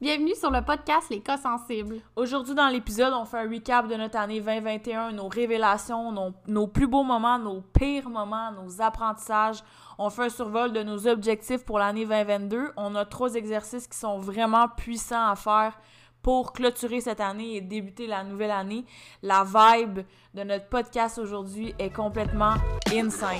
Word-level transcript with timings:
Bienvenue 0.00 0.34
sur 0.34 0.50
le 0.50 0.62
podcast 0.62 1.10
Les 1.10 1.20
cas 1.20 1.36
sensibles. 1.36 1.96
Aujourd'hui, 2.16 2.54
dans 2.54 2.68
l'épisode, 2.68 3.12
on 3.12 3.26
fait 3.26 3.36
un 3.36 3.50
recap 3.50 3.86
de 3.86 3.96
notre 3.96 4.16
année 4.16 4.40
2021, 4.40 5.12
nos 5.12 5.28
révélations, 5.28 6.32
nos, 6.46 6.66
plus 6.68 6.86
beaux 6.86 7.02
moments, 7.02 7.38
nos 7.38 7.60
pires 7.60 8.08
moments, 8.08 8.50
nos 8.50 8.80
apprentissages. 8.80 9.62
On 9.98 10.08
fait 10.08 10.22
un 10.22 10.28
survol 10.30 10.72
de 10.72 10.82
nos 10.82 11.06
objectifs 11.06 11.66
pour 11.66 11.78
l'année 11.78 12.06
2022. 12.06 12.70
On 12.78 12.94
a 12.94 13.04
trois 13.04 13.34
exercices 13.34 13.86
qui 13.86 13.98
sont 13.98 14.16
vraiment 14.16 14.68
puissants 14.74 15.28
à 15.28 15.36
faire 15.36 15.78
pour 16.22 16.52
clôturer 16.52 17.00
cette 17.00 17.20
année 17.20 17.56
et 17.56 17.60
débuter 17.60 18.06
la 18.06 18.24
nouvelle 18.24 18.50
année. 18.50 18.84
La 19.22 19.44
vibe 19.44 20.00
de 20.34 20.42
notre 20.42 20.66
podcast 20.66 21.18
aujourd'hui 21.18 21.74
est 21.78 21.90
complètement 21.90 22.54
insane. 22.92 23.38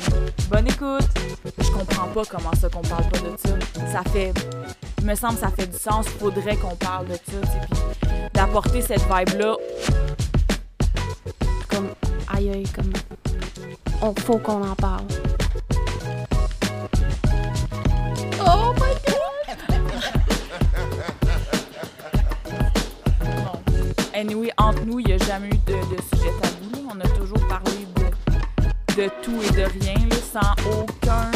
Bonne 0.49 0.67
écoute! 0.67 1.09
Je 1.59 1.71
comprends 1.71 2.09
pas 2.09 2.23
comment 2.25 2.53
ça 2.55 2.69
qu'on 2.69 2.83
parle 2.83 3.09
pas 3.11 3.19
de 3.19 3.37
ça. 3.37 3.93
Ça 3.93 4.03
fait... 4.11 4.33
Il 4.99 5.07
me 5.07 5.15
semble 5.15 5.35
que 5.35 5.41
ça 5.41 5.51
fait 5.51 5.67
du 5.67 5.79
sens. 5.79 6.07
Faudrait 6.09 6.57
qu'on 6.57 6.77
parle 6.77 7.07
de 7.09 7.15
ça, 7.15 8.09
d'apporter 8.35 8.83
cette 8.83 9.03
vibe-là. 9.03 9.57
Comme, 11.71 11.89
aïe 12.35 12.51
aïe, 12.51 12.69
comme, 12.75 12.93
on 14.03 14.15
faut 14.15 14.39
qu'on 14.39 14.69
en 14.69 14.75
parle. 14.75 15.07
Anyway, 24.21 24.51
entre 24.59 24.85
nous, 24.85 24.99
il 25.01 25.07
n'y 25.07 25.13
a 25.15 25.17
jamais 25.17 25.47
eu 25.49 25.57
de, 25.67 25.73
de 25.73 26.03
sujet 26.15 26.31
tabou. 26.43 26.75
là. 26.75 26.93
On 26.95 27.01
a 27.01 27.09
toujours 27.17 27.41
parlé 27.49 27.87
de, 27.97 29.03
de 29.03 29.09
tout 29.23 29.41
et 29.43 29.51
de 29.57 29.63
rien, 29.81 29.95
là, 29.95 30.17
sans 30.17 30.53
aucun, 30.79 31.31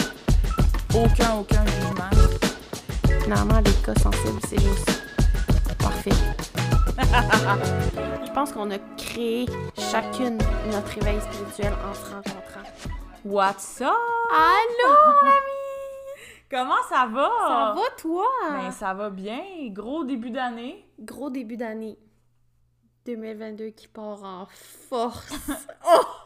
aucun, 0.95 1.35
aucun 1.37 1.65
jugement. 1.65 2.11
Finalement, 3.23 3.61
les 3.65 3.73
cas 3.83 3.95
sensibles, 3.95 4.39
c'est 4.47 4.61
juste 4.61 5.03
parfait. 5.79 6.11
Je 8.27 8.31
pense 8.33 8.53
qu'on 8.53 8.71
a 8.71 8.77
créé 8.99 9.47
chacune 9.79 10.37
notre 10.71 10.89
réveil 11.01 11.23
spirituel 11.23 11.73
en 11.91 11.95
se 11.95 12.05
rencontrant. 12.11 12.69
What's 13.25 13.81
up? 13.81 13.95
Allô, 14.31 14.95
l'ami! 15.23 15.41
Comment 16.51 16.83
ça 16.91 17.09
va? 17.11 17.31
Ça 17.49 17.75
va, 17.77 17.83
toi? 17.97 18.27
Ben, 18.51 18.71
ça 18.73 18.93
va 18.93 19.09
bien. 19.09 19.41
Gros 19.71 20.05
début 20.05 20.31
d'année. 20.31 20.85
Gros 21.01 21.31
début 21.31 21.57
d'année 21.57 21.97
2022 23.07 23.71
qui 23.71 23.89
part 23.89 24.23
en 24.23 24.47
force. 24.47 25.33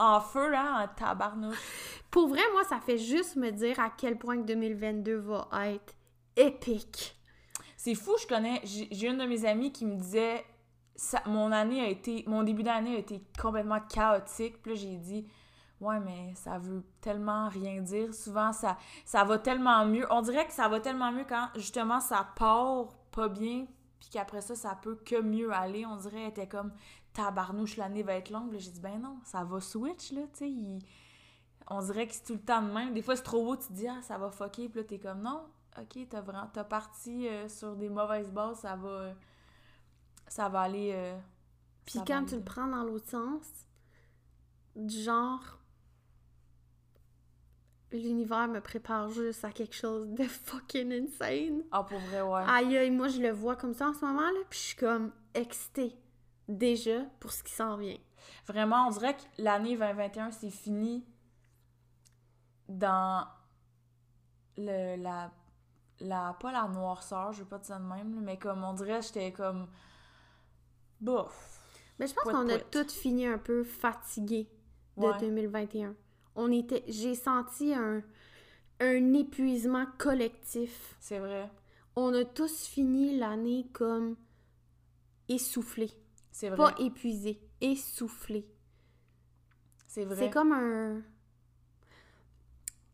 En 0.00 0.20
feu, 0.20 0.54
hein, 0.54 0.84
en 0.84 0.94
tabarnouche. 0.94 1.58
Pour 2.08 2.28
vrai, 2.28 2.42
moi, 2.52 2.62
ça 2.62 2.78
fait 2.78 2.98
juste 2.98 3.34
me 3.34 3.50
dire 3.50 3.80
à 3.80 3.90
quel 3.90 4.16
point 4.16 4.36
que 4.36 4.46
2022 4.46 5.16
va 5.16 5.48
être 5.66 5.92
épique. 6.36 7.16
C'est 7.76 7.96
fou, 7.96 8.12
je 8.22 8.26
connais. 8.28 8.60
J'ai 8.62 8.86
j'ai 8.92 9.08
une 9.08 9.18
de 9.18 9.24
mes 9.24 9.44
amies 9.44 9.72
qui 9.72 9.84
me 9.84 9.96
disait 9.96 10.44
ça, 10.94 11.20
mon 11.26 11.50
année 11.50 11.80
a 11.80 11.88
été. 11.88 12.22
Mon 12.28 12.44
début 12.44 12.62
d'année 12.62 12.94
a 12.94 12.98
été 13.00 13.20
complètement 13.42 13.80
chaotique. 13.80 14.62
Puis 14.62 14.72
là, 14.72 14.76
j'ai 14.76 14.96
dit 14.98 15.26
Ouais, 15.80 16.00
mais 16.00 16.32
ça 16.34 16.58
veut 16.58 16.84
tellement 17.00 17.48
rien 17.48 17.80
dire. 17.80 18.12
Souvent, 18.14 18.52
ça, 18.52 18.78
ça 19.04 19.24
va 19.24 19.38
tellement 19.38 19.84
mieux. 19.84 20.06
On 20.10 20.22
dirait 20.22 20.46
que 20.46 20.52
ça 20.52 20.68
va 20.68 20.80
tellement 20.80 21.12
mieux 21.12 21.24
quand 21.28 21.48
justement 21.56 22.00
ça 22.00 22.28
part 22.36 22.88
pas 23.10 23.28
bien. 23.28 23.66
Puis 24.00 24.10
qu'après 24.10 24.40
ça, 24.40 24.54
ça 24.54 24.74
peut 24.80 24.96
que 24.96 25.20
mieux 25.20 25.52
aller. 25.52 25.84
On 25.86 25.96
dirait 25.96 26.16
qu'elle 26.20 26.28
était 26.28 26.48
comme 26.48 26.72
tabarnouche, 27.12 27.76
l'année 27.76 28.02
va 28.02 28.14
être 28.14 28.30
longue. 28.30 28.54
J'ai 28.58 28.70
dit 28.70 28.80
Ben 28.80 29.00
non, 29.00 29.18
ça 29.24 29.44
va 29.44 29.60
switch, 29.60 30.12
là. 30.12 30.22
Tu 30.32 30.38
sais, 30.38 30.50
il- 30.50 30.78
on 31.70 31.82
dirait 31.82 32.06
que 32.06 32.14
c'est 32.14 32.24
tout 32.24 32.32
le 32.34 32.40
temps 32.40 32.62
de 32.62 32.70
même. 32.70 32.94
Des 32.94 33.02
fois, 33.02 33.16
c'est 33.16 33.22
trop 33.24 33.44
beau, 33.44 33.56
tu 33.56 33.66
te 33.68 33.72
dis 33.72 33.88
Ah, 33.88 34.00
ça 34.02 34.16
va 34.18 34.30
fucker. 34.30 34.68
Puis 34.68 34.80
là, 34.80 34.84
t'es 34.86 34.98
comme 34.98 35.20
Non, 35.22 35.44
ok, 35.78 35.98
t'as 36.08 36.20
vraiment 36.20 36.48
t'as 36.52 36.64
parti 36.64 37.28
euh, 37.28 37.48
sur 37.48 37.76
des 37.76 37.88
mauvaises 37.88 38.30
bases, 38.30 38.60
ça 38.60 38.76
va 38.76 38.88
euh, 38.88 39.14
ça 40.28 40.48
va 40.48 40.60
aller 40.62 40.92
euh, 40.94 41.18
Puis 41.84 41.98
quand 42.06 42.24
tu 42.26 42.36
le 42.36 42.42
prends 42.44 42.66
dans 42.68 42.84
l'autre 42.84 43.08
sens, 43.08 43.46
du 44.76 45.00
genre, 45.00 45.57
l'univers 47.92 48.48
me 48.48 48.60
prépare 48.60 49.08
juste 49.10 49.44
à 49.44 49.50
quelque 49.50 49.74
chose 49.74 50.08
de 50.10 50.24
fucking 50.24 50.92
insane. 50.92 51.62
ah 51.72 51.82
pour 51.84 51.98
vrai 51.98 52.20
ouais 52.22 52.42
Aïe 52.46 52.76
aïe, 52.76 52.90
moi 52.90 53.08
je 53.08 53.20
le 53.20 53.30
vois 53.30 53.56
comme 53.56 53.72
ça 53.74 53.88
en 53.88 53.94
ce 53.94 54.04
moment 54.04 54.20
là, 54.30 54.40
puis 54.50 54.58
je 54.58 54.64
suis 54.66 54.76
comme 54.76 55.12
excitée 55.34 55.96
déjà 56.48 57.00
pour 57.20 57.32
ce 57.32 57.42
qui 57.42 57.52
s'en 57.52 57.76
vient. 57.76 57.96
vraiment 58.46 58.88
on 58.88 58.90
dirait 58.90 59.14
que 59.16 59.22
l'année 59.38 59.76
2021 59.76 60.30
c'est 60.32 60.50
fini 60.50 61.04
dans 62.68 63.26
le 64.56 64.96
la 64.96 65.30
la 66.00 66.36
pas 66.40 66.52
la 66.52 66.68
noirceur 66.68 67.32
je 67.32 67.40
veux 67.40 67.48
pas 67.48 67.58
dire 67.58 67.66
ça 67.66 67.78
de 67.78 67.84
même 67.84 68.20
mais 68.20 68.38
comme 68.38 68.62
on 68.64 68.72
dirait 68.74 69.00
j'étais 69.02 69.32
comme 69.32 69.66
bof 71.00 71.60
Mais 71.98 72.06
je 72.06 72.14
pense 72.14 72.24
qu'on 72.24 72.48
a 72.48 72.58
toutes 72.58 72.92
fini 72.92 73.26
un 73.26 73.38
peu 73.38 73.64
fatiguées 73.64 74.48
de 74.96 75.04
Ouais. 75.06 75.18
2021. 75.20 75.94
On 76.40 76.52
était, 76.52 76.84
j'ai 76.86 77.16
senti 77.16 77.74
un, 77.74 78.00
un 78.78 79.12
épuisement 79.14 79.86
collectif. 79.98 80.94
c'est 81.00 81.18
vrai 81.18 81.50
On 81.96 82.14
a 82.14 82.24
tous 82.24 82.64
fini 82.66 83.18
l'année 83.18 83.66
comme 83.72 84.14
essoufflés. 85.28 85.90
c'est 86.30 86.48
vrai 86.50 86.56
Pas 86.56 86.74
épuisés, 86.78 87.40
essoufflés. 87.60 88.46
c'est 89.88 90.04
vrai 90.04 90.16
C'est 90.16 90.30
comme 90.30 90.52
un. 90.52 91.02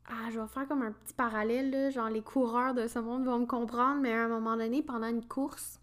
Ah, 0.06 0.30
je 0.30 0.40
vais 0.40 0.48
faire 0.48 0.66
comme 0.66 0.82
un 0.82 0.92
petit 0.92 1.12
parallèle, 1.14 1.70
là. 1.70 1.90
Genre, 1.90 2.08
les 2.08 2.22
coureurs 2.22 2.72
de 2.74 2.86
ce 2.86 2.98
monde 2.98 3.24
vont 3.26 3.38
me 3.40 3.46
comprendre, 3.46 4.00
mais 4.00 4.12
à 4.12 4.24
un 4.24 4.28
moment 4.28 4.56
donné, 4.56 4.82
pendant 4.82 5.06
une 5.08 5.26
course, 5.26 5.80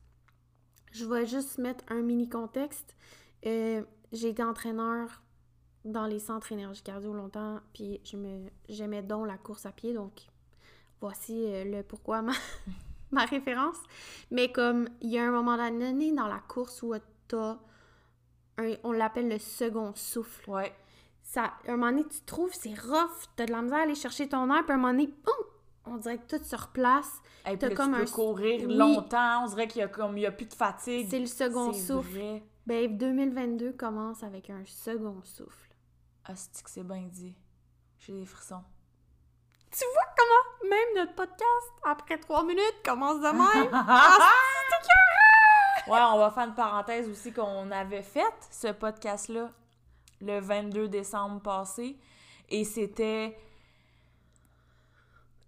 je 0.92 1.06
vais 1.06 1.26
juste 1.28 1.58
mettre 1.60 1.84
un 1.90 2.02
mini 2.02 2.28
contexte. 2.28 2.96
Euh, 3.46 3.84
j'ai 4.12 4.30
été 4.30 4.44
entraîneur 4.44 5.21
dans 5.86 6.06
les 6.06 6.20
centres 6.20 6.52
énergie 6.52 6.82
cardio 6.84 7.14
longtemps, 7.14 7.60
puis 7.74 8.00
je 8.04 8.18
me 8.18 8.48
j'aimais 8.70 9.02
donc 9.02 9.28
la 9.28 9.38
course 9.38 9.66
à 9.66 9.72
pied, 9.72 9.94
donc 9.94 10.12
voici 11.00 11.46
euh, 11.46 11.64
le 11.64 11.84
pourquoi 11.84 12.22
ma, 12.22 12.34
ma 13.12 13.26
référence. 13.26 13.78
Mais 14.30 14.52
comme 14.52 14.88
il 15.02 15.10
y 15.10 15.18
a 15.18 15.24
un 15.28 15.32
moment 15.32 15.58
donné 15.58 16.12
dans 16.14 16.28
la 16.28 16.40
course 16.40 16.82
où 16.84 16.94
t'as 17.28 17.58
un- 18.58 18.76
on 18.84 18.92
l'appelle 18.92 19.30
le 19.30 19.40
second 19.40 19.94
souffle 19.96 20.50
ouais 20.50 20.74
ça, 21.24 21.54
un 21.68 21.78
moment 21.78 21.92
donné, 21.92 22.04
tu 22.10 22.20
trouves, 22.26 22.52
c'est 22.54 22.78
rough, 22.78 23.30
t'as 23.38 23.46
de 23.46 23.52
la 23.54 23.62
misère 23.62 23.78
à 23.78 23.82
aller 23.84 23.96
chercher 23.96 24.28
ton 24.28 24.54
air, 24.54 24.64
puis 24.66 24.74
un 24.74 24.78
moment 24.78 24.92
donné, 24.92 25.08
boum, 25.08 25.34
on 25.86 25.96
dirait 25.96 26.18
que 26.18 26.36
tout 26.38 26.44
se 26.44 26.56
replace. 26.58 27.22
Et 27.50 27.58
T'as 27.58 27.68
puis 27.68 27.76
comme 27.76 27.94
tu 27.94 28.00
peux 28.00 28.02
un- 28.02 28.12
courir 28.12 28.62
Oui. 28.68 28.76
longtemps 28.76 29.46
on 29.46 29.48
dirait 29.48 29.68
qu'il 29.70 29.80
y 29.80 29.84
a 29.84 29.88
comme 29.88 30.18
il 30.18 30.22
y 30.22 30.26
a 30.26 30.32
plus 30.34 30.46
de 30.48 30.54
fatigue 30.54 31.08
C'est 31.10 31.20
le 31.20 31.28
second 31.28 31.72
souffle. 31.72 32.10
vrai. 32.20 32.44
Ben, 32.68 32.98
2022 32.98 33.72
commence 33.74 34.24
avec 34.24 34.50
un 34.50 34.64
second 34.66 35.22
souffle. 35.24 35.71
Ah, 36.26 36.34
c'est 36.36 36.64
que 36.64 36.70
c'est 36.70 36.84
bien 36.84 37.02
dit. 37.12 37.36
J'ai 38.00 38.14
des 38.14 38.26
frissons. 38.26 38.64
Tu 39.72 39.84
vois 39.94 40.14
comment 40.18 40.70
même 40.70 40.96
notre 40.96 41.16
podcast, 41.16 41.72
après 41.84 42.18
trois 42.20 42.44
minutes, 42.44 42.82
commence 42.84 43.18
de 43.22 43.28
même? 43.28 43.70
Ah, 43.74 44.18
Ouais, 45.88 46.00
on 46.14 46.18
va 46.20 46.30
faire 46.30 46.44
une 46.48 46.54
parenthèse 46.54 47.10
aussi 47.10 47.34
qu'on 47.34 47.72
avait 47.72 48.04
fait 48.04 48.34
ce 48.52 48.68
podcast-là 48.72 49.50
le 50.22 50.40
22 50.40 50.88
décembre 50.90 51.42
passé. 51.42 51.98
Et 52.50 52.64
c'était. 52.66 53.36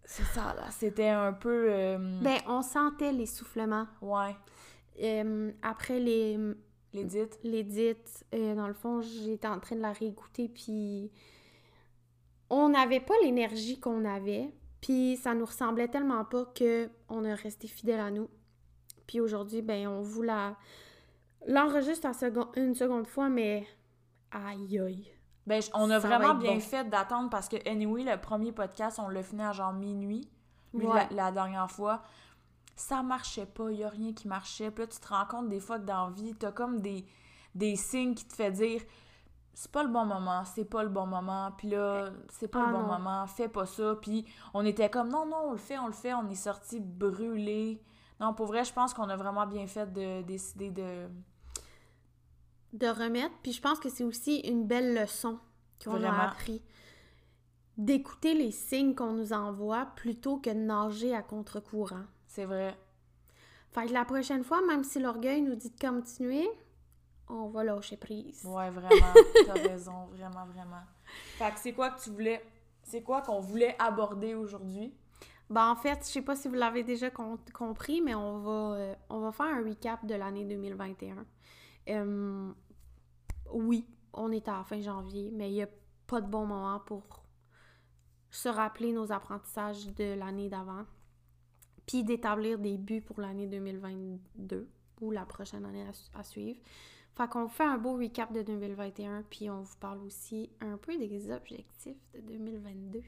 C'est 0.05 0.23
ça, 0.25 0.53
là. 0.55 0.69
C'était 0.71 1.09
un 1.09 1.33
peu. 1.33 1.67
euh, 1.69 1.97
ben, 2.21 2.39
on 2.47 2.61
sentait 2.61 3.11
l'essoufflement. 3.11 3.87
Ouais. 4.01 4.35
Euh, 5.01 5.51
après 5.61 5.99
les 5.99 6.39
L'édite. 6.93 7.39
l'édit, 7.43 7.95
euh, 8.33 8.55
dans 8.55 8.67
le 8.67 8.73
fond, 8.73 9.01
j'étais 9.01 9.47
en 9.47 9.59
train 9.59 9.75
de 9.75 9.81
la 9.81 9.91
réécouter, 9.93 10.47
puis 10.49 11.11
on 12.49 12.69
n'avait 12.69 12.99
pas 12.99 13.13
l'énergie 13.23 13.79
qu'on 13.79 14.05
avait, 14.05 14.53
puis 14.81 15.17
ça 15.17 15.33
nous 15.33 15.45
ressemblait 15.45 15.87
tellement 15.87 16.23
pas 16.25 16.45
que 16.45 16.89
on 17.09 17.25
a 17.25 17.33
resté 17.35 17.67
fidèle 17.67 17.99
à 17.99 18.11
nous. 18.11 18.29
Puis 19.07 19.19
aujourd'hui, 19.19 19.61
ben, 19.61 19.87
on 19.87 20.01
vous 20.01 20.21
la 20.21 20.55
l'enregistre 21.47 22.13
second- 22.15 22.51
une 22.55 22.75
seconde 22.75 23.07
fois, 23.07 23.29
mais 23.29 23.67
aïe 24.31 24.79
aïe. 24.79 25.07
Ben, 25.45 25.61
je- 25.61 25.69
on 25.73 25.89
a 25.89 25.99
Ça 25.99 26.07
vraiment 26.07 26.35
bien 26.35 26.53
bon. 26.53 26.59
fait 26.61 26.89
d'attendre 26.89 27.29
parce 27.29 27.49
que, 27.49 27.57
anyway, 27.67 28.03
le 28.03 28.17
premier 28.19 28.51
podcast, 28.53 28.99
on 29.03 29.09
l'a 29.09 29.23
fini 29.23 29.41
à 29.41 29.51
genre 29.51 29.73
minuit. 29.73 30.29
Lui, 30.73 30.85
Ouais. 30.87 31.07
la, 31.11 31.25
la 31.25 31.31
dernière 31.31 31.69
fois. 31.69 32.01
Ça 32.75 33.03
marchait 33.03 33.45
pas, 33.45 33.71
il 33.71 33.79
y 33.79 33.83
a 33.83 33.89
rien 33.89 34.13
qui 34.13 34.27
marchait. 34.27 34.71
Puis 34.71 34.83
là, 34.83 34.87
tu 34.87 34.99
te 34.99 35.07
rends 35.07 35.25
compte 35.25 35.49
des 35.49 35.59
fois 35.59 35.79
que 35.79 35.85
dans 35.85 36.07
la 36.07 36.11
vie, 36.13 36.33
t'as 36.33 36.51
comme 36.51 36.81
des, 36.81 37.05
des 37.55 37.75
signes 37.75 38.15
qui 38.15 38.25
te 38.25 38.33
fait 38.33 38.51
dire 38.51 38.81
c'est 39.53 39.71
pas 39.71 39.83
le 39.83 39.89
bon 39.89 40.05
moment, 40.05 40.43
c'est 40.45 40.65
pas 40.65 40.81
le 40.81 40.89
bon 40.89 41.05
moment, 41.05 41.51
puis 41.55 41.69
là, 41.69 42.09
c'est 42.29 42.47
pas 42.47 42.63
Ah 42.63 42.67
le 42.67 42.73
bon 42.73 42.81
non. 42.81 42.87
moment, 42.87 43.27
fais 43.27 43.47
pas 43.47 43.67
ça. 43.67 43.95
Puis 44.01 44.25
on 44.53 44.65
était 44.65 44.89
comme 44.89 45.09
non, 45.09 45.25
non, 45.27 45.49
on 45.49 45.51
le 45.51 45.57
fait, 45.59 45.77
on 45.77 45.85
le 45.87 45.93
fait, 45.93 46.13
on 46.13 46.27
est 46.29 46.35
sorti 46.35 46.79
brûlé. 46.79 47.79
Non, 48.19 48.33
pour 48.33 48.47
vrai, 48.47 48.63
je 48.63 48.73
pense 48.73 48.93
qu'on 48.95 49.09
a 49.09 49.15
vraiment 49.15 49.45
bien 49.45 49.67
fait 49.67 49.91
de 49.93 50.23
décider 50.23 50.71
de. 50.71 51.07
de 52.73 52.87
remettre. 52.87 53.35
Puis 53.43 53.51
je 53.53 53.61
pense 53.61 53.79
que 53.79 53.89
c'est 53.89 54.03
aussi 54.03 54.37
une 54.39 54.65
belle 54.65 54.95
leçon 54.95 55.37
qu'on 55.83 56.03
a 56.03 56.11
appris. 56.23 56.63
D'écouter 57.77 58.33
les 58.33 58.51
signes 58.51 58.95
qu'on 58.95 59.13
nous 59.13 59.33
envoie 59.33 59.85
plutôt 59.95 60.37
que 60.37 60.49
de 60.49 60.55
nager 60.59 61.13
à 61.15 61.21
contre-courant. 61.23 62.05
C'est 62.33 62.45
vrai. 62.45 62.75
Fait 63.69 63.85
que 63.85 63.93
la 63.93 64.05
prochaine 64.05 64.43
fois, 64.43 64.65
même 64.65 64.83
si 64.83 64.99
l'orgueil 64.99 65.41
nous 65.43 65.53
dit 65.55 65.69
de 65.69 65.79
continuer, 65.79 66.49
on 67.29 67.47
va 67.49 67.63
lâcher 67.63 67.95
prise. 67.95 68.43
Ouais, 68.43 68.71
vraiment. 68.71 69.13
T'as 69.45 69.53
raison, 69.53 70.05
vraiment, 70.07 70.45
vraiment. 70.47 70.81
Fait 71.37 71.51
que 71.51 71.59
c'est 71.59 71.73
quoi 71.73 71.91
que 71.91 72.01
tu 72.01 72.09
voulais. 72.09 72.43
C'est 72.81 73.03
quoi 73.03 73.21
qu'on 73.21 73.39
voulait 73.39 73.75
aborder 73.77 74.33
aujourd'hui? 74.33 74.93
Ben, 75.47 75.69
en 75.69 75.75
fait, 75.75 75.99
je 75.99 76.05
sais 76.11 76.21
pas 76.23 76.35
si 76.35 76.47
vous 76.47 76.55
l'avez 76.55 76.83
déjà 76.83 77.11
com- 77.11 77.37
compris, 77.53 78.01
mais 78.01 78.15
on 78.15 78.39
va, 78.39 78.75
euh, 78.77 78.95
on 79.09 79.19
va 79.19 79.31
faire 79.31 79.45
un 79.45 79.63
recap 79.63 80.03
de 80.05 80.15
l'année 80.15 80.45
2021. 80.45 81.25
Euh, 81.89 82.51
oui, 83.51 83.85
on 84.13 84.31
est 84.31 84.47
à 84.47 84.57
la 84.57 84.63
fin 84.63 84.81
janvier, 84.81 85.29
mais 85.31 85.49
il 85.51 85.53
n'y 85.53 85.61
a 85.63 85.69
pas 86.07 86.19
de 86.19 86.27
bon 86.27 86.47
moment 86.47 86.79
pour 86.79 87.23
se 88.31 88.49
rappeler 88.49 88.91
nos 88.91 89.11
apprentissages 89.11 89.85
de 89.93 90.15
l'année 90.15 90.49
d'avant, 90.49 90.85
puis 91.85 92.03
d'établir 92.03 92.59
des 92.59 92.77
buts 92.77 93.01
pour 93.01 93.19
l'année 93.19 93.47
2022 93.47 94.67
ou 95.01 95.11
la 95.11 95.25
prochaine 95.25 95.65
année 95.65 95.85
à, 95.87 95.93
su- 95.93 96.09
à 96.13 96.23
suivre. 96.23 96.59
Fait 97.15 97.27
qu'on 97.29 97.47
fait 97.47 97.63
un 97.65 97.77
beau 97.77 97.95
recap 97.97 98.31
de 98.33 98.41
2021, 98.41 99.23
puis 99.29 99.49
on 99.49 99.61
vous 99.61 99.75
parle 99.79 99.99
aussi 100.03 100.49
un 100.61 100.77
peu 100.77 100.97
des 100.97 101.31
objectifs 101.31 101.97
de 102.15 102.21
2022. 102.21 103.01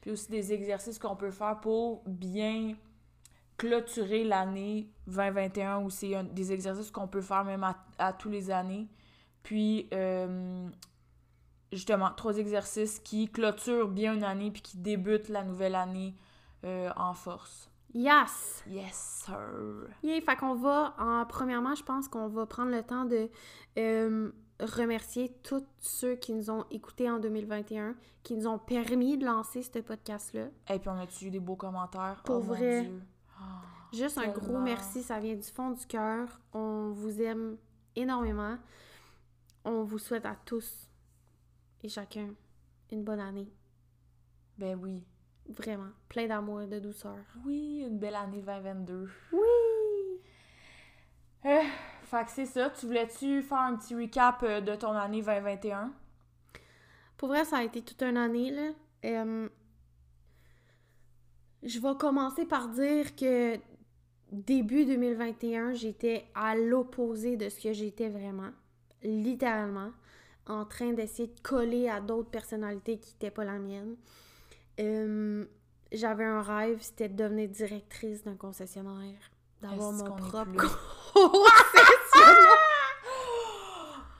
Puis 0.00 0.10
aussi 0.10 0.30
des 0.30 0.52
exercices 0.52 0.98
qu'on 0.98 1.14
peut 1.14 1.30
faire 1.30 1.60
pour 1.60 2.02
bien 2.06 2.74
clôturer 3.56 4.24
l'année 4.24 4.88
2021 5.06 5.82
ou 5.84 5.90
c'est 5.90 6.20
des 6.34 6.52
exercices 6.52 6.90
qu'on 6.90 7.06
peut 7.06 7.20
faire 7.20 7.44
même 7.44 7.62
à, 7.62 7.76
à 7.98 8.12
tous 8.12 8.28
les 8.28 8.50
années. 8.50 8.88
Puis, 9.44 9.88
euh, 9.92 10.68
justement, 11.70 12.10
trois 12.16 12.38
exercices 12.38 12.98
qui 12.98 13.28
clôturent 13.28 13.88
bien 13.88 14.14
une 14.14 14.24
année 14.24 14.50
puis 14.50 14.62
qui 14.62 14.78
débutent 14.78 15.28
la 15.28 15.44
nouvelle 15.44 15.74
année 15.76 16.14
euh, 16.64 16.90
en 16.96 17.14
force. 17.14 17.70
Yes! 17.94 18.64
Yes, 18.66 19.24
sir! 19.26 19.88
Yeah, 20.02 20.20
fait 20.20 20.36
qu'on 20.36 20.54
va, 20.54 20.94
en, 20.98 21.24
premièrement, 21.26 21.74
je 21.74 21.82
pense 21.82 22.08
qu'on 22.08 22.28
va 22.28 22.46
prendre 22.46 22.70
le 22.70 22.82
temps 22.82 23.04
de 23.04 23.28
euh, 23.78 24.30
remercier 24.60 25.34
tous 25.42 25.64
ceux 25.80 26.14
qui 26.16 26.32
nous 26.32 26.50
ont 26.50 26.64
écoutés 26.70 27.10
en 27.10 27.18
2021, 27.18 27.94
qui 28.22 28.34
nous 28.34 28.46
ont 28.46 28.58
permis 28.58 29.18
de 29.18 29.26
lancer 29.26 29.62
ce 29.62 29.78
podcast-là. 29.78 30.46
Et 30.70 30.78
puis, 30.78 30.88
on 30.88 30.98
a-tu 30.98 31.26
eu 31.26 31.30
des 31.30 31.40
beaux 31.40 31.56
commentaires? 31.56 32.22
Pour 32.24 32.36
oh, 32.36 32.40
mon 32.40 32.54
vrai. 32.54 32.82
Dieu. 32.82 33.02
Juste 33.92 34.16
un 34.16 34.28
gros 34.28 34.58
merci, 34.58 35.02
ça 35.02 35.18
vient 35.18 35.34
du 35.34 35.42
fond 35.42 35.70
du 35.72 35.84
cœur. 35.86 36.40
On 36.54 36.92
vous 36.92 37.20
aime 37.20 37.58
énormément. 37.94 38.56
On 39.64 39.82
vous 39.82 39.98
souhaite 39.98 40.24
à 40.24 40.34
tous 40.46 40.88
et 41.82 41.88
chacun 41.88 42.30
une 42.90 43.04
bonne 43.04 43.20
année. 43.20 43.52
Ben 44.56 44.78
oui. 44.80 45.04
Vraiment, 45.48 45.90
plein 46.08 46.26
d'amour 46.26 46.62
et 46.62 46.66
de 46.66 46.78
douceur. 46.78 47.18
Oui, 47.44 47.84
une 47.86 47.98
belle 47.98 48.14
année 48.14 48.42
2022. 48.42 49.08
Oui! 49.32 49.40
Euh, 51.44 51.60
fait 52.04 52.24
que 52.24 52.30
c'est 52.30 52.46
ça. 52.46 52.70
Tu 52.70 52.86
voulais-tu 52.86 53.42
faire 53.42 53.58
un 53.58 53.76
petit 53.76 53.94
recap 53.94 54.42
euh, 54.42 54.60
de 54.60 54.74
ton 54.74 54.92
année 54.92 55.20
2021? 55.22 55.92
Pour 57.16 57.28
vrai, 57.28 57.44
ça 57.44 57.58
a 57.58 57.64
été 57.64 57.82
toute 57.82 58.02
une 58.02 58.16
année, 58.16 58.50
là. 58.50 58.70
Euh, 59.04 59.48
je 61.62 61.78
vais 61.78 61.96
commencer 61.98 62.44
par 62.44 62.68
dire 62.68 63.14
que 63.16 63.58
début 64.30 64.84
2021, 64.84 65.74
j'étais 65.74 66.26
à 66.34 66.56
l'opposé 66.56 67.36
de 67.36 67.48
ce 67.48 67.60
que 67.60 67.72
j'étais 67.72 68.08
vraiment. 68.08 68.50
Littéralement. 69.02 69.90
En 70.46 70.64
train 70.64 70.92
d'essayer 70.92 71.28
de 71.28 71.40
coller 71.40 71.88
à 71.88 72.00
d'autres 72.00 72.30
personnalités 72.30 72.98
qui 72.98 73.12
n'étaient 73.12 73.30
pas 73.30 73.44
la 73.44 73.58
mienne. 73.58 73.96
Euh, 74.80 75.44
J'avais 75.92 76.24
un 76.24 76.42
rêve, 76.42 76.78
c'était 76.80 77.08
de 77.08 77.16
devenir 77.22 77.48
directrice 77.48 78.24
d'un 78.24 78.36
concessionnaire. 78.36 79.18
D'avoir 79.60 79.92
mon 79.92 80.16
propre 80.16 80.52
concessionnaire. 80.54 80.78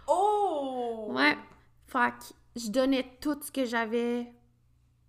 Oh! 0.08 1.12
Ouais. 1.14 1.38
Fait 1.86 2.10
que 2.10 2.60
je 2.60 2.70
donnais 2.70 3.16
tout 3.20 3.38
ce 3.40 3.50
que 3.52 3.64
j'avais 3.64 4.32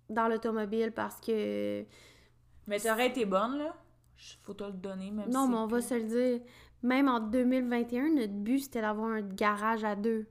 dans 0.08 0.28
l'automobile 0.28 0.92
parce 0.92 1.20
que. 1.20 1.84
Mais 2.66 2.78
t'aurais 2.78 3.08
été 3.08 3.26
bonne, 3.26 3.58
là? 3.58 3.74
Faut 4.42 4.54
te 4.54 4.64
le 4.64 4.72
donner, 4.72 5.10
même 5.10 5.28
non, 5.30 5.44
si 5.44 5.50
mais 5.50 5.56
on 5.58 5.66
va 5.66 5.82
se 5.82 5.94
le 5.94 6.04
dire. 6.04 6.40
Même 6.82 7.08
en 7.08 7.20
2021, 7.20 8.10
notre 8.14 8.32
but 8.32 8.60
c'était 8.60 8.80
d'avoir 8.80 9.10
un 9.10 9.20
garage 9.22 9.84
à 9.84 9.96
deux. 9.96 10.26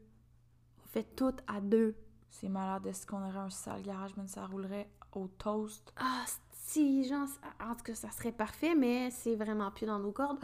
On 0.83 0.87
fait 0.87 1.15
tout 1.15 1.35
à 1.47 1.59
deux. 1.59 1.95
C'est 2.29 2.49
malade. 2.49 2.87
Est-ce 2.87 3.05
qu'on 3.05 3.21
aurait 3.23 3.37
un 3.37 3.49
sale 3.49 3.81
garage, 3.81 4.15
même 4.15 4.27
ça 4.27 4.45
roulerait 4.45 4.89
au 5.17 5.27
toast? 5.27 5.93
Ah, 5.97 6.25
si, 6.51 7.07
genre, 7.07 7.27
en 7.59 7.75
tout 7.75 7.83
cas, 7.83 7.95
ça 7.95 8.09
serait 8.11 8.31
parfait, 8.31 8.75
mais 8.75 9.11
c'est 9.11 9.35
vraiment 9.35 9.71
plus 9.71 9.85
dans 9.85 9.99
nos 9.99 10.11
cordes. 10.11 10.39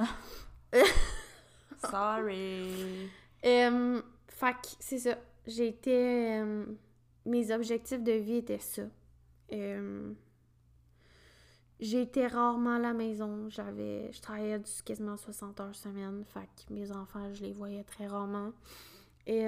Sorry. 1.89 3.10
Fait 3.42 4.54
que 4.54 4.68
c'est 4.80 5.00
ça. 5.00 5.18
J'étais. 5.48 6.42
euh, 6.42 6.66
mes 7.25 7.51
objectifs 7.51 8.04
de 8.04 8.12
vie 8.13 8.36
étaient 8.38 8.60
ça. 8.60 8.83
J'étais 11.80 12.27
rarement 12.27 12.75
à 12.75 12.80
la 12.80 12.94
maison. 12.94 13.50
J'avais. 13.50 14.12
Je 14.12 14.21
travaillais 14.21 14.60
du 14.60 14.69
quasiment 14.83 15.16
60 15.18 15.60
heures 15.62 15.75
semaine. 15.75 16.24
Fait 16.25 16.42
que 16.68 16.74
mes 16.74 16.92
enfants, 16.92 17.33
je 17.33 17.42
les 17.44 17.54
voyais 17.54 17.83
très 17.83 18.07
rarement. 18.07 18.51
Et. 19.25 19.48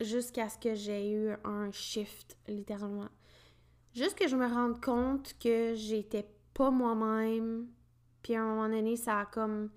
Jusqu'à 0.00 0.48
ce 0.48 0.58
que 0.58 0.74
j'ai 0.74 1.10
eu 1.10 1.30
un 1.44 1.70
shift, 1.72 2.36
littéralement. 2.46 3.08
Juste 3.94 4.16
que 4.16 4.28
je 4.28 4.36
me 4.36 4.46
rende 4.46 4.80
compte 4.80 5.34
que 5.40 5.74
j'étais 5.74 6.26
pas 6.54 6.70
moi-même. 6.70 7.66
Puis 8.22 8.34
à 8.34 8.42
un 8.42 8.54
moment 8.54 8.68
donné, 8.68 8.96
ça 8.96 9.20
a 9.20 9.26
comme 9.26 9.70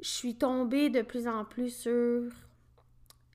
je 0.00 0.08
suis 0.08 0.36
tombée 0.36 0.90
de 0.90 1.00
plus 1.00 1.26
en 1.26 1.46
plus 1.46 1.70
sur 1.74 1.90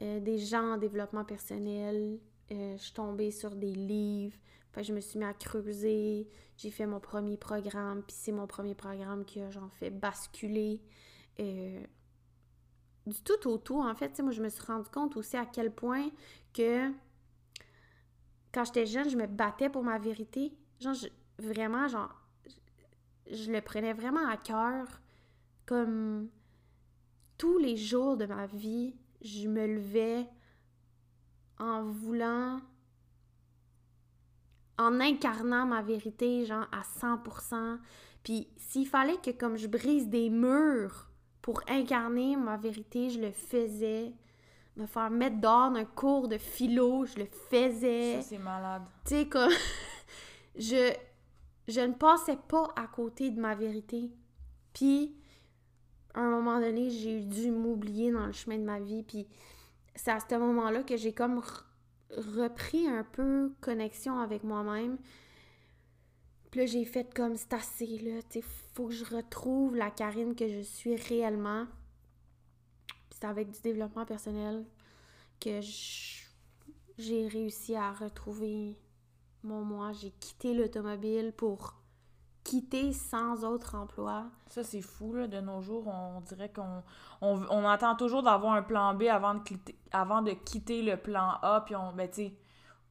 euh, 0.02 0.20
des 0.20 0.38
gens 0.38 0.74
en 0.74 0.78
développement 0.78 1.26
personnel. 1.26 2.20
Euh, 2.52 2.78
je 2.78 2.84
suis 2.84 2.94
tombée 2.94 3.32
sur 3.32 3.56
des 3.56 3.74
livres. 3.74 4.38
Fait 4.72 4.82
que 4.82 4.88
je 4.88 4.94
me 4.94 5.00
suis 5.00 5.18
mis 5.18 5.26
à 5.26 5.34
creuser. 5.34 6.28
J'ai 6.58 6.70
fait 6.70 6.86
mon 6.86 7.00
premier 7.00 7.38
programme. 7.38 8.04
Puis 8.04 8.16
c'est 8.20 8.32
mon 8.32 8.46
premier 8.46 8.76
programme 8.76 9.26
qui 9.26 9.42
a 9.42 9.50
genre 9.50 9.74
fait 9.74 9.90
basculer 9.90 10.80
euh, 11.40 11.84
du 13.10 13.22
tout 13.22 13.48
au 13.48 13.58
tout. 13.58 13.82
En 13.82 13.96
fait, 13.96 14.20
moi, 14.22 14.32
je 14.32 14.42
me 14.42 14.50
suis 14.50 14.64
rendu 14.64 14.90
compte 14.90 15.18
aussi 15.18 15.38
à 15.38 15.46
quel 15.46 15.72
point 15.72 16.10
que 16.54 16.90
quand 18.52 18.66
j'étais 18.66 18.86
jeune, 18.86 19.10
je 19.10 19.18
me 19.18 19.28
battais 19.28 19.70
pour 19.70 19.84
ma 19.84 20.00
vérité. 20.00 20.54
Genre, 20.80 20.96
vraiment, 21.38 21.88
genre, 21.88 22.16
je, 23.28 23.36
je 23.36 23.52
le 23.52 23.62
prenais 23.62 23.94
vraiment 23.94 24.28
à 24.28 24.38
cœur. 24.38 24.88
Comme 25.66 26.30
tous 27.38 27.58
les 27.58 27.78
jours 27.78 28.18
de 28.18 28.26
ma 28.26 28.48
vie, 28.48 28.96
je 29.22 29.48
me 29.48 29.68
levais 29.68 30.28
en 31.60 31.84
voulant, 31.84 32.60
en 34.78 35.00
incarnant 35.00 35.66
ma 35.66 35.82
vérité, 35.82 36.46
genre 36.46 36.68
à 36.72 36.82
100%. 36.82 37.80
Puis 38.24 38.48
s'il 38.58 38.88
fallait 38.88 39.18
que 39.18 39.32
comme 39.32 39.58
je 39.58 39.68
brise 39.68 40.08
des 40.08 40.30
murs 40.30 41.09
pour 41.50 41.64
incarner 41.68 42.36
ma 42.36 42.58
vérité, 42.58 43.10
je 43.10 43.20
le 43.20 43.32
faisais. 43.32 44.14
Me 44.78 44.86
faire 44.86 45.10
mettre 45.10 45.42
dehors 45.42 45.72
d'un 45.72 45.84
cours 45.84 46.28
de 46.28 46.38
philo, 46.38 47.08
je 47.08 47.18
le 47.18 47.26
faisais. 47.26 48.18
Ça, 48.18 48.22
c'est 48.22 48.38
malade. 48.38 48.84
Tu 49.04 49.16
sais, 49.16 49.28
comme. 49.28 49.50
je, 50.56 50.94
je 51.68 51.82
ne 51.82 51.94
passais 51.94 52.38
pas 52.48 52.72
à 52.76 52.86
côté 52.86 53.32
de 53.32 53.42
ma 53.42 53.56
vérité. 53.56 54.12
Puis, 54.76 55.16
à 56.14 56.20
un 56.20 56.30
moment 56.30 56.60
donné, 56.60 56.92
j'ai 56.92 57.20
dû 57.22 57.50
m'oublier 57.50 58.12
dans 58.12 58.28
le 58.28 58.32
chemin 58.32 58.60
de 58.60 58.64
ma 58.66 58.80
vie. 58.80 59.02
Puis, 59.02 59.26
c'est 59.96 60.12
à 60.12 60.20
ce 60.20 60.36
moment-là 60.36 60.84
que 60.84 60.98
j'ai 60.98 61.14
comme 61.14 61.40
re- 61.40 61.64
repris 62.16 62.88
un 62.88 63.04
peu 63.04 63.54
connexion 63.60 64.20
avec 64.20 64.44
moi-même. 64.44 65.00
Puis 66.52 66.62
là, 66.62 66.66
j'ai 66.66 66.86
fait 66.86 67.14
comme 67.14 67.36
c'est 67.36 67.54
assez, 67.54 68.00
là. 68.00 68.22
Tu 68.30 68.42
faut 68.74 68.88
que 68.88 68.94
je 68.94 69.06
retrouve 69.06 69.76
la 69.76 69.92
Karine 69.92 70.36
que 70.36 70.48
je 70.48 70.62
suis 70.62 70.96
réellement. 70.96 71.66
C'est 73.12 73.26
avec 73.26 73.52
du 73.52 73.62
développement 73.62 74.06
personnel 74.06 74.66
que 75.40 75.60
j'ai 76.98 77.28
réussi 77.28 77.76
à 77.76 77.92
retrouver 77.92 78.78
mon 79.44 79.64
moi. 79.64 79.92
J'ai 79.94 80.12
quitté 80.12 80.54
l'automobile 80.54 81.34
pour 81.36 81.76
quitter 82.44 82.94
sans 82.94 83.44
autre 83.44 83.76
emploi. 83.76 84.26
Ça, 84.48 84.64
c'est 84.64 84.82
fou, 84.82 85.14
là. 85.14 85.28
De 85.28 85.40
nos 85.40 85.62
jours, 85.62 85.88
on 85.88 86.22
dirait 86.22 86.52
qu'on 86.52 86.84
on, 87.22 87.68
attend 87.68 87.96
toujours 87.96 88.24
d'avoir 88.24 88.54
un 88.54 88.64
plan 88.64 88.96
B 88.96 89.04
avant 89.04 89.36
de, 89.36 90.34
quitter, 90.34 90.82
le 90.82 90.98
plan 90.98 91.34
A, 91.44 91.62
puis 91.66 91.76
on, 91.76 91.94
ben, 91.94 92.10
tu 92.10 92.32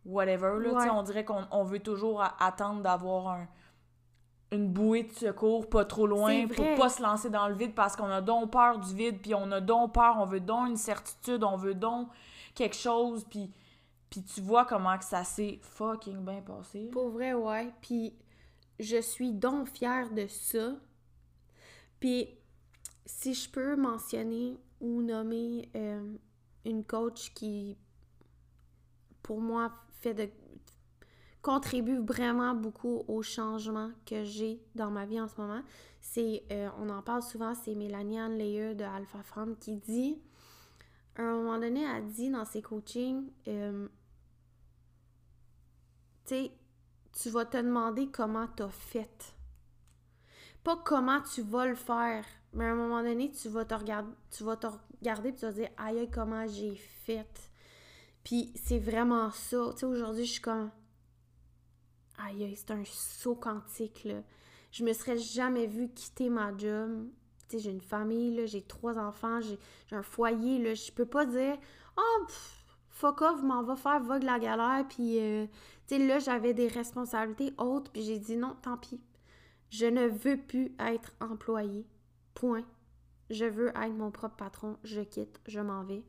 whatever, 0.09 0.59
là. 0.61 0.73
Ouais. 0.73 0.91
On 0.91 1.03
dirait 1.03 1.25
qu'on 1.25 1.45
on 1.50 1.62
veut 1.62 1.81
toujours 1.81 2.23
attendre 2.41 2.83
d'avoir 2.83 3.29
un, 3.29 3.49
une 4.50 4.69
bouée 4.69 5.05
de 5.05 5.12
secours 5.12 5.69
pas 5.69 5.85
trop 5.85 6.07
loin 6.07 6.47
pour 6.49 6.75
pas 6.77 6.88
se 6.88 7.03
lancer 7.03 7.31
dans 7.31 7.49
le 7.49 7.55
vide 7.55 7.75
parce 7.75 7.95
qu'on 7.95 8.11
a 8.11 8.21
donc 8.21 8.50
peur 8.50 8.79
du 8.79 8.95
vide, 8.95 9.21
puis 9.21 9.35
on 9.35 9.50
a 9.53 9.61
donc 9.61 9.95
peur, 9.95 10.17
on 10.19 10.25
veut 10.25 10.41
donc 10.41 10.69
une 10.69 10.77
certitude, 10.77 11.45
on 11.45 11.57
veut 11.57 11.75
donc 11.75 12.09
quelque 12.55 12.77
chose, 12.77 13.25
puis, 13.29 13.53
puis 14.11 14.23
tu 14.23 14.41
vois 14.41 14.65
comment 14.65 14.97
que 14.99 15.05
ça 15.05 15.23
s'est 15.23 15.61
fucking 15.62 16.25
bien 16.25 16.41
passé. 16.41 16.88
Pour 16.91 17.11
vrai, 17.11 17.35
ouais. 17.35 17.71
Puis 17.83 18.15
je 18.81 19.00
suis 19.00 19.33
donc 19.33 19.69
fière 19.69 20.11
de 20.11 20.27
ça. 20.27 20.75
Puis, 22.00 22.29
si 23.07 23.35
je 23.35 23.50
peux 23.50 23.77
mentionner 23.77 24.57
ou 24.81 25.03
nommer 25.03 25.69
euh, 25.75 26.17
une 26.65 26.85
coach 26.85 27.33
qui, 27.35 27.77
pour 29.23 29.41
moi, 29.41 29.73
fait 30.00 30.14
de 30.14 30.28
contribue 31.43 31.99
vraiment 31.99 32.55
beaucoup 32.55 33.05
au 33.09 33.23
changement 33.23 33.90
que 34.05 34.25
j'ai 34.25 34.61
dans 34.75 34.90
ma 34.90 35.07
vie 35.07 35.21
en 35.21 35.28
ce 35.28 35.40
moment. 35.40 35.62
C'est, 36.00 36.45
euh, 36.50 36.69
on 36.78 36.88
en 36.90 37.02
parle 37.02 37.23
souvent, 37.23 37.55
c'est 37.55 37.75
Mélanie 37.75 38.19
Anne 38.19 38.37
Leyer 38.38 38.75
de 38.75 38.85
Alpha 38.85 39.23
Femme 39.23 39.57
qui 39.57 39.76
dit, 39.76 40.19
à 41.17 41.23
un 41.23 41.33
moment 41.33 41.59
donné, 41.59 41.83
elle 41.83 42.07
dit 42.09 42.31
dans 42.31 42.45
ses 42.45 42.62
coachings, 42.62 43.31
euh, 43.49 43.88
tu 46.26 46.35
sais, 46.35 46.52
tu 47.12 47.31
vas 47.31 47.45
te 47.45 47.57
demander 47.57 48.09
comment 48.11 48.47
tu 48.57 48.62
as 48.62 48.69
fait. 48.69 49.35
Pas 50.62 50.76
comment 50.85 51.21
tu 51.23 51.43
vas 51.43 51.67
le 51.67 51.75
faire, 51.75 52.25
mais 52.52 52.67
à 52.67 52.73
un 52.73 52.75
moment 52.75 53.02
donné, 53.02 53.31
tu 53.31 53.49
vas 53.49 53.64
te 53.64 53.75
regarder, 53.75 54.12
tu 54.31 54.45
vas 54.45 54.57
te 54.57 54.67
regarder 55.00 55.31
et 55.31 55.35
tu 55.35 55.47
vas 55.47 55.52
te 55.52 55.57
dire 55.57 55.71
aïe 55.76 56.09
comment 56.12 56.47
j'ai 56.47 56.75
fait? 56.75 57.48
Puis 58.29 58.53
c'est 58.57 58.79
vraiment 58.79 59.31
ça. 59.31 59.71
Tu 59.73 59.79
sais, 59.79 59.87
aujourd'hui, 59.87 60.27
je 60.27 60.33
suis 60.33 60.43
comme 60.43 60.71
aïe, 62.19 62.55
c'est 62.55 62.71
un 62.73 62.85
saut 62.85 63.37
quantique, 63.37 64.05
là. 64.05 64.23
Je 64.71 64.85
me 64.85 64.93
serais 64.93 65.17
jamais 65.17 65.67
vue 65.67 65.89
quitter 65.89 66.29
ma 66.29 66.55
job. 66.55 67.09
Tu 67.49 67.57
sais, 67.57 67.59
j'ai 67.59 67.71
une 67.71 67.81
famille, 67.81 68.47
j'ai 68.47 68.61
trois 68.61 68.99
enfants, 68.99 69.41
j'ai 69.41 69.97
un 69.97 70.03
foyer, 70.03 70.59
là. 70.59 70.75
Je 70.75 70.93
peux 70.93 71.07
pas 71.07 71.25
dire, 71.25 71.57
oh, 71.97 72.27
fuck 72.91 73.23
off, 73.23 73.43
m'en 73.43 73.63
va 73.63 73.77
faire 73.77 74.01
vogue 74.01 74.25
la 74.25 74.39
galère, 74.39 74.85
puis, 74.87 75.19
euh, 75.21 75.47
tu 75.87 75.97
sais, 75.97 76.07
là, 76.07 76.19
j'avais 76.19 76.53
des 76.53 76.69
responsabilités 76.69 77.55
hautes, 77.57 77.89
puis 77.91 78.03
j'ai 78.03 78.19
dit 78.19 78.37
non, 78.37 78.59
tant 78.61 78.77
pis. 78.77 79.01
Je 79.71 79.87
ne 79.87 80.07
veux 80.07 80.37
plus 80.37 80.75
être 80.81 81.13
employée. 81.23 81.87
Point. 82.35 82.67
Je 83.31 83.47
veux 83.47 83.69
être 83.69 83.95
mon 83.95 84.11
propre 84.11 84.37
patron. 84.37 84.77
Je 84.85 85.01
quitte, 85.01 85.41
je 85.47 85.61
m'en 85.61 85.83
vais. 85.83 86.05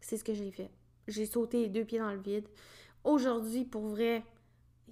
C'est 0.00 0.18
ce 0.18 0.22
que 0.22 0.34
j'ai 0.34 0.52
fait. 0.52 0.70
J'ai 1.08 1.26
sauté 1.26 1.62
les 1.62 1.68
deux 1.68 1.84
pieds 1.84 1.98
dans 1.98 2.12
le 2.12 2.20
vide. 2.20 2.48
Aujourd'hui, 3.02 3.64
pour 3.64 3.88
vrai, 3.88 4.24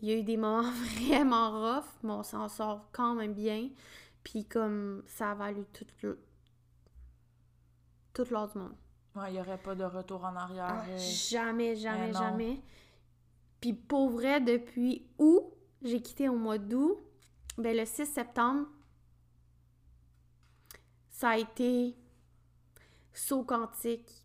il 0.01 0.09
y 0.09 0.13
a 0.13 0.17
eu 0.17 0.23
des 0.23 0.37
moments 0.37 0.71
vraiment 1.01 1.51
rough, 1.51 1.87
mais 2.03 2.13
on 2.13 2.23
s'en 2.23 2.49
sort 2.49 2.89
quand 2.93 3.15
même 3.15 3.35
bien. 3.35 3.71
Puis 4.23 4.45
comme 4.45 5.03
ça 5.07 5.33
a 5.33 5.35
valu 5.35 5.65
tout 5.73 5.87
le 6.03 6.19
tout 8.13 8.25
du 8.25 8.33
monde. 8.35 8.75
Ouais, 9.15 9.29
il 9.29 9.35
n'y 9.35 9.41
aurait 9.41 9.59
pas 9.59 9.75
de 9.75 9.85
retour 9.85 10.25
en 10.25 10.37
arrière. 10.37 10.69
Ah, 10.69 10.85
euh. 10.89 10.99
jamais, 10.99 11.77
jamais, 11.77 12.13
jamais. 12.13 12.63
Puis 13.61 13.73
pour 13.73 14.11
vrai, 14.11 14.41
depuis 14.41 15.07
août, 15.19 15.45
j'ai 15.83 16.01
quitté 16.01 16.29
au 16.29 16.37
mois 16.37 16.59
d'août, 16.59 16.99
ben 17.59 17.77
le 17.77 17.85
6 17.85 18.07
septembre, 18.07 18.67
ça 21.11 21.31
a 21.31 21.39
été 21.39 21.95
saut 23.13 23.45
quantique, 23.45 24.22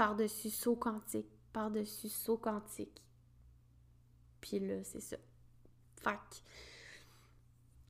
par-dessus 0.00 0.48
saut 0.48 0.76
quantique, 0.76 1.28
par-dessus 1.52 2.08
saut 2.08 2.38
quantique. 2.38 3.02
Puis 4.40 4.58
là, 4.58 4.82
c'est 4.82 5.00
ça. 5.00 5.18
Fac. 6.00 6.42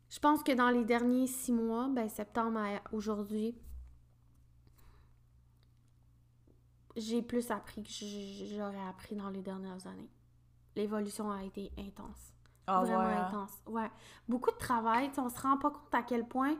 Je 0.08 0.18
pense 0.18 0.42
que 0.42 0.50
dans 0.50 0.70
les 0.70 0.84
derniers 0.84 1.28
six 1.28 1.52
mois, 1.52 1.86
ben 1.88 2.08
septembre 2.08 2.58
à 2.58 2.82
aujourd'hui, 2.92 3.56
j'ai 6.96 7.22
plus 7.22 7.48
appris 7.52 7.84
que 7.84 7.90
j'aurais 8.56 8.88
appris 8.88 9.14
dans 9.14 9.30
les 9.30 9.42
dernières 9.42 9.86
années. 9.86 10.10
L'évolution 10.74 11.30
a 11.30 11.44
été 11.44 11.70
intense. 11.78 12.34
Ah 12.66 12.80
Vraiment 12.80 13.02
hein? 13.02 13.28
intense. 13.28 13.52
Ouais. 13.66 13.90
Beaucoup 14.28 14.50
de 14.50 14.58
travail. 14.58 15.12
On 15.16 15.28
se 15.28 15.40
rend 15.40 15.58
pas 15.58 15.70
compte 15.70 15.94
à 15.94 16.02
quel 16.02 16.26
point 16.26 16.56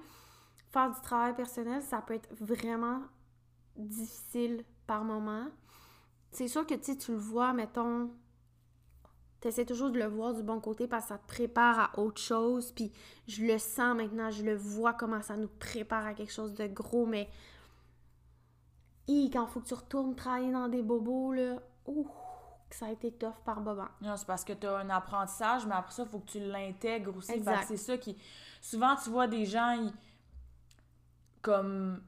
faire 0.70 0.92
du 0.92 1.00
travail 1.00 1.34
personnel, 1.34 1.82
ça 1.82 2.00
peut 2.02 2.14
être 2.14 2.32
vraiment 2.40 3.02
difficile 3.76 4.64
par 4.90 5.04
moment. 5.04 5.46
C'est 6.32 6.48
sûr 6.48 6.66
que 6.66 6.74
tu 6.74 7.12
le 7.12 7.16
vois, 7.16 7.52
mettons, 7.52 8.10
tu 9.40 9.46
essaies 9.46 9.64
toujours 9.64 9.92
de 9.92 10.00
le 10.00 10.06
voir 10.06 10.34
du 10.34 10.42
bon 10.42 10.58
côté 10.58 10.88
parce 10.88 11.04
que 11.04 11.08
ça 11.10 11.18
te 11.18 11.28
prépare 11.28 11.78
à 11.78 12.00
autre 12.00 12.20
chose. 12.20 12.72
Puis 12.72 12.90
je 13.28 13.44
le 13.44 13.58
sens 13.58 13.96
maintenant, 13.96 14.32
je 14.32 14.42
le 14.42 14.56
vois 14.56 14.92
comment 14.92 15.22
ça 15.22 15.36
nous 15.36 15.46
prépare 15.60 16.06
à 16.06 16.14
quelque 16.14 16.32
chose 16.32 16.54
de 16.54 16.66
gros, 16.66 17.06
mais. 17.06 17.28
quand 19.06 19.46
il 19.46 19.48
faut 19.48 19.60
que 19.60 19.68
tu 19.68 19.74
retournes 19.74 20.16
travailler 20.16 20.50
dans 20.50 20.66
des 20.66 20.82
bobos, 20.82 21.34
là, 21.34 21.62
ouh, 21.86 22.08
ça 22.70 22.86
a 22.86 22.90
été 22.90 23.12
tough 23.12 23.38
par 23.44 23.60
moment. 23.60 23.88
Non, 24.00 24.16
c'est 24.16 24.26
parce 24.26 24.44
que 24.44 24.54
tu 24.54 24.66
as 24.66 24.76
un 24.76 24.90
apprentissage, 24.90 25.66
mais 25.66 25.74
après 25.76 25.92
ça, 25.92 26.02
il 26.02 26.08
faut 26.08 26.18
que 26.18 26.32
tu 26.32 26.40
l'intègres 26.40 27.16
aussi. 27.16 27.40
C'est 27.68 27.76
ça 27.76 27.96
qui. 27.96 28.16
Souvent, 28.60 28.96
tu 28.96 29.08
vois 29.08 29.28
des 29.28 29.46
gens, 29.46 29.88
comme. 31.42 32.02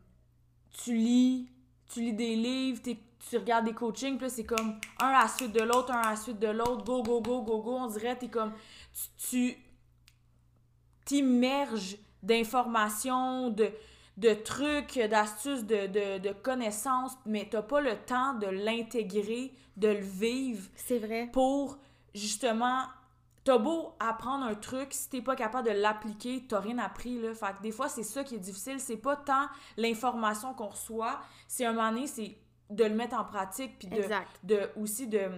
Tu 0.71 0.97
lis, 0.97 1.53
tu 1.93 2.01
lis 2.01 2.13
des 2.13 2.37
livres, 2.37 2.81
tu 2.83 3.37
regardes 3.37 3.67
des 3.67 3.75
coachings, 3.75 4.19
puis 4.19 4.31
c'est 4.31 4.45
comme 4.45 4.79
un 5.01 5.07
à 5.07 5.23
la 5.23 5.29
suite 5.29 5.53
de 5.53 5.63
l'autre, 5.63 5.93
un 5.93 6.01
à 6.01 6.11
la 6.11 6.17
suite 6.17 6.39
de 6.39 6.49
l'autre, 6.49 6.85
go, 6.85 7.03
go, 7.03 7.21
go, 7.21 7.43
go, 7.43 7.59
go. 7.59 7.77
On 7.77 7.87
dirait, 7.87 8.17
t'es 8.17 8.29
comme. 8.29 8.53
Tu 9.19 9.57
t'immerges 11.05 11.97
d'informations, 12.23 13.51
de, 13.51 13.71
de 14.17 14.35
trucs, 14.35 14.99
d'astuces, 14.99 15.65
de, 15.65 15.87
de, 15.87 16.19
de, 16.19 16.33
connaissances, 16.33 17.13
mais 17.27 17.49
t'as 17.51 17.63
pas 17.63 17.81
le 17.81 17.97
temps 17.97 18.35
de 18.35 18.47
l'intégrer, 18.47 19.53
de 19.77 19.89
le 19.89 20.01
vivre. 20.01 20.69
C'est 20.77 20.99
vrai. 20.99 21.29
Pour 21.33 21.79
justement. 22.15 22.85
T'as 23.45 23.59
beau 23.59 23.95
apprendre 23.99 24.45
un 24.45 24.55
truc, 24.55 24.93
si 24.93 25.11
t'es 25.11 25.21
pas 25.21 25.35
capable 25.35 25.67
de 25.69 25.75
l'appliquer, 25.75 26.45
t'as 26.49 26.61
rien 26.61 26.79
appris, 26.79 27.21
là. 27.21 27.35
Fait 27.35 27.55
que 27.57 27.63
des 27.63 27.73
fois, 27.73 27.89
c'est 27.89 28.05
ça 28.05 28.23
qui 28.23 28.37
est 28.37 28.41
difficile. 28.41 28.79
C'est 28.79 28.97
pas 28.97 29.17
tant 29.17 29.49
l'information 29.77 30.55
qu'on 30.55 30.69
reçoit, 30.69 31.21
c'est 31.49 31.65
un 31.65 31.73
moment 31.73 31.91
donné, 31.91 32.07
c'est 32.07 32.37
de 32.71 32.85
le 32.85 32.95
mettre 32.95 33.17
en 33.17 33.25
pratique, 33.25 33.79
puis 33.79 33.89
de, 33.89 34.05
de, 34.45 34.71
aussi 34.77 35.09
de 35.09 35.29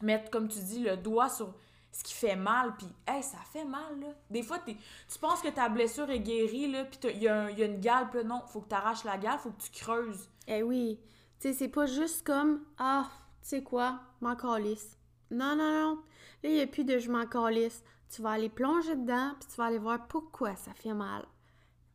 mettre, 0.00 0.30
comme 0.30 0.48
tu 0.48 0.60
dis, 0.60 0.80
le 0.80 0.96
doigt 0.96 1.28
sur 1.28 1.54
ce 1.92 2.02
qui 2.04 2.14
fait 2.14 2.36
mal, 2.36 2.74
puis 2.76 2.86
hey, 3.06 3.22
ça 3.22 3.38
fait 3.52 3.64
mal, 3.64 4.00
là. 4.00 4.08
Des 4.30 4.42
fois, 4.42 4.58
tu 4.60 5.18
penses 5.20 5.42
que 5.42 5.48
ta 5.48 5.68
blessure 5.68 6.08
est 6.08 6.20
guérie, 6.20 6.70
là, 6.70 6.84
puis 6.84 6.98
il 7.14 7.22
y, 7.22 7.28
a 7.28 7.50
une 7.50 7.80
gale, 7.80 8.08
puis 8.10 8.24
non, 8.24 8.42
faut 8.46 8.60
que 8.60 8.68
tu 8.68 8.74
arraches 8.74 9.04
la 9.04 9.18
gale, 9.18 9.38
faut 9.38 9.50
que 9.50 9.62
tu 9.62 9.70
creuses. 9.70 10.28
Eh 10.46 10.62
oui. 10.62 10.98
Tu 11.38 11.48
sais, 11.48 11.54
c'est 11.54 11.68
pas 11.68 11.86
juste 11.86 12.26
comme, 12.26 12.62
ah, 12.78 13.08
tu 13.42 13.48
sais 13.48 13.62
quoi, 13.62 14.00
m'en 14.20 14.36
calisse. 14.36 14.96
Non, 15.30 15.54
non, 15.54 15.72
non. 15.72 16.02
Là, 16.42 16.48
il 16.48 16.54
n'y 16.54 16.60
a 16.60 16.66
plus 16.66 16.84
de 16.84 16.98
je 16.98 17.10
m'en 17.10 17.26
calisse. 17.26 17.82
Tu 18.08 18.20
vas 18.20 18.32
aller 18.32 18.50
plonger 18.50 18.96
dedans, 18.96 19.34
puis 19.38 19.48
tu 19.48 19.56
vas 19.56 19.64
aller 19.66 19.78
voir 19.78 20.06
pourquoi 20.06 20.54
ça 20.56 20.74
fait 20.74 20.92
mal. 20.92 21.24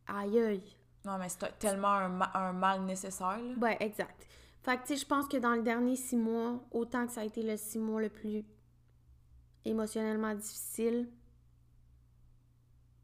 Aïe, 0.07 0.39
aïe. 0.39 0.77
Non, 1.05 1.17
mais 1.17 1.29
c'est 1.29 1.59
tellement 1.59 1.93
un, 2.33 2.53
mal 2.53 2.83
nécessaire. 2.83 3.39
Là. 3.39 3.53
Ouais, 3.61 3.77
exact. 3.79 4.27
Fait 4.63 4.77
que, 4.77 4.81
tu 4.81 4.87
sais, 4.87 4.97
je 4.97 5.05
pense 5.05 5.27
que 5.27 5.37
dans 5.37 5.53
les 5.53 5.61
derniers 5.61 5.95
six 5.95 6.17
mois, 6.17 6.59
autant 6.71 7.05
que 7.05 7.13
ça 7.13 7.21
a 7.21 7.23
été 7.23 7.43
le 7.43 7.55
six 7.55 7.79
mois 7.79 8.01
le 8.01 8.09
plus 8.09 8.43
émotionnellement 9.63 10.33
difficile, 10.33 11.09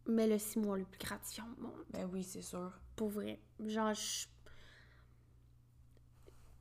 mais 0.05 0.27
le 0.27 0.37
six 0.37 0.59
mois 0.59 0.77
le 0.77 0.85
plus 0.85 0.99
gratifiant 0.99 1.45
au 1.57 1.61
monde. 1.61 1.85
Ben 1.91 2.09
oui, 2.11 2.23
c'est 2.23 2.41
sûr. 2.41 2.71
Pour 2.95 3.09
vrai. 3.09 3.39
Genre, 3.65 3.93
je... 3.93 4.27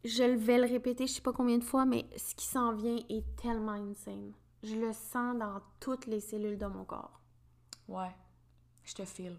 je 0.04 0.22
vais 0.22 0.58
le 0.58 0.66
répéter, 0.66 1.06
je 1.06 1.14
sais 1.14 1.22
pas 1.22 1.32
combien 1.32 1.58
de 1.58 1.64
fois, 1.64 1.84
mais 1.84 2.06
ce 2.16 2.34
qui 2.34 2.46
s'en 2.46 2.72
vient 2.72 2.98
est 3.08 3.24
tellement 3.36 3.72
insane. 3.72 4.32
Je 4.62 4.76
le 4.76 4.92
sens 4.92 5.36
dans 5.38 5.60
toutes 5.80 6.06
les 6.06 6.20
cellules 6.20 6.58
de 6.58 6.66
mon 6.66 6.84
corps. 6.84 7.20
Ouais. 7.88 8.14
Je 8.84 8.94
te 8.94 9.04
file. 9.04 9.38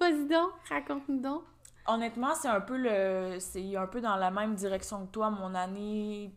Vas-y 0.00 0.26
donc, 0.26 0.52
raconte-nous 0.68 1.20
donc. 1.20 1.44
Honnêtement, 1.86 2.34
c'est 2.34 2.48
un 2.48 2.60
peu 2.60 2.76
le. 2.76 3.38
C'est 3.40 3.76
un 3.76 3.86
peu 3.86 4.00
dans 4.00 4.16
la 4.16 4.30
même 4.30 4.54
direction 4.54 5.06
que 5.06 5.12
toi, 5.12 5.30
mon 5.30 5.54
année. 5.54 6.32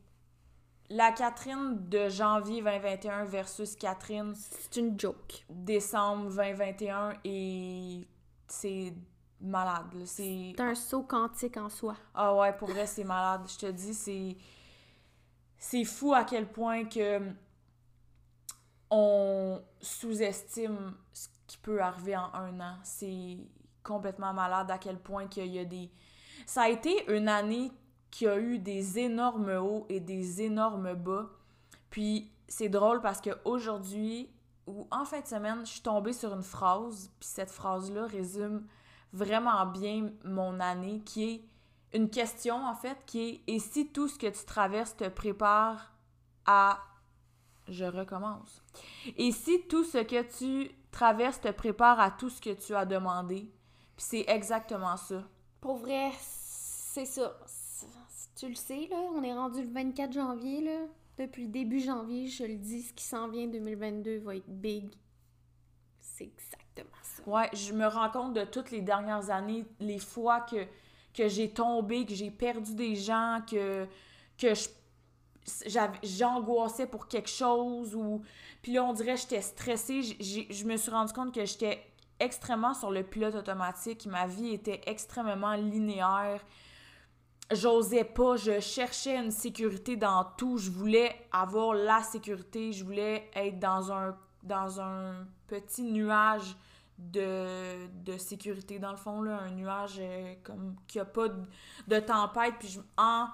La 0.90 1.12
Catherine 1.12 1.90
de 1.90 2.10
janvier 2.10 2.62
2021 2.62 3.26
versus 3.26 3.76
Catherine. 3.76 4.34
C'est 4.36 4.78
une 4.78 5.00
joke. 5.00 5.46
Décembre 5.50 6.30
2021 6.30 7.14
et 7.24 8.08
c'est 8.48 8.94
malade. 9.42 9.86
C'est 10.06 10.54
un 10.60 10.76
saut 10.76 11.04
quantique 11.04 11.58
en 11.58 11.70
soi. 11.70 11.96
Ah 12.14 12.36
ouais, 12.36 12.54
pour 12.54 12.70
vrai, 12.70 12.86
c'est 12.86 13.04
malade. 13.04 13.42
Je 13.48 13.58
te 13.58 13.72
dis, 13.72 13.94
c'est. 13.94 14.38
C'est 15.68 15.84
fou 15.84 16.14
à 16.14 16.24
quel 16.24 16.48
point 16.48 16.86
que 16.86 17.20
on 18.92 19.60
sous-estime 19.82 20.94
ce 21.12 21.28
qui 21.48 21.58
peut 21.58 21.82
arriver 21.82 22.16
en 22.16 22.32
un 22.36 22.60
an. 22.60 22.76
C'est 22.84 23.40
complètement 23.82 24.32
malade 24.32 24.70
à 24.70 24.78
quel 24.78 25.00
point 25.00 25.26
qu'il 25.26 25.48
y 25.48 25.58
a 25.58 25.66
des... 25.66 25.90
Ça 26.46 26.62
a 26.62 26.70
été 26.70 27.12
une 27.12 27.28
année 27.28 27.72
qui 28.12 28.28
a 28.28 28.38
eu 28.38 28.60
des 28.60 29.00
énormes 29.00 29.58
hauts 29.58 29.88
et 29.90 30.00
des 30.00 30.44
énormes 30.44 30.94
bas. 30.94 31.32
Puis 31.90 32.32
c'est 32.48 32.70
drôle 32.70 33.02
parce 33.02 33.20
qu'aujourd'hui, 33.20 34.30
ou 34.68 34.88
en 34.92 35.04
fin 35.04 35.22
de 35.22 35.26
semaine, 35.26 35.66
je 35.66 35.72
suis 35.72 35.82
tombée 35.82 36.14
sur 36.14 36.32
une 36.36 36.44
phrase, 36.44 37.10
puis 37.20 37.28
cette 37.28 37.50
phrase-là 37.50 38.06
résume 38.06 38.68
vraiment 39.14 39.66
bien 39.66 40.12
mon 40.26 40.60
année, 40.60 41.02
qui 41.04 41.24
est 41.24 41.50
une 41.96 42.10
question 42.10 42.56
en 42.56 42.76
fait, 42.76 42.98
qui 43.06 43.20
est 43.22 43.42
Et 43.48 43.60
si 43.60 43.88
tout 43.88 44.08
ce 44.08 44.20
que 44.20 44.28
tu 44.28 44.46
traverses 44.46 44.96
te 44.96 45.08
prépare 45.08 45.94
à 46.46 46.80
je 47.68 47.86
recommence. 47.86 48.64
Et 49.18 49.32
si 49.32 49.68
tout 49.68 49.84
ce 49.84 50.00
que 50.00 50.22
tu 50.38 50.72
traverses 50.92 51.42
te 51.42 51.52
prépare 51.52 52.00
à 52.00 52.12
tout 52.12 52.30
ce 52.30 52.40
que 52.42 52.52
tu 52.52 52.76
as 52.76 52.86
demandé, 52.86 53.52
puis 53.96 54.06
c'est 54.06 54.26
exactement 54.28 54.98
ça. 54.98 55.24
Pour 55.62 55.78
vrai, 55.78 56.12
c'est 56.20 57.06
ça. 57.06 57.40
Tu 58.36 58.50
le 58.50 58.56
sais, 58.56 58.88
là, 58.90 58.98
on 59.14 59.24
est 59.24 59.34
rendu 59.34 59.64
le 59.64 59.72
24 59.72 60.12
janvier, 60.12 60.62
là. 60.62 60.86
Depuis 61.18 61.44
le 61.44 61.50
début 61.50 61.80
janvier, 61.80 62.28
je 62.28 62.44
le 62.44 62.58
dis, 62.58 62.84
ce 62.84 62.94
qui 62.94 63.06
s'en 63.06 63.30
vient 63.30 63.48
2022 63.48 64.20
va 64.20 64.36
être 64.36 64.50
big. 64.50 64.90
C'est 66.02 66.26
exactement 66.26 66.90
ça. 67.02 67.24
Ouais, 67.26 67.50
je 67.54 67.74
me 67.74 67.88
rends 67.88 68.10
compte 68.10 68.34
de 68.34 68.44
toutes 68.44 68.72
les 68.72 68.82
dernières 68.82 69.30
années, 69.30 69.66
les 69.80 70.00
fois 70.00 70.42
que, 70.42 70.68
que 71.16 71.28
j'ai 71.28 71.50
tombé, 71.50 72.06
que 72.06 72.14
j'ai 72.14 72.32
perdu 72.32 72.76
des 72.76 72.96
gens, 72.96 73.40
que, 73.50 73.88
que 74.38 74.54
j'angoissais 76.04 76.88
pour 76.88 77.08
quelque 77.08 77.30
chose 77.30 77.96
ou 77.96 78.22
puis 78.62 78.74
là 78.74 78.84
on 78.84 78.94
dirait 78.94 79.16
que 79.16 79.22
j'étais 79.22 79.42
stressée. 79.42 80.02
Je 80.02 80.66
me 80.66 80.78
suis 80.78 80.92
rendu 80.92 81.14
compte 81.14 81.34
que 81.34 81.46
j'étais 81.46 81.84
extrêmement 82.20 82.74
sur 82.74 82.92
le 82.92 83.04
pilote 83.04 83.36
automatique 83.36 84.06
ma 84.08 84.28
vie 84.28 84.54
était 84.54 84.82
extrêmement 84.86 85.54
linéaire. 85.54 86.44
J'osais 87.52 88.04
pas, 88.04 88.38
je 88.38 88.60
cherchais 88.60 89.18
une 89.18 89.30
sécurité 89.30 89.98
dans 89.98 90.26
tout, 90.36 90.58
je 90.58 90.72
voulais 90.72 91.16
avoir 91.32 91.76
la 91.76 92.02
sécurité, 92.02 92.74
je 92.74 92.84
voulais 92.84 93.30
être 93.36 93.60
dans 93.60 93.92
un, 93.92 94.18
dans 94.42 94.82
un 94.82 95.28
petit 95.46 95.84
nuage 95.84 96.56
de, 96.98 97.88
de 98.04 98.18
sécurité, 98.18 98.80
dans 98.80 98.92
le 98.92 98.98
fond, 98.98 99.22
là, 99.22 99.40
un 99.40 99.52
nuage 99.52 99.98
euh, 100.00 100.36
comme 100.44 100.76
qui 100.88 101.00
a 101.00 101.06
pas 101.06 101.28
de, 101.88 102.00
tempête, 102.00 102.56
puis 102.60 102.70
je, 102.70 102.80
en 102.98 103.28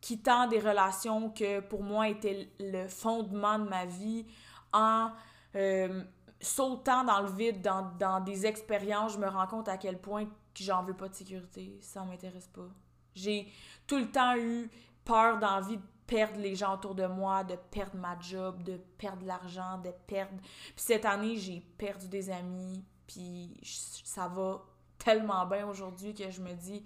quittant 0.00 0.46
des 0.48 0.58
relations 0.58 1.30
que 1.30 1.60
pour 1.60 1.82
moi 1.82 2.08
étaient 2.08 2.50
le 2.58 2.88
fondement 2.88 3.58
de 3.58 3.68
ma 3.68 3.86
vie, 3.86 4.26
en 4.72 5.10
euh, 5.54 6.02
sautant 6.40 7.04
dans 7.04 7.20
le 7.20 7.30
vide, 7.30 7.62
dans, 7.62 7.92
dans 7.98 8.20
des 8.20 8.44
expériences, 8.44 9.14
je 9.14 9.18
me 9.18 9.28
rends 9.28 9.46
compte 9.46 9.68
à 9.68 9.78
quel 9.78 9.98
point 9.98 10.24
que 10.26 10.62
j'en 10.62 10.82
veux 10.82 10.94
pas 10.94 11.08
de 11.08 11.14
sécurité, 11.14 11.78
ça 11.80 12.04
m'intéresse 12.04 12.48
pas. 12.48 12.68
J'ai 13.14 13.48
tout 13.86 13.98
le 13.98 14.10
temps 14.10 14.36
eu 14.36 14.68
peur 15.04 15.38
d'envie 15.38 15.76
de 15.76 15.82
perdre 16.06 16.38
les 16.38 16.54
gens 16.54 16.74
autour 16.74 16.94
de 16.94 17.06
moi, 17.06 17.44
de 17.44 17.56
perdre 17.70 17.96
ma 17.96 18.18
job, 18.18 18.62
de 18.62 18.76
perdre 18.98 19.24
l'argent, 19.26 19.78
de 19.78 19.90
perdre... 20.06 20.36
Puis 20.40 20.74
cette 20.76 21.04
année, 21.04 21.36
j'ai 21.36 21.60
perdu 21.78 22.08
des 22.08 22.30
amis, 22.30 22.84
puis 23.06 23.58
ça 23.62 24.28
va 24.28 24.62
tellement 24.98 25.46
bien 25.46 25.66
aujourd'hui 25.66 26.14
que 26.14 26.30
je 26.30 26.40
me 26.40 26.52
dis, 26.54 26.84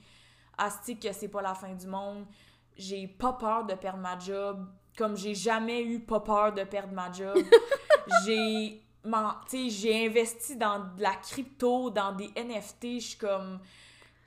asti 0.56 0.98
que 0.98 1.12
c'est 1.12 1.28
pas 1.28 1.42
la 1.42 1.54
fin 1.54 1.74
du 1.74 1.86
monde. 1.86 2.26
J'ai 2.76 3.08
pas 3.08 3.32
peur 3.32 3.64
de 3.64 3.74
perdre 3.74 3.98
ma 4.00 4.18
job, 4.18 4.66
comme 4.96 5.16
j'ai 5.16 5.34
jamais 5.34 5.82
eu 5.82 6.00
pas 6.00 6.20
peur 6.20 6.52
de 6.52 6.64
perdre 6.64 6.92
ma 6.92 7.10
job. 7.12 7.36
j'ai 8.24 8.82
j'ai 9.68 10.06
investi 10.06 10.56
dans 10.56 10.80
de 10.80 11.02
la 11.02 11.14
crypto, 11.14 11.90
dans 11.90 12.12
des 12.12 12.28
NFT, 12.36 12.82
je 12.82 12.98
suis 12.98 13.18
comme... 13.18 13.60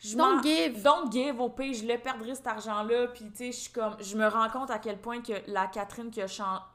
Je 0.02 0.18
don't 0.18 0.42
give. 0.42 0.82
Don't 0.82 1.12
give, 1.12 1.40
au 1.40 1.50
pire, 1.50 1.74
je 1.76 1.86
le 1.86 1.98
perdrai 1.98 2.34
cet 2.34 2.48
argent-là, 2.48 3.08
puis 3.10 3.26
tu 3.30 3.38
sais, 3.38 3.52
je 3.52 3.58
suis 3.58 3.72
comme... 3.72 3.96
Je 4.00 4.18
me 4.18 4.28
rends 4.28 4.50
compte 4.50 4.72
à 4.72 4.80
quel 4.80 4.98
point 4.98 5.22
que 5.22 5.34
la 5.46 5.68
Catherine 5.68 6.10
qui 6.10 6.22
a 6.22 6.28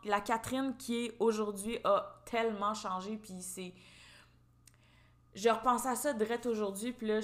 La 0.04 0.20
Catherine 0.20 0.76
qui 0.78 1.06
est 1.06 1.16
aujourd'hui 1.18 1.78
a 1.82 2.22
tellement 2.24 2.72
changé, 2.72 3.16
puis 3.16 3.34
c'est... 3.40 3.74
Je 5.34 5.50
repense 5.50 5.84
à 5.84 5.96
ça 5.96 6.12
direct 6.12 6.46
aujourd'hui, 6.46 6.92
puis 6.92 7.08
là, 7.08 7.18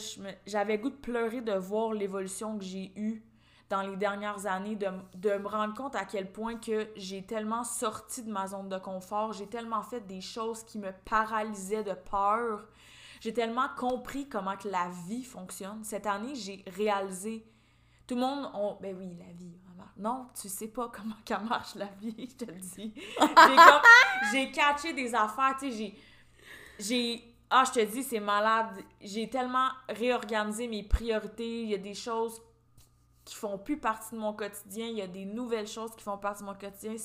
j'avais 0.44 0.76
goût 0.76 0.90
de 0.90 0.96
pleurer 0.96 1.40
de 1.40 1.52
voir 1.52 1.92
l'évolution 1.92 2.58
que 2.58 2.64
j'ai 2.64 2.92
eue 2.96 3.22
dans 3.70 3.80
les 3.80 3.96
dernières 3.96 4.44
années 4.44 4.76
de, 4.76 5.38
me 5.38 5.48
rendre 5.48 5.72
compte 5.72 5.96
à 5.96 6.04
quel 6.04 6.30
point 6.30 6.56
que 6.56 6.88
j'ai 6.94 7.24
tellement 7.24 7.64
sorti 7.64 8.22
de 8.22 8.30
ma 8.30 8.46
zone 8.46 8.68
de 8.68 8.76
confort, 8.76 9.32
j'ai 9.32 9.46
tellement 9.46 9.82
fait 9.82 10.00
des 10.00 10.20
choses 10.20 10.62
qui 10.64 10.78
me 10.78 10.92
paralysaient 11.06 11.82
de 11.82 11.94
peur, 11.94 12.68
j'ai 13.22 13.32
tellement 13.32 13.68
compris 13.76 14.28
comment 14.28 14.56
que 14.56 14.66
la 14.66 14.88
vie 15.06 15.22
fonctionne. 15.22 15.84
Cette 15.84 16.08
année, 16.08 16.34
j'ai 16.34 16.64
réalisé, 16.76 17.46
tout 18.04 18.16
le 18.16 18.20
monde, 18.20 18.50
on, 18.52 18.76
ben 18.80 18.96
oui, 18.98 19.16
la 19.16 19.32
vie, 19.32 19.54
non, 19.96 20.26
tu 20.40 20.48
sais 20.48 20.66
pas 20.66 20.90
comment 20.92 21.14
ça 21.28 21.38
marche 21.38 21.76
la 21.76 21.86
vie, 22.00 22.14
je 22.18 22.44
te 22.44 22.50
le 22.50 22.58
dis. 22.58 22.92
J'ai 24.32 24.50
catché 24.50 24.92
des 24.92 25.14
affaires, 25.14 25.56
tu 25.56 25.70
sais, 25.70 25.76
j'ai, 25.76 25.98
j'ai, 26.80 27.34
ah, 27.48 27.62
je 27.64 27.70
te 27.70 27.84
dis, 27.84 28.02
c'est 28.02 28.18
malade. 28.18 28.82
J'ai 29.00 29.30
tellement 29.30 29.68
réorganisé 29.88 30.66
mes 30.66 30.82
priorités. 30.82 31.62
Il 31.62 31.68
y 31.68 31.74
a 31.74 31.78
des 31.78 31.94
choses 31.94 32.42
qui 33.24 33.36
font 33.36 33.56
plus 33.56 33.76
partie 33.76 34.16
de 34.16 34.20
mon 34.20 34.32
quotidien, 34.32 34.86
il 34.86 34.96
y 34.96 35.02
a 35.02 35.06
des 35.06 35.26
nouvelles 35.26 35.68
choses 35.68 35.94
qui 35.94 36.02
font 36.02 36.18
partie 36.18 36.42
de 36.42 36.48
mon 36.48 36.54
quotidien. 36.54 36.96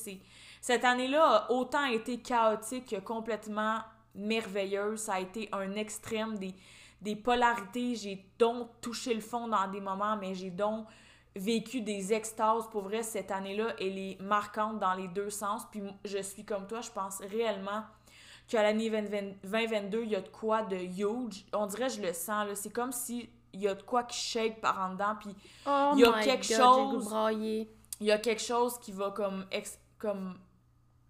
Cette 0.62 0.84
année-là 0.84 1.24
a 1.24 1.52
autant 1.52 1.86
été 1.86 2.20
chaotique 2.22 2.90
que 2.90 3.00
complètement 3.00 3.82
merveilleuse. 4.18 5.00
Ça 5.00 5.14
a 5.14 5.20
été 5.20 5.50
un 5.52 5.76
extrême 5.76 6.38
des, 6.38 6.54
des 7.02 7.16
polarités. 7.16 7.96
J'ai 7.96 8.26
donc 8.38 8.70
touché 8.82 9.14
le 9.14 9.22
fond 9.22 9.48
dans 9.48 9.68
des 9.68 9.80
moments, 9.82 10.18
mais 10.18 10.36
j'ai 10.36 10.50
donc 10.50 10.88
vécu 11.36 11.82
des 11.82 12.14
extases. 12.14 12.68
Pour 12.72 12.84
vrai, 12.84 13.04
cette 13.04 13.32
année-là, 13.32 13.74
elle 13.80 13.98
est 13.98 14.22
marquante 14.22 14.80
dans 14.80 14.94
les 14.94 15.08
deux 15.08 15.30
sens. 15.30 15.64
Puis 15.72 15.82
je 16.04 16.22
suis 16.22 16.44
comme 16.44 16.68
toi, 16.68 16.82
je 16.82 16.92
pense 16.92 17.20
réellement 17.20 17.84
qu'à 18.48 18.64
l'année 18.64 18.90
2022, 18.90 20.04
il 20.04 20.10
y 20.10 20.16
a 20.16 20.22
de 20.22 20.30
quoi 20.30 20.64
de 20.64 20.76
huge. 20.76 21.46
On 21.54 21.68
dirait, 21.68 21.90
je 21.90 22.02
le 22.02 22.14
sens, 22.14 22.48
là. 22.48 22.56
C'est 22.56 22.72
comme 22.72 22.92
si 22.92 23.30
il 23.54 23.62
y 23.62 23.68
a 23.68 23.76
de 23.76 23.84
quoi 23.84 24.04
qui 24.04 24.18
shake 24.18 24.62
par 24.62 24.80
en 24.80 24.94
dedans, 24.94 25.16
puis 25.20 25.36
oh 25.66 25.92
il 25.96 26.02
y 26.02 26.06
a 26.06 26.22
quelque 26.22 26.46
chose... 26.46 27.14
Il 28.00 28.06
y 28.06 28.12
a 28.12 28.20
quelque 28.20 28.44
chose 28.44 28.78
qui 28.78 28.92
va 28.92 29.10
comme, 29.10 29.48
comme 29.98 30.38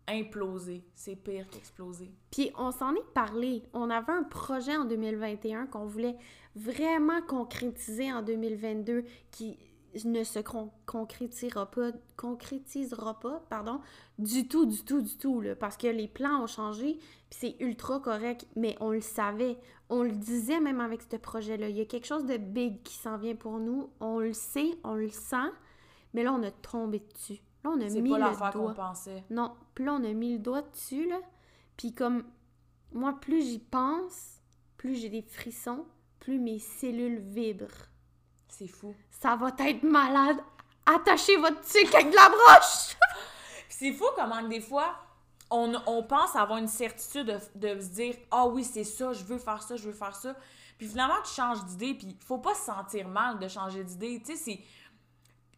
imploser. 0.08 0.84
C'est 0.96 1.16
pire 1.16 1.50
qu'exploser. 1.50 2.12
Puis 2.32 2.52
on 2.58 2.72
s'en 2.72 2.96
est 2.96 3.14
parlé. 3.14 3.64
On 3.74 3.90
avait 3.90 4.14
un 4.14 4.24
projet 4.24 4.76
en 4.76 4.86
2021 4.86 5.68
qu'on 5.68 5.86
voulait 5.86 6.18
vraiment 6.56 7.22
concrétiser 7.22 8.12
en 8.12 8.22
2022 8.22 9.04
qui 9.32 9.58
ne 10.06 10.24
se 10.24 10.40
concrétisera 10.86 11.70
pas, 11.72 11.92
concrétisera 12.16 13.20
pas, 13.20 13.44
pardon, 13.50 13.80
du 14.20 14.48
tout, 14.48 14.66
du 14.66 14.84
tout, 14.84 15.02
du 15.02 15.18
tout, 15.18 15.42
là, 15.42 15.56
parce 15.56 15.78
que 15.78 15.88
les 15.88 16.08
plans 16.08 16.44
ont 16.44 16.48
changé, 16.48 16.98
puis 17.30 17.40
c'est 17.40 17.56
ultra 17.60 18.00
correct, 18.00 18.46
mais 18.56 18.76
on 18.80 18.92
le 18.92 19.02
savait, 19.02 19.58
on 19.90 20.04
le 20.04 20.12
disait 20.12 20.60
même 20.60 20.82
avec 20.82 21.02
ce 21.02 21.18
projet-là, 21.18 21.70
il 21.70 21.78
y 21.78 21.82
a 21.82 21.86
quelque 21.86 22.06
chose 22.06 22.26
de 22.26 22.38
big 22.38 22.84
qui 22.84 22.96
s'en 22.96 23.18
vient 23.18 23.36
pour 23.36 23.60
nous, 23.60 23.90
on 24.00 24.20
le 24.20 24.34
sait, 24.34 24.78
on 24.84 24.96
le 24.96 25.10
sent, 25.10 25.52
mais 26.14 26.24
là, 26.24 26.34
on 26.34 26.44
a 26.44 26.52
tombé 26.52 27.00
dessus. 27.14 27.42
Là, 27.64 27.72
on 27.72 27.82
a 27.82 27.86
mis 27.86 28.10
pas 28.10 28.18
le 28.18 28.52
doigt. 28.54 28.74
pensait. 28.74 29.24
Non, 29.30 29.56
puis 29.74 29.86
là, 29.86 29.94
on 29.94 30.04
a 30.04 30.14
mis 30.14 30.34
le 30.34 30.40
doigt 30.40 30.62
dessus, 30.62 31.08
là, 31.08 31.20
puis 31.76 31.94
comme, 31.94 32.24
moi, 32.92 33.18
plus 33.20 33.42
j'y 33.42 33.60
pense, 33.60 34.42
plus 34.78 34.96
j'ai 34.96 35.10
des 35.10 35.22
frissons, 35.22 35.86
plus 36.20 36.40
mes 36.40 36.60
cellules 36.60 37.20
vibrent. 37.20 37.88
C'est 38.48 38.68
fou. 38.68 38.96
Ça 39.10 39.36
va 39.36 39.52
être 39.60 39.84
malade. 39.84 40.38
Attachez 40.86 41.36
votre 41.38 41.62
tuque 41.62 41.94
avec 41.94 42.10
de 42.12 42.16
la 42.16 42.30
broche! 42.30 42.96
c'est 43.70 43.92
fou 43.92 44.06
comment 44.16 44.42
des 44.48 44.62
fois, 44.62 44.96
on, 45.50 46.04
pense 46.04 46.36
avoir 46.36 46.58
une 46.58 46.68
certitude 46.68 47.40
de, 47.56 47.80
se 47.80 47.90
dire 47.90 48.16
Ah 48.32 48.48
oui, 48.48 48.64
c'est 48.64 48.84
ça, 48.84 49.14
je 49.14 49.24
veux 49.24 49.38
faire 49.38 49.62
ça, 49.62 49.76
je 49.76 49.84
veux 49.84 49.94
faire 49.94 50.16
ça. 50.16 50.36
Puis 50.78 50.88
finalement, 50.88 51.22
tu 51.24 51.34
changes 51.34 51.64
d'idée, 51.66 51.94
puis 51.94 52.16
faut 52.26 52.38
pas 52.38 52.54
se 52.54 52.66
sentir 52.66 53.08
mal 53.08 53.40
de 53.40 53.48
changer 53.48 53.84
d'idée. 53.84 54.22
Tu 54.24 54.36
sais, 54.36 54.38
c'est. 54.38 54.60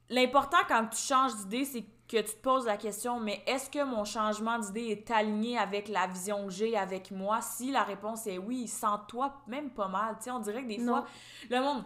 L'important 0.09 0.57
quand 0.67 0.87
tu 0.87 0.97
changes 0.97 1.35
d'idée, 1.35 1.65
c'est 1.65 1.83
que 2.07 2.17
tu 2.17 2.33
te 2.33 2.41
poses 2.41 2.65
la 2.65 2.77
question, 2.77 3.19
mais 3.19 3.43
est-ce 3.45 3.69
que 3.69 3.83
mon 3.83 4.03
changement 4.03 4.57
d'idée 4.57 4.87
est 4.87 5.11
aligné 5.11 5.57
avec 5.57 5.87
la 5.87 6.07
vision 6.07 6.47
que 6.47 6.51
j'ai 6.51 6.75
avec 6.75 7.11
moi? 7.11 7.39
Si 7.41 7.71
la 7.71 7.83
réponse 7.83 8.25
est 8.25 8.39
oui, 8.39 8.67
sens-toi 8.67 9.31
même 9.47 9.69
pas 9.69 9.87
mal. 9.87 10.15
Tu 10.17 10.23
sais, 10.23 10.31
on 10.31 10.39
dirait 10.39 10.63
que 10.63 10.67
des 10.67 10.79
fois, 10.79 11.05
le 11.49 11.61
monde, 11.61 11.83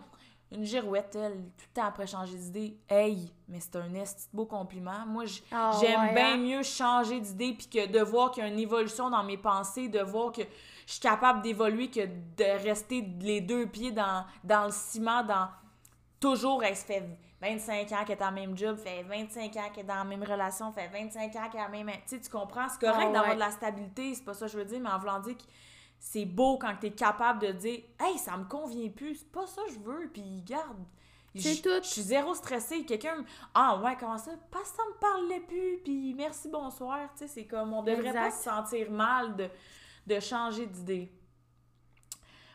une 0.53 0.63
girouette, 0.63 1.15
elle, 1.15 1.33
tout 1.57 1.65
le 1.69 1.73
temps 1.73 1.87
après 1.87 2.07
changer 2.07 2.37
d'idée. 2.37 2.77
Hey, 2.87 3.33
mais 3.49 3.59
c'est 3.59 3.75
un 3.75 3.93
esti 3.95 4.29
beau 4.31 4.45
compliment. 4.45 5.05
Moi, 5.05 5.25
ah 5.51 5.71
j'aime 5.81 6.13
bien 6.13 6.35
hein? 6.35 6.37
mieux 6.37 6.63
changer 6.63 7.19
d'idée 7.19 7.53
puis 7.53 7.67
que 7.67 7.87
de 7.87 7.99
voir 7.99 8.31
qu'il 8.31 8.43
y 8.43 8.45
a 8.45 8.49
une 8.49 8.59
évolution 8.59 9.09
dans 9.09 9.23
mes 9.23 9.37
pensées, 9.37 9.89
de 9.89 9.99
voir 9.99 10.31
que 10.31 10.43
je 10.85 10.91
suis 10.91 11.01
capable 11.01 11.41
d'évoluer 11.41 11.89
que 11.89 12.05
de 12.05 12.63
rester 12.63 13.01
les 13.19 13.41
deux 13.41 13.67
pieds 13.67 13.91
dans, 13.91 14.25
dans 14.43 14.65
le 14.65 14.71
ciment, 14.71 15.23
dans 15.23 15.49
toujours, 16.19 16.63
elle 16.63 16.77
se 16.77 16.85
fait 16.85 17.03
25 17.43 17.91
ans 17.91 18.05
qu'elle 18.05 18.15
est 18.15 18.19
dans 18.19 18.29
le 18.29 18.35
même 18.35 18.57
job, 18.57 18.77
fait 18.77 19.03
25 19.03 19.55
ans 19.57 19.69
qu'elle 19.73 19.83
est 19.83 19.87
dans 19.87 19.95
la 19.95 20.03
même 20.05 20.23
relation, 20.23 20.71
fait 20.71 20.87
25 20.87 21.35
ans 21.35 21.49
qu'elle 21.51 21.61
a 21.61 21.63
la 21.63 21.69
même. 21.69 21.87
Tu 21.87 22.15
sais, 22.15 22.21
tu 22.21 22.29
comprends? 22.29 22.69
C'est 22.69 22.79
correct 22.79 23.07
ah 23.09 23.13
d'avoir 23.13 23.35
de 23.35 23.39
la 23.39 23.51
stabilité, 23.51 24.15
c'est 24.15 24.23
pas 24.23 24.33
ça 24.33 24.45
que 24.45 24.51
je 24.51 24.57
veux 24.57 24.65
dire, 24.65 24.79
mais 24.79 24.89
en 24.89 24.97
voulant 24.97 25.19
dire 25.19 25.37
que 25.37 25.43
c'est 25.99 26.25
beau 26.25 26.57
quand 26.57 26.73
tu 26.79 26.87
es 26.87 26.91
capable 26.91 27.39
de 27.39 27.51
dire 27.51 27.81
Hey, 27.99 28.17
ça 28.17 28.37
me 28.37 28.45
convient 28.45 28.89
plus, 28.89 29.15
c'est 29.15 29.31
pas 29.31 29.45
ça 29.45 29.61
que 29.67 29.73
je 29.73 29.79
veux, 29.79 30.09
puis 30.13 30.41
garde. 30.45 30.83
C'est 31.35 31.61
tout. 31.61 31.81
Je 31.81 31.87
suis 31.87 32.01
zéro 32.03 32.35
stressée. 32.35 32.85
Quelqu'un. 32.85 33.25
Ah 33.53 33.79
ouais, 33.83 33.97
comment 33.99 34.17
ça? 34.17 34.31
Parce 34.51 34.69
que 34.69 34.77
ça 34.77 34.83
me 34.83 34.99
parlait 34.99 35.39
plus, 35.39 35.79
puis 35.83 36.13
merci, 36.13 36.47
bonsoir. 36.47 37.09
Tu 37.13 37.19
sais, 37.19 37.27
c'est 37.27 37.45
comme 37.45 37.73
on 37.73 37.81
devrait 37.81 38.13
pas 38.13 38.29
se 38.29 38.43
sentir 38.43 38.91
mal 38.91 39.35
de, 39.35 39.49
de 40.05 40.19
changer 40.19 40.67
d'idée. 40.67 41.11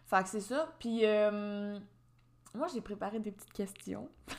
Fait 0.07 0.23
que 0.23 0.29
c'est 0.29 0.41
ça. 0.41 0.73
Puis, 0.79 1.05
euh, 1.05 1.79
moi, 2.55 2.67
j'ai 2.73 2.81
préparé 2.81 3.21
des 3.21 3.31
petites 3.31 3.53
questions. 3.53 4.09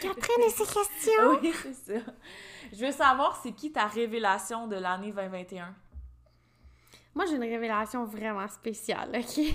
Catherine 0.00 0.44
et 0.46 0.50
ses 0.50 0.64
questions! 0.74 1.38
oui, 1.42 1.52
c'est 1.62 2.00
ça. 2.00 2.12
Je 2.72 2.86
veux 2.86 2.92
savoir, 2.92 3.40
c'est 3.42 3.52
qui 3.52 3.70
ta 3.70 3.86
révélation 3.86 4.66
de 4.66 4.76
l'année 4.76 5.12
2021? 5.12 5.74
Moi, 7.14 7.26
j'ai 7.26 7.36
une 7.36 7.42
révélation 7.42 8.04
vraiment 8.04 8.48
spéciale, 8.48 9.10
OK? 9.14 9.36
Il 9.38 9.54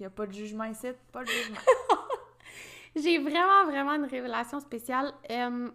n'y 0.00 0.06
a 0.06 0.10
pas 0.10 0.26
de 0.26 0.32
jugement 0.32 0.64
ici, 0.64 0.86
pas 1.12 1.24
de 1.24 1.28
jugement. 1.28 1.58
j'ai 2.96 3.18
vraiment, 3.18 3.64
vraiment 3.64 3.94
une 3.94 4.04
révélation 4.04 4.60
spéciale. 4.60 5.12
Euh, 5.30 5.70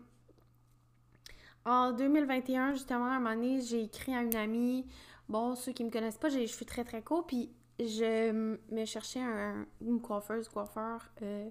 en 1.66 1.92
2021, 1.92 2.74
justement, 2.74 3.06
à 3.06 3.16
un 3.16 3.20
moment 3.20 3.36
donné, 3.36 3.62
j'ai 3.62 3.84
écrit 3.84 4.16
à 4.16 4.22
une 4.22 4.36
amie. 4.36 4.86
Bon, 5.30 5.56
ceux 5.56 5.72
qui 5.72 5.84
me 5.84 5.90
connaissent 5.90 6.18
pas, 6.18 6.30
j'ai 6.30 6.40
les 6.40 6.48
cheveux 6.48 6.66
très, 6.66 6.84
très 6.84 7.02
courts. 7.02 7.28
Puis 7.28 7.52
je 7.80 8.32
me 8.32 8.86
cherchais 8.86 9.22
un, 9.22 9.66
une 9.82 10.02
coiffeuse, 10.02 10.48
coiffeur 10.50 11.10
euh, 11.22 11.50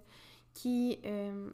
qui 0.55 0.99
euh, 1.05 1.51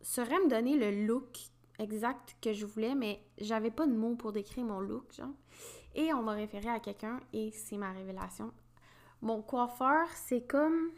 saurait 0.00 0.38
me 0.40 0.48
donner 0.48 0.76
le 0.76 1.06
look 1.06 1.38
exact 1.78 2.36
que 2.40 2.52
je 2.52 2.66
voulais, 2.66 2.94
mais 2.94 3.20
j'avais 3.38 3.70
pas 3.70 3.86
de 3.86 3.92
mots 3.92 4.16
pour 4.16 4.32
décrire 4.32 4.64
mon 4.64 4.80
look, 4.80 5.12
genre. 5.12 5.34
Et 5.94 6.12
on 6.12 6.22
m'a 6.22 6.32
référé 6.32 6.68
à 6.68 6.80
quelqu'un 6.80 7.20
et 7.32 7.50
c'est 7.52 7.76
ma 7.76 7.92
révélation. 7.92 8.52
Mon 9.22 9.42
coiffeur, 9.42 10.08
c'est 10.14 10.46
comme. 10.46 10.90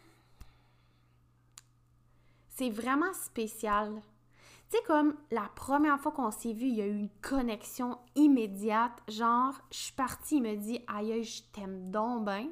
C'est 2.48 2.70
vraiment 2.70 3.12
spécial. 3.12 4.00
Tu 4.70 4.78
sais, 4.78 4.82
comme 4.84 5.14
la 5.30 5.48
première 5.54 6.00
fois 6.00 6.12
qu'on 6.12 6.30
s'est 6.30 6.54
vu, 6.54 6.66
il 6.66 6.74
y 6.74 6.82
a 6.82 6.86
eu 6.86 6.96
une 6.96 7.10
connexion 7.20 7.98
immédiate. 8.14 8.98
Genre, 9.08 9.54
je 9.70 9.76
suis 9.76 9.92
partie, 9.92 10.36
il 10.38 10.42
me 10.42 10.56
dit 10.56 10.80
Aïe, 10.88 11.22
je 11.22 11.42
t'aime 11.52 11.90
donc 11.90 12.24
bien. 12.24 12.48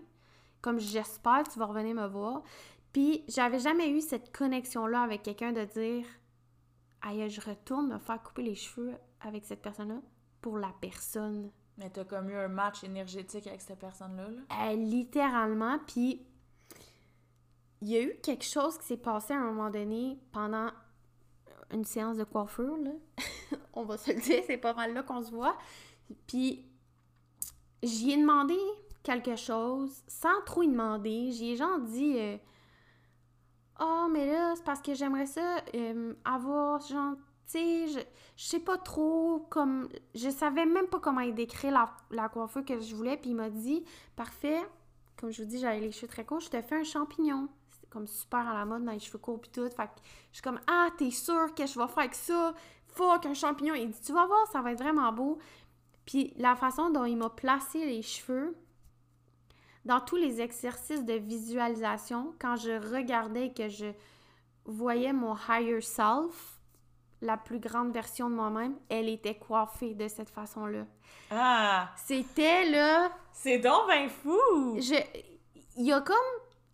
Comme 0.64 0.81
j'espère 0.81 1.42
que 1.42 1.50
tu 1.53 1.59
vas 1.59 1.66
revenir 1.66 1.94
me 1.94 2.07
voir. 2.07 2.42
Puis, 2.90 3.22
j'avais 3.29 3.59
jamais 3.59 3.90
eu 3.90 4.00
cette 4.00 4.35
connexion-là 4.35 5.03
avec 5.03 5.22
quelqu'un 5.22 5.53
de 5.53 5.62
dire 5.62 6.07
Aïe, 7.03 7.29
je 7.29 7.38
retourne 7.42 7.92
me 7.92 7.98
faire 7.98 8.22
couper 8.22 8.44
les 8.44 8.55
cheveux 8.55 8.94
avec 9.20 9.44
cette 9.44 9.61
personne-là 9.61 10.00
pour 10.40 10.57
la 10.57 10.72
personne. 10.81 11.50
Mais 11.77 11.90
t'as 11.90 12.05
comme 12.05 12.31
eu 12.31 12.35
un 12.35 12.48
match 12.48 12.83
énergétique 12.83 13.46
avec 13.46 13.61
cette 13.61 13.79
personne-là? 13.79 14.27
Là? 14.27 14.70
Euh, 14.70 14.74
littéralement. 14.74 15.81
Puis, 15.87 16.27
il 17.83 17.88
y 17.88 17.98
a 17.98 18.00
eu 18.00 18.14
quelque 18.22 18.46
chose 18.46 18.79
qui 18.79 18.87
s'est 18.87 18.96
passé 18.96 19.35
à 19.35 19.37
un 19.37 19.53
moment 19.53 19.68
donné 19.68 20.18
pendant 20.33 20.70
une 21.72 21.85
séance 21.85 22.16
de 22.16 22.24
coiffure, 22.24 22.79
là. 22.79 22.92
On 23.74 23.85
va 23.85 23.98
se 23.98 24.11
le 24.11 24.20
dire, 24.22 24.42
c'est 24.46 24.57
pas 24.57 24.72
mal 24.72 24.94
là 24.94 25.03
qu'on 25.03 25.22
se 25.22 25.31
voit. 25.31 25.59
Puis, 26.27 26.64
j'y 27.83 28.12
ai 28.12 28.16
demandé 28.16 28.57
quelque 29.05 29.37
chose, 29.37 30.03
sans 30.09 30.43
trop 30.45 30.62
y 30.62 30.69
demander. 30.69 31.31
J'y 31.31 31.53
ai 31.53 31.57
genre 31.57 31.79
dit... 31.79 32.19
Oh, 33.81 34.09
mais 34.11 34.27
là, 34.27 34.55
c'est 34.57 34.64
parce 34.64 34.81
que 34.81 34.95
j'aimerais 34.95 35.27
ça 35.27 35.62
euh, 35.75 36.14
avoir, 36.25 36.81
genre, 36.81 37.14
tu 37.47 37.53
sais, 37.59 37.87
je, 37.88 37.99
je, 38.37 38.45
sais 38.45 38.61
pas 38.61 38.79
trop, 38.79 39.47
comme, 39.51 39.88
je 40.14 40.31
savais 40.31 40.64
même 40.64 40.87
pas 40.87 41.01
comment 41.01 41.21
il 41.21 41.35
décrire 41.35 41.73
la, 41.73 41.93
la 42.12 42.29
coiffure 42.29 42.64
que 42.64 42.79
je 42.79 42.95
voulais, 42.95 43.17
puis 43.17 43.31
il 43.31 43.37
m'a 43.37 43.51
dit, 43.51 43.85
parfait, 44.14 44.62
comme 45.17 45.33
je 45.33 45.43
vous 45.43 45.49
dis, 45.49 45.59
j'avais 45.59 45.81
les 45.81 45.90
cheveux 45.90 46.07
très 46.07 46.25
courts, 46.25 46.38
je 46.40 46.51
te 46.51 46.62
fais 46.62 46.77
un 46.77 46.85
champignon 46.85 47.49
comme 47.95 48.07
super 48.09 48.40
à 48.40 48.55
la 48.55 48.64
mode 48.64 48.85
dans 48.85 48.90
les 48.90 48.99
cheveux 48.99 49.19
courts 49.19 49.40
pis 49.40 49.51
tout. 49.51 49.71
Fait 49.71 49.87
que 49.87 50.01
je 50.31 50.37
suis 50.38 50.43
comme 50.43 50.59
Ah, 50.67 50.88
t'es 50.99 51.12
sûr 51.12 51.55
que 51.55 51.64
je 51.64 51.79
vais 51.79 51.87
faire 51.87 51.99
avec 51.99 52.14
ça? 52.14 52.53
Faut 52.88 53.19
qu'un 53.21 53.35
champignon. 53.35 53.75
Il 53.75 53.90
dit 53.90 54.01
Tu 54.05 54.12
vas 54.12 54.27
voir, 54.27 54.47
ça 54.49 54.61
va 54.61 54.73
être 54.73 54.83
vraiment 54.83 55.12
beau. 55.12 55.38
Puis 56.05 56.35
la 56.37 56.57
façon 56.57 56.90
dont 56.90 57.05
il 57.05 57.17
m'a 57.17 57.31
placé 57.31 57.87
les 57.87 58.03
cheveux, 58.03 58.57
dans 59.85 60.01
tous 60.01 60.16
les 60.16 60.40
exercices 60.40 61.05
de 61.05 61.14
visualisation, 61.14 62.35
quand 62.40 62.57
je 62.57 62.73
regardais 62.94 63.53
que 63.53 63.68
je 63.68 63.87
voyais 64.64 65.12
mon 65.12 65.37
higher 65.49 65.81
self, 65.81 66.61
la 67.20 67.37
plus 67.37 67.59
grande 67.59 67.92
version 67.92 68.29
de 68.29 68.35
moi-même, 68.35 68.77
elle 68.88 69.09
était 69.09 69.35
coiffée 69.35 69.94
de 69.94 70.09
cette 70.09 70.31
façon-là. 70.31 70.87
Ah! 71.31 71.90
C'était 71.97 72.70
là. 72.70 73.11
C'est 73.33 73.59
donc 73.59 73.87
ben 73.88 74.09
fou! 74.09 74.77
Je. 74.77 74.94
Il 75.77 75.87
y 75.87 75.92
a 75.92 76.01
comme 76.01 76.16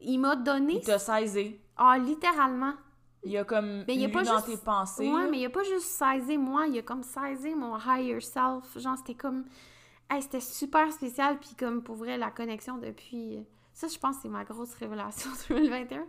il 0.00 0.18
m'a 0.18 0.36
donné. 0.36 0.74
Il 0.74 0.84
t'a 0.84 0.98
saisi. 0.98 1.56
Ah, 1.76 1.98
littéralement. 1.98 2.74
Il 3.22 3.36
a 3.36 3.44
comme 3.44 3.84
mais 3.86 3.96
il 3.96 4.04
a 4.06 4.08
pas 4.08 4.22
dans 4.22 4.40
tes 4.40 4.56
pensées. 4.56 5.08
Ouais, 5.08 5.28
mais 5.28 5.40
il 5.40 5.46
a 5.46 5.50
pas 5.50 5.62
juste 5.62 5.86
saisi 5.86 6.38
moi, 6.38 6.66
il 6.66 6.78
a 6.78 6.82
comme 6.82 7.02
saisi 7.02 7.54
mon 7.54 7.76
higher 7.78 8.20
self. 8.20 8.76
Genre, 8.76 8.96
c'était 8.96 9.14
comme. 9.14 9.44
Hey, 10.10 10.22
c'était 10.22 10.40
super 10.40 10.92
spécial, 10.92 11.38
puis 11.38 11.54
comme 11.56 11.82
pour 11.82 11.94
vrai, 11.94 12.18
la 12.18 12.30
connexion 12.30 12.78
depuis. 12.78 13.46
Ça, 13.72 13.86
je 13.86 13.96
pense 13.96 14.16
c'est 14.20 14.28
ma 14.28 14.44
grosse 14.44 14.74
révélation 14.74 15.30
2021. 15.48 16.04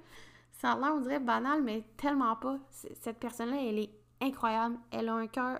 Ça 0.53 0.71
a 0.71 0.75
l'air, 0.77 0.93
on 0.95 1.01
dirait 1.01 1.19
banal, 1.19 1.61
mais 1.61 1.83
tellement 1.97 2.35
pas. 2.35 2.57
Cette 2.71 3.19
personne-là, 3.19 3.57
elle 3.61 3.79
est 3.79 3.91
incroyable. 4.19 4.77
Elle 4.91 5.09
a 5.09 5.15
un 5.15 5.27
cœur. 5.27 5.59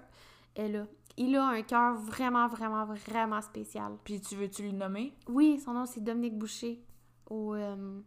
Elle 0.55 0.75
a. 0.75 0.87
Il 1.17 1.35
a 1.35 1.45
un 1.45 1.61
cœur 1.61 1.95
vraiment, 1.95 2.47
vraiment, 2.47 2.85
vraiment 2.85 3.41
spécial. 3.41 3.97
Puis 4.03 4.21
tu 4.21 4.35
veux-tu 4.35 4.63
le 4.63 4.71
nommer? 4.71 5.13
Oui, 5.27 5.59
son 5.59 5.73
nom 5.73 5.85
c'est 5.85 6.03
Dominique 6.03 6.37
Boucher. 6.37 6.83
Au. 7.29 7.53
Euh, 7.53 8.01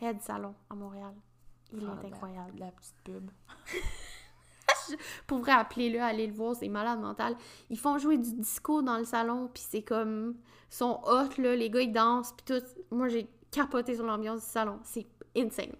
Head 0.00 0.20
Salon 0.20 0.54
à 0.68 0.74
Montréal. 0.74 1.14
Il 1.72 1.86
ah, 1.86 2.00
est 2.02 2.06
incroyable. 2.08 2.58
La, 2.58 2.72
petite 2.72 2.96
pub. 3.04 3.30
Pour 5.26 5.38
vrai, 5.38 5.52
appelez-le, 5.52 6.00
allez 6.00 6.26
le 6.26 6.32
voir, 6.32 6.54
c'est 6.54 6.68
malade 6.68 7.00
mental. 7.00 7.36
Ils 7.70 7.78
font 7.78 7.98
jouer 7.98 8.18
du 8.18 8.32
disco 8.34 8.82
dans 8.82 8.98
le 8.98 9.04
salon, 9.04 9.50
puis 9.52 9.62
c'est 9.66 9.82
comme. 9.82 10.36
Ils 10.70 10.74
sont 10.74 11.00
hot, 11.04 11.40
là, 11.40 11.54
les 11.54 11.70
gars, 11.70 11.82
ils 11.82 11.92
dansent, 11.92 12.32
puis 12.32 12.44
tout. 12.60 12.66
Moi, 12.90 13.08
j'ai 13.08 13.28
capoté 13.50 13.94
sur 13.94 14.04
l'ambiance 14.04 14.40
du 14.40 14.50
salon. 14.50 14.80
C'est 14.84 15.06
insane. 15.36 15.74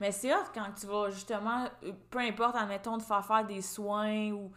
Mais 0.00 0.12
c'est 0.12 0.34
hot 0.34 0.50
quand 0.52 0.66
tu 0.78 0.86
vas 0.86 1.10
justement, 1.10 1.66
euh, 1.84 1.92
peu 2.10 2.18
importe, 2.18 2.56
admettons, 2.56 2.96
de 2.96 3.02
faire 3.02 3.24
faire 3.24 3.46
des 3.46 3.62
soins 3.62 4.30
ou 4.32 4.50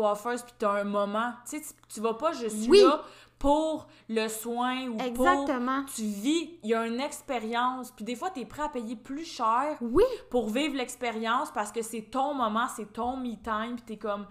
coiffeuse, 0.00 0.42
puis 0.42 0.54
t'as 0.58 0.80
un 0.80 0.84
moment. 0.84 1.32
Tu 1.48 1.58
sais, 1.58 1.74
tu 1.92 2.00
vas 2.00 2.14
pas 2.14 2.32
juste 2.32 2.68
là 2.68 3.02
pour 3.38 3.86
le 4.08 4.28
soin 4.28 4.88
ou 4.88 4.98
Exactement. 5.00 5.82
pour... 5.82 5.94
Tu 5.94 6.02
vis, 6.02 6.58
il 6.62 6.70
y 6.70 6.74
a 6.74 6.86
une 6.86 7.00
expérience, 7.00 7.90
puis 7.90 8.04
des 8.04 8.14
fois, 8.14 8.30
tu 8.30 8.40
es 8.40 8.44
prêt 8.44 8.62
à 8.62 8.68
payer 8.68 8.96
plus 8.96 9.24
cher 9.24 9.76
oui. 9.80 10.04
pour 10.30 10.50
vivre 10.50 10.76
l'expérience 10.76 11.50
parce 11.50 11.72
que 11.72 11.82
c'est 11.82 12.02
ton 12.02 12.34
moment, 12.34 12.66
c'est 12.74 12.92
ton 12.92 13.16
me-time, 13.16 13.76
puis 13.76 13.84
t'es 13.86 13.96
comme... 13.96 14.26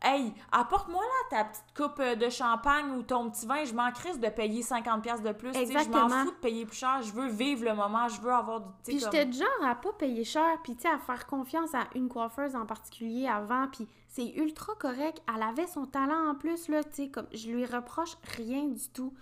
Hey, 0.00 0.32
apporte-moi 0.52 1.02
là 1.02 1.38
ta 1.38 1.44
petite 1.44 1.76
coupe 1.76 1.98
euh, 1.98 2.14
de 2.14 2.30
champagne 2.30 2.92
ou 2.92 3.02
ton 3.02 3.28
petit 3.30 3.46
vin, 3.46 3.64
je 3.64 3.74
m'en 3.74 3.90
crisse 3.90 4.20
de 4.20 4.28
payer 4.28 4.62
50$ 4.62 5.22
de 5.22 5.32
plus. 5.32 5.56
Exactement. 5.56 6.08
Je 6.08 6.14
m'en 6.14 6.24
fous 6.24 6.30
de 6.30 6.36
payer 6.36 6.66
plus 6.66 6.76
cher, 6.76 7.02
je 7.02 7.12
veux 7.12 7.28
vivre 7.28 7.64
le 7.64 7.74
moment, 7.74 8.06
je 8.08 8.20
veux 8.20 8.32
avoir 8.32 8.60
du. 8.60 8.66
Puis 8.84 9.00
j'étais 9.00 9.26
du 9.26 9.36
genre 9.36 9.48
à 9.64 9.74
pas 9.74 9.92
payer 9.94 10.22
cher, 10.22 10.58
puis 10.62 10.76
tu 10.76 10.82
sais, 10.82 10.88
à 10.88 10.98
faire 10.98 11.26
confiance 11.26 11.74
à 11.74 11.88
une 11.96 12.08
coiffeuse 12.08 12.54
en 12.54 12.64
particulier 12.64 13.26
avant, 13.26 13.66
puis 13.66 13.88
c'est 14.06 14.34
ultra 14.36 14.74
correct. 14.76 15.20
Elle 15.34 15.42
avait 15.42 15.66
son 15.66 15.84
talent 15.86 16.30
en 16.30 16.34
plus, 16.36 16.68
là, 16.68 16.84
tu 16.84 16.90
sais, 16.92 17.08
comme 17.08 17.26
je 17.32 17.50
lui 17.50 17.66
reproche 17.66 18.16
rien 18.36 18.66
du 18.66 18.88
tout. 18.90 19.12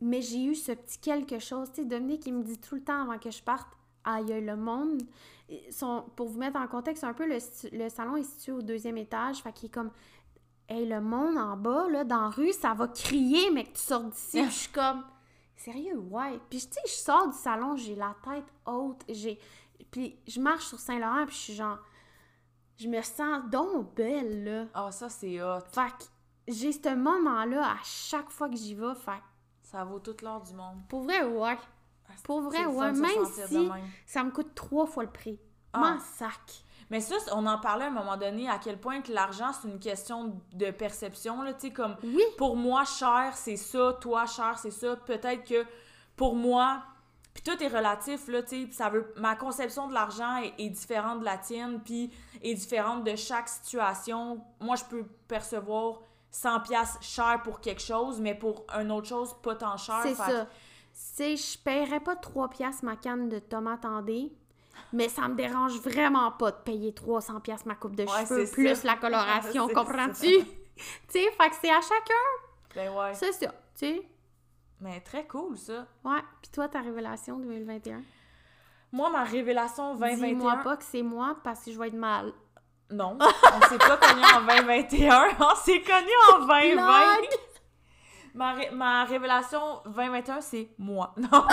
Mais 0.00 0.22
j'ai 0.22 0.44
eu 0.44 0.54
ce 0.54 0.72
petit 0.72 0.98
quelque 0.98 1.38
chose, 1.38 1.68
tu 1.70 1.82
sais, 1.82 1.84
Dominique, 1.86 2.26
il 2.26 2.34
me 2.34 2.42
dit 2.42 2.58
tout 2.58 2.76
le 2.76 2.82
temps 2.82 3.02
avant 3.02 3.18
que 3.18 3.30
je 3.30 3.42
parte, 3.42 3.68
aïe, 4.04 4.40
le 4.40 4.56
monde 4.56 5.02
pour 6.16 6.28
vous 6.28 6.38
mettre 6.38 6.58
en 6.58 6.66
contexte 6.66 7.04
un 7.04 7.12
peu, 7.12 7.26
le, 7.26 7.88
salon 7.88 8.16
est 8.16 8.24
situé 8.24 8.52
au 8.52 8.62
deuxième 8.62 8.96
étage, 8.96 9.42
fait 9.42 9.52
qu'il 9.52 9.66
est 9.66 9.72
comme 9.72 9.90
Hey, 10.68 10.84
le 10.84 11.00
monde 11.00 11.38
en 11.38 11.56
bas, 11.56 11.88
là, 11.88 12.02
dans 12.02 12.22
la 12.22 12.28
rue, 12.28 12.52
ça 12.52 12.74
va 12.74 12.88
crier, 12.88 13.52
mais 13.52 13.64
que 13.64 13.74
tu 13.76 13.82
sors 13.82 14.02
d'ici. 14.02 14.44
je 14.44 14.50
suis 14.50 14.72
comme 14.72 15.04
Sérieux, 15.54 15.96
ouais. 15.96 16.40
Puis 16.50 16.58
tu 16.58 16.72
sais, 16.72 16.80
je 16.86 16.92
sors 16.92 17.28
du 17.28 17.36
salon, 17.36 17.76
j'ai 17.76 17.94
la 17.94 18.14
tête 18.22 18.44
haute, 18.66 19.02
j'ai. 19.08 19.38
Puis 19.90 20.18
je 20.26 20.40
marche 20.40 20.66
sur 20.66 20.78
Saint-Laurent, 20.78 21.24
puis 21.26 21.36
je 21.36 21.40
suis 21.40 21.54
genre. 21.54 21.78
Je 22.78 22.88
me 22.88 23.00
sens 23.00 23.48
donc 23.50 23.94
belle, 23.94 24.44
là. 24.44 24.66
Ah, 24.74 24.92
ça, 24.92 25.08
c'est 25.08 25.40
hot. 25.40 25.60
Fait 25.72 25.88
que 25.88 26.04
j'ai 26.48 26.72
ce 26.72 26.94
moment-là 26.94 27.70
à 27.70 27.78
chaque 27.82 28.30
fois 28.30 28.48
que 28.48 28.56
j'y 28.56 28.74
vais, 28.74 28.94
fait 28.94 29.22
Ça 29.62 29.84
vaut 29.84 29.98
toute 29.98 30.20
l'heure 30.20 30.42
du 30.42 30.52
monde. 30.52 30.80
Pour 30.88 31.02
vrai, 31.02 31.24
ouais. 31.24 31.56
Pour 32.24 32.42
vrai, 32.42 32.66
ouais. 32.66 32.92
Même 32.92 33.24
si 33.46 33.70
ça 34.06 34.24
me 34.24 34.30
coûte 34.30 34.54
trois 34.54 34.86
fois 34.86 35.04
le 35.04 35.10
prix. 35.10 35.38
Ah. 35.72 35.98
sac. 36.16 36.64
Mais 36.90 37.00
ça, 37.00 37.16
on 37.32 37.46
en 37.46 37.58
parlait 37.58 37.84
à 37.84 37.88
un 37.88 37.90
moment 37.92 38.16
donné, 38.16 38.48
à 38.48 38.58
quel 38.58 38.78
point 38.78 39.00
que 39.00 39.12
l'argent, 39.12 39.50
c'est 39.52 39.68
une 39.68 39.80
question 39.80 40.40
de 40.52 40.70
perception, 40.70 41.42
là, 41.42 41.52
tu 41.52 41.68
sais, 41.68 41.72
comme, 41.72 41.96
oui. 42.04 42.22
pour 42.38 42.56
moi, 42.56 42.84
cher, 42.84 43.32
c'est 43.34 43.56
ça, 43.56 43.96
toi, 44.00 44.24
cher, 44.26 44.56
c'est 44.56 44.70
ça, 44.70 44.94
peut-être 44.94 45.44
que 45.44 45.64
pour 46.14 46.36
moi, 46.36 46.82
puis 47.34 47.42
tout 47.42 47.60
est 47.62 47.68
relatif, 47.68 48.28
là, 48.28 48.42
tu 48.42 48.66
sais, 48.66 48.72
ça 48.72 48.88
veut, 48.88 49.12
ma 49.16 49.34
conception 49.34 49.88
de 49.88 49.94
l'argent 49.94 50.36
est, 50.58 50.70
différente 50.70 51.20
de 51.20 51.24
la 51.24 51.38
tienne, 51.38 51.80
puis 51.84 52.12
est 52.40 52.54
différente 52.54 53.02
de 53.02 53.16
chaque 53.16 53.48
situation. 53.48 54.40
Moi, 54.60 54.76
je 54.76 54.84
peux 54.84 55.04
percevoir 55.26 56.00
100 56.30 56.60
pièces 56.60 56.98
cher 57.00 57.42
pour 57.42 57.60
quelque 57.60 57.82
chose, 57.82 58.20
mais 58.20 58.34
pour 58.36 58.64
une 58.78 58.92
autre 58.92 59.08
chose, 59.08 59.34
pas 59.42 59.56
tant 59.56 59.76
cher. 59.76 60.00
C'est 60.02 60.14
ça 60.14 60.46
sais, 61.00 61.36
je 61.36 61.58
paierais 61.58 62.00
pas 62.00 62.16
3 62.16 62.48
pièces 62.48 62.82
ma 62.82 62.96
canne 62.96 63.28
de 63.28 63.38
tomates 63.38 63.84
en 63.84 64.02
dés, 64.02 64.32
mais 64.92 65.08
ça 65.08 65.28
me 65.28 65.34
dérange 65.34 65.78
vraiment 65.80 66.30
pas 66.32 66.50
de 66.50 66.56
payer 66.56 66.92
300 66.92 67.40
pièces 67.40 67.66
ma 67.66 67.74
coupe 67.74 67.96
de 67.96 68.06
cheveux 68.06 68.50
plus 68.50 68.84
la 68.84 68.96
coloration, 69.00 69.68
comprends-tu? 69.68 70.28
tu 70.76 70.82
sais, 71.08 71.30
fait 71.30 71.50
que 71.50 71.56
c'est 71.60 71.70
à 71.70 71.80
chacun. 71.80 72.74
Ben 72.74 72.92
ouais. 72.92 73.14
C'est 73.14 73.32
ça, 73.32 73.48
tu 73.48 73.54
sais. 73.74 74.02
Mais 74.80 75.00
très 75.00 75.26
cool, 75.26 75.56
ça. 75.56 75.86
Ouais. 76.04 76.20
Puis 76.42 76.50
toi, 76.52 76.68
ta 76.68 76.80
révélation 76.80 77.38
2021? 77.38 78.02
Moi, 78.92 79.10
ma 79.10 79.24
révélation 79.24 79.94
2021... 79.94 80.28
Dis-moi 80.28 80.56
pas 80.62 80.76
que 80.76 80.84
c'est 80.84 81.02
moi 81.02 81.36
parce 81.42 81.64
que 81.64 81.72
je 81.72 81.78
vais 81.78 81.88
être 81.88 81.94
mal. 81.94 82.32
Non, 82.90 83.18
on 83.20 83.68
s'est 83.68 83.78
pas 83.78 83.96
connus 83.96 84.22
en 84.22 84.40
2021, 84.46 85.28
on 85.40 85.56
s'est 85.56 85.82
connus 85.82 86.08
en 86.32 86.46
2020. 86.46 86.82
Ma, 88.36 88.52
ré- 88.52 88.70
ma 88.70 89.04
révélation 89.04 89.80
2021, 89.86 90.40
c'est 90.40 90.68
moi. 90.78 91.12
Non, 91.20 91.44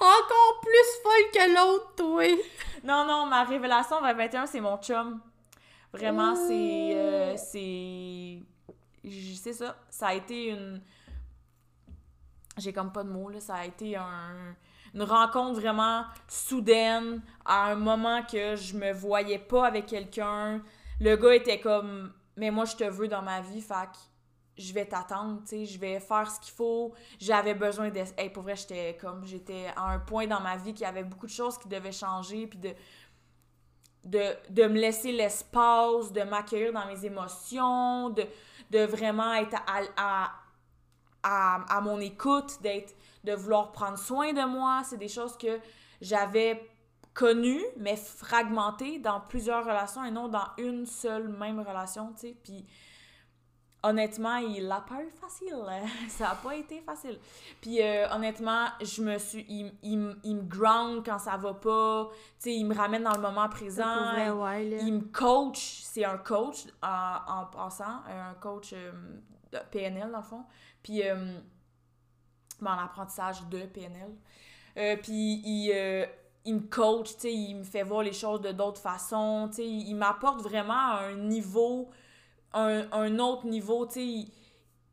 Encore 0.00 0.60
plus 0.60 0.88
folle 1.02 1.30
que 1.32 1.54
l'autre, 1.54 1.94
toi! 1.96 2.26
non, 2.82 3.04
non, 3.06 3.24
ma 3.26 3.44
révélation 3.44 4.00
2021, 4.02 4.46
c'est 4.46 4.60
mon 4.60 4.76
chum. 4.78 5.20
Vraiment, 5.92 6.34
c'est... 6.34 6.92
Euh, 6.94 7.36
C'est 7.36 8.42
ça. 9.52 9.76
Ça 9.88 10.08
a 10.08 10.14
été 10.14 10.46
une... 10.48 10.82
J'ai 12.58 12.72
comme 12.72 12.90
pas 12.92 13.04
de 13.04 13.08
mots, 13.10 13.30
là. 13.30 13.38
Ça 13.40 13.54
a 13.54 13.64
été 13.64 13.96
un... 13.96 14.56
une 14.92 15.02
rencontre 15.02 15.60
vraiment 15.60 16.04
soudaine, 16.28 17.22
à 17.44 17.66
un 17.70 17.76
moment 17.76 18.22
que 18.24 18.56
je 18.56 18.76
me 18.76 18.92
voyais 18.92 19.38
pas 19.38 19.66
avec 19.68 19.86
quelqu'un. 19.86 20.60
Le 21.00 21.14
gars 21.16 21.34
était 21.36 21.60
comme... 21.60 22.12
Mais 22.36 22.50
moi, 22.50 22.64
je 22.64 22.74
te 22.76 22.84
veux 22.84 23.06
dans 23.08 23.22
ma 23.22 23.40
vie, 23.40 23.62
fac 23.62 23.96
je 24.56 24.72
vais 24.72 24.86
t'attendre, 24.86 25.40
tu 25.42 25.48
sais, 25.48 25.66
je 25.66 25.78
vais 25.78 26.00
faire 26.00 26.30
ce 26.30 26.40
qu'il 26.40 26.54
faut. 26.54 26.92
J'avais 27.18 27.54
besoin 27.54 27.90
de... 27.90 28.00
Hey, 28.16 28.30
pour 28.30 28.42
vrai, 28.42 28.56
j'étais 28.56 28.96
comme... 29.00 29.24
J'étais 29.24 29.66
à 29.76 29.90
un 29.90 29.98
point 29.98 30.26
dans 30.26 30.40
ma 30.40 30.56
vie 30.56 30.72
qu'il 30.72 30.82
y 30.82 30.88
avait 30.88 31.04
beaucoup 31.04 31.26
de 31.26 31.32
choses 31.32 31.58
qui 31.58 31.68
devaient 31.68 31.92
changer, 31.92 32.46
puis 32.46 32.58
de... 32.58 32.74
De, 34.04 34.36
de 34.50 34.64
me 34.64 34.78
laisser 34.78 35.12
l'espace, 35.12 36.12
de 36.12 36.20
m'accueillir 36.24 36.74
dans 36.74 36.84
mes 36.84 37.06
émotions, 37.06 38.10
de, 38.10 38.26
de 38.70 38.80
vraiment 38.80 39.32
être 39.32 39.56
à, 39.66 39.80
à, 39.96 40.30
à, 41.22 41.78
à 41.78 41.80
mon 41.80 41.98
écoute, 42.00 42.60
d'être 42.60 42.94
de 43.24 43.32
vouloir 43.32 43.72
prendre 43.72 43.96
soin 43.96 44.34
de 44.34 44.46
moi. 44.46 44.82
C'est 44.84 44.98
des 44.98 45.08
choses 45.08 45.38
que 45.38 45.58
j'avais 46.02 46.70
connues, 47.14 47.64
mais 47.78 47.96
fragmentées 47.96 48.98
dans 48.98 49.20
plusieurs 49.22 49.64
relations 49.64 50.04
et 50.04 50.10
non 50.10 50.28
dans 50.28 50.48
une 50.58 50.84
seule 50.84 51.28
même 51.28 51.60
relation, 51.60 52.12
tu 52.12 52.28
sais. 52.28 52.36
Puis 52.44 52.66
honnêtement, 53.84 54.36
il 54.36 54.66
l'a 54.66 54.80
pas 54.80 55.02
eu 55.02 55.10
facile. 55.20 55.54
Ça 56.08 56.30
a 56.30 56.34
pas 56.34 56.56
été 56.56 56.80
facile. 56.80 57.18
Puis 57.60 57.80
euh, 57.82 58.08
honnêtement, 58.10 58.66
je 58.82 59.02
me 59.02 59.18
suis... 59.18 59.44
Il, 59.48 59.72
il, 59.82 59.98
me- 59.98 60.18
il 60.24 60.36
me 60.36 60.42
ground 60.42 61.02
quand 61.04 61.18
ça 61.18 61.36
va 61.36 61.54
pas. 61.54 62.08
Tu 62.10 62.16
sais, 62.38 62.54
il 62.54 62.64
me 62.66 62.74
ramène 62.74 63.04
dans 63.04 63.14
le 63.14 63.20
moment 63.20 63.48
présent. 63.48 63.84
Pour 63.84 64.12
vrai, 64.12 64.30
ouais, 64.30 64.64
là. 64.70 64.76
Il 64.82 64.94
me 64.94 65.00
coach, 65.02 65.80
c'est 65.84 66.04
un 66.04 66.18
coach 66.18 66.64
en, 66.82 67.16
en 67.28 67.46
passant, 67.46 68.00
euh, 68.08 68.30
un 68.30 68.34
coach 68.34 68.72
euh, 68.72 68.90
de 69.52 69.58
PNL 69.70 70.10
dans 70.10 70.18
le 70.18 70.24
fond, 70.24 70.44
puis 70.82 71.02
euh, 71.08 71.38
ben, 72.60 72.72
en 72.74 72.84
apprentissage 72.84 73.44
de 73.48 73.60
PNL. 73.66 74.10
Puis 75.02 75.40
il, 75.44 76.06
il 76.46 76.54
me 76.56 76.60
coach, 76.68 77.14
tu 77.14 77.20
sais, 77.20 77.32
il 77.32 77.54
me 77.56 77.62
fait 77.64 77.82
voir 77.84 78.02
les 78.02 78.12
choses 78.12 78.40
de 78.40 78.50
d'autres 78.52 78.80
façons, 78.80 79.48
tu 79.48 79.56
sais, 79.56 79.66
il, 79.66 79.88
il 79.88 79.94
m'apporte 79.94 80.42
vraiment 80.42 80.74
à 80.74 81.00
un 81.04 81.14
niveau, 81.14 81.90
un, 82.54 82.90
un 82.92 83.18
autre 83.18 83.46
niveau, 83.46 83.86
tu 83.86 83.92
sais, 83.94 84.06
il, 84.06 84.32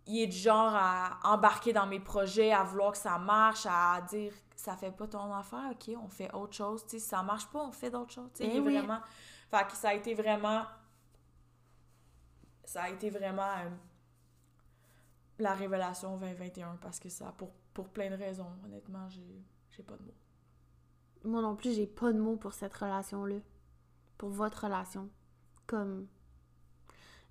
il 0.07 0.19
est 0.23 0.27
du 0.27 0.37
genre 0.37 0.73
à 0.73 1.19
embarquer 1.23 1.73
dans 1.73 1.85
mes 1.87 1.99
projets, 1.99 2.51
à 2.51 2.63
vouloir 2.63 2.91
que 2.91 2.97
ça 2.97 3.17
marche, 3.17 3.65
à 3.69 4.01
dire 4.09 4.33
ça 4.55 4.75
fait 4.75 4.91
pas 4.91 5.07
ton 5.07 5.33
affaire, 5.33 5.71
ok, 5.71 5.95
on 6.03 6.07
fait 6.09 6.31
autre 6.33 6.53
chose, 6.53 6.83
tu 6.83 6.91
sais, 6.91 6.99
si 6.99 7.07
ça 7.07 7.23
marche 7.23 7.47
pas, 7.47 7.63
on 7.63 7.71
fait 7.71 7.89
d'autres 7.89 8.11
choses, 8.13 8.29
tu 8.33 8.43
sais, 8.43 8.51
Eh 8.53 8.59
oui. 8.59 8.73
vraiment... 8.75 8.99
Fait 9.49 9.65
que 9.67 9.73
ça 9.75 9.89
a 9.89 9.93
été 9.93 10.13
vraiment... 10.13 10.63
Ça 12.63 12.83
a 12.83 12.89
été 12.89 13.09
vraiment 13.09 13.41
euh, 13.41 13.69
la 15.39 15.53
révélation 15.53 16.17
2021 16.17 16.77
parce 16.81 16.99
que 16.99 17.09
ça, 17.09 17.33
pour, 17.37 17.51
pour 17.73 17.89
plein 17.89 18.09
de 18.09 18.15
raisons, 18.15 18.47
honnêtement, 18.63 19.07
j'ai 19.09 19.83
pas 19.83 19.97
de 19.97 20.03
mots. 20.03 20.13
Moi 21.23 21.41
non 21.41 21.55
plus, 21.55 21.75
j'ai 21.75 21.87
pas 21.87 22.13
de 22.13 22.19
mots 22.19 22.37
pour 22.37 22.53
cette 22.53 22.73
relation-là. 22.73 23.37
Pour 24.17 24.29
votre 24.29 24.63
relation. 24.65 25.09
Comme. 25.67 26.07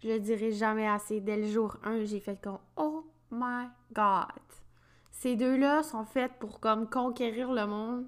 Je 0.02 0.08
le 0.08 0.20
dirai 0.20 0.50
jamais 0.52 0.88
assez. 0.88 1.20
Dès 1.20 1.36
le 1.36 1.46
jour 1.46 1.76
1, 1.84 2.04
j'ai 2.04 2.20
fait 2.20 2.40
comme 2.40 2.58
Oh 2.76 3.04
my 3.30 3.66
god. 3.92 4.26
Ces 5.10 5.36
deux-là 5.36 5.82
sont 5.82 6.04
faits 6.04 6.32
pour 6.38 6.60
comme 6.60 6.88
conquérir 6.88 7.52
le 7.52 7.66
monde. 7.66 8.06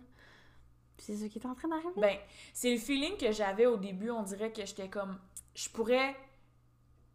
C'est 0.96 1.16
ce 1.16 1.24
qui 1.26 1.38
est 1.38 1.46
en 1.46 1.54
train 1.54 1.68
d'arriver. 1.68 1.90
Ben, 1.96 2.16
c'est 2.54 2.72
le 2.72 2.78
feeling 2.78 3.16
que 3.16 3.32
j'avais 3.32 3.66
au 3.66 3.76
début. 3.76 4.10
On 4.10 4.22
dirait 4.22 4.52
que 4.52 4.64
j'étais 4.64 4.88
comme. 4.88 5.18
Je 5.54 5.68
pourrais, 5.68 6.16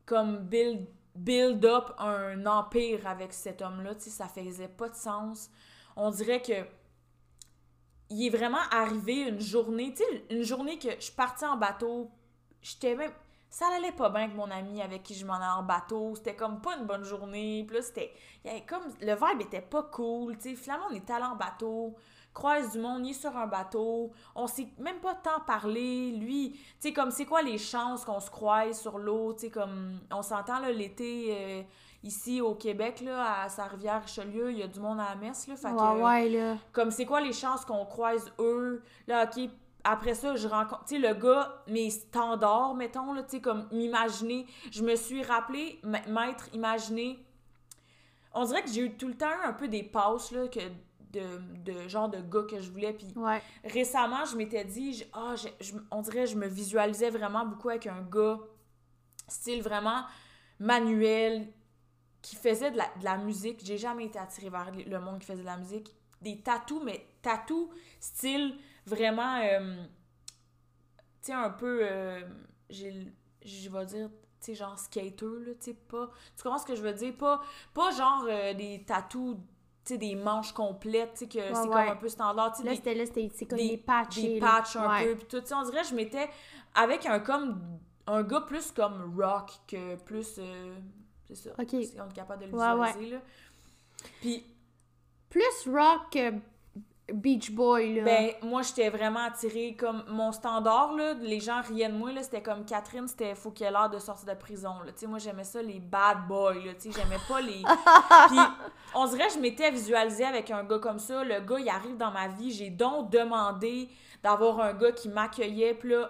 comme, 0.06 0.40
build, 0.40 0.88
build 1.16 1.66
up 1.66 1.94
un 1.98 2.46
empire 2.46 3.08
avec 3.08 3.34
cet 3.34 3.62
homme-là. 3.62 3.96
Tu 3.96 4.02
sais, 4.02 4.10
ça 4.12 4.28
faisait 4.28 4.68
pas 4.68 4.90
de 4.90 4.96
sens. 4.96 5.50
On 5.96 6.12
dirait 6.12 6.42
que. 6.42 6.68
Il 8.10 8.26
est 8.26 8.30
vraiment 8.30 8.62
arrivé 8.72 9.22
une 9.22 9.40
journée. 9.40 9.94
Tu 9.94 10.04
sais, 10.04 10.26
une 10.30 10.44
journée 10.44 10.78
que 10.78 10.90
je 11.00 11.12
partie 11.12 11.46
en 11.46 11.58
bateau. 11.58 12.12
J'étais 12.62 12.94
même. 12.94 13.12
Ça 13.50 13.66
allait 13.76 13.92
pas 13.92 14.10
bien 14.10 14.24
avec 14.24 14.36
mon 14.36 14.50
ami 14.52 14.82
avec 14.82 15.04
qui 15.04 15.16
je 15.16 15.26
m'en 15.26 15.36
allais 15.36 15.46
en 15.46 15.64
bateau. 15.64 16.16
C'était 16.16 16.36
comme 16.36 16.62
pas 16.62 16.76
une 16.78 16.86
bonne 16.86 17.04
journée. 17.04 17.64
Puis 17.68 17.78
là, 17.78 17.82
c'était. 17.82 18.14
Il 18.44 18.48
y 18.48 18.54
avait 18.54 18.66
comme. 18.66 18.84
Le 19.02 19.14
vibe 19.14 19.42
était 19.42 19.62
pas 19.62 19.84
cool. 19.84 20.38
Tu 20.38 20.50
sais, 20.50 20.56
finalement, 20.56 20.88
on 20.90 20.94
est 20.94 21.10
allé 21.10 21.26
en 21.26 21.36
bateau 21.36 21.96
croise 22.38 22.72
du 22.72 22.80
monde, 22.80 23.04
il 23.04 23.12
est 23.12 23.14
sur 23.14 23.36
un 23.36 23.48
bateau, 23.48 24.12
on 24.36 24.46
s'est 24.46 24.68
même 24.78 25.00
pas 25.00 25.16
tant 25.16 25.40
parlé, 25.40 26.12
lui, 26.12 26.52
tu 26.52 26.60
sais, 26.80 26.94
comme, 26.94 27.10
c'est 27.10 27.26
quoi 27.26 27.42
les 27.42 27.58
chances 27.58 28.06
qu'on 28.06 28.20
se 28.20 28.30
croise 28.30 28.80
sur 28.80 29.00
l'eau, 29.00 29.34
tu 29.34 29.40
sais, 29.40 29.50
comme, 29.50 30.00
on 30.12 30.22
s'entend, 30.22 30.60
là, 30.60 30.72
l'été, 30.72 31.30
euh, 31.32 31.64
ici, 32.04 32.40
au 32.40 32.54
Québec, 32.54 33.02
là, 33.02 33.42
à 33.42 33.50
sa 33.50 33.66
rivière 33.66 34.04
Richelieu, 34.04 34.52
il 34.52 34.60
y 34.60 34.64
a 34.64 34.68
du 34.68 34.80
monde 34.80 35.00
à 35.00 35.10
la 35.10 35.16
messe, 35.16 35.48
là, 35.48 35.56
fait 35.56 35.70
que, 35.70 35.96
ouais, 35.96 36.04
ouais, 36.04 36.30
là. 36.30 36.58
comme, 36.72 36.92
c'est 36.92 37.08
quoi 37.08 37.22
les 37.22 37.34
chances 37.34 37.66
qu'on 37.66 37.86
croise 37.86 38.32
eux, 38.38 38.84
là, 39.08 39.26
ok, 39.26 39.50
après 39.90 40.14
ça, 40.16 40.36
je 40.36 40.48
rencontre, 40.48 40.84
tu 40.86 40.96
sais, 40.96 41.00
le 41.08 41.14
gars, 41.14 41.64
mes 41.68 41.90
standards, 41.90 42.76
mettons, 42.76 43.14
là, 43.14 43.24
tu 43.24 43.32
sais, 43.38 43.42
comme, 43.42 43.68
m'imaginer, 43.72 44.46
je 44.72 44.84
me 44.84 44.96
suis 44.96 45.24
rappelé, 45.24 45.80
m'être 45.84 46.54
imaginé, 46.54 47.20
on 48.34 48.46
dirait 48.46 48.64
que 48.64 48.70
j'ai 48.70 48.82
eu 48.82 48.98
tout 48.98 49.08
le 49.08 49.16
temps 49.16 49.40
un 49.44 49.54
peu 49.54 49.68
des 49.68 49.84
passes, 49.84 50.32
là, 50.32 50.48
que 50.48 50.60
de, 51.14 51.24
de 51.64 51.88
genre 51.88 52.10
de 52.10 52.20
gars 52.20 52.44
que 52.50 52.60
je 52.60 52.70
voulais, 52.70 52.94
puis 52.94 53.08
Ouais. 53.16 53.42
récemment, 53.64 54.26
je 54.26 54.36
m'étais 54.36 54.66
dit, 54.66 54.94
je- 54.94 55.06
ah, 55.14 55.36
je- 55.36 55.66
je- 55.66 55.74
on 55.90 56.02
dirait, 56.02 56.28
je 56.28 56.36
me 56.36 56.48
visualisais 56.48 57.10
vraiment 57.10 57.46
beaucoup 57.46 57.70
avec 57.70 57.88
un 57.88 58.02
gars, 58.02 58.40
style 59.28 59.62
vraiment 59.62 60.04
manuel, 60.60 61.48
qui 62.22 62.36
faisait 62.36 62.72
de 62.72 62.78
la, 62.78 62.86
de 63.00 63.04
la 63.06 63.18
musique. 63.18 63.62
J'ai 63.64 63.78
jamais 63.78 64.06
été 64.06 64.20
attirée 64.20 64.50
vers 64.50 64.70
le 64.74 65.00
monde 65.00 65.20
qui 65.20 65.26
faisait 65.28 65.42
de 65.42 65.46
la 65.46 65.56
musique. 65.58 65.96
Des 66.22 66.42
tatous, 66.42 66.82
mais 66.84 67.06
tatous, 67.22 67.70
style 68.00 68.56
vraiment, 68.88 69.40
euh, 69.44 69.76
tu 71.22 71.28
sais, 71.28 71.34
un 71.34 71.50
peu, 71.50 71.80
euh, 71.84 72.22
j'ai, 72.70 73.14
je 73.44 73.70
vais 73.70 73.86
dire, 73.86 74.10
tu 74.40 74.46
sais, 74.46 74.56
genre 74.56 74.78
skater, 74.80 75.26
là, 75.46 75.54
tu 75.60 75.66
sais, 75.66 75.74
pas... 75.74 76.10
Tu 76.36 76.44
comprends 76.44 76.58
ce 76.58 76.66
que 76.66 76.76
je 76.76 76.82
veux 76.82 76.94
dire? 76.94 77.16
Pas, 77.18 77.42
pas 77.74 77.92
genre 77.92 78.26
euh, 78.28 78.54
des 78.54 78.84
tatous, 78.86 79.36
tu 79.84 79.94
sais, 79.94 79.98
des 79.98 80.16
manches 80.16 80.52
complètes, 80.54 81.14
tu 81.14 81.20
sais, 81.20 81.28
que 81.28 81.40
c'est 81.54 81.62
ouais. 81.62 81.68
comme 81.70 81.78
un 81.90 81.96
peu 81.96 82.10
standard, 82.10 82.52
tu 82.54 82.60
sais, 82.60 82.64
Là, 82.64 82.72
des- 82.72 82.78
c'était 82.78 82.94
là, 82.96 83.06
c'est 83.06 83.46
comme 83.46 83.58
des- 83.58 83.70
des, 83.70 83.78
patchs. 83.78 84.22
des 84.22 84.40
patchs 84.40 84.76
un 84.78 85.04
peu, 85.04 85.16
puis 85.16 85.26
tout 85.28 85.46
ça. 85.46 85.58
On 85.60 85.64
dirait 85.64 85.82
que 85.82 85.88
je 85.90 85.96
m'étais 85.96 86.30
avec 86.76 87.06
un 87.06 87.20
comme 87.20 87.62
un 88.06 88.24
gars 88.24 88.42
plus 88.42 88.72
comme 88.72 89.20
rock 89.20 89.52
que 89.68 89.96
plus 89.98 90.36
euh, 90.40 90.78
c'est 91.28 91.36
ça. 91.36 91.50
Ok. 91.60 91.70
Si 91.72 91.96
on 92.00 92.08
est 92.10 92.14
capable 92.14 92.44
de 92.46 92.52
le 92.52 92.54
visualiser 92.54 93.16
là. 93.16 93.22
Puis 94.22 94.46
Plus 95.30 95.68
rock 95.68 96.10
que 96.12 96.32
Beach 97.14 97.52
Boy, 97.52 97.96
là. 97.96 98.04
ben 98.04 98.32
moi 98.42 98.62
j'étais 98.64 98.90
vraiment 98.90 99.24
attirée 99.26 99.76
comme 99.80 100.04
mon 100.10 100.34
standard 100.34 100.94
là, 100.94 101.14
les 101.14 101.40
gens 101.40 101.62
riaient 101.62 101.88
de 101.88 101.94
moi 101.94 102.12
là, 102.12 102.22
c'était 102.22 102.42
comme 102.42 102.66
Catherine, 102.66 103.08
c'était 103.08 103.34
faut 103.34 103.52
qu'elle 103.52 103.68
ait 103.68 103.72
l'air 103.72 103.90
de 103.90 103.98
sortir 103.98 104.28
de 104.28 104.38
prison 104.38 104.74
là. 104.86 104.92
Tu 104.92 105.00
sais 105.00 105.08
moi 105.08 105.18
j'aimais 105.18 105.46
ça 105.46 105.62
les 105.62 105.80
bad 105.80 106.28
boys 106.28 106.56
là, 106.56 106.74
tu 106.74 106.92
sais 106.92 107.00
j'aimais 107.00 107.22
pas 107.28 107.40
les 107.40 107.64
Puis 108.28 108.40
on 108.94 109.08
dirait 109.08 109.28
que 109.28 109.34
je 109.36 109.40
m'étais 109.40 109.72
visualisée 109.72 110.26
avec 110.26 110.52
un 110.52 110.66
gars 110.66 110.80
comme 110.80 111.00
ça, 111.00 111.24
le 111.24 111.40
gars 111.40 111.60
il 111.60 111.70
arrive 111.70 111.96
dans 111.96 112.12
ma 112.12 112.28
vie, 112.28 112.52
j'ai 112.52 112.70
donc 112.70 113.10
demandé 113.10 113.88
d'avoir 114.22 114.60
un 114.60 114.74
gars 114.74 114.92
qui 114.92 115.08
m'accueillait, 115.08 115.76
puis 115.76 115.92
là 115.92 116.10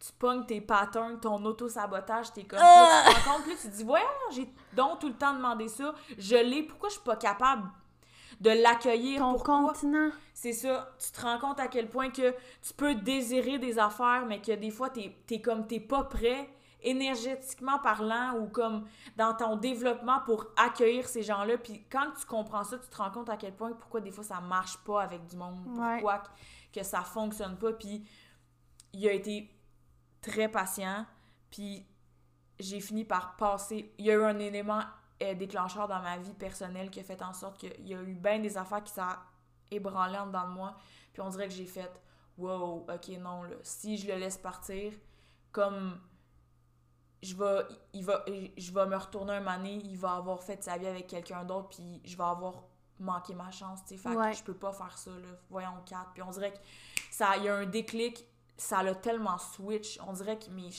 tu 0.00 0.12
pognes 0.12 0.46
tes 0.46 0.60
patterns, 0.60 1.18
ton 1.18 1.44
auto-sabotage, 1.44 2.32
t'es 2.32 2.44
comme 2.44 2.58
ça, 2.58 3.02
tu 3.06 3.14
te 3.14 3.28
rends 3.28 3.34
compte, 3.34 3.46
là, 3.48 3.54
tu 3.60 3.68
te 3.68 3.74
dis, 3.74 3.82
voyons, 3.82 4.06
j'ai 4.30 4.48
donc 4.72 5.00
tout 5.00 5.08
le 5.08 5.14
temps 5.14 5.34
demandé 5.34 5.66
ça, 5.66 5.92
je 6.16 6.36
l'ai, 6.36 6.62
pourquoi 6.62 6.88
je 6.88 6.94
suis 6.94 7.02
pas 7.02 7.16
capable 7.16 7.68
de 8.40 8.50
l'accueillir, 8.50 9.20
Ton 9.20 9.32
pourquoi? 9.32 9.60
continent. 9.68 10.10
C'est 10.34 10.52
ça, 10.52 10.94
tu 11.04 11.10
te 11.10 11.20
rends 11.20 11.38
compte 11.38 11.58
à 11.60 11.66
quel 11.68 11.88
point 11.88 12.10
que 12.10 12.30
tu 12.62 12.72
peux 12.76 12.94
désirer 12.94 13.58
des 13.58 13.78
affaires, 13.78 14.24
mais 14.26 14.40
que 14.40 14.52
des 14.52 14.70
fois, 14.70 14.90
t'es 14.90 15.16
es 15.30 15.40
comme, 15.40 15.66
t'es 15.66 15.80
pas 15.80 16.04
prêt, 16.04 16.48
énergétiquement 16.80 17.78
parlant, 17.80 18.34
ou 18.38 18.48
comme 18.48 18.86
dans 19.16 19.34
ton 19.34 19.56
développement 19.56 20.20
pour 20.24 20.46
accueillir 20.56 21.08
ces 21.08 21.22
gens-là, 21.24 21.58
puis 21.58 21.84
quand 21.90 22.12
tu 22.18 22.24
comprends 22.26 22.62
ça, 22.62 22.78
tu 22.78 22.88
te 22.88 22.96
rends 22.96 23.10
compte 23.10 23.28
à 23.28 23.36
quel 23.36 23.54
point, 23.56 23.72
pourquoi 23.72 24.00
des 24.00 24.12
fois 24.12 24.22
ça 24.24 24.40
marche 24.40 24.78
pas 24.84 25.02
avec 25.02 25.26
du 25.26 25.36
monde, 25.36 25.58
Ouais. 25.76 25.94
pourquoi 25.94 26.22
que 26.72 26.82
ça 26.84 27.00
fonctionne 27.02 27.56
pas, 27.58 27.72
puis 27.72 28.04
il 28.92 29.08
a 29.08 29.12
été 29.12 29.50
très 30.22 30.48
patient, 30.48 31.04
puis 31.50 31.84
j'ai 32.60 32.80
fini 32.80 33.04
par 33.04 33.34
passer, 33.36 33.92
il 33.98 34.04
y 34.06 34.10
a 34.10 34.14
eu 34.14 34.22
un 34.24 34.38
élément 34.38 34.82
euh, 35.22 35.34
déclencheur 35.34 35.88
dans 35.88 36.00
ma 36.00 36.18
vie 36.18 36.34
personnelle 36.34 36.90
qui 36.90 37.00
a 37.00 37.04
fait 37.04 37.20
en 37.22 37.32
sorte 37.32 37.58
qu'il 37.58 37.86
y 37.86 37.94
a 37.94 38.02
eu 38.02 38.14
bien 38.14 38.38
des 38.38 38.56
affaires 38.56 38.82
qui 38.82 38.92
ça 38.92 39.20
ébranlée 39.70 40.18
en 40.18 40.26
dedans 40.26 40.48
de 40.48 40.52
moi. 40.52 40.76
Puis 41.12 41.22
on 41.22 41.28
dirait 41.28 41.48
que 41.48 41.54
j'ai 41.54 41.66
fait 41.66 41.90
wow, 42.38 42.86
ok, 42.88 43.08
non, 43.18 43.42
là, 43.42 43.56
si 43.62 43.98
je 43.98 44.06
le 44.06 44.14
laisse 44.14 44.38
partir, 44.38 44.92
comme 45.50 46.00
je 47.22 47.34
vais, 47.34 47.64
il 47.92 48.04
va, 48.04 48.24
je 48.56 48.72
vais 48.72 48.86
me 48.86 48.96
retourner 48.96 49.32
un 49.32 49.40
moment 49.40 49.64
il 49.64 49.96
va 49.96 50.12
avoir 50.12 50.42
fait 50.42 50.62
sa 50.62 50.78
vie 50.78 50.86
avec 50.86 51.08
quelqu'un 51.08 51.44
d'autre, 51.44 51.70
puis 51.70 52.00
je 52.04 52.16
vais 52.16 52.24
avoir 52.24 52.62
manqué 53.00 53.34
ma 53.34 53.50
chance, 53.50 53.80
tu 53.84 53.96
sais. 53.96 53.96
Fait 53.96 54.14
que 54.14 54.36
je 54.36 54.42
peux 54.42 54.54
pas 54.54 54.72
faire 54.72 54.96
ça, 54.96 55.10
là. 55.10 55.28
Voyons, 55.50 55.82
quatre. 55.84 56.12
Puis 56.12 56.22
on 56.22 56.30
dirait 56.30 56.52
que 56.52 56.58
ça, 57.10 57.36
il 57.36 57.44
y 57.44 57.48
a 57.48 57.56
un 57.56 57.66
déclic, 57.66 58.24
ça 58.56 58.82
l'a 58.82 58.94
tellement 58.94 59.38
switch. 59.38 59.98
On 60.06 60.12
dirait 60.12 60.38
que 60.38 60.50
mes. 60.50 60.70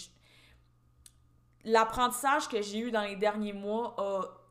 L'apprentissage 1.65 2.47
que 2.47 2.61
j'ai 2.61 2.79
eu 2.79 2.91
dans 2.91 3.03
les 3.03 3.15
derniers 3.15 3.53
mois 3.53 3.95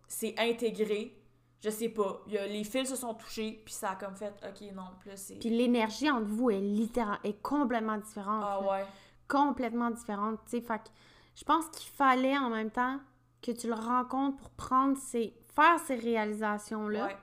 s'est 0.08 0.34
intégré 0.38 1.18
je 1.60 1.70
sais 1.70 1.88
pas, 1.88 2.22
y 2.28 2.38
a, 2.38 2.46
les 2.46 2.64
fils 2.64 2.88
se 2.88 2.96
sont 2.96 3.14
touchés, 3.14 3.60
puis 3.64 3.74
ça 3.74 3.90
a 3.90 3.96
comme 3.96 4.14
fait, 4.14 4.32
ok, 4.46 4.74
non, 4.74 4.84
plus 5.00 5.10
c'est. 5.16 5.34
Puis 5.36 5.50
l'énergie 5.50 6.10
entre 6.10 6.26
vous 6.26 6.50
est 6.50 6.60
littéralement, 6.60 7.22
est 7.24 7.42
complètement 7.42 7.98
différente. 7.98 8.44
Ah 8.46 8.60
ouais. 8.62 8.84
Complètement 9.26 9.90
différente, 9.90 10.38
tu 10.44 10.52
sais. 10.52 10.60
Fait 10.60 10.78
que 10.78 10.88
je 11.34 11.44
pense 11.44 11.68
qu'il 11.70 11.90
fallait 11.90 12.38
en 12.38 12.50
même 12.50 12.70
temps 12.70 13.00
que 13.42 13.50
tu 13.50 13.66
le 13.66 13.74
rencontres 13.74 14.36
pour 14.36 14.50
prendre 14.50 14.96
ces. 14.96 15.34
faire 15.54 15.78
ces 15.80 15.96
réalisations-là. 15.96 17.06
Ouais. 17.06 17.16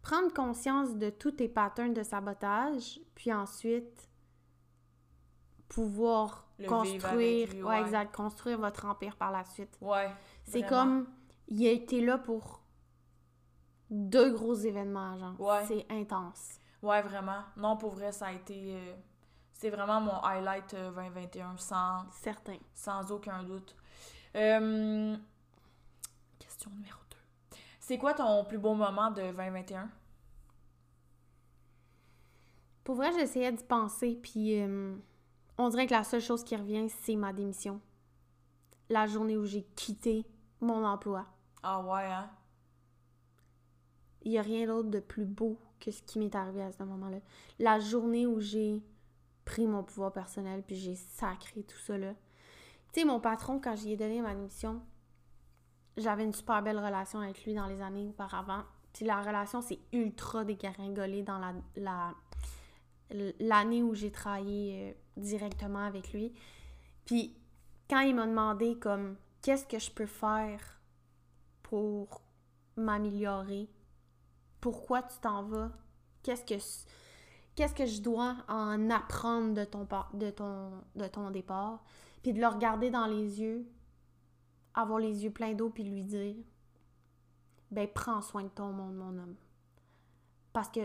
Prendre 0.00 0.32
conscience 0.32 0.96
de 0.96 1.10
tous 1.10 1.32
tes 1.32 1.48
patterns 1.48 1.94
de 1.94 2.02
sabotage, 2.02 3.00
puis 3.14 3.32
ensuite 3.32 4.08
pouvoir 5.68 6.46
construire. 6.66 7.66
ouais. 7.66 7.80
exact. 7.80 8.14
Construire 8.14 8.58
votre 8.58 8.84
empire 8.86 9.16
par 9.16 9.30
la 9.30 9.44
suite. 9.44 9.76
Ouais. 9.80 10.10
C'est 10.44 10.66
comme. 10.66 11.06
Il 11.48 11.66
a 11.66 11.70
été 11.70 12.00
là 12.00 12.18
pour 12.18 12.62
deux 13.90 14.32
gros 14.32 14.54
événements, 14.54 15.18
genre. 15.18 15.40
Ouais. 15.40 15.64
C'est 15.66 15.86
intense. 15.90 16.58
Ouais, 16.82 17.02
vraiment. 17.02 17.42
Non, 17.56 17.76
pour 17.76 17.92
vrai, 17.92 18.12
ça 18.12 18.26
a 18.26 18.32
été. 18.32 18.74
Euh, 18.74 18.94
c'est 19.52 19.70
vraiment 19.70 20.00
mon 20.00 20.18
highlight 20.22 20.74
2021 20.74 21.46
euh, 21.52 21.56
sans. 21.56 22.10
Certain. 22.10 22.58
Sans 22.74 23.10
aucun 23.12 23.42
doute. 23.42 23.76
Euh, 24.34 25.16
question 26.38 26.70
numéro 26.70 26.98
2. 27.10 27.56
C'est 27.78 27.98
quoi 27.98 28.14
ton 28.14 28.44
plus 28.44 28.58
beau 28.58 28.74
moment 28.74 29.10
de 29.10 29.20
2021? 29.20 29.90
Pour 32.82 32.96
vrai, 32.96 33.12
j'essayais 33.12 33.52
d'y 33.52 33.62
penser, 33.62 34.18
puis 34.20 34.60
on 35.58 35.68
dirait 35.68 35.86
que 35.86 35.92
la 35.92 36.04
seule 36.04 36.20
chose 36.20 36.44
qui 36.44 36.56
revient, 36.56 36.88
c'est 36.88 37.16
ma 37.16 37.32
démission. 37.32 37.80
La 38.88 39.06
journée 39.06 39.36
où 39.36 39.44
j'ai 39.44 39.62
quitté 39.76 40.26
mon 40.60 40.84
emploi. 40.84 41.26
Ah 41.62 41.80
ouais, 41.80 42.06
hein? 42.06 42.30
Il 44.22 44.32
n'y 44.32 44.38
a 44.38 44.42
rien 44.42 44.66
d'autre 44.66 44.90
de 44.90 45.00
plus 45.00 45.24
beau 45.24 45.58
que 45.80 45.90
ce 45.90 46.02
qui 46.02 46.18
m'est 46.18 46.34
arrivé 46.34 46.62
à 46.62 46.72
ce 46.72 46.82
moment-là. 46.84 47.18
La 47.58 47.80
journée 47.80 48.26
où 48.26 48.40
j'ai 48.40 48.82
pris 49.44 49.66
mon 49.66 49.82
pouvoir 49.82 50.12
personnel 50.12 50.62
puis 50.62 50.76
j'ai 50.76 50.94
sacré 50.94 51.64
tout 51.64 51.78
ça 51.78 51.98
là. 51.98 52.14
Tu 52.92 53.00
sais, 53.00 53.06
mon 53.06 53.20
patron, 53.20 53.58
quand 53.58 53.74
j'y 53.74 53.92
ai 53.92 53.96
donné 53.96 54.20
ma 54.20 54.34
mission, 54.34 54.82
j'avais 55.96 56.24
une 56.24 56.32
super 56.32 56.62
belle 56.62 56.78
relation 56.78 57.20
avec 57.20 57.44
lui 57.44 57.54
dans 57.54 57.66
les 57.66 57.80
années 57.80 58.08
auparavant. 58.08 58.62
Puis 58.92 59.04
la 59.04 59.20
relation 59.20 59.60
s'est 59.60 59.80
ultra 59.92 60.44
dégaringolée 60.44 61.22
dans 61.22 61.38
la, 61.38 61.54
la, 61.76 62.14
l'année 63.40 63.82
où 63.82 63.94
j'ai 63.94 64.10
travaillé 64.10 64.90
euh, 64.90 64.92
directement 65.16 65.84
avec 65.84 66.12
lui. 66.12 66.32
Puis 67.04 67.36
quand 67.88 68.00
il 68.00 68.14
m'a 68.14 68.26
demandé 68.26 68.78
comme 68.78 69.16
qu'est-ce 69.42 69.66
que 69.66 69.78
je 69.78 69.90
peux 69.90 70.06
faire 70.06 70.80
pour 71.62 72.22
m'améliorer? 72.76 73.68
Pourquoi 74.60 75.02
tu 75.02 75.18
t'en 75.20 75.42
vas, 75.42 75.70
qu'est-ce 76.22 76.44
que 77.74 77.86
je 77.86 78.00
dois 78.00 78.36
en 78.48 78.90
apprendre 78.90 79.54
de 79.54 79.64
ton 79.64 79.86
de 80.14 80.32
de 80.96 81.06
ton 81.08 81.30
départ, 81.30 81.82
puis 82.22 82.32
de 82.32 82.40
le 82.40 82.46
regarder 82.46 82.90
dans 82.90 83.06
les 83.06 83.40
yeux, 83.40 83.66
avoir 84.74 85.00
les 85.00 85.24
yeux 85.24 85.32
pleins 85.32 85.54
d'eau 85.54 85.70
puis 85.70 85.84
lui 85.84 86.04
dire 86.04 86.36
ben 87.72 87.88
prends 87.92 88.20
soin 88.20 88.44
de 88.44 88.48
ton 88.48 88.70
monde 88.70 88.94
mon 88.94 89.18
homme. 89.18 89.34
Parce 90.52 90.68
que 90.68 90.80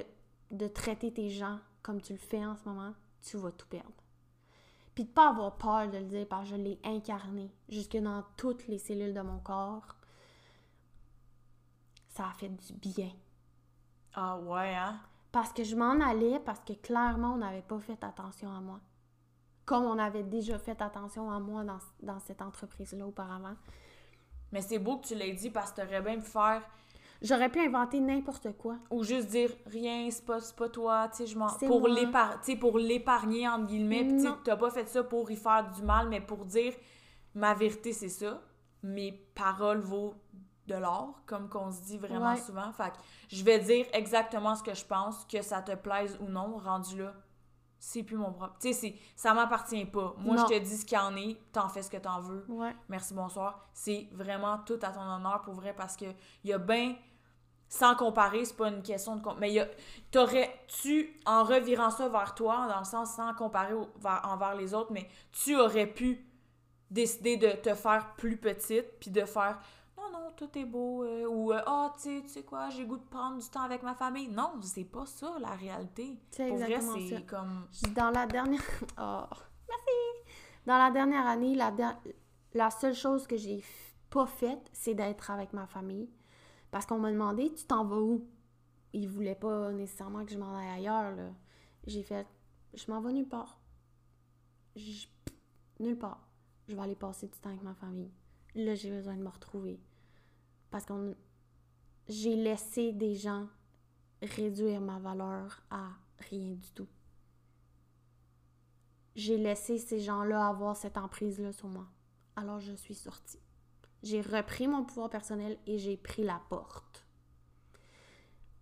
de 0.52 0.68
traiter 0.68 1.14
tes 1.14 1.30
gens 1.30 1.60
comme 1.88 2.02
tu 2.02 2.12
le 2.12 2.20
fais 2.20 2.46
en 2.46 2.58
ce 2.58 2.68
moment, 2.68 2.94
tu 3.22 3.38
vas 3.38 3.50
tout 3.52 3.66
perdre. 3.68 4.04
Puis 4.94 5.06
de 5.06 5.10
pas 5.10 5.30
avoir 5.30 5.56
peur 5.56 5.90
de 5.90 5.98
le 5.98 6.04
dire 6.04 6.28
parce 6.28 6.44
que 6.44 6.58
je 6.58 6.62
l'ai 6.62 6.78
incarné 6.84 7.50
jusque 7.70 7.96
dans 7.96 8.26
toutes 8.36 8.68
les 8.68 8.78
cellules 8.78 9.14
de 9.14 9.22
mon 9.22 9.40
corps. 9.40 9.96
Ça 12.10 12.28
a 12.28 12.34
fait 12.34 12.50
du 12.50 12.74
bien. 12.74 13.12
Ah 14.14 14.38
ouais, 14.38 14.76
hein? 14.76 15.00
Parce 15.32 15.54
que 15.54 15.64
je 15.64 15.78
m'en 15.78 16.02
allais 16.02 16.42
parce 16.42 16.60
que 16.60 16.74
clairement, 16.74 17.36
on 17.36 17.38
n'avait 17.38 17.62
pas 17.62 17.80
fait 17.80 18.04
attention 18.04 18.52
à 18.52 18.60
moi. 18.60 18.82
Comme 19.64 19.86
on 19.86 19.98
avait 19.98 20.24
déjà 20.24 20.60
fait 20.60 20.82
attention 20.82 21.32
à 21.32 21.40
moi 21.40 21.64
dans, 22.02 22.20
cette 22.20 22.42
entreprise-là 22.42 23.08
auparavant. 23.08 23.56
Mais 24.52 24.62
c'est 24.62 24.80
beau 24.80 24.98
que 24.98 25.08
tu 25.08 25.16
l'aies 25.16 25.34
dit 25.34 25.52
parce 25.52 25.72
que 25.72 25.82
t'aurais 25.82 26.02
bien 26.02 26.16
pu 26.16 26.26
faire. 26.26 26.64
J'aurais 27.22 27.50
pu 27.50 27.60
inventer 27.60 28.00
n'importe 28.00 28.56
quoi. 28.58 28.78
Ou 28.92 29.04
juste 29.04 29.28
dire 29.30 29.52
rien, 29.66 30.08
c'est 30.12 30.26
pas, 30.26 30.40
pas 30.56 30.70
toi, 30.70 31.10
tu 31.10 31.18
sais, 31.18 31.28
je 31.28 31.38
m'en. 31.38 31.48
Pour 32.60 32.78
l'épargner, 32.78 33.48
entre 33.48 33.66
guillemets. 33.68 34.06
Pis 34.06 34.24
tu 34.24 34.30
t'as 34.44 34.56
pas 34.56 34.70
fait 34.70 34.88
ça 34.88 35.04
pour 35.04 35.30
y 35.32 35.36
faire 35.36 35.70
du 35.72 35.82
mal, 35.82 36.10
mais 36.10 36.22
pour 36.22 36.46
dire 36.46 36.74
ma 37.34 37.54
vérité, 37.54 37.94
c'est 37.94 38.10
ça. 38.10 38.42
Mes 38.84 39.12
paroles 39.12 39.80
vaut 39.80 40.14
de 40.68 40.76
l'or, 40.76 41.22
comme 41.26 41.50
qu'on 41.50 41.72
se 41.72 41.82
dit 41.82 41.98
vraiment 41.98 42.36
souvent. 42.36 42.72
Fait 42.72 42.92
que 42.92 42.98
je 43.30 43.44
vais 43.44 43.60
dire 43.60 43.86
exactement 43.94 44.56
ce 44.56 44.64
que 44.64 44.74
je 44.74 44.86
pense, 44.86 45.26
que 45.26 45.42
ça 45.42 45.62
te 45.62 45.76
plaise 45.76 46.18
ou 46.22 46.26
non, 46.30 46.58
rendu 46.58 47.00
là. 47.00 47.14
C'est 47.80 48.04
plus 48.04 48.18
mon 48.18 48.32
propre. 48.32 48.56
Tu 48.60 48.74
sais, 48.74 48.96
ça 49.16 49.34
m'appartient 49.34 49.86
pas. 49.86 50.16
Moi, 50.18 50.36
je 50.38 50.46
te 50.46 50.60
dis 50.60 50.78
ce 50.78 50.86
qu'il 50.86 50.98
y 50.98 51.02
en 51.02 51.16
est, 51.16 51.38
t'en 51.52 51.70
fais 51.70 51.82
ce 51.82 51.90
que 51.90 51.98
t'en 51.98 52.22
veux. 52.22 52.46
Merci, 52.90 53.14
bonsoir. 53.14 53.68
C'est 53.74 54.08
vraiment 54.12 54.58
tout 54.66 54.80
à 54.82 54.90
ton 54.90 55.02
honneur 55.02 55.42
pour 55.42 55.54
vrai 55.54 55.74
parce 55.76 55.96
que 55.96 56.06
il 56.44 56.50
y 56.50 56.54
a 56.54 56.58
bien. 56.58 56.96
Sans 57.70 57.96
comparer, 57.96 58.46
c'est 58.46 58.56
pas 58.56 58.70
une 58.70 58.82
question 58.82 59.18
de. 59.18 59.22
Mais 59.40 59.52
y 59.52 59.60
a, 59.60 59.68
t'aurais-tu, 60.10 61.20
en 61.26 61.44
revirant 61.44 61.90
ça 61.90 62.08
vers 62.08 62.34
toi, 62.34 62.66
dans 62.70 62.80
le 62.80 62.86
sens 62.86 63.16
sans 63.16 63.34
comparer 63.34 63.74
envers 64.24 64.56
les 64.56 64.74
autres, 64.74 64.94
mais 64.94 65.06
tu 65.34 65.60
aurais 65.60 65.88
pu 65.88 66.26
décider 66.90 67.36
de 67.36 67.52
te 67.52 67.74
faire 67.76 68.14
plus 68.16 68.38
petite 68.38 68.86
puis 69.02 69.12
de 69.12 69.26
faire 69.26 69.60
non, 70.28 70.34
tout 70.36 70.58
est 70.58 70.66
beau, 70.66 71.04
euh, 71.04 71.26
ou 71.26 71.52
ah, 71.54 71.94
tu 72.02 72.28
sais 72.28 72.44
quoi, 72.44 72.70
j'ai 72.70 72.86
goût 72.86 72.98
de 72.98 73.06
prendre 73.06 73.42
du 73.42 73.50
temps 73.50 73.62
avec 73.62 73.84
ma 73.84 73.96
famille. 73.96 74.28
Non, 74.28 74.54
c'est 74.62 74.84
pas 74.84 75.06
ça 75.06 75.38
la 75.40 75.52
réalité. 75.52 76.20
C'est 76.32 76.50
exactement 76.50 76.92
vrai, 76.92 77.08
c'est 77.10 77.26
comme. 77.26 77.68
Dans 77.96 78.12
la 78.12 78.26
dernière. 78.26 78.62
Oh, 79.00 79.24
merci! 79.68 80.36
Dans 80.66 80.78
la 80.78 80.92
dernière 80.92 81.26
année, 81.28 81.56
la, 81.56 81.74
la 82.54 82.70
seule 82.70 82.96
chose 82.96 83.28
que 83.28 83.38
j'ai 83.38 83.64
pas 84.10 84.26
faite, 84.26 84.70
c'est 84.74 84.96
d'être 84.96 85.32
avec 85.32 85.54
ma 85.54 85.68
famille. 85.68 86.10
Parce 86.72 86.86
qu'on 86.86 87.00
m'a 87.00 87.12
demandé, 87.12 87.54
tu 87.54 87.66
t'en 87.66 87.86
vas 87.86 88.00
où? 88.00 88.28
Ils 88.94 89.08
voulaient 89.08 89.36
pas 89.36 89.72
nécessairement 89.72 90.26
que 90.26 90.32
je 90.32 90.38
m'en 90.38 90.56
aille 90.56 90.70
ailleurs, 90.80 91.16
là. 91.16 91.30
J'ai 91.86 92.04
fait, 92.04 92.28
je 92.74 92.92
m'en 92.92 93.02
vais 93.02 93.14
nulle 93.14 93.28
part. 93.28 93.60
Nulle 95.80 95.98
part. 95.98 96.28
Je 96.68 96.76
vais 96.76 96.82
aller 96.82 96.96
passer 96.96 97.28
du 97.28 97.38
temps 97.40 97.50
avec 97.50 97.64
ma 97.64 97.76
famille. 97.76 98.12
Là, 98.56 98.76
j'ai 98.76 98.90
besoin 98.90 99.16
de 99.16 99.22
me 99.22 99.30
retrouver. 99.30 99.80
Parce 100.70 100.86
qu'on 100.86 101.16
j'ai 102.08 102.36
laissé 102.36 102.94
des 102.94 103.16
gens 103.16 103.48
réduire 104.22 104.82
ma 104.82 105.00
valeur 105.00 105.62
à 105.70 105.90
rien 106.30 106.54
du 106.54 106.72
tout. 106.72 106.88
J'ai 109.16 109.38
laissé 109.38 109.78
ces 109.78 110.00
gens-là 110.00 110.48
avoir 110.48 110.76
cette 110.76 110.98
emprise-là 110.98 111.52
sur 111.52 111.68
moi. 111.68 111.88
Alors 112.36 112.60
je 112.60 112.74
suis 112.74 112.96
sortie. 112.96 113.40
J'ai 114.04 114.22
repris 114.22 114.68
mon 114.68 114.84
pouvoir 114.84 115.10
personnel 115.10 115.58
et 115.66 115.80
j'ai 115.80 115.98
pris 115.98 116.24
la 116.24 116.42
porte. 116.50 117.06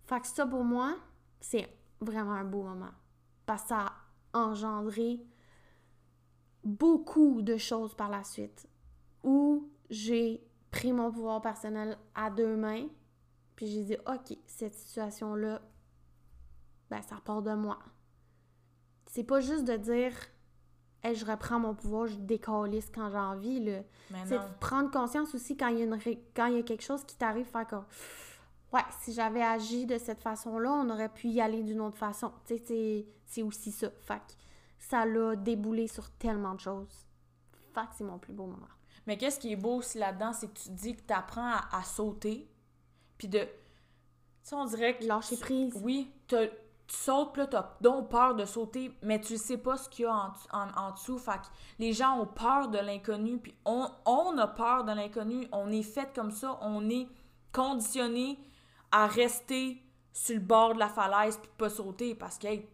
Fait 0.05 0.21
que 0.21 0.27
ça 0.27 0.45
pour 0.45 0.63
moi, 0.63 0.97
c'est 1.39 1.67
vraiment 1.99 2.33
un 2.33 2.45
beau 2.45 2.63
moment. 2.63 2.93
Parce 3.45 3.63
que 3.63 3.69
ça 3.69 3.93
a 4.33 4.39
engendré 4.39 5.19
beaucoup 6.63 7.41
de 7.41 7.57
choses 7.57 7.93
par 7.95 8.09
la 8.09 8.23
suite. 8.23 8.67
Où 9.23 9.69
j'ai 9.89 10.41
pris 10.75 10.91
mon 10.91 11.09
pouvoir 11.09 11.41
personnel 11.41 11.97
à 12.15 12.29
deux 12.29 12.57
mains, 12.57 12.87
puis 13.55 13.65
j'ai 13.67 13.83
dit, 13.83 13.97
OK, 14.07 14.37
cette 14.45 14.75
situation-là, 14.75 15.61
ben, 16.89 17.01
ça 17.01 17.15
part 17.23 17.41
de 17.41 17.53
moi. 17.53 17.79
C'est 19.05 19.23
pas 19.23 19.39
juste 19.39 19.63
de 19.63 19.77
dire, 19.77 20.11
hey, 21.01 21.15
je 21.15 21.25
reprends 21.25 21.59
mon 21.59 21.73
pouvoir, 21.73 22.07
je 22.07 22.15
décalisse 22.15 22.91
quand 22.93 23.09
j'ai 23.09 23.17
envie, 23.17 23.59
là. 23.61 23.83
C'est 24.25 24.37
prendre 24.59 24.91
conscience 24.91 25.33
aussi 25.33 25.55
quand 25.55 25.69
il 25.69 25.79
y 25.79 25.81
a, 25.81 25.85
une 25.85 25.97
quand 26.35 26.47
il 26.47 26.57
y 26.57 26.59
a 26.59 26.63
quelque 26.63 26.83
chose 26.83 27.05
qui 27.05 27.15
t'arrive, 27.15 27.45
faire 27.45 27.67
comme, 27.67 27.85
ouais, 28.73 28.83
si 28.99 29.13
j'avais 29.13 29.43
agi 29.43 29.85
de 29.85 29.97
cette 29.97 30.19
façon-là, 30.19 30.73
on 30.73 30.89
aurait 30.89 31.07
pu 31.07 31.29
y 31.29 31.39
aller 31.39 31.63
d'une 31.63 31.79
autre 31.79 31.97
façon. 31.97 32.33
Tu 32.45 32.57
sais, 32.57 33.07
c'est 33.25 33.43
aussi 33.43 33.71
ça. 33.71 33.89
Fait 34.01 34.21
ça 34.77 35.05
l'a 35.05 35.37
déboulé 35.37 35.87
sur 35.87 36.11
tellement 36.11 36.53
de 36.53 36.59
choses. 36.59 37.07
Fait 37.73 37.87
c'est 37.97 38.03
mon 38.03 38.19
plus 38.19 38.33
beau 38.33 38.45
moment. 38.45 38.67
Mais 39.07 39.17
qu'est-ce 39.17 39.39
qui 39.39 39.51
est 39.51 39.57
beau 39.57 39.75
aussi 39.75 39.97
là-dedans, 39.97 40.33
c'est 40.33 40.47
que 40.47 40.59
tu 40.59 40.69
dis 40.69 40.95
que 40.95 41.01
tu 41.01 41.13
apprends 41.13 41.55
à, 41.71 41.83
sauter, 41.83 42.49
puis 43.17 43.27
de... 43.27 43.39
Tu 43.39 43.45
sais, 44.43 44.55
on 44.55 44.65
dirait 44.65 44.97
que... 44.97 45.05
Lâcher 45.05 45.37
prise. 45.37 45.79
Oui, 45.83 46.11
tu 46.27 46.35
sautes, 46.87 47.33
puis 47.33 47.41
là, 47.41 47.47
t'as 47.47 47.77
donc 47.81 48.09
peur 48.09 48.35
de 48.35 48.45
sauter, 48.45 48.91
mais 49.01 49.19
tu 49.19 49.37
sais 49.37 49.57
pas 49.57 49.77
ce 49.77 49.89
qu'il 49.89 50.05
y 50.05 50.07
a 50.07 50.13
en, 50.13 50.33
en, 50.51 50.67
en 50.75 50.91
dessous. 50.91 51.17
Fait 51.17 51.37
que 51.37 51.47
les 51.79 51.93
gens 51.93 52.19
ont 52.19 52.27
peur 52.27 52.67
de 52.69 52.77
l'inconnu, 52.77 53.39
puis 53.39 53.55
on, 53.65 53.87
on 54.05 54.37
a 54.37 54.47
peur 54.47 54.83
de 54.83 54.91
l'inconnu. 54.91 55.47
On 55.51 55.71
est 55.71 55.83
fait 55.83 56.13
comme 56.13 56.31
ça, 56.31 56.57
on 56.61 56.89
est 56.89 57.07
conditionné 57.51 58.39
à 58.91 59.07
rester 59.07 59.81
sur 60.13 60.35
le 60.35 60.41
bord 60.41 60.73
de 60.73 60.79
la 60.79 60.89
falaise 60.89 61.37
puis 61.37 61.51
pas 61.57 61.69
sauter 61.69 62.15
parce 62.15 62.37
que, 62.37 62.47
hey, 62.47 62.61
tu 62.61 62.67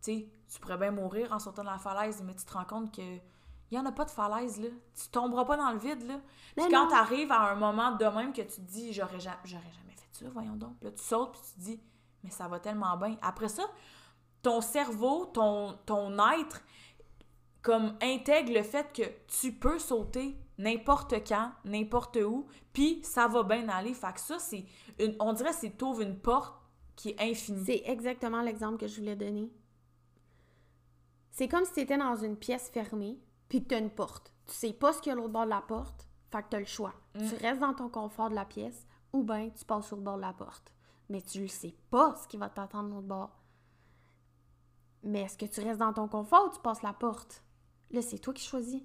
sais, 0.00 0.28
tu 0.48 0.60
pourrais 0.60 0.78
bien 0.78 0.92
mourir 0.92 1.32
en 1.32 1.38
sautant 1.38 1.62
de 1.62 1.68
la 1.68 1.78
falaise, 1.78 2.22
mais 2.24 2.34
tu 2.34 2.44
te 2.44 2.52
rends 2.52 2.64
compte 2.64 2.94
que 2.94 3.18
il 3.70 3.76
y 3.76 3.80
en 3.80 3.86
a 3.86 3.92
pas 3.92 4.04
de 4.04 4.10
falaise, 4.10 4.60
là. 4.60 4.68
Tu 4.94 5.08
tomberas 5.10 5.44
pas 5.44 5.56
dans 5.56 5.70
le 5.72 5.78
vide, 5.78 6.06
là. 6.06 6.20
Puis 6.56 6.66
quand 6.70 6.84
non. 6.84 6.90
t'arrives 6.90 7.32
à 7.32 7.50
un 7.50 7.56
moment 7.56 7.92
de 7.92 8.04
même 8.04 8.32
que 8.32 8.42
tu 8.42 8.56
te 8.56 8.60
dis, 8.60 8.92
j'aurais 8.92 9.20
ja- 9.20 9.40
j'aurais 9.44 9.72
jamais 9.72 9.94
fait 9.96 10.08
ça, 10.24 10.26
voyons 10.32 10.56
donc. 10.56 10.76
Puis 10.78 10.86
là, 10.88 10.92
tu 10.92 11.02
sautes, 11.02 11.32
puis 11.32 11.40
tu 11.42 11.54
te 11.54 11.60
dis, 11.60 11.80
mais 12.22 12.30
ça 12.30 12.48
va 12.48 12.60
tellement 12.60 12.96
bien. 12.96 13.16
Après 13.22 13.48
ça, 13.48 13.64
ton 14.42 14.60
cerveau, 14.60 15.26
ton, 15.26 15.76
ton 15.86 16.16
être, 16.40 16.62
comme 17.62 17.96
intègre 18.00 18.52
le 18.52 18.62
fait 18.62 18.92
que 18.92 19.02
tu 19.26 19.52
peux 19.52 19.78
sauter 19.80 20.38
n'importe 20.58 21.14
quand, 21.26 21.50
n'importe 21.64 22.16
où, 22.16 22.46
puis 22.72 23.00
ça 23.02 23.26
va 23.26 23.42
bien 23.42 23.68
aller. 23.68 23.92
Fait 23.92 24.12
que 24.12 24.20
ça, 24.20 24.38
c'est 24.38 24.64
une, 25.00 25.16
on 25.18 25.32
dirait 25.32 25.50
que 25.50 25.56
c'est 25.56 25.76
t'ouvres 25.76 26.00
une 26.02 26.18
porte 26.18 26.54
qui 26.94 27.10
est 27.10 27.20
infinie. 27.20 27.64
C'est 27.66 27.82
exactement 27.84 28.40
l'exemple 28.40 28.78
que 28.78 28.86
je 28.86 29.00
voulais 29.00 29.16
donner. 29.16 29.50
C'est 31.30 31.48
comme 31.48 31.64
si 31.64 31.72
tu 31.72 31.80
étais 31.80 31.98
dans 31.98 32.16
une 32.16 32.36
pièce 32.36 32.70
fermée, 32.70 33.18
puis 33.48 33.62
que 33.62 33.68
tu 33.68 33.74
as 33.74 33.78
une 33.78 33.90
porte. 33.90 34.32
Tu 34.46 34.54
sais 34.54 34.72
pas 34.72 34.92
ce 34.92 35.00
qu'il 35.00 35.10
y 35.10 35.10
a 35.10 35.12
à 35.14 35.16
l'autre 35.16 35.32
bord 35.32 35.44
de 35.44 35.50
la 35.50 35.60
porte, 35.60 36.06
fait 36.30 36.42
que 36.42 36.48
tu 36.50 36.56
as 36.56 36.60
le 36.60 36.66
choix. 36.66 36.94
Mm. 37.14 37.28
Tu 37.28 37.34
restes 37.36 37.60
dans 37.60 37.74
ton 37.74 37.88
confort 37.88 38.30
de 38.30 38.34
la 38.34 38.44
pièce, 38.44 38.86
ou 39.12 39.22
bien 39.22 39.50
tu 39.50 39.64
passes 39.64 39.86
sur 39.86 39.96
le 39.96 40.02
bord 40.02 40.16
de 40.16 40.22
la 40.22 40.32
porte. 40.32 40.72
Mais 41.08 41.22
tu 41.22 41.42
ne 41.42 41.46
sais 41.46 41.74
pas 41.90 42.16
ce 42.16 42.26
qui 42.26 42.36
va 42.36 42.48
t'attendre 42.48 42.88
de 42.88 42.94
l'autre 42.94 43.06
bord. 43.06 43.30
Mais 45.02 45.22
est-ce 45.22 45.38
que 45.38 45.46
tu 45.46 45.60
restes 45.60 45.78
dans 45.78 45.92
ton 45.92 46.08
confort 46.08 46.46
ou 46.46 46.54
tu 46.54 46.60
passes 46.60 46.82
la 46.82 46.92
porte? 46.92 47.42
Là, 47.90 48.02
c'est 48.02 48.18
toi 48.18 48.34
qui 48.34 48.44
choisis. 48.44 48.82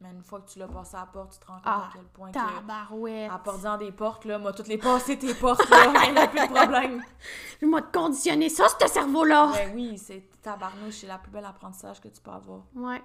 Mais 0.00 0.10
une 0.10 0.22
fois 0.22 0.40
que 0.40 0.48
tu 0.48 0.60
l'as 0.60 0.68
passé 0.68 0.96
à 0.96 1.00
la 1.00 1.06
porte, 1.06 1.32
tu 1.32 1.38
te 1.40 1.46
rends 1.46 1.56
compte 1.56 1.64
Ah, 1.64 1.88
à 1.88 1.90
quel 1.92 2.04
point 2.04 2.30
que... 2.30 3.30
En 3.30 3.38
portant 3.40 3.76
des 3.76 3.90
portes, 3.90 4.24
là, 4.24 4.38
moi, 4.38 4.52
toutes 4.52 4.68
les 4.68 4.78
passer 4.78 5.18
tes 5.18 5.34
portes, 5.34 5.68
là, 5.68 6.06
il 6.06 6.12
n'y 6.12 6.18
a 6.18 6.28
plus 6.28 6.40
de 6.40 6.54
problème. 6.54 7.02
Je 7.60 7.66
m'a 7.66 7.82
conditionné 7.82 8.48
ça, 8.48 8.66
ce 8.68 8.86
cerveau-là! 8.86 9.50
Ben 9.52 9.72
oui, 9.74 9.98
c'est 9.98 10.30
tabarnouche, 10.40 10.98
c'est 10.98 11.08
la 11.08 11.18
plus 11.18 11.32
belle 11.32 11.44
apprentissage 11.44 12.00
que 12.00 12.08
tu 12.08 12.20
peux 12.20 12.30
avoir. 12.30 12.60
Ouais, 12.76 13.02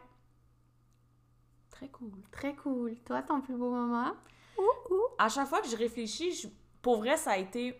Très 1.83 1.89
cool. 1.91 2.11
très 2.31 2.55
cool. 2.55 2.95
Toi, 3.05 3.21
ton 3.23 3.41
plus 3.41 3.55
beau 3.55 3.69
moment? 3.71 4.13
Ouh, 4.57 4.93
ouh. 4.93 5.01
À 5.17 5.27
chaque 5.29 5.47
fois 5.47 5.61
que 5.61 5.67
je 5.67 5.75
réfléchis, 5.75 6.33
je- 6.33 6.47
pour 6.81 6.97
vrai, 6.97 7.17
ça 7.17 7.31
a 7.31 7.37
été 7.37 7.79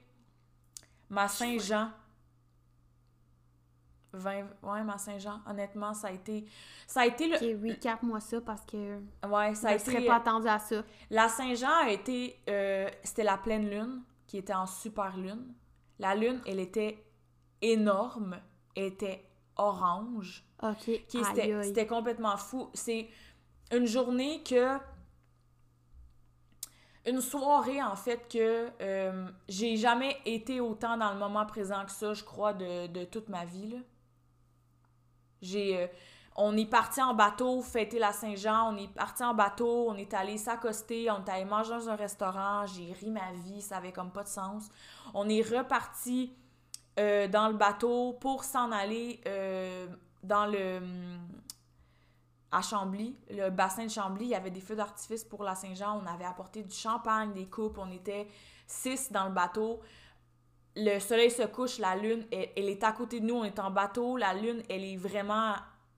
ma 1.10 1.28
Saint-Jean. 1.28 1.90
20... 4.16 4.44
Ouais, 4.62 4.84
ma 4.84 4.98
Saint-Jean, 4.98 5.42
honnêtement, 5.48 5.94
ça 5.94 6.10
a 6.10 6.12
été... 6.12 6.46
Ça 6.86 7.02
a 7.02 7.06
été 7.08 7.28
le... 7.28 7.36
Ok, 7.36 7.64
recap-moi 7.72 8.20
ça 8.20 8.42
parce 8.42 8.64
que 8.66 9.00
Ouais, 9.28 9.56
ça 9.56 9.70
a 9.70 9.78
je 9.78 9.82
été... 9.82 9.92
serais 9.92 10.06
pas 10.06 10.18
attendu 10.18 10.48
à 10.48 10.60
ça. 10.60 10.84
La 11.10 11.28
Saint-Jean 11.30 11.72
a 11.86 11.90
été... 11.90 12.40
euh, 12.48 12.88
C'était 13.04 13.24
la 13.24 13.38
pleine 13.38 13.68
lune, 13.70 14.04
qui 14.28 14.38
était 14.38 14.54
en 14.54 14.68
super 14.68 15.18
lune. 15.18 15.54
La 15.98 16.14
lune, 16.14 16.42
elle 16.46 16.60
était 16.60 17.04
énorme. 17.62 18.40
Elle 18.76 18.84
était 18.86 19.26
orange. 19.56 20.44
Ok, 20.62 20.90
c'était 21.10 21.88
complètement 21.88 22.38
fou. 22.38 22.70
C'est 22.74 23.10
une 23.74 23.86
journée 23.86 24.42
que. 24.44 24.78
Une 27.06 27.20
soirée, 27.20 27.84
en 27.84 27.98
fait, 27.98 28.30
que 28.32 28.70
euh, 28.82 29.28
j'ai 29.50 29.76
jamais 29.76 30.18
été 30.26 30.62
autant 30.62 30.96
dans 30.96 31.12
le 31.12 31.20
moment 31.20 31.46
présent 31.46 31.84
que 31.84 31.92
ça, 31.92 32.14
je 32.14 32.24
crois, 32.24 32.54
de, 32.54 33.04
toute 33.06 33.30
ma 33.30 33.46
vie. 33.46 33.76
J'ai. 35.42 35.78
euh, 35.78 35.88
on 36.36 36.58
est 36.58 36.66
parti 36.66 37.00
en 37.00 37.14
bateau 37.14 37.62
fêter 37.62 38.00
la 38.00 38.12
Saint-Jean, 38.12 38.74
on 38.74 38.78
est 38.78 38.88
parti 38.88 39.24
en 39.24 39.36
bateau, 39.36 39.88
on 39.90 39.96
est 39.98 40.16
allé 40.16 40.40
s'accoster, 40.40 41.12
on 41.12 41.24
est 41.24 41.30
allé 41.30 41.46
manger 41.46 41.70
dans 41.70 41.90
un 41.90 41.96
restaurant, 41.96 42.66
j'ai 42.66 42.92
ri 42.92 43.12
ma 43.12 43.32
vie, 43.34 43.62
ça 43.62 43.78
avait 43.78 43.92
comme 43.92 44.10
pas 44.10 44.24
de 44.24 44.30
sens. 44.30 44.68
On 45.14 45.30
est 45.30 45.44
reparti 45.44 46.34
euh, 46.98 47.28
dans 47.28 47.50
le 47.50 47.54
bateau 47.54 48.14
pour 48.14 48.46
s'en 48.46 48.72
aller 48.72 49.22
dans 50.24 50.48
le 50.48 50.80
à 52.54 52.62
Chambly, 52.62 53.18
le 53.32 53.50
bassin 53.50 53.86
de 53.86 53.90
Chambly, 53.90 54.26
il 54.26 54.30
y 54.30 54.36
avait 54.36 54.52
des 54.52 54.62
feux 54.62 54.76
d'artifice 54.76 55.24
pour 55.24 55.44
la 55.44 55.56
Saint-Jean, 55.56 56.00
on 56.02 56.06
avait 56.06 56.24
apporté 56.24 56.62
du 56.62 56.76
champagne, 56.76 57.34
des 57.34 57.48
coupes, 57.48 57.78
on 57.80 57.92
était 57.92 58.28
six 58.68 59.12
dans 59.12 59.26
le 59.26 59.32
bateau. 59.32 59.82
Le 60.76 61.00
soleil 61.00 61.32
se 61.32 61.44
couche, 61.44 61.80
la 61.80 61.96
lune, 61.96 62.26
elle, 62.32 62.50
elle 62.56 62.70
est 62.70 62.84
à 62.84 62.92
côté 62.92 63.20
de 63.20 63.26
nous, 63.26 63.36
on 63.36 63.44
est 63.44 63.60
en 63.60 63.72
bateau, 63.72 64.18
la 64.18 64.34
lune, 64.34 64.62
elle 64.70 64.84
est 64.84 64.98
vraiment 64.98 65.56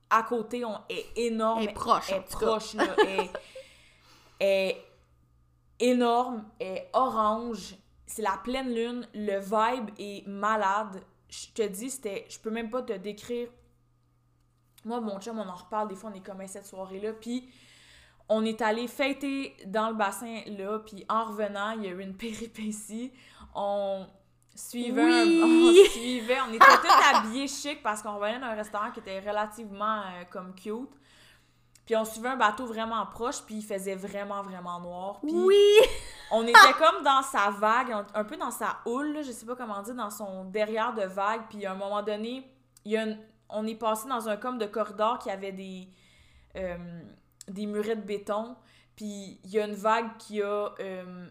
à 0.08 0.22
côté, 0.22 0.64
on 0.64 0.78
est 0.88 1.06
énorme. 1.16 1.62
Elle 1.62 1.68
est 1.68 1.72
proche, 1.72 2.10
Elle 2.10 2.16
est 2.18 2.30
proche, 2.30 2.74
là. 2.74 2.84
Elle 4.38 4.48
est 4.68 4.84
énorme, 5.80 6.44
elle 6.58 6.76
est 6.76 6.90
orange. 6.92 7.74
C'est 8.06 8.20
la 8.20 8.38
pleine 8.44 8.74
lune, 8.74 9.08
le 9.14 9.38
vibe 9.38 9.90
est 9.98 10.26
malade. 10.26 11.02
Je 11.30 11.46
te 11.54 11.62
dis, 11.62 11.88
c'était. 11.88 12.26
Je 12.28 12.38
peux 12.38 12.50
même 12.50 12.68
pas 12.68 12.82
te 12.82 12.92
décrire. 12.92 13.48
Moi, 14.86 15.00
mon 15.00 15.20
chum, 15.20 15.38
on 15.38 15.48
en 15.48 15.54
reparle, 15.54 15.88
des 15.88 15.94
fois, 15.96 16.10
on 16.12 16.16
est 16.16 16.20
comme 16.24 16.40
à 16.40 16.46
cette 16.46 16.66
soirée-là. 16.66 17.12
Puis, 17.12 17.48
on 18.28 18.44
est 18.44 18.60
allé 18.62 18.86
fêter 18.88 19.56
dans 19.66 19.88
le 19.88 19.94
bassin, 19.94 20.40
là. 20.46 20.78
Puis, 20.78 21.04
en 21.08 21.24
revenant, 21.24 21.72
il 21.72 21.84
y 21.84 21.86
a 21.88 21.90
eu 21.90 22.00
une 22.02 22.16
péripétie. 22.16 23.12
On 23.54 24.06
suivait 24.54 25.02
un- 25.02 25.24
Oui! 25.24 25.42
On 25.86 25.90
suivait. 25.90 26.38
On 26.48 26.52
était 26.52 26.64
tous 26.64 27.14
habillés 27.14 27.48
chic 27.48 27.82
parce 27.82 28.00
qu'on 28.02 28.14
revenait 28.16 28.38
d'un 28.40 28.54
restaurant 28.54 28.90
qui 28.90 29.00
était 29.00 29.20
relativement 29.20 29.98
euh, 30.00 30.24
comme 30.30 30.54
cute. 30.54 30.88
Puis, 31.84 31.94
on 31.94 32.04
suivait 32.04 32.30
un 32.30 32.36
bateau 32.36 32.66
vraiment 32.66 33.06
proche, 33.06 33.42
puis 33.42 33.56
il 33.56 33.62
faisait 33.64 33.94
vraiment, 33.94 34.42
vraiment 34.42 34.80
noir. 34.80 35.20
Puis, 35.20 35.30
Oui! 35.32 35.54
on 36.32 36.42
était 36.44 36.58
comme 36.78 37.04
dans 37.04 37.22
sa 37.22 37.50
vague, 37.50 37.92
un- 37.92 38.06
un 38.14 38.24
peu 38.24 38.36
dans 38.36 38.50
sa 38.50 38.78
houle, 38.86 39.12
là, 39.12 39.22
je 39.22 39.30
sais 39.30 39.46
pas 39.46 39.54
comment 39.54 39.80
dire, 39.82 39.94
dans 39.94 40.10
son 40.10 40.44
derrière 40.46 40.92
de 40.94 41.02
vague. 41.04 41.42
Puis 41.48 41.64
à 41.64 41.72
un 41.72 41.76
moment 41.76 42.02
donné, 42.02 42.44
il 42.84 42.90
y 42.92 42.96
a 42.96 43.04
une- 43.04 43.18
on 43.48 43.66
est 43.66 43.74
passé 43.74 44.08
dans 44.08 44.28
un 44.28 44.36
comme 44.36 44.58
de 44.58 44.66
corridor 44.66 45.18
qui 45.18 45.30
avait 45.30 45.52
des, 45.52 45.88
euh, 46.56 46.76
des 47.48 47.66
murets 47.66 47.96
de 47.96 48.02
béton. 48.02 48.56
Puis 48.96 49.40
il 49.44 49.50
y 49.50 49.60
a 49.60 49.66
une 49.66 49.74
vague 49.74 50.16
qui 50.18 50.42
a 50.42 50.74
euh, 50.80 51.26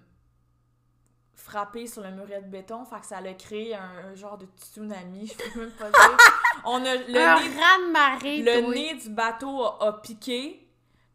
frappé 1.33 1.87
sur 1.87 2.01
le 2.03 2.11
muret 2.11 2.41
de 2.41 2.47
béton. 2.47 2.85
Fait 2.85 2.99
que 2.99 3.05
ça 3.05 3.17
a 3.17 3.33
créé 3.33 3.75
un, 3.75 4.11
un 4.11 4.15
genre 4.15 4.37
de 4.37 4.47
tsunami, 4.57 5.27
je 5.39 5.51
peux 5.53 5.59
même 5.61 5.71
pas 5.71 5.89
dire. 5.89 6.17
On 6.65 6.83
a 6.85 6.95
le 6.95 7.15
un 7.17 7.39
nez 7.39 7.59
raz-de-marée, 7.59 8.41
le 8.41 8.61
toi. 8.61 8.73
nez 8.73 8.95
du 8.95 9.09
bateau 9.09 9.63
a, 9.63 9.87
a 9.87 9.93
piqué. 9.93 10.67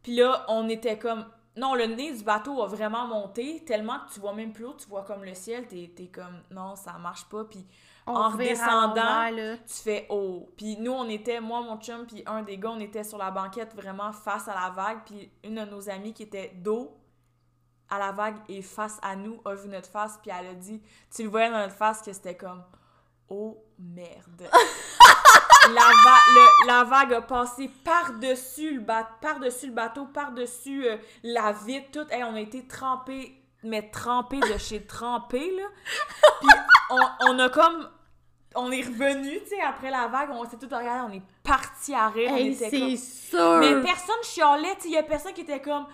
Puis 0.03 0.17
là, 0.17 0.45
on 0.49 0.69
était 0.69 0.99
comme. 0.99 1.25
Non, 1.57 1.75
le 1.75 1.87
nez 1.87 2.13
du 2.15 2.23
bateau 2.23 2.63
a 2.63 2.67
vraiment 2.67 3.07
monté, 3.07 3.65
tellement 3.65 3.99
que 4.01 4.15
tu 4.15 4.21
vois 4.21 4.33
même 4.33 4.53
plus 4.53 4.65
haut, 4.67 4.77
tu 4.79 4.87
vois 4.89 5.03
comme 5.03 5.25
le 5.25 5.35
ciel, 5.35 5.67
t'es 5.67 5.93
es 5.99 6.07
comme 6.07 6.43
non, 6.51 6.77
ça 6.77 6.93
marche 6.93 7.25
pas. 7.29 7.45
Puis 7.45 7.67
On 8.11 8.17
en 8.17 8.29
redescendant, 8.31 9.31
là. 9.31 9.57
tu 9.59 9.75
fais 9.83 10.07
oh. 10.11 10.49
Puis 10.57 10.77
nous, 10.79 10.93
on 10.93 11.09
était, 11.09 11.41
moi, 11.41 11.61
mon 11.63 11.79
chum, 11.79 12.07
puis 12.07 12.23
un 12.27 12.43
des 12.43 12.59
gars, 12.59 12.71
on 12.71 12.81
était 12.81 13.05
sur 13.05 13.19
la 13.19 13.31
banquette 13.31 13.75
vraiment 13.75 14.13
face 14.13 14.49
à 14.49 14.55
la 14.55 14.71
vague. 14.71 15.01
Puis 15.07 15.31
une 15.45 15.55
de 15.57 15.65
nos 15.71 15.89
amies 15.89 16.13
qui 16.15 16.25
était 16.25 16.53
dos 16.57 16.97
à 17.89 17.99
la 17.99 18.13
vague 18.13 18.37
et 18.49 18.63
face 18.63 18.99
à 19.03 19.17
nous 19.17 19.41
a 19.45 19.55
vu 19.55 19.69
notre 19.69 19.89
face, 19.91 20.19
puis 20.23 20.31
elle 20.39 20.47
a 20.47 20.55
dit, 20.55 20.81
tu 21.15 21.25
le 21.25 21.29
voyais 21.29 21.51
dans 21.51 21.59
notre 21.59 21.75
face 21.75 22.03
que 22.03 22.13
c'était 22.13 22.37
comme 22.37 22.63
oh 23.29 23.65
merde. 23.79 24.49
la, 25.69 25.81
va- 25.81 26.33
le- 26.35 26.67
la 26.69 26.85
vague 26.85 27.15
a 27.15 27.23
passé 27.23 27.69
par-dessus 27.85 28.75
le, 28.75 28.81
ba- 28.81 29.09
par-dessus 29.21 29.67
le 29.69 29.73
bateau, 29.73 30.07
par-dessus 30.07 30.87
euh, 30.87 30.97
la 31.25 31.53
vitre, 31.53 31.91
tout. 32.05 32.13
Hey, 32.13 32.23
on 32.25 32.35
a 32.35 32.41
été 32.41 32.67
trempés, 32.67 33.37
mais 33.65 33.91
trempés 33.91 34.41
de 34.41 34.57
chez 34.59 34.87
trempés, 34.87 35.51
là. 35.57 35.65
Puis 36.41 36.51
on, 36.91 37.01
on 37.31 37.39
a 37.41 37.49
comme... 37.51 37.89
On 38.57 38.73
est 38.73 38.83
revenu, 38.83 39.41
tu 39.43 39.49
sais, 39.51 39.61
après 39.61 39.91
la 39.91 40.09
vague, 40.09 40.31
on 40.33 40.45
s'est 40.45 40.57
tout 40.59 40.67
regardé, 40.67 41.09
on 41.09 41.13
est 41.17 41.23
parti 41.43 41.95
à 41.95 42.09
rire, 42.09 42.33
Hey, 42.35 42.55
c'est 42.55 42.71
comme... 42.71 42.97
sûr! 42.97 43.59
Mais 43.59 43.81
personne 43.81 44.23
chialait, 44.25 44.75
tu 44.77 44.83
sais, 44.83 44.89
il 44.89 44.95
y 44.95 44.99
a 44.99 45.03
personne 45.05 45.33
qui 45.33 45.43
était 45.43 45.61
comme... 45.63 45.87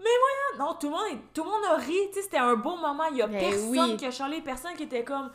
Mais 0.00 0.10
voyons, 0.58 0.66
non, 0.66 0.74
tout 0.74 0.88
le 0.88 0.92
monde, 0.94 1.06
est- 1.12 1.32
tout 1.32 1.44
le 1.44 1.50
monde 1.50 1.64
a 1.70 1.76
ri, 1.76 1.96
tu 2.08 2.14
sais, 2.14 2.22
c'était 2.22 2.38
un 2.38 2.56
beau 2.56 2.74
moment, 2.76 3.04
il 3.12 3.18
y 3.18 3.22
a 3.22 3.28
Ben 3.28 3.38
personne 3.38 3.68
oui. 3.92 3.96
qui 3.96 4.06
a 4.06 4.10
chialé, 4.10 4.40
personne 4.40 4.74
qui 4.74 4.82
était 4.84 5.04
comme... 5.04 5.30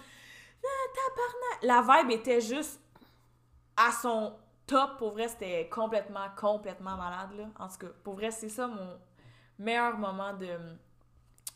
Ah, 0.66 1.62
tabarnak! 1.64 1.88
La 1.90 2.02
vibe 2.02 2.12
était 2.12 2.42
juste 2.42 2.82
à 3.78 3.92
son 3.94 4.34
top, 4.66 4.98
pour 4.98 5.12
vrai, 5.12 5.30
c'était 5.30 5.70
complètement, 5.70 6.28
complètement 6.36 6.98
malade, 6.98 7.30
là. 7.38 7.46
En 7.60 7.70
tout 7.70 7.78
cas, 7.78 7.94
pour 8.04 8.16
vrai, 8.16 8.32
c'est 8.32 8.50
ça 8.50 8.68
mon 8.68 9.00
meilleur 9.58 9.98
moment 9.98 10.34
de, 10.34 10.50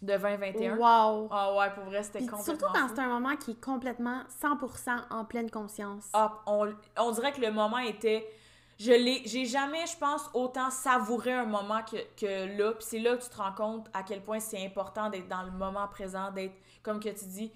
de 0.02 0.18
2021. 0.18 0.78
Wow! 0.78 1.28
Ah 1.32 1.56
ouais, 1.56 1.70
pour 1.74 1.84
vrai, 1.86 2.04
c'était 2.04 2.20
complètement 2.20 2.44
surtout 2.44 2.66
quand 2.74 2.88
c'est 2.90 3.02
un 3.02 3.08
moment 3.08 3.36
qui 3.36 3.52
est 3.52 3.62
complètement 3.62 4.22
100% 4.42 4.90
en 5.10 5.26
pleine 5.26 5.50
conscience. 5.52 6.10
Ah, 6.14 6.42
on, 6.48 6.74
on 6.98 7.12
dirait 7.12 7.32
que 7.32 7.42
le 7.42 7.52
moment 7.52 7.78
était... 7.78 8.28
Je 8.80 8.92
l'ai... 8.92 9.22
J'ai 9.26 9.46
jamais, 9.46 9.86
je 9.86 9.96
pense, 9.98 10.30
autant 10.34 10.72
savouré 10.72 11.34
un 11.34 11.46
moment 11.46 11.82
que, 11.84 11.98
que 12.20 12.58
là. 12.58 12.72
Puis 12.74 12.86
c'est 12.88 13.00
là 13.00 13.16
que 13.16 13.24
tu 13.24 13.30
te 13.30 13.38
rends 13.38 13.54
compte 13.54 13.88
à 13.94 14.02
quel 14.02 14.24
point 14.24 14.40
c'est 14.40 14.66
important 14.66 15.10
d'être 15.10 15.28
dans 15.28 15.44
le 15.44 15.52
moment 15.52 15.88
présent, 15.88 16.32
d'être, 16.32 16.56
comme 16.82 17.00
que 17.00 17.10
tu 17.10 17.26
dis, 17.26 17.52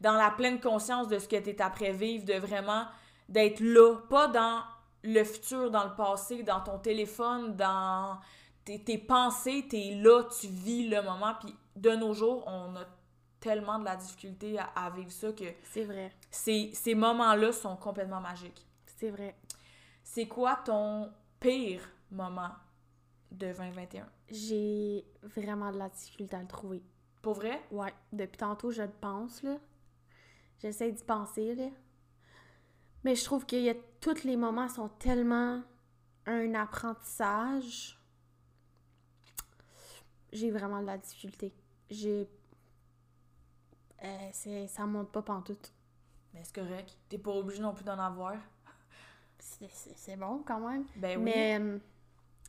dans 0.00 0.14
la 0.14 0.30
pleine 0.30 0.60
conscience 0.60 1.06
de 1.06 1.18
ce 1.18 1.28
que 1.28 1.36
tu 1.36 1.50
es 1.50 1.62
après 1.62 1.92
vivre, 1.92 2.24
de 2.24 2.34
vraiment 2.34 2.86
d'être 3.28 3.60
là, 3.60 3.96
pas 4.10 4.26
dans 4.26 4.62
le 5.04 5.22
futur, 5.22 5.70
dans 5.70 5.84
le 5.84 5.94
passé, 5.94 6.42
dans 6.42 6.60
ton 6.60 6.78
téléphone, 6.78 7.54
dans 7.54 8.18
tes, 8.64 8.82
tes 8.82 8.98
pensées, 8.98 9.66
t'es 9.68 9.94
là, 10.02 10.24
tu 10.40 10.48
vis 10.48 10.88
le 10.88 11.02
moment, 11.02 11.34
puis 11.38 11.54
de 11.76 11.90
nos 11.90 12.12
jours, 12.14 12.44
on 12.46 12.76
a 12.76 12.84
tellement 13.40 13.78
de 13.78 13.84
la 13.84 13.96
difficulté 13.96 14.58
à, 14.58 14.64
à 14.74 14.90
vivre 14.90 15.10
ça 15.10 15.32
que 15.32 15.44
C'est 15.64 15.84
vrai. 15.84 16.12
ces, 16.30 16.70
ces 16.74 16.94
moments-là 16.94 17.52
sont 17.52 17.76
complètement 17.76 18.20
magiques. 18.20 18.66
C'est 18.86 19.10
vrai. 19.10 19.36
C'est 20.02 20.26
quoi 20.26 20.56
ton 20.64 21.12
pire 21.40 21.80
moment 22.10 22.50
de 23.30 23.52
2021? 23.52 24.08
J'ai 24.30 25.04
vraiment 25.22 25.70
de 25.72 25.78
la 25.78 25.88
difficulté 25.90 26.36
à 26.36 26.40
le 26.40 26.46
trouver. 26.46 26.82
Pour 27.20 27.34
vrai? 27.34 27.62
Ouais, 27.70 27.92
depuis 28.12 28.38
tantôt, 28.38 28.70
je 28.70 28.82
le 28.82 28.90
pense, 29.00 29.42
là. 29.42 29.56
J'essaie 30.58 30.92
d'y 30.92 31.02
penser, 31.04 31.54
là. 31.54 31.68
Mais 33.02 33.14
je 33.14 33.24
trouve 33.24 33.44
que 33.44 33.56
y 33.56 33.68
a, 33.68 33.74
tous 34.00 34.24
les 34.24 34.36
moments 34.36 34.68
sont 34.68 34.88
tellement 34.88 35.62
un 36.26 36.54
apprentissage. 36.54 37.98
J'ai 40.32 40.50
vraiment 40.50 40.80
de 40.80 40.86
la 40.86 40.96
difficulté. 40.98 41.52
J'ai... 41.90 42.28
Euh, 44.02 44.28
c'est, 44.32 44.66
ça 44.68 44.86
monte 44.86 45.10
pas 45.10 45.22
pantoute. 45.22 45.72
Mais 46.34 46.42
c'est 46.44 46.54
correct. 46.54 46.96
T'es 47.08 47.18
pas 47.18 47.32
obligé 47.32 47.62
non 47.62 47.74
plus 47.74 47.84
d'en 47.84 47.98
avoir. 47.98 48.34
C'est, 49.38 49.70
c'est- 49.70 49.94
c'est 49.96 50.16
bon, 50.16 50.42
quand 50.46 50.60
même. 50.68 50.84
Ben 50.96 51.18
oui. 51.22 51.24
Mais 51.24 51.58
euh, 51.60 51.78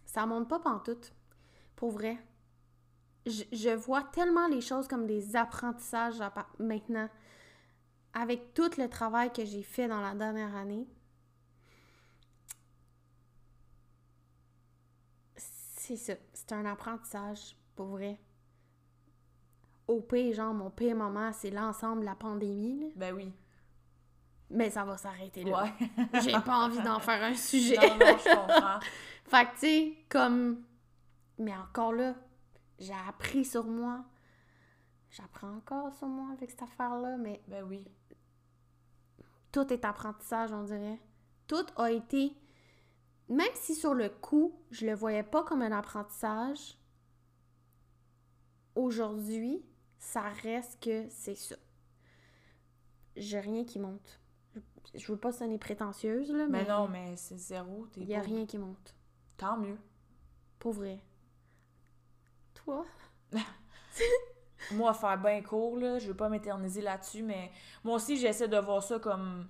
ça 0.06 0.26
monte 0.26 0.50
pas 0.50 0.60
pantoute. 0.60 1.14
Pour 1.76 1.92
vrai. 1.92 2.18
Je, 3.26 3.44
je 3.52 3.70
vois 3.70 4.04
tellement 4.04 4.48
les 4.48 4.62
choses 4.62 4.88
comme 4.88 5.06
des 5.08 5.36
apprentissages 5.36 6.22
maintenant. 6.60 7.10
Avec 8.16 8.56
tout 8.56 8.72
le 8.80 8.90
travail 8.90 9.32
que 9.32 9.46
j'ai 9.46 9.62
fait 9.62 9.88
dans 9.88 10.02
la 10.02 10.16
dernière 10.16 10.56
année. 10.56 10.88
C'est 15.38 15.96
ça. 15.98 16.14
C'est 16.34 16.52
un 16.52 16.66
apprentissage, 16.66 17.56
pour 17.76 17.88
vrai. 17.88 18.20
Au 19.88 20.02
pire, 20.02 20.34
genre, 20.34 20.54
mon 20.54 20.70
pire 20.72 20.96
moment, 20.96 21.32
c'est 21.32 21.52
l'ensemble 21.52 22.02
de 22.02 22.06
la 22.06 22.16
pandémie, 22.16 22.80
là. 22.80 22.88
Ben 22.96 23.14
oui. 23.16 23.32
Mais 24.50 24.70
ça 24.70 24.84
va 24.84 24.98
s'arrêter 24.98 25.44
là. 25.44 25.64
Ouais. 25.64 26.22
J'ai 26.22 26.40
pas 26.40 26.66
envie 26.66 26.82
d'en 26.82 27.00
faire 27.00 27.24
un 27.24 27.36
sujet. 27.36 27.76
non, 27.78 27.98
non, 27.98 28.18
je 28.18 28.36
comprends. 28.36 28.80
Fait 29.26 29.46
que, 29.46 29.52
tu 29.54 29.60
sais, 29.60 29.94
comme. 30.10 30.64
Mais 31.38 31.54
encore 31.56 31.92
là, 31.94 32.16
j'ai 32.80 32.94
appris 33.08 33.44
sur 33.44 33.66
moi. 33.66 34.06
J'apprends 35.10 35.56
encore 35.58 35.94
sur 35.94 36.08
moi 36.08 36.28
avec 36.34 36.50
cette 36.52 36.62
affaire-là, 36.62 37.18
mais 37.18 37.42
Ben 37.48 37.64
oui. 37.64 37.88
tout 39.52 39.72
est 39.74 39.84
apprentissage, 39.84 40.52
on 40.54 40.64
dirait. 40.64 41.00
Tout 41.48 41.66
a 41.78 41.92
été. 41.92 42.34
Même 43.28 43.48
si 43.56 43.74
sur 43.76 43.94
le 43.96 44.10
coup, 44.10 44.54
je 44.72 44.86
le 44.86 44.94
voyais 44.94 45.24
pas 45.24 45.44
comme 45.44 45.62
un 45.64 45.72
apprentissage, 45.72 46.78
aujourd'hui, 48.76 49.66
ça 50.06 50.30
reste 50.44 50.82
que 50.84 51.08
c'est 51.10 51.36
ça. 51.36 51.56
J'ai 53.16 53.40
rien 53.40 53.66
qui 53.66 53.80
monte. 53.80 54.20
Je- 54.94 55.12
veux 55.12 55.18
pas 55.18 55.32
sonner 55.32 55.58
prétentieuse, 55.58 56.32
là, 56.32 56.46
mais 56.48 56.64
Mais 56.64 56.70
non, 56.70 56.88
mais 56.88 57.18
c'est 57.18 57.38
zéro. 57.38 57.88
T'es 57.92 58.02
il 58.02 58.08
y 58.08 58.16
a 58.16 58.22
rien 58.22 58.46
qui 58.46 58.58
monte. 58.58 58.96
Tant 59.36 59.58
mieux. 59.58 59.78
Pour 60.60 60.74
vrai. 60.74 61.00
Toi? 62.54 62.86
Moi, 64.72 64.94
faire 64.94 65.18
bien 65.18 65.42
court, 65.42 65.78
là, 65.78 65.98
je 66.00 66.08
veux 66.08 66.16
pas 66.16 66.30
m'éterniser 66.30 66.82
là-dessus, 66.82 67.22
mais 67.22 67.52
moi 67.84 67.96
aussi, 67.98 68.18
j'essaie 68.18 68.48
de 68.48 68.58
voir 68.58 68.82
ça 68.82 68.98
comme 69.00 69.48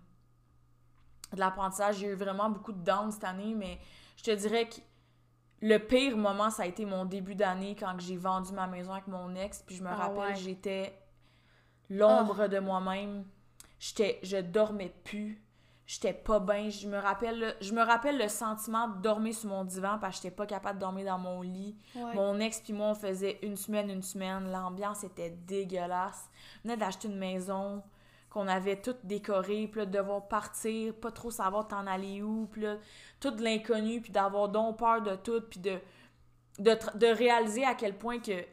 de 1.31 1.39
l'apprentissage. 1.39 1.97
J'ai 1.99 2.07
eu 2.07 2.15
vraiment 2.15 2.49
beaucoup 2.49 2.73
de 2.73 2.83
downs 2.83 3.11
cette 3.11 3.23
année, 3.23 3.55
mais 3.55 3.79
je 4.17 4.23
te 4.23 4.31
dirais 4.31 4.67
que 4.67 4.75
le 5.61 5.77
pire 5.77 6.17
moment, 6.17 6.49
ça 6.49 6.63
a 6.63 6.65
été 6.65 6.85
mon 6.85 7.05
début 7.05 7.35
d'année 7.35 7.75
quand 7.79 7.93
j'ai 7.99 8.17
vendu 8.17 8.51
ma 8.53 8.67
maison 8.67 8.91
avec 8.91 9.07
mon 9.07 9.33
ex, 9.35 9.63
puis 9.65 9.75
je 9.75 9.83
me 9.83 9.89
Ah 9.89 9.95
rappelle, 9.95 10.17
ouais. 10.19 10.35
j'étais 10.35 10.97
l'ombre 11.89 12.47
de 12.47 12.59
moi-même. 12.59 13.25
J'étais, 13.79 14.19
je 14.23 14.37
dormais 14.37 14.93
plus. 15.03 15.41
J'étais 15.87 16.13
pas 16.13 16.39
bien. 16.39 16.69
Je 16.69 16.87
me 16.87 16.97
rappelle, 16.97 17.39
le- 17.39 17.53
je 17.61 17.71
me 17.71 17.81
rappelle 17.83 18.17
le 18.17 18.27
sentiment 18.27 18.87
de 18.87 19.01
dormir 19.01 19.35
sur 19.35 19.49
mon 19.49 19.63
divan 19.63 19.99
parce 20.01 20.17
que 20.17 20.23
j'étais 20.23 20.35
pas 20.35 20.47
capable 20.47 20.79
de 20.79 20.81
dormir 20.81 21.05
dans 21.05 21.19
mon 21.19 21.41
lit. 21.43 21.77
Mon 22.15 22.39
ex 22.39 22.59
puis 22.61 22.73
moi, 22.73 22.87
on 22.87 22.95
faisait 22.95 23.37
une 23.43 23.55
semaine, 23.55 23.91
une 23.91 24.01
semaine. 24.01 24.51
L'ambiance 24.51 25.03
était 25.03 25.29
dégueulasse. 25.29 26.27
On 26.63 26.69
venait 26.69 26.77
d'acheter 26.77 27.07
une 27.07 27.17
maison 27.19 27.83
qu'on 28.35 28.47
avait 28.47 28.81
toute 28.81 29.05
décorée, 29.05 29.67
puis 29.67 29.81
de 29.81 29.85
devoir 29.91 30.27
partir, 30.27 30.93
pas 30.95 31.11
trop 31.11 31.31
savoir 31.31 31.67
t'en 31.67 31.87
aller 31.87 32.21
où, 32.21 32.47
puis 32.51 32.65
tout 33.19 33.31
de 33.31 33.41
l'inconnu, 33.43 34.01
puis 34.01 34.11
d'avoir 34.11 34.49
donc 34.49 34.77
peur 34.79 35.01
de 35.01 35.15
tout, 35.15 35.41
puis 35.49 35.59
de, 35.61 35.79
de, 36.59 36.77
de 36.97 37.07
réaliser 37.07 37.65
à 37.65 37.75
quel 37.75 37.97
point 37.97 38.19
que... 38.19 38.45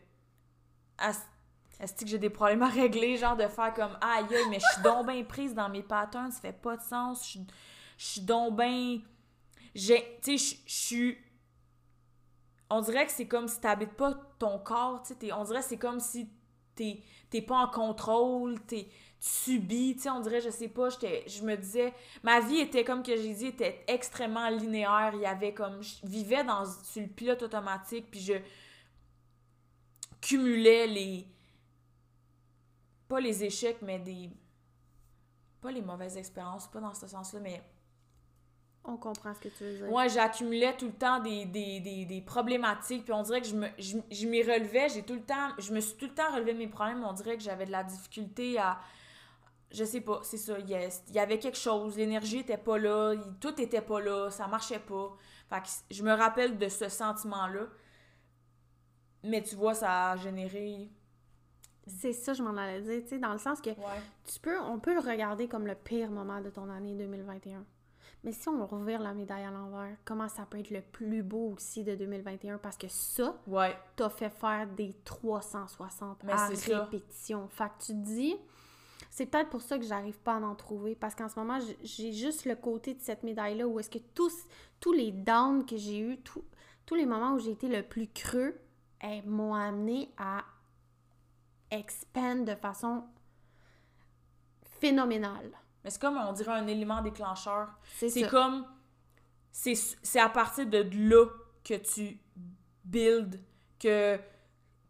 Est-ce 1.81 1.95
que 1.95 2.07
j'ai 2.07 2.19
des 2.19 2.31
problèmes 2.31 2.63
à 2.63 2.69
régler, 2.69 3.17
genre 3.17 3.37
de 3.37 3.47
faire 3.49 3.75
comme 3.75 3.99
aïe 4.01 4.25
mais 4.51 4.61
je 4.61 4.67
suis 4.75 4.83
donc 4.83 5.07
bien 5.09 5.25
prise 5.25 5.55
dans 5.55 5.69
mes 5.69 5.83
patterns, 5.83 6.31
ça 6.31 6.41
fait 6.41 6.53
pas 6.53 6.77
de 6.77 6.83
sens, 6.83 7.25
je 7.99 8.05
suis- 8.05 8.21
donc 8.23 8.57
bien. 8.57 9.01
J'ai. 9.75 10.19
Tu 10.23 10.39
sais, 10.39 10.57
je- 10.67 10.73
suis 10.73 11.19
on 12.71 12.81
dirait 12.81 13.07
que 13.07 13.13
c'est 13.13 13.27
comme 13.29 13.49
si 13.49 13.61
t'habites 13.61 13.95
pas 13.95 14.15
ton 14.39 14.59
corps, 14.59 15.03
tu 15.03 15.33
on 15.33 15.45
dirait 15.45 15.61
que 15.61 15.67
c'est 15.67 15.79
comme 15.79 16.01
si 16.01 16.31
t'es 16.75 17.03
t'es 17.31 17.43
pas 17.43 17.57
en 17.57 17.69
contrôle, 17.69 18.61
t'es 18.63 18.89
tu 19.23 19.29
subis, 19.29 19.95
tu 19.95 20.03
sais, 20.03 20.11
on 20.11 20.19
dirait, 20.19 20.41
je 20.41 20.51
sais 20.51 20.67
pas, 20.67 20.89
je 20.91 21.43
me 21.43 21.55
disais, 21.55 21.95
ma 22.25 22.41
vie 22.41 22.59
était, 22.59 22.83
comme 22.83 23.05
que 23.05 23.17
j'ai 23.17 23.33
dit, 23.33 23.47
était 23.47 23.85
extrêmement 23.87 24.49
linéaire, 24.49 25.13
il 25.15 25.21
y 25.21 25.27
avait 25.27 25.55
comme, 25.55 25.81
je 25.81 26.05
vivais 26.05 26.43
dans, 26.43 26.65
sur 26.65 27.03
le 27.03 27.09
pilote 27.09 27.41
automatique, 27.45 28.11
puis 28.11 28.19
je 28.19 28.35
cumulais 30.21 30.89
les, 30.89 31.29
pas 33.07 33.21
les 33.21 33.45
échecs, 33.45 33.79
mais 33.81 34.01
des, 34.01 34.29
pas 35.61 35.71
les 35.71 35.83
mauvaises 35.83 36.17
expériences, 36.17 36.67
pas 36.67 36.81
dans 36.81 36.95
ce 36.95 37.07
sens-là, 37.07 37.39
mais 37.39 37.63
On 38.83 38.97
comprend 38.97 39.33
ce 39.35 39.39
que 39.39 39.51
tu 39.51 39.63
veux 39.63 39.77
dire. 39.77 39.87
moi, 39.87 40.09
j'accumulais 40.09 40.77
tout 40.77 40.87
le 40.87 40.95
temps 40.95 41.21
des, 41.21 41.45
des, 41.45 41.79
des, 41.79 42.07
des 42.07 42.21
problématiques, 42.23 43.05
puis 43.05 43.13
on 43.13 43.23
dirait 43.23 43.41
que 43.41 43.47
je 43.47 43.55
me 43.55 43.69
je, 43.79 43.99
je 44.11 44.27
m'y 44.27 44.43
relevais, 44.43 44.89
j'ai 44.89 45.05
tout 45.05 45.15
le 45.15 45.23
temps, 45.23 45.51
je 45.59 45.73
me 45.73 45.79
suis 45.79 45.97
tout 45.97 46.07
le 46.07 46.15
temps 46.15 46.35
relevé 46.35 46.55
de 46.55 46.59
mes 46.59 46.67
problèmes, 46.67 47.05
on 47.05 47.13
dirait 47.13 47.37
que 47.37 47.43
j'avais 47.45 47.67
de 47.67 47.71
la 47.71 47.85
difficulté 47.85 48.59
à, 48.59 48.81
je 49.73 49.85
sais 49.85 50.01
pas, 50.01 50.21
c'est 50.23 50.37
ça, 50.37 50.59
il 50.59 50.69
y, 50.69 51.19
avait 51.19 51.39
quelque 51.39 51.59
chose, 51.59 51.97
l'énergie 51.97 52.39
était 52.39 52.57
pas 52.59 52.79
là, 52.79 53.15
tout 53.41 53.61
était 53.61 53.81
pas 53.81 54.01
là, 54.01 54.31
ça 54.31 54.47
marchait 54.47 54.79
pas. 54.81 55.17
Fait 55.49 55.61
que 55.63 55.69
je 55.95 56.03
me 56.03 56.13
rappelle 56.13 56.59
de 56.59 56.69
ce 56.69 56.89
sentiment-là, 56.89 57.67
mais 59.25 59.43
tu 59.43 59.55
vois, 59.57 59.75
ça 59.75 60.11
a 60.13 60.17
généré... 60.17 60.91
C'est 61.87 62.13
ça, 62.13 62.33
je 62.33 62.43
m'en 62.45 62.57
allais 62.57 62.81
dire, 62.81 63.03
tu 63.03 63.09
sais, 63.09 63.19
dans 63.19 63.33
le 63.33 63.39
sens 63.39 63.61
que 63.61 63.71
Ouais. 63.71 64.01
tu 64.25 64.39
peux, 64.39 64.59
on 64.61 64.79
peut 64.79 64.95
le 64.95 65.01
regarder 65.01 65.49
comme 65.49 65.67
le 65.67 65.75
pire 65.75 66.11
moment 66.11 66.41
de 66.41 66.49
ton 66.49 66.69
année 66.71 66.95
2021. 66.95 67.65
Mais 68.25 68.31
si 68.31 68.49
on 68.49 68.65
revire 68.67 69.01
la 69.01 69.15
médaille 69.15 69.43
à 69.43 69.51
l'envers, 69.51 69.97
comment 70.05 70.29
ça 70.29 70.47
peut 70.47 70.61
être 70.61 70.71
le 70.71 70.81
plus 70.81 71.25
beau 71.25 71.55
aussi 71.57 71.83
de 71.83 71.97
2021? 71.97 72.59
Parce 72.59 72.77
que 72.77 72.87
ça, 72.87 73.35
Ouais. 73.49 73.77
t'as 73.97 74.11
fait 74.11 74.31
faire 74.31 74.69
des 74.69 74.93
360 75.05 76.23
Mais 76.23 76.33
à 76.33 76.55
ça. 76.55 76.83
répétition. 76.85 77.49
Fait 77.49 77.65
que 77.65 77.85
tu 77.87 77.93
te 77.93 77.99
dis, 77.99 78.37
c'est 79.15 79.27
peut-être 79.27 79.51
pour 79.51 79.61
ça 79.61 79.79
que 79.79 79.85
j'arrive 79.85 80.19
pas 80.21 80.37
à 80.37 80.41
en 80.41 80.55
trouver. 80.55 80.95
Parce 80.95 81.15
qu'en 81.15 81.29
ce 81.29 81.39
moment, 81.39 81.59
j'ai- 81.83 82.13
juste 82.15 82.47
le 82.47 82.57
côté 82.57 82.95
de 82.95 83.01
cette 83.03 83.23
médaille-là 83.25 83.67
où 83.69 83.79
est-ce 83.79 83.91
que 83.91 83.99
tous, 84.15 84.33
tous 84.81 84.93
les 84.95 85.13
downs 85.13 85.67
que 85.67 85.77
j'ai 85.77 85.99
eus, 86.01 86.17
tous- 86.23 86.45
tous 86.87 86.95
les 86.95 87.05
moments 87.05 87.35
où 87.35 87.39
j'ai 87.39 87.51
été 87.51 87.69
le 87.69 87.83
plus 87.83 88.09
creux, 88.09 88.59
eh, 89.03 89.21
m'ont 89.27 89.53
amené 89.55 90.11
à 90.17 90.43
expand 91.71 92.47
de 92.47 92.55
façon 92.55 93.05
phénoménale. 94.81 95.51
Mais 95.85 95.91
c'est 95.91 96.01
comme, 96.01 96.17
on 96.17 96.33
dirait, 96.33 96.53
un 96.53 96.67
élément 96.67 97.03
déclencheur. 97.03 97.69
C'est 98.09 98.29
comme. 98.31 98.67
C'est 99.51 99.75
c'est 99.75 100.21
à 100.21 100.31
partir 100.31 100.67
de 100.67 100.79
là 101.11 101.27
que 101.65 101.75
tu 101.75 102.19
builds, 102.85 103.39
que. 103.79 104.19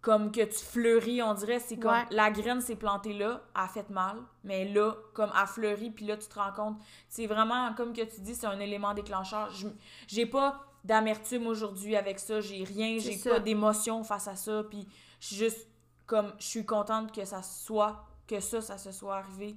Comme 0.02 0.32
que 0.32 0.40
tu 0.44 0.58
fleuris, 0.58 1.22
on 1.22 1.32
dirait. 1.32 1.60
C'est 1.60 1.76
comme. 1.78 1.92
Ouais. 1.92 2.04
La 2.10 2.30
graine 2.30 2.60
s'est 2.60 2.76
plantée 2.76 3.12
là, 3.14 3.40
elle 3.54 3.62
a 3.62 3.68
fait 3.68 3.88
mal, 3.88 4.16
mais 4.44 4.64
là, 4.66 4.96
comme 5.14 5.30
elle 5.40 5.46
fleurit, 5.46 5.90
puis 5.90 6.04
là, 6.04 6.16
tu 6.16 6.26
te 6.28 6.34
rends 6.38 6.52
compte. 6.52 6.76
C'est 7.08 7.26
vraiment, 7.26 7.72
comme 7.74 7.92
que 7.92 8.02
tu 8.02 8.20
dis, 8.20 8.34
c'est 8.34 8.46
un 8.48 8.58
élément 8.58 8.94
déclencheur. 8.94 9.50
Je- 9.50 9.68
J'ai 10.08 10.26
pas 10.26 10.60
d'amertume 10.84 11.46
aujourd'hui 11.46 11.94
avec 11.94 12.18
ça, 12.18 12.40
j'ai 12.40 12.64
rien, 12.64 12.98
j'ai 12.98 13.16
pas 13.18 13.38
d'émotion 13.38 14.02
face 14.02 14.26
à 14.26 14.34
ça, 14.34 14.64
puis 14.68 14.86
je 15.20 15.26
suis 15.28 15.36
juste 15.36 15.68
comme. 16.06 16.32
Je 16.38 16.46
suis 16.46 16.66
contente 16.66 17.12
que 17.14 17.24
ça 17.24 17.42
soit. 17.42 18.04
Que 18.26 18.40
ça, 18.40 18.60
ça 18.60 18.78
se 18.78 18.90
soit 18.92 19.16
arrivé, 19.18 19.54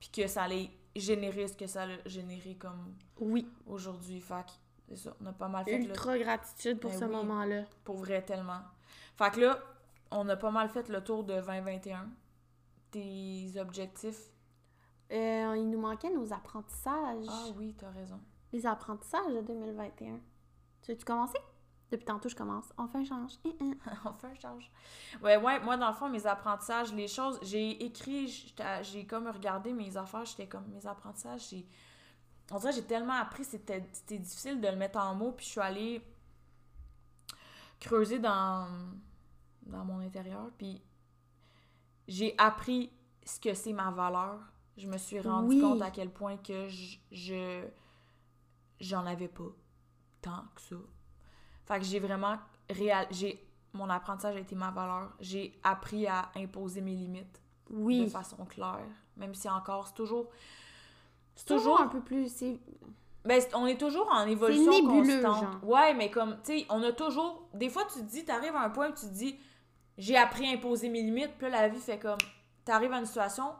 puis 0.00 0.10
que 0.10 0.26
ça 0.26 0.42
allait 0.42 0.70
générer 0.94 1.46
ce 1.48 1.56
que 1.56 1.66
ça 1.66 1.84
a 1.84 1.86
généré 2.08 2.54
comme 2.56 2.94
Oui, 3.20 3.46
aujourd'hui. 3.66 4.20
Que 4.20 4.34
c'est 4.88 4.96
ça, 4.96 5.16
on 5.22 5.26
a 5.26 5.32
pas 5.32 5.48
mal 5.48 5.64
fait 5.64 5.76
ultra 5.76 6.18
gratitude 6.18 6.80
pour 6.80 6.90
Ben 6.90 6.98
ce 6.98 7.04
oui. 7.04 7.10
moment-là. 7.12 7.62
pour 7.84 7.96
vrai 7.96 8.22
tellement. 8.22 8.60
Fait 9.16 9.30
que 9.30 9.40
là, 9.40 9.58
on 10.10 10.28
a 10.28 10.36
pas 10.36 10.50
mal 10.50 10.68
fait 10.68 10.88
le 10.88 11.02
tour 11.02 11.24
de 11.24 11.34
2021. 11.34 12.08
Tes 12.90 13.52
objectifs? 13.58 14.30
Euh, 15.12 15.54
il 15.56 15.70
nous 15.70 15.80
manquait 15.80 16.10
nos 16.10 16.32
apprentissages. 16.32 17.26
Ah 17.28 17.46
oui, 17.56 17.74
t'as 17.78 17.90
raison. 17.90 18.20
Les 18.52 18.66
apprentissages 18.66 19.34
de 19.34 19.40
2021. 19.40 20.20
Tu 20.82 20.92
veux-tu 20.92 21.04
commencer? 21.04 21.38
Depuis 21.90 22.04
tantôt, 22.04 22.28
je 22.28 22.34
commence. 22.34 22.72
On 22.78 22.88
fait 22.88 22.98
un 22.98 23.04
change. 23.04 23.32
Hein, 23.44 23.52
hein. 23.60 23.92
On 24.04 24.12
fait 24.14 24.26
un 24.26 24.34
change. 24.34 24.70
Ouais, 25.22 25.36
ouais, 25.36 25.60
moi, 25.60 25.76
dans 25.76 25.88
le 25.88 25.94
fond, 25.94 26.08
mes 26.08 26.26
apprentissages, 26.26 26.92
les 26.92 27.06
choses, 27.06 27.38
j'ai 27.42 27.84
écrit, 27.84 28.52
j'ai 28.82 29.06
comme 29.06 29.28
regardé 29.28 29.72
mes 29.72 29.96
affaires, 29.96 30.24
j'étais 30.24 30.48
comme, 30.48 30.66
mes 30.68 30.86
apprentissages, 30.86 31.48
j'ai. 31.50 31.66
On 32.52 32.58
dirait 32.58 32.72
j'ai 32.72 32.84
tellement 32.84 33.14
appris, 33.14 33.44
c'était 33.44 33.88
c'était 33.92 34.18
difficile 34.18 34.60
de 34.60 34.68
le 34.68 34.76
mettre 34.76 35.00
en 35.00 35.16
mots, 35.16 35.32
puis 35.32 35.44
je 35.44 35.50
suis 35.50 35.60
allée 35.60 36.00
creuser 37.80 38.20
dans, 38.20 38.68
dans 39.66 39.84
mon 39.84 40.00
intérieur, 40.00 40.50
puis 40.58 40.80
j'ai 42.08 42.34
appris 42.38 42.90
ce 43.24 43.40
que 43.40 43.54
c'est 43.54 43.72
ma 43.72 43.90
valeur. 43.90 44.38
Je 44.76 44.86
me 44.86 44.98
suis 44.98 45.20
rendu 45.20 45.48
Oui. 45.56 45.60
compte 45.60 45.82
à 45.82 45.90
quel 45.90 46.10
point 46.10 46.36
que 46.36 46.68
je. 46.68 46.96
je- 47.10 47.66
J'en 48.78 49.06
avais 49.06 49.28
pas 49.28 49.48
tant 50.20 50.44
que 50.54 50.60
ça. 50.60 50.76
Fait 51.64 51.78
que 51.78 51.84
j'ai 51.86 51.98
vraiment 51.98 52.36
réal... 52.68 53.06
j'ai 53.10 53.42
mon 53.72 53.88
apprentissage 53.88 54.36
a 54.36 54.40
été 54.40 54.54
ma 54.54 54.70
valeur. 54.70 55.14
J'ai 55.18 55.58
appris 55.62 56.06
à 56.06 56.30
imposer 56.36 56.82
mes 56.82 56.94
limites 56.94 57.40
de 57.70 57.74
Oui. 57.76 58.08
façon 58.10 58.44
claire, 58.44 58.86
même 59.16 59.34
si 59.34 59.48
encore 59.48 59.86
c'est 59.88 59.94
toujours 59.94 60.28
C'est 61.34 61.46
toujours 61.46 61.80
un 61.80 61.88
peu 61.88 62.00
plus. 62.02 62.30
c'est- 62.30 62.60
ben 63.24 63.42
on 63.54 63.66
est 63.66 63.78
toujours 63.80 64.08
en 64.12 64.26
évolution 64.26 64.70
nébuleux, 64.70 65.22
constante. 65.22 65.52
genre. 65.52 65.64
Ouais, 65.64 65.94
mais 65.94 66.10
comme 66.10 66.36
tu 66.44 66.60
sais, 66.60 66.66
on 66.68 66.82
a 66.82 66.92
toujours 66.92 67.48
des 67.54 67.70
fois 67.70 67.84
tu 67.86 68.00
te 68.00 68.04
dis 68.04 68.24
t'arrives 68.26 68.54
à 68.56 68.60
un 68.62 68.70
point 68.70 68.90
où 68.90 68.94
tu 68.94 69.06
te 69.06 69.12
dis 69.14 69.38
j'ai 69.98 70.16
appris 70.16 70.46
à 70.48 70.52
imposer 70.52 70.88
mes 70.88 71.02
limites, 71.02 71.32
puis 71.38 71.50
là 71.50 71.62
la 71.62 71.68
vie 71.68 71.80
fait 71.80 71.98
comme 71.98 72.18
t'arrives 72.64 72.92
à 72.92 72.98
une 72.98 73.06
situation 73.06 73.52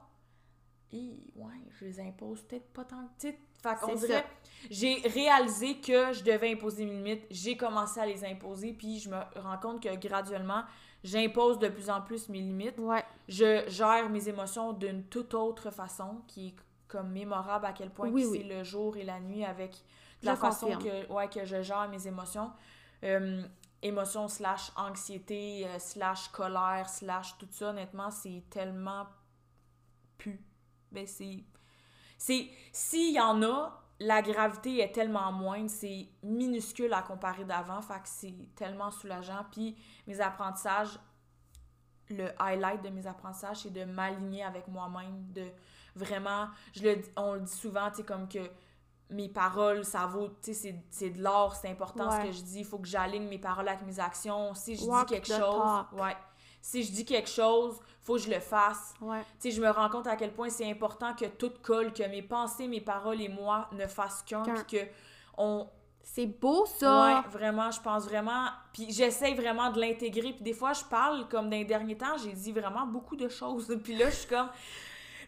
Hi, 0.92 1.20
ouais, 1.34 1.52
je 1.78 1.84
les 1.84 2.00
impose 2.00 2.42
peut-être 2.42 2.72
pas 2.72 2.84
tant 2.84 3.04
que 3.06 3.22
sais, 3.22 3.38
fait 3.62 3.74
qu'on 3.80 3.94
dirait 3.96 4.24
j'ai 4.70 4.94
réalisé 5.08 5.80
que 5.80 6.12
je 6.12 6.22
devais 6.22 6.52
imposer 6.52 6.84
mes 6.84 6.92
limites, 6.92 7.26
j'ai 7.30 7.56
commencé 7.56 8.00
à 8.00 8.06
les 8.06 8.24
imposer, 8.24 8.72
puis 8.72 8.98
je 8.98 9.10
me 9.10 9.16
rends 9.36 9.58
compte 9.58 9.82
que 9.82 9.94
graduellement, 9.96 10.62
j'impose 11.04 11.58
de 11.58 11.68
plus 11.68 11.90
en 11.90 12.00
plus 12.00 12.28
mes 12.28 12.40
limites. 12.40 12.78
Ouais. 12.78 13.04
Je 13.28 13.64
gère 13.68 14.08
mes 14.10 14.28
émotions 14.28 14.72
d'une 14.72 15.04
toute 15.04 15.34
autre 15.34 15.70
façon, 15.70 16.22
qui 16.26 16.48
est 16.48 16.54
comme 16.88 17.10
mémorable 17.10 17.66
à 17.66 17.72
quel 17.72 17.90
point 17.90 18.08
Oui, 18.08 18.22
que 18.22 18.28
oui. 18.28 18.38
c'est 18.38 18.48
le 18.54 18.64
jour 18.64 18.96
et 18.96 19.04
la 19.04 19.20
nuit 19.20 19.44
avec 19.44 19.74
Je 20.22 20.26
la 20.26 20.36
façon 20.36 20.66
confirme. 20.68 21.06
que, 21.06 21.12
ouais, 21.12 21.28
que 21.28 21.44
je 21.44 21.62
gère 21.62 21.88
mes 21.88 22.06
émotions. 22.06 22.50
Euh, 23.04 23.42
émotions 23.82 24.28
slash 24.28 24.70
anxiété, 24.76 25.66
euh, 25.66 25.78
slash 25.78 26.28
colère, 26.28 26.88
slash 26.88 27.36
tout 27.38 27.48
ça, 27.50 27.70
honnêtement, 27.70 28.10
c'est 28.10 28.44
tellement 28.50 29.06
pu. 30.18 30.40
Ben, 30.92 31.06
c'est. 31.06 31.44
C'est. 32.18 32.48
S'il 32.72 33.14
y 33.14 33.20
en 33.20 33.42
a, 33.42 33.82
la 34.00 34.22
gravité 34.22 34.80
est 34.80 34.92
tellement 34.92 35.32
moindre, 35.32 35.70
c'est 35.70 36.08
minuscule 36.22 36.92
à 36.92 37.02
comparer 37.02 37.44
d'avant, 37.44 37.80
fait 37.80 37.94
que 37.94 38.08
c'est 38.08 38.48
tellement 38.54 38.90
soulageant. 38.90 39.44
Puis 39.50 39.76
mes 40.06 40.20
apprentissages, 40.20 40.98
le 42.08 42.28
highlight 42.40 42.82
de 42.82 42.90
mes 42.90 43.06
apprentissages, 43.06 43.58
c'est 43.58 43.72
de 43.72 43.84
m'aligner 43.84 44.44
avec 44.44 44.68
moi-même, 44.68 45.32
de 45.32 45.50
vraiment, 45.94 46.48
je 46.74 46.82
le, 46.82 47.02
on 47.16 47.34
le 47.34 47.40
dit 47.40 47.52
souvent, 47.52 47.90
tu 47.90 47.96
sais, 47.96 48.04
comme 48.04 48.28
que 48.28 48.50
mes 49.10 49.28
paroles, 49.28 49.84
ça 49.84 50.06
vaut, 50.06 50.28
tu 50.42 50.52
sais, 50.54 50.74
c'est- 50.90 51.10
de 51.10 51.22
l'or, 51.22 51.54
c'est 51.54 51.68
important 51.70 52.08
Ouais. 52.10 52.22
ce 52.22 52.26
que 52.26 52.32
je 52.32 52.42
dis, 52.42 52.58
il 52.60 52.64
faut 52.64 52.78
que 52.78 52.88
j'aligne 52.88 53.28
mes 53.28 53.38
paroles 53.38 53.68
avec 53.68 53.86
mes 53.86 54.00
actions. 54.00 54.52
Si 54.54 54.76
je 54.76 54.84
Walk 54.84 55.08
dis 55.08 55.14
quelque 55.14 55.28
chose, 55.28 55.38
talk. 55.38 55.92
ouais. 56.02 56.16
Si 56.60 56.82
je 56.82 56.90
dis 56.90 57.04
quelque 57.04 57.28
chose, 57.30 57.78
faut 58.02 58.14
que 58.14 58.20
je 58.22 58.30
le 58.30 58.40
fasse. 58.40 58.94
Ouais. 59.00 59.20
Tu 59.40 59.50
sais, 59.50 59.50
je 59.52 59.60
me 59.62 59.70
rends 59.70 59.88
compte 59.88 60.08
à 60.08 60.16
quel 60.16 60.32
point 60.32 60.48
c'est 60.50 60.68
important 60.68 61.14
que 61.14 61.26
tout 61.26 61.52
colle, 61.62 61.92
que 61.92 62.02
mes 62.08 62.22
pensées, 62.22 62.66
mes 62.66 62.80
paroles 62.80 63.20
et 63.20 63.28
moi 63.28 63.68
ne 63.72 63.86
fassent 63.86 64.22
qu'un, 64.24 64.42
puis 64.42 64.64
que 64.80 64.86
on, 65.38 65.68
C'est 66.08 66.26
beau, 66.26 66.64
ça. 66.66 67.22
Ouais, 67.24 67.28
vraiment, 67.30 67.68
je 67.72 67.80
pense 67.80 68.04
vraiment. 68.04 68.46
Puis 68.72 68.92
j'essaye 68.92 69.34
vraiment 69.34 69.72
de 69.72 69.80
l'intégrer. 69.80 70.32
Puis 70.32 70.42
des 70.44 70.52
fois, 70.52 70.72
je 70.72 70.84
parle 70.84 71.26
comme 71.28 71.46
dans 71.50 71.56
les 71.56 71.64
derniers 71.64 71.96
temps, 71.96 72.16
j'ai 72.16 72.32
dit 72.32 72.52
vraiment 72.52 72.86
beaucoup 72.86 73.16
de 73.16 73.28
choses. 73.28 73.66
Puis 73.84 73.96
là, 73.96 74.08
je 74.08 74.14
suis 74.14 74.28
comme. 74.28 74.48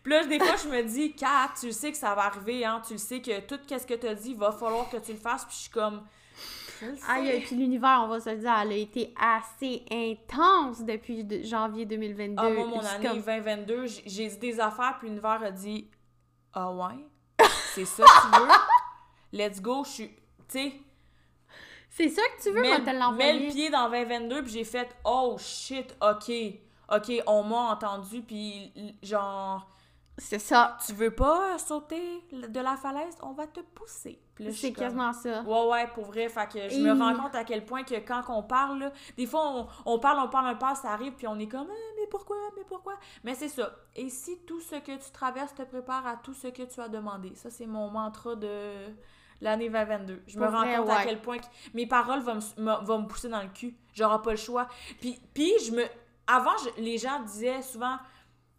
Puis 0.09 0.17
là, 0.17 0.25
des 0.27 0.39
fois, 0.39 0.57
je 0.57 0.69
me 0.69 0.83
dis, 0.83 1.13
Kat, 1.15 1.51
tu 1.61 1.67
le 1.67 1.73
sais 1.73 1.93
que 1.93 1.99
ça 1.99 2.15
va 2.15 2.23
arriver, 2.27 2.65
hein. 2.65 2.81
Tu 2.87 2.95
le 2.95 2.99
sais 2.99 3.21
que 3.21 3.41
tout 3.41 3.59
ce 3.69 3.87
que 3.87 3.95
tu 3.95 4.07
as 4.09 4.15
dit, 4.15 4.33
va 4.35 4.53
falloir 4.53 4.89
que 4.89 4.97
tu 4.97 5.13
le 5.13 5.19
fasses. 5.19 5.45
Puis 5.45 5.55
je 5.55 5.61
suis 5.63 5.71
comme. 5.71 6.03
Aïe, 7.09 7.43
puis 7.45 7.57
l'univers, 7.57 8.03
on 8.05 8.09
va 8.09 8.21
se 8.21 8.31
le 8.31 8.37
dire, 8.37 8.55
elle 8.63 8.73
a 8.73 8.77
été 8.77 9.13
assez 9.21 9.85
intense 9.91 10.83
depuis 10.85 11.25
de- 11.25 11.43
janvier 11.43 11.85
2022. 11.87 12.35
Ah, 12.41 12.49
moi, 12.51 12.67
mon 12.67 12.79
année 12.81 13.07
comme- 13.07 13.21
2022, 13.21 13.87
j- 13.87 14.03
j'ai 14.07 14.29
dit 14.29 14.37
des 14.39 14.61
affaires, 14.61 14.97
puis 14.99 15.09
l'univers 15.09 15.43
a 15.43 15.51
dit 15.51 15.89
Ah 16.55 16.71
ouais, 16.71 17.05
c'est 17.75 17.85
ça 17.85 18.05
que 18.05 18.37
tu 18.37 18.41
veux? 18.43 18.49
Let's 19.33 19.61
go, 19.61 19.83
je 19.85 19.91
suis. 19.91 20.09
Tu 20.09 20.15
sais, 20.49 20.73
C'est 21.91 22.09
ça 22.11 22.23
que 22.37 22.43
tu 22.45 22.51
veux, 22.51 22.63
moi, 22.63 22.77
te 22.79 22.91
mets 23.17 23.33
le 23.33 23.51
pied 23.53 23.71
dans 23.71 23.91
2022, 23.91 24.43
puis 24.45 24.53
j'ai 24.53 24.65
fait 24.65 24.89
Oh 25.05 25.37
shit, 25.39 25.97
ok, 26.01 26.31
ok, 26.95 27.23
on 27.27 27.43
m'a 27.43 27.73
entendu, 27.73 28.23
puis 28.23 28.73
genre, 29.03 29.69
C'est 30.19 30.39
ça. 30.39 30.77
tu 30.85 30.93
veux 30.93 31.11
pas 31.13 31.57
sauter 31.59 32.23
de 32.33 32.61
la 32.61 32.77
falaise, 32.77 33.17
on 33.23 33.33
va 33.33 33.47
te 33.47 33.61
pousser. 33.61 34.21
C'est 34.53 34.73
comme, 34.73 34.85
quasiment 34.85 35.13
ça. 35.13 35.43
Ouais, 35.43 35.67
ouais, 35.69 35.87
pour 35.95 36.05
vrai. 36.05 36.29
Fait 36.29 36.47
que 36.49 36.69
je 36.69 36.77
Et- 36.77 36.81
me 36.81 36.93
rends 36.93 37.15
compte 37.15 37.35
à 37.35 37.45
quel 37.45 37.65
point 37.65 37.83
que 37.85 37.95
quand 37.95 38.23
on 38.29 38.43
parle, 38.43 38.79
là, 38.81 38.93
des 39.17 39.27
fois, 39.27 39.49
on, 39.49 39.67
on 39.85 39.99
parle, 39.99 40.19
on 40.21 40.29
parle, 40.29 40.55
on 40.55 40.59
parle, 40.59 40.77
ça 40.77 40.91
arrive, 40.91 41.13
puis 41.15 41.27
on 41.27 41.39
est 41.39 41.49
comme, 41.49 41.67
Ah, 41.71 41.93
mais 41.97 42.07
pourquoi, 42.09 42.37
mais 42.57 42.63
pourquoi? 42.69 42.95
Mais 43.25 43.35
c'est 43.35 43.49
ça. 43.49 43.73
Et 43.97 44.11
si 44.11 44.39
tout 44.47 44.61
ce 44.61 44.77
que 44.77 44.93
tu 44.97 45.11
traverses 45.13 45.55
te 45.55 45.63
prépare 45.63 46.07
à 46.07 46.17
tout 46.17 46.35
ce 46.35 46.49
que 46.49 46.63
tu 46.63 46.81
as 46.81 46.89
demandé? 46.89 47.33
Ça, 47.35 47.51
c'est 47.51 47.67
mon 47.67 47.89
mantra 47.91 48.37
de 48.37 48.73
l'année 49.41 49.69
2022. 49.71 50.23
Je 50.27 50.39
me 50.39 50.47
rends 50.47 50.61
vrai, 50.65 50.77
compte 50.77 50.91
à 50.91 51.05
quel 51.05 51.21
point 51.23 51.39
que 51.39 51.47
mes 51.75 51.87
paroles 51.87 52.21
vont 52.21 52.37
me, 52.37 52.63
me- 52.63 52.85
vont 52.85 53.03
me 53.03 53.07
pousser 53.09 53.29
dans 53.29 53.43
le 53.43 53.49
cul. 53.49 53.75
J'aurai 53.95 54.21
pas 54.23 54.31
le 54.33 54.37
choix. 54.37 54.67
Puis, 55.01 55.21
puis 55.35 55.53
je 55.65 55.73
me... 55.73 55.85
Avant, 56.27 56.57
je- 56.59 56.81
les 56.83 56.99
gens 56.99 57.21
disaient 57.23 57.63
souvent, 57.63 57.97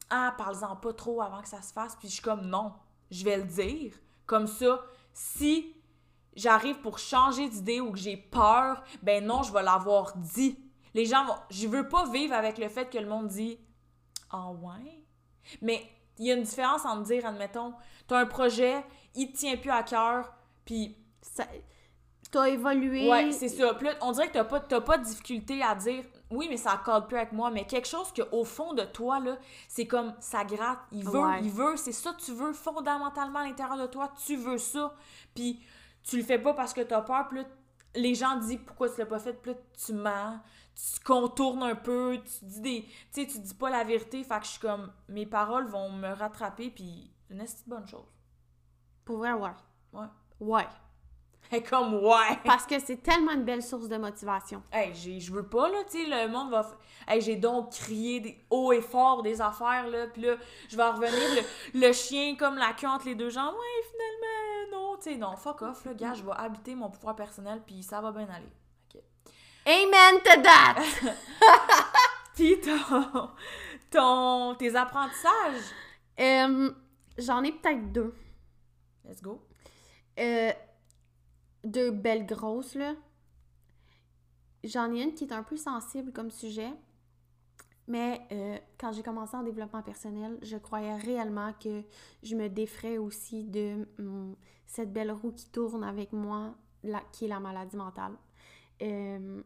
ah, 0.09 0.33
parle-en 0.37 0.75
pas 0.75 0.93
trop 0.93 1.21
avant 1.21 1.41
que 1.41 1.47
ça 1.47 1.61
se 1.61 1.71
fasse. 1.73 1.95
Puis 1.95 2.07
je 2.07 2.13
suis 2.13 2.21
comme, 2.21 2.45
non, 2.47 2.73
je 3.11 3.23
vais 3.23 3.37
le 3.37 3.43
dire. 3.43 3.93
Comme 4.25 4.47
ça, 4.47 4.81
si 5.13 5.75
j'arrive 6.35 6.79
pour 6.81 6.99
changer 6.99 7.49
d'idée 7.49 7.81
ou 7.81 7.91
que 7.91 7.97
j'ai 7.97 8.17
peur, 8.17 8.83
ben 9.03 9.25
non, 9.25 9.43
je 9.43 9.51
vais 9.51 9.63
l'avoir 9.63 10.15
dit. 10.17 10.57
Les 10.93 11.05
gens 11.05 11.25
vont. 11.25 11.35
Je 11.49 11.67
veux 11.67 11.87
pas 11.87 12.07
vivre 12.09 12.33
avec 12.33 12.57
le 12.57 12.69
fait 12.69 12.89
que 12.89 12.97
le 12.97 13.07
monde 13.07 13.27
dit 13.27 13.59
Ah 14.31 14.49
ouais? 14.51 15.03
Mais 15.61 15.87
il 16.17 16.25
y 16.25 16.31
a 16.31 16.35
une 16.35 16.43
différence 16.43 16.85
entre 16.85 17.03
dire, 17.03 17.25
admettons, 17.25 17.73
t'as 18.07 18.19
un 18.19 18.25
projet, 18.25 18.83
il 19.15 19.31
te 19.31 19.37
tient 19.37 19.57
plus 19.57 19.71
à 19.71 19.83
cœur, 19.83 20.33
puis 20.65 20.95
Ça- 21.21 21.47
T'as 22.31 22.47
évolué. 22.49 23.09
Ouais, 23.09 23.31
c'est 23.31 23.47
ça. 23.49 23.73
Puis 23.73 23.87
là, 23.87 23.93
on 24.01 24.11
dirait 24.11 24.27
que 24.27 24.33
t'as 24.33 24.43
pas, 24.43 24.59
t'as 24.59 24.81
pas 24.81 24.97
de 24.99 25.03
difficulté 25.03 25.63
à 25.63 25.73
dire 25.75 26.03
oui, 26.31 26.47
mais 26.49 26.57
ça 26.57 26.71
accorde 26.73 27.07
plus 27.07 27.17
avec 27.17 27.31
moi. 27.31 27.49
Mais 27.51 27.65
quelque 27.65 27.87
chose 27.87 28.11
que 28.11 28.21
au 28.31 28.43
fond 28.43 28.73
de 28.73 28.83
toi, 28.83 29.19
là, 29.19 29.37
c'est 29.67 29.87
comme 29.87 30.13
ça 30.19 30.43
gratte. 30.43 30.79
Il 30.91 31.03
veut, 31.03 31.19
Ouais. 31.19 31.39
il 31.43 31.51
veut, 31.51 31.75
c'est 31.77 31.91
ça 31.91 32.13
que 32.13 32.21
tu 32.21 32.31
veux 32.33 32.53
fondamentalement 32.53 33.39
à 33.39 33.45
l'intérieur 33.45 33.77
de 33.77 33.87
toi. 33.87 34.11
Tu 34.25 34.35
veux 34.35 34.57
ça. 34.59 34.93
Puis 35.33 35.61
tu 36.03 36.17
le 36.17 36.23
fais 36.23 36.39
pas 36.39 36.53
parce 36.53 36.73
que 36.73 36.81
t'as 36.81 37.01
peur. 37.01 37.27
Puis 37.29 37.39
là, 37.39 37.45
les 37.95 38.13
gens 38.15 38.35
disent 38.37 38.59
pourquoi 38.65 38.89
tu 38.89 38.99
l'as 38.99 39.05
pas 39.07 39.19
fait? 39.19 39.33
Puis 39.33 39.51
là, 39.51 39.57
tu 39.85 39.93
mens. 39.93 40.39
Tu 40.75 40.99
contournes 41.03 41.63
un 41.63 41.75
peu. 41.75 42.17
Tu 42.23 42.45
dis 42.45 42.61
des. 42.61 42.81
Tu 43.13 43.21
sais, 43.23 43.27
tu 43.27 43.39
dis 43.39 43.53
pas 43.55 43.69
la 43.69 43.83
vérité. 43.83 44.23
Fait 44.23 44.39
que 44.39 44.45
je 44.45 44.51
suis 44.51 44.59
comme. 44.59 44.91
Mes 45.07 45.25
paroles 45.25 45.67
vont 45.67 45.89
me 45.91 46.07
rattraper. 46.13 46.69
Puis 46.69 47.11
c'est 47.29 47.35
une 47.35 47.45
bonne 47.67 47.87
chose. 47.87 48.07
Pour 49.03 49.17
vrai, 49.17 49.33
ouais. 49.33 49.49
Ouais. 49.93 50.05
Ouais. 50.39 50.67
Et 51.51 51.63
comme 51.63 51.95
ouais. 51.95 52.37
Parce 52.45 52.65
que 52.65 52.77
c'est 52.79 52.97
tellement 53.01 53.31
une 53.31 53.43
belle 53.43 53.63
source 53.63 53.87
de 53.87 53.97
motivation. 53.97 54.61
Hey, 54.71 54.93
j'ai- 54.93 55.19
je 55.19 55.31
veux 55.33 55.47
pas, 55.47 55.67
là, 55.69 55.79
tu 55.89 56.03
sais, 56.03 56.07
le 56.09 56.27
monde 56.31 56.51
va... 56.51 56.61
f- 56.61 56.75
Hey, 57.07 57.21
j'ai 57.21 57.37
donc 57.37 57.71
crié 57.71 58.19
des 58.19 58.45
haut 58.51 58.71
et 58.71 58.81
fort 58.81 59.23
des 59.23 59.41
affaires, 59.41 59.87
là, 59.87 60.05
puis 60.07 60.21
là, 60.21 60.35
je 60.69 60.77
vais 60.77 60.87
revenir, 60.87 61.11
le, 61.73 61.79
le 61.87 61.91
chien 61.93 62.35
comme 62.35 62.55
la 62.57 62.73
queue 62.73 62.87
entre 62.87 63.05
les 63.07 63.15
deux 63.15 63.31
jambes, 63.31 63.55
ouais, 63.55 63.87
finalement, 63.89 64.77
non, 64.91 64.97
tu 64.97 65.09
sais, 65.11 65.15
non, 65.17 65.35
fuck 65.35 65.63
off, 65.63 65.83
là, 65.85 65.93
gars, 65.95 66.13
je 66.13 66.21
vais 66.23 66.33
habiter 66.37 66.75
mon 66.75 66.89
pouvoir 66.91 67.15
personnel, 67.15 67.63
puis 67.65 67.81
ça 67.81 67.99
va 67.99 68.11
bien 68.11 68.27
aller. 68.29 68.51
OK. 68.93 69.01
Amen 69.65 70.21
to 70.23 70.41
that! 70.43 70.75
Puis 72.35 72.59
ton... 72.61 73.29
ton... 73.89 74.55
tes 74.55 74.75
apprentissages, 74.75 75.63
Euh, 76.19 76.71
J'en 77.17 77.43
ai 77.43 77.51
peut-être 77.51 77.91
deux. 77.91 78.13
let's 79.05 79.21
go. 79.21 79.41
Euh, 80.19 80.51
deux 81.69 81.91
belles 81.91 82.25
grosses, 82.25 82.75
là. 82.75 82.95
J'en 84.63 84.93
ai 84.93 85.03
une 85.03 85.13
qui 85.13 85.23
est 85.23 85.33
un 85.33 85.43
peu 85.43 85.57
sensible 85.57 86.11
comme 86.11 86.31
sujet. 86.31 86.71
Mais 87.87 88.21
euh, 88.31 88.57
quand 88.77 88.91
j'ai 88.91 89.01
commencé 89.01 89.35
en 89.35 89.41
développement 89.41 89.81
personnel, 89.81 90.37
je 90.43 90.57
croyais 90.57 90.95
réellement 90.95 91.53
que 91.53 91.83
je 92.21 92.35
me 92.35 92.47
défrais 92.47 92.99
aussi 92.99 93.43
de 93.43 93.87
hum, 93.97 94.35
cette 94.67 94.93
belle 94.93 95.11
roue 95.11 95.31
qui 95.31 95.49
tourne 95.49 95.83
avec 95.83 96.13
moi, 96.13 96.53
qui 97.11 97.25
est 97.25 97.27
la 97.27 97.39
maladie 97.39 97.75
mentale. 97.75 98.13
Euh, 98.83 99.41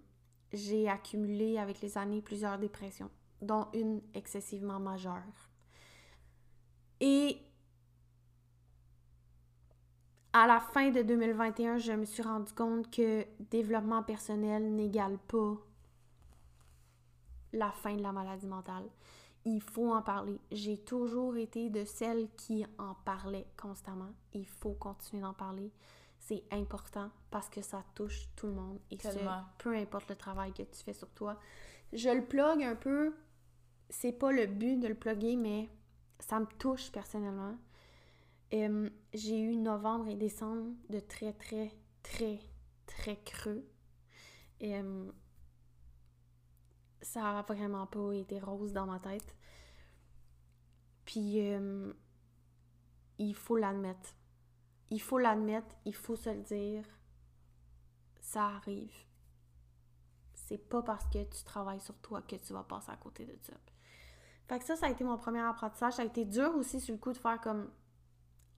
j'ai 0.51 0.89
accumulé 0.89 1.57
avec 1.57 1.80
les 1.80 1.97
années 1.97 2.21
plusieurs 2.21 2.57
dépressions, 2.57 3.09
dont 3.41 3.67
une 3.74 4.01
excessivement 4.13 4.80
majeure. 4.80 5.49
Et 6.99 7.38
à 10.34 10.47
la 10.47 10.59
fin 10.59 10.89
de 10.89 11.03
2021, 11.03 11.77
je 11.77 11.93
me 11.93 12.05
suis 12.05 12.23
rendu 12.23 12.51
compte 12.53 12.89
que 12.89 13.25
développement 13.51 14.01
personnel 14.01 14.73
n'égale 14.73 15.19
pas 15.27 15.55
la 17.53 17.71
fin 17.71 17.95
de 17.95 18.01
la 18.01 18.11
maladie 18.11 18.47
mentale. 18.47 18.86
Il 19.45 19.61
faut 19.61 19.93
en 19.93 20.01
parler. 20.01 20.39
J'ai 20.51 20.77
toujours 20.77 21.38
été 21.38 21.69
de 21.69 21.86
celles 21.86 22.29
qui 22.36 22.65
en 22.79 22.95
parlaient 23.05 23.45
constamment. 23.61 24.11
Il 24.34 24.47
faut 24.47 24.73
continuer 24.73 25.21
d'en 25.21 25.34
parler. 25.34 25.71
C'est 26.17 26.43
important 26.51 27.11
parce 27.29 27.49
que 27.49 27.61
ça 27.61 27.84
touche 27.93 28.27
tout 28.36 28.47
le 28.47 28.53
monde 28.53 28.79
et 28.89 28.97
Tellement. 28.97 29.43
peu 29.57 29.75
importe 29.75 30.09
le 30.09 30.15
travail 30.15 30.53
que 30.53 30.63
tu 30.63 30.84
fais 30.84 30.93
sur 30.93 31.09
toi. 31.09 31.38
Je 31.91 32.09
le 32.09 32.23
plug 32.23 32.63
un 32.63 32.75
peu. 32.75 33.13
C'est 33.89 34.13
pas 34.13 34.31
le 34.31 34.47
but 34.47 34.79
de 34.79 34.88
le 34.88 34.95
plugger, 34.95 35.36
mais 35.36 35.69
ça 36.19 36.39
me 36.39 36.45
touche 36.57 36.91
personnellement. 36.91 37.55
J'ai 38.54 39.39
eu 39.39 39.56
novembre 39.56 40.08
et 40.10 40.16
décembre 40.16 40.76
de 40.89 40.99
très, 40.99 41.34
très, 41.34 41.72
très, 42.04 42.39
très 42.86 43.16
creux. 43.24 43.68
Ça 47.01 47.39
a 47.39 47.41
vraiment 47.41 47.88
pas 47.88 48.14
été 48.14 48.39
rose 48.39 48.72
dans 48.72 48.86
ma 48.86 48.99
tête. 48.99 49.36
Puis, 51.04 51.39
il 53.18 53.36
faut 53.36 53.58
l'admettre. 53.58 54.16
Il 54.91 55.01
faut 55.01 55.18
l'admettre, 55.18 55.76
il 55.86 55.95
faut 55.95 56.16
se 56.16 56.30
le 56.30 56.43
dire. 56.43 56.86
Ça 58.22 58.45
arrive. 58.45 58.93
C'est 60.36 60.60
pas 60.60 60.84
parce 60.84 61.06
que 61.08 61.24
tu 61.24 61.43
travailles 61.43 61.82
sur 61.82 61.97
toi 62.01 62.22
que 62.22 62.36
tu 62.36 62.54
vas 62.54 62.64
passer 62.64 62.91
à 62.91 62.97
côté 62.97 63.26
de 63.26 63.36
ça. 63.41 63.54
Fait 64.47 64.60
que 64.60 64.66
ça, 64.66 64.76
ça 64.76 64.86
a 64.86 64.89
été 64.91 65.04
mon 65.04 65.18
premier 65.18 65.39
apprentissage. 65.39 65.93
Ça 65.93 66.04
a 66.04 66.06
été 66.06 66.26
dur 66.26 66.54
aussi 66.56 66.80
sur 66.80 66.93
le 66.93 66.99
coup 66.99 67.12
de 67.12 67.18
faire 67.18 67.41
comme 67.41 67.72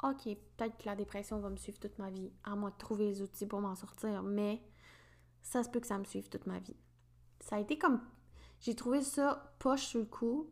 OK, 0.05 0.23
peut-être 0.57 0.77
que 0.77 0.85
la 0.85 0.95
dépression 0.95 1.39
va 1.39 1.49
me 1.49 1.57
suivre 1.57 1.79
toute 1.79 1.97
ma 1.97 2.11
vie, 2.11 2.31
à 2.43 2.55
moi 2.55 2.69
de 2.69 2.77
trouver 2.77 3.05
les 3.05 3.21
outils 3.23 3.47
pour 3.47 3.59
m'en 3.59 3.75
sortir, 3.75 4.21
mais 4.21 4.61
ça 5.41 5.63
se 5.63 5.69
peut 5.69 5.79
que 5.79 5.87
ça 5.87 5.97
me 5.97 6.03
suive 6.03 6.29
toute 6.29 6.45
ma 6.45 6.59
vie. 6.59 6.75
Ça 7.39 7.55
a 7.55 7.59
été 7.59 7.79
comme. 7.79 8.01
J'ai 8.59 8.75
trouvé 8.75 9.01
ça 9.01 9.55
poche 9.57 9.85
sur 9.85 9.99
le 9.99 10.05
coup, 10.05 10.51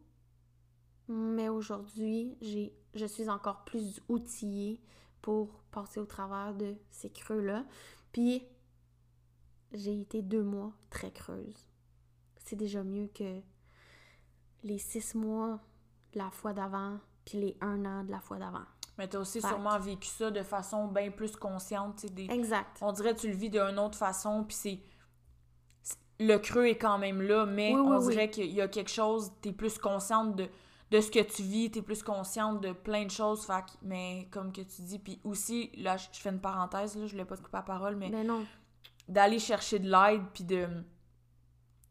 mais 1.07 1.49
aujourd'hui, 1.49 2.35
je 2.95 3.05
suis 3.05 3.29
encore 3.29 3.63
plus 3.63 4.01
outillée 4.09 4.81
pour 5.21 5.61
passer 5.71 5.99
au 5.99 6.05
travers 6.05 6.55
de 6.55 6.75
ces 6.89 7.11
creux-là. 7.11 7.65
Puis, 8.11 8.43
j'ai 9.71 10.01
été 10.01 10.21
deux 10.21 10.43
mois 10.43 10.73
très 10.89 11.11
creuse. 11.11 11.67
C'est 12.37 12.55
déjà 12.55 12.83
mieux 12.83 13.07
que 13.07 13.41
les 14.63 14.77
six 14.79 15.15
mois 15.15 15.61
de 16.13 16.19
la 16.19 16.31
fois 16.31 16.53
d'avant, 16.53 16.99
puis 17.25 17.39
les 17.39 17.57
un 17.61 17.85
an 17.85 18.03
de 18.03 18.11
la 18.11 18.19
fois 18.19 18.37
d'avant. 18.37 18.65
Mais 18.97 19.07
t'as 19.07 19.19
aussi 19.19 19.41
Fact. 19.41 19.53
sûrement 19.53 19.79
vécu 19.79 20.07
ça 20.07 20.29
de 20.29 20.43
façon 20.43 20.87
bien 20.87 21.09
plus 21.09 21.35
consciente, 21.35 21.95
tu 21.97 22.09
des... 22.11 22.25
Exact. 22.29 22.77
On 22.81 22.91
dirait 22.91 23.15
que 23.15 23.21
tu 23.21 23.27
le 23.29 23.35
vis 23.35 23.49
d'une 23.49 23.79
autre 23.79 23.97
façon, 23.97 24.43
puis 24.43 24.55
c'est... 24.55 24.79
Le 26.19 26.37
creux 26.37 26.67
est 26.67 26.77
quand 26.77 26.99
même 26.99 27.21
là, 27.21 27.45
mais 27.45 27.73
Oui, 27.73 27.81
on 27.81 27.97
oui. 27.99 28.09
dirait 28.11 28.29
qu'il 28.29 28.51
y 28.51 28.61
a 28.61 28.67
quelque 28.67 28.91
chose, 28.91 29.31
t'es 29.41 29.51
plus 29.51 29.79
consciente 29.79 30.35
de, 30.35 30.47
de 30.91 31.01
ce 31.01 31.09
que 31.09 31.19
tu 31.23 31.41
vis, 31.41 31.71
t'es 31.71 31.81
plus 31.81 32.03
consciente 32.03 32.61
de 32.61 32.71
plein 32.71 33.05
de 33.05 33.09
choses, 33.11 33.45
fait 33.45 33.63
mais 33.81 34.27
comme 34.31 34.53
que 34.53 34.61
tu 34.61 34.83
dis, 34.83 34.99
puis 34.99 35.19
aussi, 35.23 35.71
là, 35.75 35.97
je 35.97 36.05
je 36.13 36.19
fais 36.19 36.29
une 36.29 36.39
parenthèse, 36.39 36.95
là, 36.95 37.07
je 37.07 37.11
voulais 37.13 37.25
pas 37.25 37.35
te 37.35 37.41
couper 37.41 37.57
la 37.57 37.63
parole, 37.63 37.95
mais 37.95 38.09
Mais 38.09 38.23
non. 38.23 38.45
d'aller 39.07 39.39
chercher 39.39 39.79
de 39.79 39.89
l'aide, 39.89 40.21
puis 40.35 40.43
de 40.43 40.67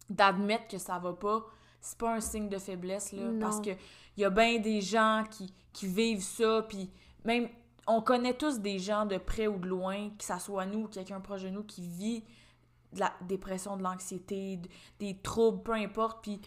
d'admettre 0.08 0.68
que 0.68 0.78
ça 0.78 0.98
va 1.00 1.12
pas, 1.14 1.44
c'est 1.82 1.98
pas 1.98 2.14
un 2.14 2.20
signe 2.20 2.48
de 2.48 2.56
faiblesse, 2.58 3.12
là, 3.12 3.24
Non. 3.24 3.38
parce 3.38 3.60
que 3.60 3.70
il 4.16 4.20
y 4.20 4.24
a 4.24 4.30
bien 4.30 4.58
des 4.60 4.80
gens 4.80 5.24
qui, 5.30 5.52
qui 5.72 5.86
vivent 5.86 6.22
ça, 6.22 6.62
puis 6.68 6.90
même, 7.24 7.48
on 7.86 8.00
connaît 8.00 8.34
tous 8.34 8.60
des 8.60 8.78
gens 8.78 9.04
de 9.04 9.18
près 9.18 9.46
ou 9.48 9.58
de 9.58 9.66
loin, 9.68 10.10
que 10.16 10.24
ça 10.24 10.38
soit 10.38 10.64
nous 10.66 10.84
ou 10.84 10.88
quelqu'un 10.88 11.20
proche 11.20 11.42
de 11.42 11.48
nous, 11.50 11.64
qui 11.64 11.86
vit 11.86 12.24
de 12.92 13.00
la 13.00 13.12
dépression, 13.22 13.76
de 13.76 13.82
l'anxiété, 13.82 14.56
de- 14.58 14.68
des 14.98 15.18
troubles, 15.18 15.62
peu 15.62 15.72
importe, 15.72 16.22
puis 16.22 16.40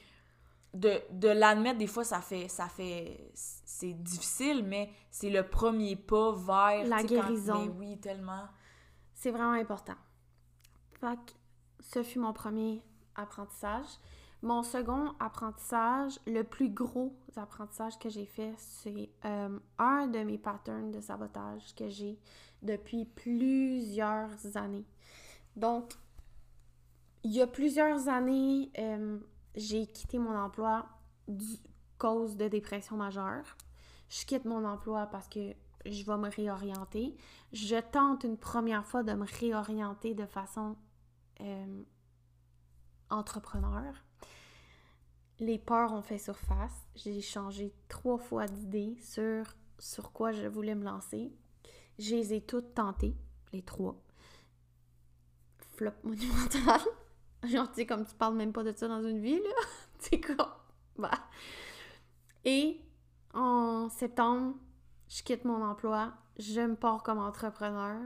de, 0.73 1.01
de 1.11 1.27
l'admettre, 1.29 1.77
des 1.79 1.87
fois, 1.87 2.03
ça 2.03 2.21
fait, 2.21 2.47
ça 2.49 2.67
fait, 2.67 3.31
c'est 3.33 3.93
difficile, 3.93 4.63
mais 4.63 4.91
c'est 5.09 5.29
le 5.29 5.47
premier 5.47 5.95
pas 5.95 6.31
vers... 6.33 6.85
La 6.87 6.97
quand- 7.01 7.07
guérison. 7.07 7.65
Mais 7.65 7.69
oui, 7.69 7.97
tellement. 7.97 8.43
C'est 9.13 9.31
vraiment 9.31 9.53
important. 9.53 9.95
Fait 10.99 11.15
que 11.15 11.31
ce 11.79 12.03
fut 12.03 12.19
mon 12.19 12.33
premier 12.33 12.83
apprentissage. 13.15 13.87
Mon 14.45 14.61
second 14.61 15.15
apprentissage, 15.19 16.19
le 16.27 16.43
plus 16.43 16.69
gros 16.69 17.17
apprentissage 17.35 17.97
que 17.97 18.09
j'ai 18.09 18.27
fait, 18.27 18.53
c'est 18.59 19.09
euh, 19.25 19.57
un 19.79 20.05
de 20.05 20.19
mes 20.19 20.37
patterns 20.37 20.91
de 20.91 21.01
sabotage 21.01 21.73
que 21.73 21.89
j'ai 21.89 22.19
depuis 22.61 23.05
plusieurs 23.05 24.55
années. 24.55 24.85
Donc, 25.55 25.93
il 27.23 27.31
y 27.31 27.41
a 27.41 27.47
plusieurs 27.47 28.07
années, 28.07 28.69
euh, 28.77 29.17
j'ai 29.55 29.87
quitté 29.87 30.19
mon 30.19 30.37
emploi 30.37 30.85
du 31.27 31.57
cause 31.97 32.37
de 32.37 32.47
dépression 32.47 32.97
majeure. 32.97 33.57
Je 34.09 34.27
quitte 34.27 34.45
mon 34.45 34.63
emploi 34.63 35.07
parce 35.07 35.27
que 35.27 35.55
je 35.87 36.05
vais 36.05 36.17
me 36.17 36.29
réorienter. 36.29 37.17
Je 37.51 37.77
tente 37.77 38.25
une 38.25 38.37
première 38.37 38.85
fois 38.85 39.01
de 39.01 39.13
me 39.13 39.25
réorienter 39.25 40.13
de 40.13 40.27
façon 40.27 40.75
euh, 41.41 41.83
entrepreneur. 43.09 44.04
Les 45.39 45.59
peurs 45.59 45.93
ont 45.93 46.01
fait 46.01 46.17
surface. 46.17 46.87
J'ai 46.95 47.21
changé 47.21 47.73
trois 47.89 48.17
fois 48.17 48.45
d'idée 48.47 48.95
sur 49.01 49.45
sur 49.79 50.11
quoi 50.11 50.31
je 50.31 50.47
voulais 50.47 50.75
me 50.75 50.85
lancer. 50.85 51.33
Je 51.99 52.15
les 52.15 52.33
ai 52.33 52.41
toutes 52.41 52.73
tentées, 52.73 53.15
les 53.53 53.61
trois. 53.61 54.01
Flop 55.75 55.91
monumental. 56.03 56.81
Genre, 57.43 57.67
tu 57.69 57.75
sais, 57.75 57.85
comme 57.85 58.05
tu 58.05 58.15
parles 58.15 58.35
même 58.35 58.53
pas 58.53 58.63
de 58.63 58.75
ça 58.75 58.87
dans 58.87 59.03
une 59.03 59.19
vie, 59.19 59.39
là. 59.39 59.67
C'est 59.99 60.21
quoi? 60.21 60.65
Bah. 60.97 61.11
Et 62.43 62.79
en 63.33 63.89
septembre, 63.89 64.55
je 65.09 65.21
quitte 65.23 65.45
mon 65.45 65.63
emploi, 65.63 66.13
je 66.37 66.61
me 66.61 66.75
pars 66.75 67.03
comme 67.03 67.19
entrepreneur. 67.19 67.99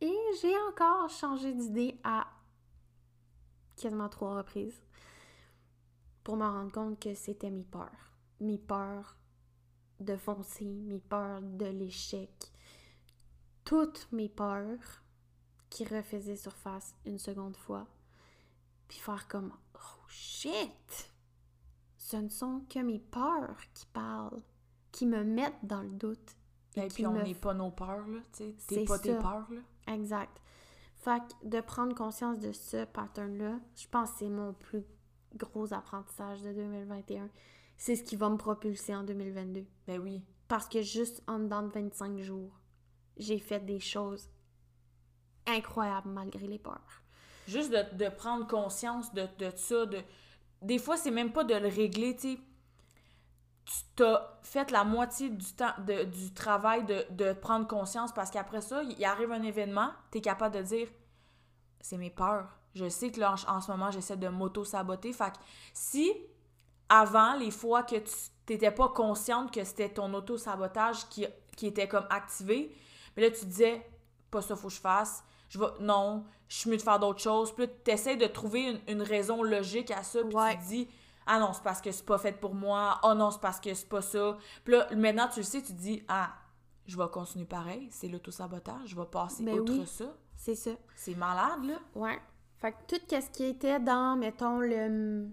Et 0.00 0.16
j'ai 0.40 0.54
encore 0.68 1.08
changé 1.08 1.52
d'idée 1.52 1.98
à 2.04 2.26
quasiment 3.76 4.08
trois 4.08 4.36
reprises 4.36 4.80
pour 6.24 6.36
me 6.36 6.44
rendre 6.44 6.72
compte 6.72 6.98
que 6.98 7.14
c'était 7.14 7.50
mes 7.50 7.64
peurs. 7.64 8.12
Mes 8.40 8.58
peurs 8.58 9.16
de 10.00 10.16
foncer, 10.16 10.64
mes 10.64 10.98
peurs 10.98 11.42
de 11.42 11.66
l'échec. 11.66 12.30
Toutes 13.64 14.08
mes 14.10 14.28
peurs 14.28 15.02
qui 15.70 15.84
refaisaient 15.84 16.36
surface 16.36 16.94
une 17.04 17.18
seconde 17.18 17.56
fois. 17.56 17.86
Puis 18.88 18.98
faire 18.98 19.28
comme 19.28 19.52
Oh 19.74 20.04
shit! 20.08 21.10
Ce 21.98 22.16
ne 22.16 22.28
sont 22.28 22.62
que 22.68 22.80
mes 22.80 22.98
peurs 22.98 23.56
qui 23.72 23.86
parlent, 23.86 24.42
qui 24.92 25.06
me 25.06 25.24
mettent 25.24 25.64
dans 25.64 25.82
le 25.82 25.90
doute. 25.90 26.36
Et 26.76 26.88
qui 26.88 26.94
puis 26.94 27.06
on 27.06 27.12
me 27.12 27.22
n'est 27.22 27.34
pas 27.34 27.54
nos 27.54 27.70
peurs, 27.70 28.06
là, 28.06 28.20
tu 28.32 28.38
sais. 28.38 28.56
T'es 28.66 28.74
C'est 28.74 28.84
pas 28.84 28.98
tes 28.98 29.14
peurs, 29.14 29.50
là. 29.50 29.94
Exact. 29.94 30.40
Fait 30.96 31.20
que 31.20 31.48
de 31.48 31.60
prendre 31.60 31.94
conscience 31.94 32.38
de 32.38 32.52
ce 32.52 32.84
pattern-là, 32.84 33.58
je 33.76 33.86
pense 33.88 34.12
que 34.12 34.18
c'est 34.20 34.30
mon 34.30 34.52
plus 34.52 34.84
gros 35.36 35.72
apprentissage 35.72 36.42
de 36.42 36.52
2021. 36.52 37.28
C'est 37.76 37.96
ce 37.96 38.04
qui 38.04 38.16
va 38.16 38.28
me 38.28 38.36
propulser 38.36 38.94
en 38.94 39.02
2022. 39.02 39.64
Ben 39.86 40.00
oui. 40.00 40.22
Parce 40.48 40.68
que 40.68 40.82
juste 40.82 41.22
en 41.26 41.38
dedans 41.38 41.62
de 41.62 41.68
25 41.72 42.18
jours, 42.20 42.52
j'ai 43.16 43.38
fait 43.38 43.60
des 43.60 43.80
choses 43.80 44.28
incroyables 45.46 46.08
malgré 46.10 46.46
les 46.46 46.58
peurs. 46.58 47.02
Juste 47.48 47.70
de, 47.70 47.96
de 47.96 48.08
prendre 48.08 48.46
conscience 48.46 49.12
de, 49.12 49.26
de 49.38 49.50
ça, 49.56 49.86
de... 49.86 50.00
Des 50.62 50.78
fois, 50.78 50.96
c'est 50.96 51.10
même 51.10 51.32
pas 51.32 51.44
de 51.44 51.54
le 51.54 51.68
régler, 51.68 52.14
tu 52.16 52.34
sais. 52.34 52.38
Tu 53.66 53.74
t'as 53.96 54.38
fait 54.42 54.70
la 54.70 54.84
moitié 54.84 55.30
du 55.30 55.52
temps, 55.54 55.72
de- 55.86 56.04
du 56.04 56.32
travail 56.34 56.84
de, 56.84 57.04
de 57.10 57.32
prendre 57.32 57.66
conscience 57.66 58.12
parce 58.12 58.30
qu'après 58.30 58.60
ça, 58.60 58.82
il 58.82 59.02
arrive 59.04 59.32
un 59.32 59.42
événement, 59.42 59.90
t'es 60.10 60.20
capable 60.20 60.54
de 60.56 60.62
dire 60.62 60.88
«C'est 61.80 61.96
mes 61.96 62.10
peurs. 62.10 62.58
Je 62.74 62.88
sais 62.88 63.10
que 63.10 63.20
là, 63.20 63.34
en, 63.48 63.56
en 63.56 63.60
ce 63.60 63.70
moment, 63.70 63.90
j'essaie 63.90 64.16
de 64.16 64.28
m'auto-saboter.» 64.28 65.12
Fait 65.14 65.30
que 65.30 65.36
si, 65.72 66.12
avant, 66.88 67.34
les 67.34 67.50
fois 67.50 67.82
que 67.82 67.96
tu 67.96 68.12
t'étais 68.46 68.70
pas 68.70 68.88
consciente 68.88 69.52
que 69.52 69.64
c'était 69.64 69.88
ton 69.88 70.12
auto-sabotage 70.12 71.08
qui, 71.08 71.26
qui 71.56 71.66
était 71.66 71.88
comme 71.88 72.06
activé, 72.10 72.74
mais 73.16 73.22
là, 73.22 73.30
tu 73.30 73.40
te 73.40 73.44
disais 73.46 73.86
«Pas 74.30 74.42
ça, 74.42 74.56
faut 74.56 74.68
que 74.68 74.74
je 74.74 74.80
fasse.» 74.80 75.22
je 75.48 75.58
vais, 75.58 75.66
non, 75.80 76.24
je 76.48 76.56
suis 76.56 76.70
mieux 76.70 76.76
de 76.76 76.82
faire 76.82 76.98
d'autres 76.98 77.20
choses. 77.20 77.52
Puis 77.54 77.66
là, 77.66 77.72
tu 77.84 77.90
essaies 77.92 78.16
de 78.16 78.26
trouver 78.26 78.62
une, 78.70 78.80
une 78.88 79.02
raison 79.02 79.42
logique 79.44 79.90
à 79.92 80.02
ça. 80.02 80.20
Puis 80.24 80.34
Ouais. 80.36 80.56
tu 80.56 80.62
te 80.64 80.68
dis, 80.68 80.88
ah 81.26 81.38
non, 81.38 81.52
c'est 81.52 81.62
parce 81.62 81.80
que 81.80 81.92
c'est 81.92 82.04
pas 82.04 82.18
fait 82.18 82.32
pour 82.40 82.54
moi. 82.54 82.98
Ah 83.04 83.14
non, 83.14 83.30
c'est 83.30 83.40
parce 83.40 83.60
que 83.60 83.72
c'est 83.72 83.88
pas 83.88 84.02
ça. 84.02 84.36
Puis 84.64 84.74
là, 84.74 84.88
maintenant, 84.96 85.28
tu 85.32 85.40
le 85.40 85.44
sais, 85.44 85.62
tu 85.62 85.68
te 85.68 85.78
dis, 85.78 86.02
ah, 86.08 86.32
je 86.86 86.96
vais 86.98 87.08
continuer 87.08 87.44
pareil. 87.46 87.88
C'est 87.92 88.08
l'autosabotage. 88.08 88.88
Je 88.88 88.96
vais 88.96 89.06
passer 89.06 89.44
Ben 89.44 89.60
outre 89.60 89.72
oui. 89.72 89.86
ça. 89.86 90.06
C'est 90.36 90.56
ça. 90.56 90.72
C'est 90.96 91.14
malade, 91.14 91.64
là. 91.64 91.78
Ouais. 91.94 92.18
Fait 92.64 92.72
que 92.72 92.96
tout 92.96 93.04
ce 93.10 93.30
qui 93.30 93.44
était 93.44 93.78
dans, 93.78 94.16
mettons, 94.16 94.58
le. 94.58 95.28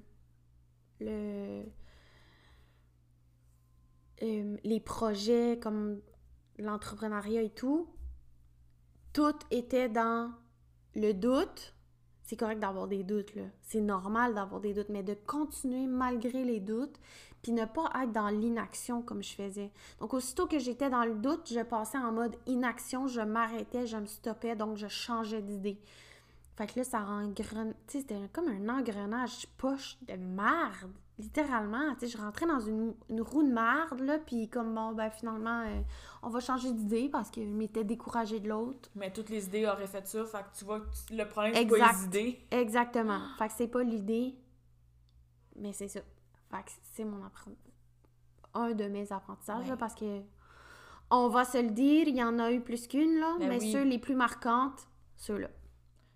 le 1.00 1.64
euh, 4.22 4.58
les 4.66 4.80
projets 4.82 5.58
comme 5.64 6.02
l'entrepreneuriat 6.58 7.42
et 7.42 7.50
tout, 7.50 7.88
tout 9.14 9.38
était 9.50 9.88
dans 9.88 10.34
le 10.94 11.14
doute. 11.14 11.74
C'est 12.24 12.36
correct 12.36 12.60
d'avoir 12.60 12.90
des 12.90 13.04
doutes. 13.04 13.32
C'est 13.62 13.80
normal 13.80 14.36
d'avoir 14.36 14.60
des 14.60 14.74
doutes, 14.74 14.90
mais 14.90 15.02
de 15.02 15.14
continuer 15.14 15.88
malgré 15.88 16.44
les 16.44 16.60
doutes, 16.60 17.00
puis 17.42 17.54
ne 17.54 17.64
pas 17.64 17.90
être 18.04 18.12
dans 18.12 18.28
l'inaction 18.28 19.02
comme 19.02 19.24
je 19.24 19.36
faisais. 19.36 19.72
Donc, 20.02 20.14
aussitôt 20.14 20.48
que 20.48 20.60
j'étais 20.60 20.90
dans 20.90 21.06
le 21.06 21.16
doute, 21.16 21.50
je 21.50 21.62
passais 21.62 21.98
en 21.98 22.12
mode 22.12 22.36
inaction, 22.46 23.08
je 23.08 23.22
m'arrêtais, 23.22 23.88
je 23.88 23.96
me 23.96 24.06
stoppais, 24.06 24.58
donc 24.58 24.76
je 24.76 24.90
changeais 24.90 25.42
d'idée. 25.42 25.80
Fait 26.58 26.68
que 26.68 26.80
là, 26.80 26.84
ça 26.84 27.00
engrenait. 27.02 27.74
Tu 27.88 27.94
sais, 27.94 28.00
c'était 28.02 28.30
comme 28.34 28.48
un 28.48 28.70
engrenage 28.70 29.48
poche 29.58 29.98
de 30.08 30.14
merde. 30.16 30.92
Littéralement. 31.18 31.94
Tu 31.96 32.02
sais, 32.02 32.08
je 32.08 32.18
rentrais 32.18 32.48
dans 32.48 32.60
une, 32.60 32.94
une 33.10 33.22
roue 33.22 33.44
de 33.44 33.52
merde, 33.54 34.00
là, 34.00 34.18
puis 34.18 34.50
comme 34.50 34.74
bon, 34.74 34.92
ben 34.94 35.10
finalement, 35.12 35.62
euh, 35.68 35.82
on 36.24 36.30
va 36.30 36.40
changer 36.40 36.72
d'idée 36.72 37.10
parce 37.10 37.30
que 37.30 37.42
je 37.44 37.48
m'étais 37.50 37.84
découragée 37.84 38.40
de 38.40 38.50
l'autre. 38.50 38.90
Mais 38.96 39.14
toutes 39.14 39.30
les 39.30 39.46
idées 39.46 39.68
auraient 39.68 39.88
fait 39.88 40.08
ça, 40.08 40.26
fait 40.26 40.40
que 40.40 40.58
tu 40.58 40.66
vois 40.66 40.80
que 40.80 40.86
le 41.12 41.28
problème, 41.28 41.54
c'est 41.54 41.68
pas 41.68 41.92
les 41.94 42.06
idées. 42.06 42.40
Exactement. 42.50 43.20
Fait 43.38 43.48
que 43.48 43.54
c'est 43.56 43.68
pas 43.68 43.84
l'idée, 43.84 44.36
mais 45.56 45.74
c'est 45.74 45.88
ça. 45.90 46.00
Fait 46.50 46.64
que 46.64 46.72
c'est 46.94 47.06
mon 47.06 47.24
apprentissage. 47.24 47.56
Un 48.54 48.72
de 48.72 48.86
mes 48.86 49.12
apprentissages, 49.14 49.70
là, 49.70 49.78
parce 49.78 49.94
que 49.96 50.22
on 51.12 51.30
va 51.30 51.46
se 51.46 51.62
le 51.62 51.70
dire, 51.70 52.08
il 52.08 52.16
y 52.16 52.24
en 52.24 52.40
a 52.40 52.52
eu 52.52 52.62
plus 52.62 52.88
qu'une, 52.88 53.20
là, 53.20 53.36
Ben 53.40 53.48
mais 53.48 53.60
oui. 53.60 53.72
ceux 53.72 53.84
les 53.84 54.00
plus 54.00 54.16
marquantes, 54.16 54.88
ceux-là. 55.18 55.50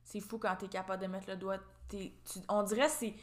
C'est 0.05 0.21
fou 0.21 0.37
quand 0.37 0.55
t'es 0.55 0.67
capable 0.69 1.01
de 1.01 1.07
mettre 1.07 1.29
le 1.29 1.35
doigt. 1.35 1.57
tu- 1.89 2.11
on 2.47 2.63
dirait 2.63 2.87
c'est 2.89 3.13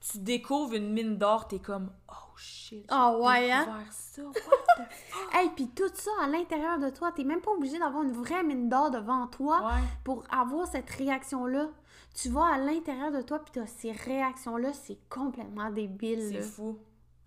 tu 0.00 0.18
découvres 0.18 0.74
une 0.74 0.92
mine 0.92 1.18
d'or, 1.18 1.48
t'es 1.48 1.58
comme 1.58 1.90
oh 2.08 2.36
shit. 2.36 2.84
Ah 2.88 3.16
ouais, 3.18 3.50
hein? 3.50 3.84
ça. 3.90 4.22
What 4.22 4.32
the 4.32 4.38
fuck? 5.10 5.34
Hey, 5.34 5.50
puis 5.56 5.68
tout 5.70 5.90
ça 5.92 6.10
à 6.22 6.28
l'intérieur 6.28 6.78
de 6.78 6.88
toi, 6.90 7.10
t'es 7.10 7.24
même 7.24 7.40
pas 7.40 7.50
obligé 7.50 7.78
d'avoir 7.80 8.04
une 8.04 8.12
vraie 8.12 8.44
mine 8.44 8.68
d'or 8.68 8.90
devant 8.92 9.26
toi 9.26 9.60
Ouais. 9.66 9.82
pour 10.04 10.22
avoir 10.30 10.68
cette 10.68 10.88
réaction-là. 10.88 11.68
Tu 12.14 12.28
vas 12.28 12.46
à 12.54 12.58
l'intérieur 12.58 13.10
de 13.10 13.22
toi, 13.22 13.40
puis 13.40 13.50
t'as 13.52 13.66
ces 13.66 13.90
réactions-là, 13.92 14.72
c'est 14.72 14.98
complètement 15.08 15.70
débile. 15.70 16.28
C'est 16.30 16.38
là. 16.38 16.42
fou. 16.42 16.78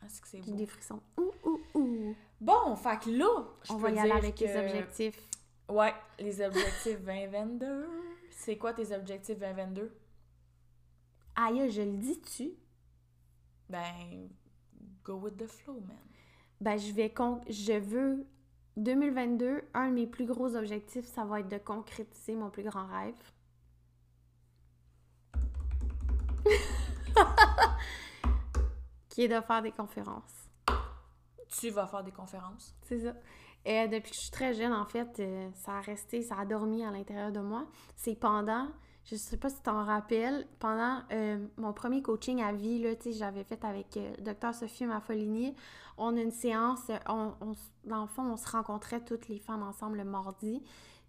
C'est 0.08 0.22
que 0.22 0.28
c'est 0.30 0.40
beau? 0.40 0.56
des 0.56 0.66
frissons. 0.66 1.02
Ouh, 1.18 1.32
ouh, 1.46 1.60
ouh. 1.76 2.16
Bon, 2.40 2.76
fait 2.78 3.00
que 3.04 3.10
là, 3.10 3.44
je 3.64 3.72
On 3.74 3.76
peux 3.76 3.82
va 3.84 3.90
y 3.92 4.00
aller 4.00 4.12
avec 4.12 4.40
les 4.40 4.56
objectifs. 4.58 5.20
Ouais, 5.70 5.94
les 6.20 6.42
objectifs 6.42 7.02
2022. 7.02 7.86
C'est 8.42 8.58
quoi 8.58 8.74
tes 8.74 8.92
objectifs 8.92 9.38
2022? 9.38 9.96
Aïe, 11.36 11.70
je 11.70 11.84
le 11.84 11.96
dis-tu? 11.98 12.54
Ben, 13.70 14.30
go 15.04 15.14
with 15.18 15.38
the 15.38 15.46
flow, 15.46 15.80
man. 15.82 15.96
Ben, 16.60 16.76
je 16.76 16.92
vais 16.92 17.14
con... 17.14 17.42
Je 17.48 17.74
veux... 17.74 18.26
2022, 18.78 19.62
un 19.76 19.90
de 19.90 19.94
mes 19.94 20.08
plus 20.08 20.26
gros 20.26 20.56
objectifs, 20.56 21.06
ça 21.06 21.24
va 21.24 21.42
être 21.42 21.50
de 21.50 21.60
concrétiser 21.60 22.34
mon 22.34 22.50
plus 22.50 22.64
grand 22.64 22.88
rêve. 22.88 23.14
qui 29.10 29.22
est 29.22 29.28
de 29.28 29.40
faire 29.40 29.62
des 29.62 29.72
conférences. 29.72 30.50
Tu 31.60 31.70
vas 31.70 31.86
faire 31.86 32.04
des 32.04 32.12
conférences? 32.12 32.74
C'est 32.82 33.02
ça. 33.02 33.14
Et 33.66 33.88
depuis 33.88 34.12
que 34.12 34.16
je 34.16 34.22
suis 34.22 34.32
très 34.32 34.54
jeune, 34.54 34.74
en 34.74 34.86
fait, 34.86 35.20
euh, 35.20 35.50
ça 35.54 35.74
a 35.74 35.82
resté, 35.82 36.22
ça 36.22 36.36
a 36.40 36.46
dormi 36.46 36.84
à 36.84 36.92
l'intérieur 36.92 37.32
de 37.32 37.40
moi. 37.40 37.68
C'est 37.96 38.16
pendant, 38.16 38.68
je 39.06 39.16
sais 39.16 39.38
pas 39.38 39.50
si 39.50 39.58
tu 39.58 39.64
t'en 39.64 39.84
rappelles, 39.84 40.48
pendant 40.60 41.00
euh, 41.12 41.46
mon 41.58 41.74
premier 41.74 42.02
coaching 42.02 42.42
à 42.42 42.54
vie, 42.54 42.80
là, 42.80 42.92
j'avais 43.06 43.44
fait 43.44 43.64
avec 43.66 43.98
euh, 43.98 44.14
Dr 44.20 44.54
Sophie 44.54 44.86
Maffolini. 44.86 45.56
On 45.98 46.16
a 46.18 46.22
une 46.22 46.32
séance, 46.32 46.90
euh, 46.90 46.98
on, 47.08 47.34
dans 47.84 48.02
le 48.02 48.08
fond, 48.08 48.24
on 48.24 48.38
se 48.38 48.50
rencontrait 48.50 49.04
toutes 49.04 49.28
les 49.28 49.40
femmes 49.40 49.64
ensemble 49.64 49.98
le 49.98 50.06
mardi. 50.06 50.64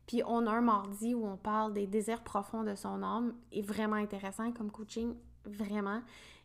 Puis 0.06 0.22
on 0.26 0.46
a 0.46 0.50
un 0.50 0.62
mardi 0.62 1.14
où 1.14 1.24
on 1.26 1.36
parle 1.36 1.74
des 1.74 1.86
désirs 1.86 2.22
profonds 2.22 2.64
de 2.64 2.74
son 2.74 3.02
âme. 3.02 3.34
Et 3.52 3.62
vraiment 3.62 3.96
intéressant 3.96 4.50
comme 4.52 4.70
coaching, 4.70 5.14
vraiment. 5.44 6.00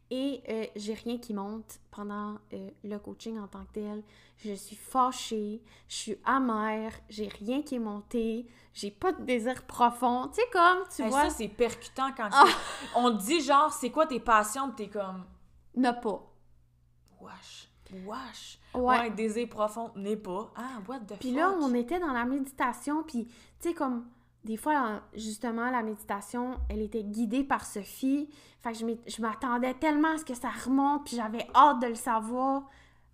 Et 0.09 0.41
euh, 0.47 0.65
j'ai 0.77 0.93
rien 0.93 1.17
qui 1.17 1.33
monte 1.33 1.79
pendant 1.91 2.37
euh, 2.53 2.69
le 2.83 2.97
coaching 2.97 3.37
en 3.39 3.47
tant 3.47 3.65
que 3.65 3.73
tel. 3.73 4.03
Je 4.37 4.53
suis 4.53 4.75
fâchée, 4.77 5.61
je 5.89 5.95
suis 5.95 6.17
amère, 6.23 6.93
j'ai 7.09 7.27
rien 7.27 7.61
qui 7.61 7.75
est 7.75 7.79
monté, 7.79 8.45
j'ai 8.73 8.91
pas 8.91 9.11
de 9.11 9.21
désir 9.25 9.63
profond. 9.63 10.27
Tu 10.29 10.35
sais, 10.35 10.47
comme, 10.53 10.83
tu 10.95 11.01
Hey, 11.01 11.09
vois, 11.09 11.23
ça, 11.23 11.29
c'est 11.31 11.47
percutant 11.49 12.11
quand 12.15 12.29
Ah! 12.31 12.45
on 12.95 13.17
te 13.17 13.23
dit 13.23 13.41
genre, 13.41 13.73
c'est 13.73 13.89
quoi 13.89 14.05
tes 14.07 14.19
passions, 14.21 14.69
pis 14.69 14.75
t'es 14.85 14.89
comme, 14.89 15.25
n'a 15.75 15.91
pas. 15.93 16.21
wesh, 17.19 17.69
wesh. 18.05 18.59
Ouais. 18.73 18.99
Ouais, 18.99 19.09
désir 19.09 19.49
profond 19.49 19.91
n'est 19.95 20.15
pas. 20.17 20.51
Ah, 20.55 20.79
what 20.87 20.99
the 20.99 21.17
Puis 21.19 21.29
fuck? 21.31 21.37
là, 21.39 21.51
on 21.59 21.73
était 21.73 21.99
dans 21.99 22.13
la 22.13 22.25
méditation, 22.25 23.03
puis 23.03 23.25
tu 23.59 23.69
sais, 23.69 23.73
comme 23.73 24.05
des 24.47 24.55
fois, 24.55 25.01
justement, 25.13 25.69
la 25.69 25.83
méditation, 25.83 26.57
elle 26.69 26.81
était 26.81 27.03
guidée 27.03 27.43
par 27.43 27.65
Sophie. 27.65 28.29
Fait 28.61 28.71
que 28.71 28.77
je 28.77 29.21
m'attendais 29.21 29.73
tellement 29.73 30.13
à 30.13 30.17
ce 30.17 30.23
que 30.23 30.33
ça 30.33 30.49
remonte, 30.49 31.05
puis 31.05 31.17
j'avais 31.17 31.45
hâte 31.53 31.81
de 31.81 31.87
le 31.87 31.95
savoir. 31.95 32.63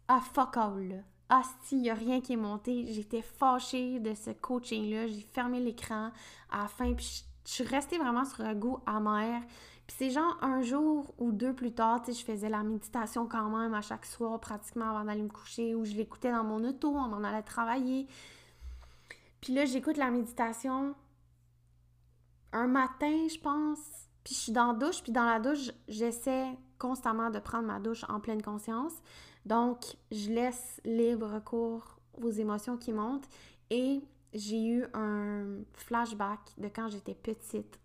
Ah, 0.08 0.22
fuck 0.34 0.58
all. 0.58 1.04
Ah, 1.30 1.42
si, 1.64 1.80
y 1.82 1.90
a 1.90 1.96
rien 1.96 2.22
qui 2.22 2.34
est 2.34 2.38
monté. 2.38 2.86
J'étais 2.94 3.24
fâchée 3.24 4.00
de 4.00 4.14
ce 4.14 4.30
coaching-là. 4.30 5.08
J'ai 5.08 5.22
fermé 5.22 5.60
l'écran 5.60 6.12
à 6.52 6.62
la 6.62 6.68
fin, 6.68 6.94
puis 6.94 7.06
je- 7.06 7.50
je 7.50 7.52
suis 7.56 7.64
restée 7.64 7.98
vraiment 7.98 8.26
sur 8.26 8.42
un 8.42 8.54
goût 8.54 8.78
amer. 8.86 9.42
Puis 9.88 9.96
c'est 9.98 10.10
genre 10.12 10.38
un 10.42 10.62
jour 10.62 11.16
ou 11.18 11.32
deux 11.32 11.54
plus 11.54 11.74
tard, 11.74 12.04
tu 12.04 12.14
sais, 12.14 12.20
je 12.20 12.26
faisais 12.26 12.48
la 12.48 12.62
méditation 12.62 13.28
quand 13.28 13.50
même 13.50 13.74
à 13.74 13.82
chaque 13.82 14.06
soir, 14.06 14.40
pratiquement 14.40 14.92
avant 14.92 15.04
d'aller 15.06 15.24
me 15.24 15.30
coucher, 15.30 15.74
ou 15.74 15.84
je 15.84 15.94
l'écoutais 15.94 16.32
dans 16.32 16.44
mon 16.44 16.64
auto, 16.64 16.90
on 16.96 17.08
m'en 17.08 17.24
allait 17.24 17.42
travailler. 17.42 18.08
Puis 19.42 19.54
là, 19.54 19.66
j'écoute 19.66 19.98
la 19.98 20.10
méditation 20.10 20.96
un 22.54 22.68
matin, 22.68 23.28
je 23.28 23.40
pense. 23.40 23.80
Puis 24.24 24.36
je 24.36 24.40
suis 24.40 24.52
dans 24.52 24.68
la 24.68 24.74
douche, 24.74 25.04
puis 25.04 25.12
dans 25.12 25.26
la 25.26 25.40
douche, 25.40 25.72
j'essaie 25.88 26.48
constamment 26.80 27.30
de 27.30 27.40
prendre 27.40 27.68
ma 27.68 27.80
douche 27.80 28.06
en 28.08 28.20
pleine 28.20 28.42
conscience. 28.42 28.94
Donc, 29.46 29.98
je 30.12 30.30
laisse 30.30 30.80
libre 30.86 31.40
cours 31.44 32.00
aux 32.22 32.30
émotions 32.30 32.78
qui 32.78 32.94
montent. 32.94 33.28
Et 33.70 34.02
j'ai 34.34 34.66
eu 34.66 34.86
un 34.94 35.60
flashback 35.74 36.40
de 36.58 36.68
quand 36.68 36.88
j'étais 36.88 37.16
petite. 37.16 37.80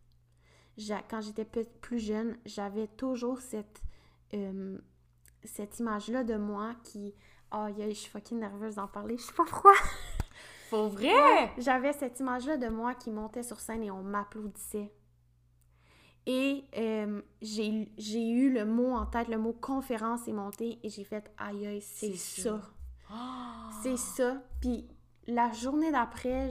Quand 1.10 1.20
j'étais 1.20 1.44
plus 1.44 1.98
jeune, 1.98 2.36
j'avais 2.46 2.86
toujours 2.86 3.40
cette, 3.40 3.82
euh, 4.34 4.78
cette 5.42 5.80
image-là 5.80 6.22
de 6.22 6.36
moi 6.36 6.74
qui... 6.84 7.14
Aïe, 7.50 7.82
aïe, 7.82 7.94
je 7.94 8.00
suis 8.00 8.10
fucking 8.10 8.38
nerveuse 8.38 8.76
d'en 8.76 8.86
parler. 8.86 9.16
Je 9.16 9.22
sais 9.22 9.32
pas 9.32 9.44
pourquoi. 9.44 9.72
Faut 10.68 10.88
vrai? 10.88 11.50
J'avais 11.58 11.92
cette 11.92 12.20
image-là 12.20 12.56
de 12.56 12.68
moi 12.68 12.94
qui 12.94 13.10
montait 13.10 13.42
sur 13.42 13.58
scène 13.60 13.82
et 13.82 13.90
on 13.90 14.02
m'applaudissait. 14.02 14.92
Et 16.26 16.64
euh, 16.76 17.22
j'ai 17.40 18.28
eu 18.28 18.52
le 18.52 18.64
mot 18.66 18.92
en 18.92 19.06
tête, 19.06 19.28
le 19.28 19.38
mot 19.38 19.54
conférence 19.54 20.28
est 20.28 20.32
monté 20.32 20.78
et 20.82 20.90
j'ai 20.90 21.04
fait 21.04 21.30
aïe 21.38 21.66
aïe, 21.66 21.80
c'est 21.80 22.12
C'est 22.14 22.42
ça. 22.42 22.50
ça. 22.60 22.70
Ah! 23.10 23.70
C'est 23.82 23.96
ça. 23.96 24.42
Puis 24.60 24.86
la 25.26 25.50
journée 25.52 25.90
d'après, 25.90 26.50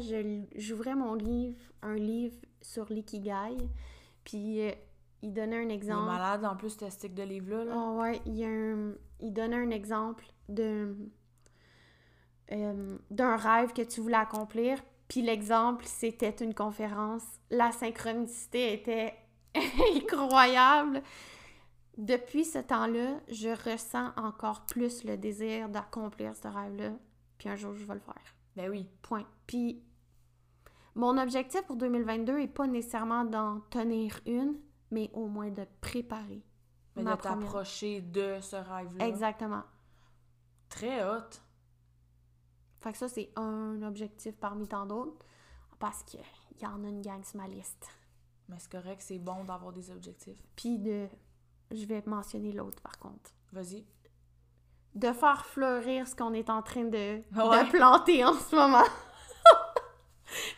j'ouvrais 0.56 0.96
mon 0.96 1.14
livre, 1.14 1.60
un 1.84 1.96
livre 1.96 2.36
sur 2.62 2.86
l'ikigai. 2.92 3.58
Puis 4.24 4.62
euh, 4.62 4.72
il 5.22 5.32
donnait 5.34 5.58
un 5.58 5.62
Il 5.64 5.72
est 5.72 5.76
exemple. 5.76 6.06
malade 6.06 6.44
en 6.46 6.56
plus, 6.56 6.76
ce 6.76 6.90
stick 6.90 7.14
de 7.14 7.24
livre-là. 7.24 7.66
Là. 7.66 7.74
Ah 7.76 7.92
ouais, 8.02 8.22
il, 8.26 8.36
y 8.36 8.46
a 8.46 8.50
un- 8.50 8.94
il 9.20 9.32
donnait 9.32 9.58
un 9.58 9.70
exemple 9.70 10.26
de 10.50 10.96
euh, 12.52 12.98
d'un 13.12 13.36
rêve 13.36 13.74
que 13.74 13.82
tu 13.82 14.02
voulais 14.02 14.16
accomplir. 14.18 14.80
Puis 15.08 15.22
l'exemple, 15.22 15.86
c'était 15.86 16.44
une 16.44 16.54
conférence. 16.54 17.24
La 17.50 17.72
synchronicité 17.72 18.74
était 18.74 19.16
incroyable. 19.96 21.02
Depuis 21.98 22.46
ce 22.46 22.60
temps-là, 22.60 23.20
je 23.30 23.50
ressens 23.70 24.12
encore 24.18 24.66
plus 24.66 25.04
le 25.04 25.18
désir 25.18 25.70
d'accomplir 25.70 26.36
ce 26.36 26.48
rêve-là. 26.48 26.92
Puis 27.38 27.50
un 27.50 27.56
jour, 27.56 27.74
je 27.74 27.86
vais 27.86 27.96
le 27.96 28.00
faire. 28.00 28.36
Ben 28.56 28.70
oui. 28.70 28.88
Point. 29.02 29.26
Puis 29.46 29.82
mon 30.98 31.18
objectif 31.18 31.62
pour 31.64 31.76
2022 31.76 32.40
est 32.40 32.48
pas 32.48 32.66
nécessairement 32.66 33.24
d'en 33.24 33.60
tenir 33.70 34.20
une, 34.26 34.56
mais 34.90 35.12
au 35.14 35.28
moins 35.28 35.52
de 35.52 35.64
préparer. 35.80 36.44
Mais 36.96 37.04
ma 37.04 37.16
de 37.16 37.18
première. 37.18 37.40
t'approcher 37.40 38.02
de 38.02 38.40
ce 38.42 38.56
rêve-là. 38.56 39.08
Exactement. 39.08 39.62
Très 40.70 41.04
hot. 41.04 41.40
Fait 42.80 42.92
que 42.92 42.98
ça, 42.98 43.08
c'est 43.10 43.30
un 43.36 43.82
objectif 43.84 44.36
parmi 44.38 44.68
tant 44.68 44.86
d'autres. 44.86 45.26
Parce 45.80 46.04
qu'il 46.04 46.20
y 46.62 46.66
en 46.66 46.84
a 46.84 46.88
une 46.88 47.02
gang 47.02 47.24
sur 47.24 47.38
ma 47.40 47.48
liste. 47.48 47.88
Mais 48.50 48.56
c'est 48.60 48.72
correct, 48.72 49.02
c'est 49.02 49.20
bon 49.20 49.44
d'avoir 49.44 49.72
des 49.74 49.92
objectifs. 49.92 50.38
Puis 50.56 50.78
de. 50.80 51.08
Je 51.72 51.86
vais 51.86 52.02
mentionner 52.06 52.52
l'autre 52.54 52.82
par 52.82 52.98
contre. 52.98 53.32
Vas-y. 53.52 53.86
De 54.96 55.12
faire 55.12 55.46
fleurir 55.46 56.08
ce 56.08 56.16
qu'on 56.16 56.34
est 56.34 56.50
en 56.50 56.62
train 56.64 56.86
de, 56.86 57.22
Ouais. 57.36 57.64
de 57.66 57.70
planter 57.72 58.24
en 58.26 58.34
ce 58.34 58.56
moment. 58.56 58.86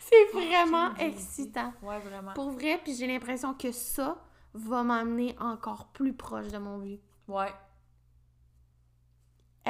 c'est 0.00 0.24
vraiment 0.32 0.94
excitant. 0.96 1.72
Ouais, 1.82 1.98
vraiment. 2.00 2.32
Pour 2.34 2.50
vrai, 2.50 2.80
puis 2.82 2.94
j'ai 2.94 3.06
l'impression 3.06 3.54
que 3.54 3.72
ça 3.72 4.16
va 4.54 4.82
m'amener 4.82 5.36
encore 5.38 5.88
plus 5.88 6.14
proche 6.14 6.48
de 6.48 6.58
mon 6.58 6.78
but. 6.78 7.00
Ouais. 7.28 7.52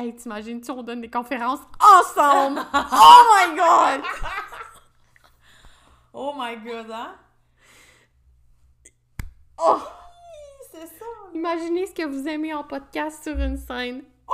Hey, 0.00 0.16
t'imagines-tu, 0.16 0.70
on 0.70 0.82
donne 0.82 1.02
des 1.02 1.10
conférences 1.10 1.60
ensemble? 1.78 2.62
oh 2.74 3.22
my 3.36 3.54
god! 3.54 4.02
Oh 6.14 6.32
my 6.34 6.56
god, 6.56 6.90
hein? 6.90 7.14
Oh! 9.58 9.78
C'est 10.72 10.86
ça! 10.86 11.04
Imaginez 11.34 11.86
ce 11.86 11.92
que 11.92 12.06
vous 12.06 12.26
aimez 12.26 12.54
en 12.54 12.64
podcast 12.64 13.22
sur 13.22 13.38
une 13.38 13.58
scène. 13.58 14.02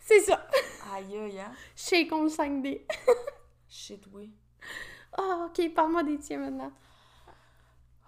C'est 0.00 0.22
ça. 0.22 0.48
Aïe, 0.92 1.16
aïe, 1.16 1.38
hein? 1.38 1.52
Shake 1.76 2.12
on 2.12 2.24
le 2.24 2.28
5D. 2.28 2.82
Shit, 3.68 4.02
oui. 4.12 4.32
Ah, 5.16 5.46
ok, 5.46 5.72
parle-moi 5.74 6.02
des 6.02 6.18
tiens 6.18 6.38
maintenant. 6.38 6.72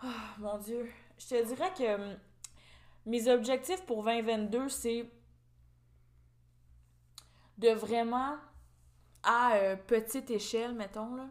Ah, 0.02 0.34
mon 0.38 0.58
Dieu. 0.58 0.90
Je 1.18 1.28
te 1.28 1.44
dirais 1.46 1.72
que 1.76 1.94
hum, 1.94 2.16
mes 3.06 3.28
objectifs 3.28 3.84
pour 3.86 4.04
2022, 4.04 4.68
c'est 4.68 5.10
de 7.58 7.70
vraiment, 7.70 8.36
à 9.22 9.54
euh, 9.54 9.76
petite 9.76 10.30
échelle, 10.30 10.74
mettons, 10.74 11.14
là, 11.14 11.28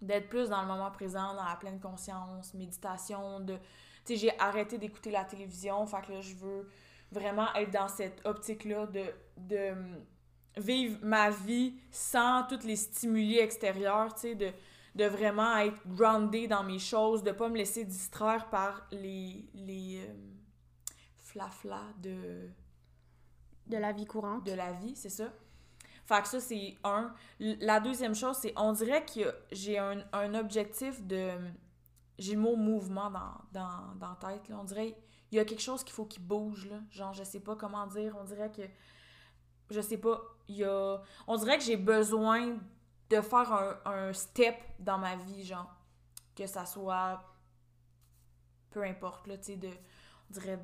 d'être 0.00 0.28
plus 0.28 0.48
dans 0.48 0.62
le 0.62 0.68
moment 0.68 0.90
présent, 0.90 1.34
dans 1.34 1.44
la 1.44 1.56
pleine 1.56 1.80
conscience, 1.80 2.54
méditation, 2.54 3.40
de... 3.40 3.56
Tu 4.04 4.14
sais, 4.14 4.16
j'ai 4.16 4.38
arrêté 4.38 4.78
d'écouter 4.78 5.10
la 5.10 5.24
télévision, 5.24 5.86
fait 5.86 6.02
que 6.06 6.12
là, 6.12 6.20
je 6.20 6.34
veux 6.34 6.68
vraiment 7.10 7.52
être 7.54 7.70
dans 7.70 7.88
cette 7.88 8.24
optique-là 8.24 8.86
de, 8.86 9.04
de 9.38 9.72
hum, 9.72 10.04
vivre 10.56 10.98
ma 11.02 11.30
vie 11.30 11.74
sans 11.90 12.44
tous 12.44 12.64
les 12.64 12.76
stimuli 12.76 13.38
extérieurs, 13.38 14.14
tu 14.14 14.20
sais, 14.20 14.34
de, 14.34 14.52
de 14.94 15.04
vraiment 15.04 15.56
être 15.58 15.86
grounded 15.86 16.50
dans 16.50 16.64
mes 16.64 16.78
choses, 16.78 17.22
de 17.22 17.32
pas 17.32 17.48
me 17.48 17.56
laisser 17.56 17.84
distraire 17.84 18.48
par 18.50 18.86
les, 18.90 19.48
les 19.54 20.00
euh, 20.04 20.14
flaflas 21.18 21.92
de, 22.02 22.48
De 23.66 23.76
la 23.76 23.92
vie 23.92 24.06
courante. 24.06 24.44
de 24.44 24.52
la 24.52 24.72
vie, 24.72 24.96
c'est 24.96 25.10
ça. 25.10 25.32
Fait 26.06 26.22
que 26.22 26.28
ça, 26.28 26.40
c'est 26.40 26.76
un. 26.84 27.12
La 27.38 27.80
deuxième 27.80 28.14
chose, 28.14 28.36
c'est 28.40 28.54
on 28.56 28.72
dirait 28.72 29.04
que 29.04 29.34
j'ai 29.52 29.78
un, 29.78 30.02
un 30.12 30.34
objectif 30.34 31.06
de. 31.06 31.32
J'ai 32.18 32.34
le 32.34 32.40
mot 32.40 32.56
mouvement 32.56 33.10
dans, 33.10 33.34
dans, 33.52 33.94
dans 34.00 34.08
la 34.08 34.16
tête. 34.16 34.48
Là. 34.48 34.56
On 34.58 34.64
dirait 34.64 34.96
il 35.30 35.36
y 35.36 35.38
a 35.38 35.44
quelque 35.44 35.60
chose 35.60 35.84
qu'il 35.84 35.92
faut 35.92 36.06
qu'il 36.06 36.22
bouge. 36.22 36.66
Là. 36.66 36.78
Genre, 36.90 37.12
je 37.12 37.22
sais 37.24 37.40
pas 37.40 37.56
comment 37.56 37.86
dire. 37.86 38.16
On 38.18 38.24
dirait 38.24 38.50
que. 38.50 38.62
Je 39.70 39.82
sais 39.82 39.98
pas. 39.98 40.18
Il 40.48 40.56
y 40.56 40.64
a. 40.64 40.98
On 41.26 41.36
dirait 41.36 41.58
que 41.58 41.64
j'ai 41.64 41.76
besoin 41.76 42.56
de 43.10 43.20
faire 43.20 43.52
un, 43.52 43.78
un 43.84 44.12
step 44.12 44.56
dans 44.78 44.98
ma 44.98 45.16
vie, 45.16 45.44
genre. 45.44 45.74
Que 46.36 46.46
ça 46.46 46.66
soit. 46.66 47.22
Peu 48.70 48.82
importe, 48.84 49.26
là, 49.26 49.36
tu 49.38 49.44
sais, 49.44 49.56
de. 49.56 49.68
On 49.68 50.34
dirait 50.34 50.58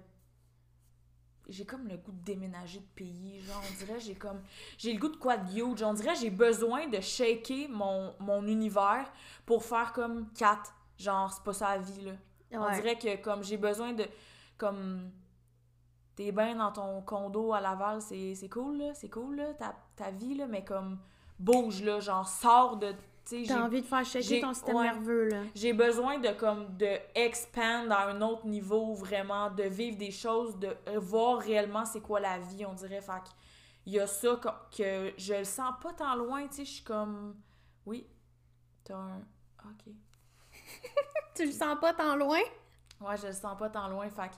j'ai 1.48 1.66
comme 1.66 1.88
le 1.88 1.96
goût 1.96 2.12
de 2.12 2.24
déménager 2.24 2.80
de 2.80 2.86
pays. 2.94 3.40
Genre, 3.42 3.60
on 3.70 3.78
dirait, 3.78 4.00
j'ai 4.00 4.14
comme. 4.14 4.42
J'ai 4.78 4.92
le 4.92 4.98
goût 4.98 5.08
de 5.08 5.16
quoi 5.16 5.36
de 5.36 5.52
huge. 5.52 5.82
On 5.82 5.92
dirait, 5.92 6.14
j'ai 6.14 6.30
besoin 6.30 6.88
de 6.88 7.00
shaker 7.00 7.68
mon, 7.68 8.14
mon 8.18 8.46
univers 8.46 9.10
pour 9.44 9.64
faire 9.64 9.92
comme 9.92 10.32
quatre. 10.32 10.74
Genre, 10.96 11.30
c'est 11.32 11.42
pas 11.42 11.52
ça 11.52 11.76
la 11.76 11.82
vie, 11.82 12.00
là. 12.02 12.12
On 12.52 12.72
dirait 12.72 12.96
que 12.96 13.16
comme 13.16 13.42
j'ai 13.42 13.56
besoin 13.56 13.92
de. 13.92 14.06
Comme. 14.56 15.10
T'es 16.14 16.30
bien 16.30 16.54
dans 16.54 16.70
ton 16.70 17.02
condo 17.02 17.52
à 17.52 17.60
Laval, 17.60 18.00
c'est 18.00 18.36
c'est 18.36 18.48
cool, 18.48 18.78
là. 18.78 18.94
C'est 18.94 19.10
cool, 19.10 19.36
là, 19.36 19.52
ta, 19.54 19.74
ta 19.96 20.10
vie, 20.10 20.34
là. 20.34 20.46
Mais 20.46 20.64
comme. 20.64 20.98
Bouge, 21.38 21.82
là. 21.82 22.00
Genre, 22.00 22.26
sors 22.28 22.76
de. 22.76 22.92
T'as 23.26 23.42
j'ai 23.42 23.54
envie 23.54 23.80
de 23.80 23.86
faire 23.86 24.04
j'ai- 24.04 24.40
ton 24.42 24.52
système 24.52 24.76
ouais. 24.76 24.84
nerveux, 24.84 25.28
là. 25.30 25.42
j'ai 25.54 25.72
besoin 25.72 26.18
de 26.18 26.28
comme 26.32 26.76
de 26.76 26.98
expand 27.14 27.90
à 27.90 28.08
un 28.08 28.20
autre 28.20 28.46
niveau 28.46 28.92
vraiment 28.92 29.50
de 29.50 29.62
vivre 29.62 29.96
des 29.96 30.10
choses 30.10 30.58
de 30.58 30.76
euh, 30.88 30.98
voir 30.98 31.38
réellement 31.38 31.86
c'est 31.86 32.02
quoi 32.02 32.20
la 32.20 32.38
vie 32.38 32.66
on 32.66 32.74
dirait 32.74 33.00
fait 33.00 33.12
que 33.12 33.30
il 33.86 33.94
y 33.94 33.98
a 33.98 34.06
ça 34.06 34.36
que, 34.36 34.48
que 34.76 35.14
je 35.16 35.32
le 35.32 35.44
sens 35.44 35.72
pas 35.82 35.94
tant 35.94 36.14
loin 36.16 36.46
tu 36.48 36.56
sais 36.56 36.64
je 36.66 36.70
suis 36.70 36.84
comme 36.84 37.34
oui 37.86 38.06
t'as 38.84 38.94
un 38.96 39.20
ok 39.70 39.94
Tu 41.34 41.46
le 41.46 41.52
sens 41.52 41.78
pas 41.80 41.94
tant 41.94 42.16
loin? 42.16 42.40
ouais 43.00 43.16
je 43.16 43.28
le 43.28 43.32
sens 43.32 43.56
pas 43.58 43.70
tant 43.70 43.88
loin 43.88 44.10
fait 44.10 44.32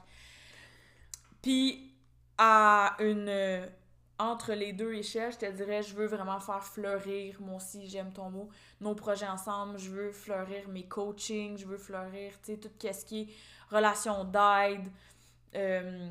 puis 1.43 1.93
à 2.39 2.95
une 3.01 3.69
entre 4.19 4.53
les 4.55 4.73
deux 4.73 4.95
échelles, 4.95 5.33
je 5.33 5.39
te 5.39 5.51
dirais, 5.51 5.83
je 5.83 5.95
veux 5.95 6.07
vraiment 6.07 6.41
faire 6.41 6.63
fleurir, 6.63 7.41
moi 7.41 7.57
aussi, 7.57 7.87
j'aime 7.87 8.13
ton 8.13 8.31
mot, 8.31 8.49
nos 8.81 8.95
projets 8.95 9.29
ensemble. 9.29 9.79
Je 9.79 9.91
veux 9.91 10.13
fleurir 10.13 10.69
mes 10.69 10.85
coachings, 10.85 11.59
je 11.59 11.67
veux 11.67 11.77
fleurir, 11.77 12.33
tu 12.43 12.55
sais, 12.55 12.59
tout 12.59 12.71
ce 12.81 13.05
qui 13.05 13.23
est 13.23 13.29
relation 13.71 14.25
d'aide, 14.25 14.91
euh, 15.55 16.09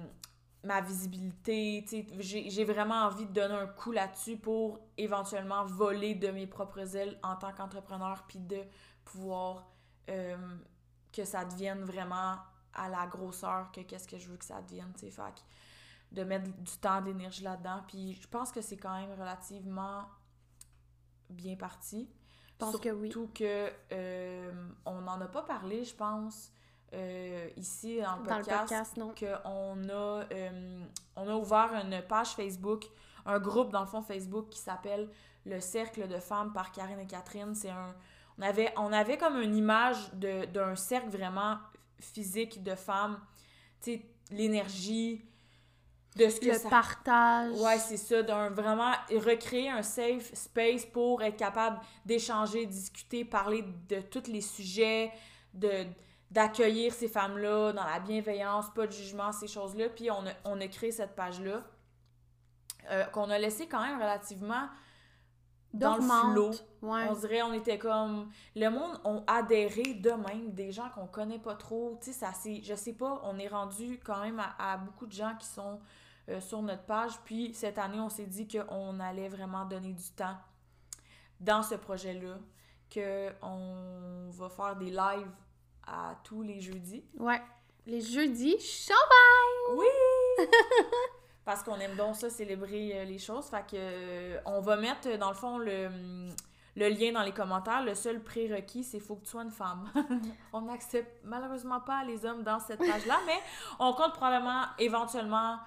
ma 0.64 0.82
visibilité, 0.82 1.84
tu 1.88 2.04
sais. 2.22 2.50
J'ai 2.50 2.64
vraiment 2.64 3.06
envie 3.06 3.26
de 3.26 3.34
donner 3.34 3.56
un 3.56 3.68
coup 3.68 3.92
là-dessus 3.92 4.38
pour 4.38 4.80
éventuellement 4.98 5.66
voler 5.66 6.14
de 6.14 6.30
mes 6.30 6.48
propres 6.48 6.96
ailes 6.96 7.18
en 7.24 7.36
tant 7.36 7.54
qu'entrepreneur, 7.54 8.24
puis 8.28 8.40
de 8.40 8.62
pouvoir 9.04 9.68
euh, 10.10 10.38
que 11.12 11.26
ça 11.26 11.44
devienne 11.44 11.84
vraiment 11.84 12.36
à 12.74 12.90
la 12.90 13.08
grosseur 13.08 13.72
que 13.72 13.82
qu'est-ce 13.82 14.08
que 14.08 14.20
je 14.20 14.30
veux 14.30 14.38
que 14.38 14.46
ça 14.46 14.62
devienne, 14.62 14.92
tu 14.94 15.08
sais. 15.08 15.12
Fait 15.12 15.44
de 16.12 16.24
mettre 16.24 16.50
du 16.52 16.78
temps, 16.78 17.02
d'énergie 17.02 17.44
là-dedans. 17.44 17.82
Puis 17.88 18.14
je 18.14 18.28
pense 18.28 18.52
que 18.52 18.62
c'est 18.62 18.78
quand 18.78 18.96
même 18.96 19.12
relativement 19.20 20.06
bien 21.30 21.56
parti. 21.56 22.10
Je 22.48 22.66
pense 22.66 22.78
que 22.78 22.90
oui. 22.90 23.12
Surtout 23.12 23.32
que 23.34 23.70
euh, 23.92 24.52
on 24.86 25.02
n'en 25.02 25.20
a 25.20 25.28
pas 25.28 25.42
parlé, 25.42 25.84
je 25.84 25.94
pense, 25.94 26.52
euh, 26.94 27.50
ici 27.58 28.00
dans 28.02 28.18
le 28.18 28.24
Dans 28.28 28.38
le 28.38 28.44
podcast. 28.44 28.62
podcast, 28.62 28.98
non. 28.98 29.14
qu'on 29.14 29.90
a, 29.90 30.24
euh, 30.32 30.86
on 31.18 31.28
a 31.28 31.36
ouvert 31.36 31.74
une 31.74 32.02
page 32.08 32.30
Facebook, 32.30 32.86
un 33.26 33.40
groupe 33.40 33.72
dans 33.72 33.82
le 33.82 33.88
fond 33.88 34.02
Facebook 34.02 34.50
qui 34.50 34.60
s'appelle 34.60 35.10
Le 35.46 35.60
Cercle 35.60 36.08
de 36.08 36.18
femmes 36.20 36.54
par 36.54 36.72
Karine 36.72 37.00
et 37.00 37.08
Catherine. 37.08 37.54
C'est 37.56 37.72
un. 37.72 37.94
On 38.38 38.42
avait, 38.42 38.74
on 38.78 38.92
avait 38.92 39.18
comme 39.18 39.42
une 39.42 39.56
image 39.56 40.12
d'un 40.14 40.76
cercle 40.76 41.10
vraiment 41.10 41.58
physique 42.00 42.64
de 42.64 42.76
femmes. 42.76 43.20
Tu 43.82 43.94
sais, 43.94 44.06
l'énergie, 44.32 45.26
de 46.16 46.30
ce 46.30 46.40
que 46.40 46.48
Le 46.48 46.54
ça 46.54 46.70
partage. 46.70 47.60
Ouais, 47.60 47.78
c'est 47.78 47.98
ça, 47.98 48.24
d'un 48.24 48.50
vraiment 48.50 48.94
recréer 49.10 49.70
un 49.70 49.84
safe 49.84 50.34
space 50.34 50.86
pour 50.86 51.22
être 51.22 51.36
capable 51.36 51.80
d'échanger, 52.06 52.66
discuter, 52.66 53.26
parler 53.26 53.66
de 53.90 54.00
tous 54.02 54.28
les 54.28 54.42
sujets, 54.42 55.12
de 55.54 55.86
d'accueillir 56.32 56.92
ces 56.94 57.08
femmes-là 57.08 57.72
dans 57.72 57.84
la 57.84 58.00
bienveillance, 58.00 58.66
pas 58.74 58.88
de 58.88 58.92
jugement, 58.92 59.32
ces 59.32 59.48
choses-là. 59.48 59.90
Puis 59.90 60.10
on 60.10 60.26
a, 60.26 60.32
on 60.44 60.60
a 60.60 60.68
créé 60.68 60.92
cette 60.92 61.16
page-là 61.16 61.64
euh, 62.90 63.04
qu'on 63.06 63.30
a 63.30 63.38
laissé 63.38 63.68
quand 63.68 63.82
même 63.82 64.02
relativement 64.02 64.68
dans 65.74 65.98
le. 65.98 66.52
Ouais. 66.82 67.08
On 67.10 67.14
dirait, 67.14 67.42
on 67.42 67.54
était 67.54 67.78
comme. 67.78 68.30
Le 68.56 68.70
monde 68.70 69.00
ont 69.04 69.24
adhéré 69.28 69.94
de 69.94 70.12
même, 70.12 70.52
des 70.52 70.72
gens 70.72 70.90
qu'on 70.90 71.08
connaît 71.08 71.40
pas 71.40 71.56
trop. 71.56 71.98
Tu 72.02 72.08
sais, 72.08 72.20
ça 72.20 72.32
c'est. 72.34 72.62
Je 72.64 72.76
sais 72.76 72.94
pas, 72.94 73.22
on 73.24 73.38
est 73.38 73.48
rendu 73.48 74.00
quand 74.04 74.22
même 74.22 74.40
à, 74.40 74.74
à 74.74 74.78
beaucoup 74.78 75.06
de 75.06 75.14
gens 75.14 75.36
qui 75.40 75.48
sont 75.48 75.80
euh, 76.30 76.42
sur 76.42 76.62
notre 76.62 76.84
page. 76.84 77.14
Puis 77.24 77.54
cette 77.54 77.78
année, 77.78 78.00
on 78.00 78.10
s'est 78.10 78.26
dit 78.26 78.48
qu'on 78.48 79.00
allait 79.00 79.30
vraiment 79.30 79.66
donner 79.66 79.94
du 79.94 80.12
temps 80.12 80.38
dans 81.40 81.64
ce 81.64 81.76
projet-là. 81.76 82.38
Qu'on 82.94 84.30
va 84.32 84.50
faire 84.50 84.76
des 84.76 84.92
lives 84.92 85.32
à 85.86 86.16
tous 86.24 86.42
les 86.42 86.62
jeudis. 86.62 87.04
Ouais. 87.18 87.42
Les 87.86 88.02
jeudis, 88.02 88.60
champagne! 88.60 89.78
Oui! 89.78 90.46
Parce 91.46 91.62
qu'on 91.62 91.76
aime 91.76 91.96
donc 91.96 92.16
ça, 92.16 92.30
célébrer 92.30 93.00
euh, 93.00 93.04
les 93.06 93.20
choses. 93.20 93.46
Fait 93.46 93.62
que 93.62 93.76
euh, 93.76 94.40
on 94.46 94.62
va 94.62 94.78
mettre, 94.78 95.16
dans 95.18 95.30
le 95.30 95.36
fond, 95.36 95.60
le, 95.60 95.90
le 96.76 96.90
lien 96.90 97.12
dans 97.12 97.22
les 97.22 97.32
commentaires. 97.32 97.84
Le 97.84 97.94
seul 97.94 98.22
prérequis, 98.24 98.84
c'est 98.84 99.00
faut 99.00 99.16
que 99.16 99.26
tu 99.26 99.32
sois 99.32 99.44
une 99.44 99.52
femme. 99.52 99.90
on 100.54 100.62
n'accepte 100.62 101.24
malheureusement 101.24 101.80
pas 101.80 102.04
les 102.04 102.26
hommes 102.26 102.44
dans 102.44 102.60
cette 102.60 102.80
page-là, 102.92 103.20
mais 103.26 103.40
on 103.80 103.94
compte 103.94 104.14
probablement 104.14 104.64
éventuellement 104.80 105.58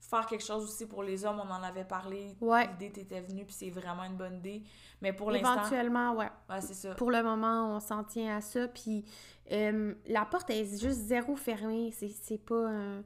faire 0.00 0.26
quelque 0.26 0.44
chose 0.44 0.64
aussi 0.64 0.86
pour 0.86 1.02
les 1.02 1.24
hommes. 1.24 1.40
On 1.40 1.50
en 1.50 1.62
avait 1.62 1.84
parlé. 1.84 2.36
Ouais. 2.40 2.66
L'idée 2.68 2.90
t'était 2.90 3.20
venue, 3.20 3.44
puis 3.44 3.54
c'est 3.54 3.70
vraiment 3.70 4.04
une 4.04 4.16
bonne 4.16 4.36
idée. 4.36 4.62
Mais 5.02 5.12
pour 5.12 5.30
l'instant, 5.30 5.54
Éventuellement, 5.54 6.12
ouais. 6.14 6.30
ouais, 6.48 6.60
c'est 6.60 6.74
ça. 6.74 6.94
Pour 6.94 7.10
le 7.10 7.22
moment, 7.22 7.76
on 7.76 7.80
s'en 7.80 8.04
tient 8.04 8.36
à 8.36 8.40
ça. 8.40 8.68
Puis 8.68 9.04
euh, 9.52 9.94
la 10.06 10.24
porte 10.24 10.50
est 10.50 10.64
juste 10.64 11.00
zéro 11.00 11.36
fermée. 11.36 11.92
C'est 11.92 12.08
c'est 12.08 12.38
pas 12.38 12.68
un. 12.68 13.02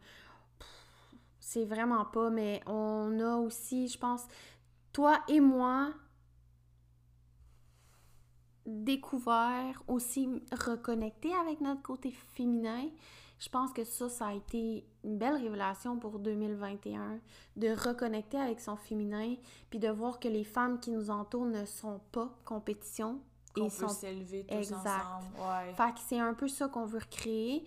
C'est 1.40 1.64
vraiment 1.64 2.05
pas. 2.05 2.30
Mais 2.30 2.62
on 2.66 3.18
a 3.20 3.36
aussi, 3.36 3.88
je 3.88 3.99
pense, 3.99 4.26
toi 4.93 5.20
et 5.28 5.40
moi, 5.40 5.93
découvert, 8.66 9.82
aussi 9.88 10.28
reconnecté 10.53 11.34
avec 11.34 11.61
notre 11.61 11.82
côté 11.82 12.11
féminin. 12.11 12.88
Je 13.38 13.49
pense 13.49 13.72
que 13.72 13.82
ça, 13.84 14.09
ça 14.09 14.28
a 14.28 14.34
été 14.34 14.86
une 15.05 15.18
belle 15.18 15.34
révélation 15.34 15.98
pour 15.98 16.18
2021, 16.18 17.18
de 17.57 17.68
reconnecter 17.68 18.38
avec 18.38 18.61
son 18.61 18.76
féminin, 18.76 19.34
puis 19.70 19.78
de 19.78 19.88
voir 19.88 20.20
que 20.20 20.28
les 20.28 20.44
femmes 20.44 20.78
qui 20.80 20.90
nous 20.90 21.11
entourent 21.11 21.46
ne 21.46 21.64
sont 21.64 22.00
pas 22.12 22.32
compétition, 22.44 23.20
Qu'on 23.55 23.62
et 23.66 23.68
peut 23.68 23.70
sont 23.70 23.88
s'élever 23.88 24.44
tous 24.46 24.55
Exact. 24.55 24.78
ensemble. 24.86 25.26
Ouais. 25.38 25.74
fait 25.74 25.92
que 25.94 26.00
c'est 26.07 26.18
un 26.20 26.34
peu 26.34 26.48
ça 26.48 26.68
qu'on 26.68 26.86
veut 26.86 27.00
recréer, 27.00 27.64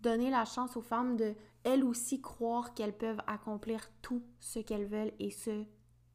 donner 0.00 0.30
la 0.30 0.44
chance 0.44 0.76
aux 0.76 0.80
femmes 0.82 1.16
de, 1.16 1.34
elles 1.64 1.84
aussi, 1.84 2.20
croire 2.22 2.72
qu'elles 2.74 2.96
peuvent 2.96 3.20
accomplir 3.26 3.90
tout 4.00 4.22
ce 4.38 4.60
qu'elles 4.60 4.86
veulent 4.86 5.12
et 5.18 5.30
ce, 5.30 5.64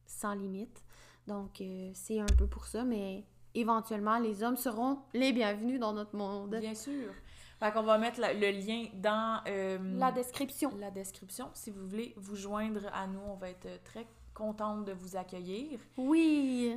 sans 0.06 0.34
limite. 0.34 0.82
Donc, 1.26 1.60
euh, 1.60 1.90
c'est 1.94 2.18
un 2.20 2.26
peu 2.38 2.46
pour 2.46 2.66
ça, 2.66 2.84
mais 2.84 3.24
éventuellement, 3.54 4.18
les 4.18 4.42
hommes 4.42 4.56
seront 4.56 4.98
les 5.14 5.32
bienvenus 5.32 5.78
dans 5.80 5.92
notre 5.92 6.16
monde. 6.16 6.56
Bien 6.60 6.74
sûr. 6.74 7.12
Fait 7.58 7.72
qu'on 7.72 7.82
va 7.82 7.96
mettre 7.98 8.20
la- 8.20 8.34
le 8.34 8.50
lien 8.50 8.84
dans 8.94 9.40
euh, 9.48 9.78
La 9.98 10.12
description. 10.12 10.72
la 10.78 10.90
description. 10.90 11.48
Si 11.54 11.70
vous 11.70 11.86
voulez 11.86 12.12
vous 12.16 12.36
joindre 12.36 12.86
à 12.92 13.06
nous, 13.06 13.20
on 13.26 13.34
va 13.36 13.48
être 13.50 13.82
très 13.84 14.06
contente 14.34 14.84
de 14.84 14.92
vous 14.92 15.16
accueillir. 15.16 15.78
Oui. 15.96 16.76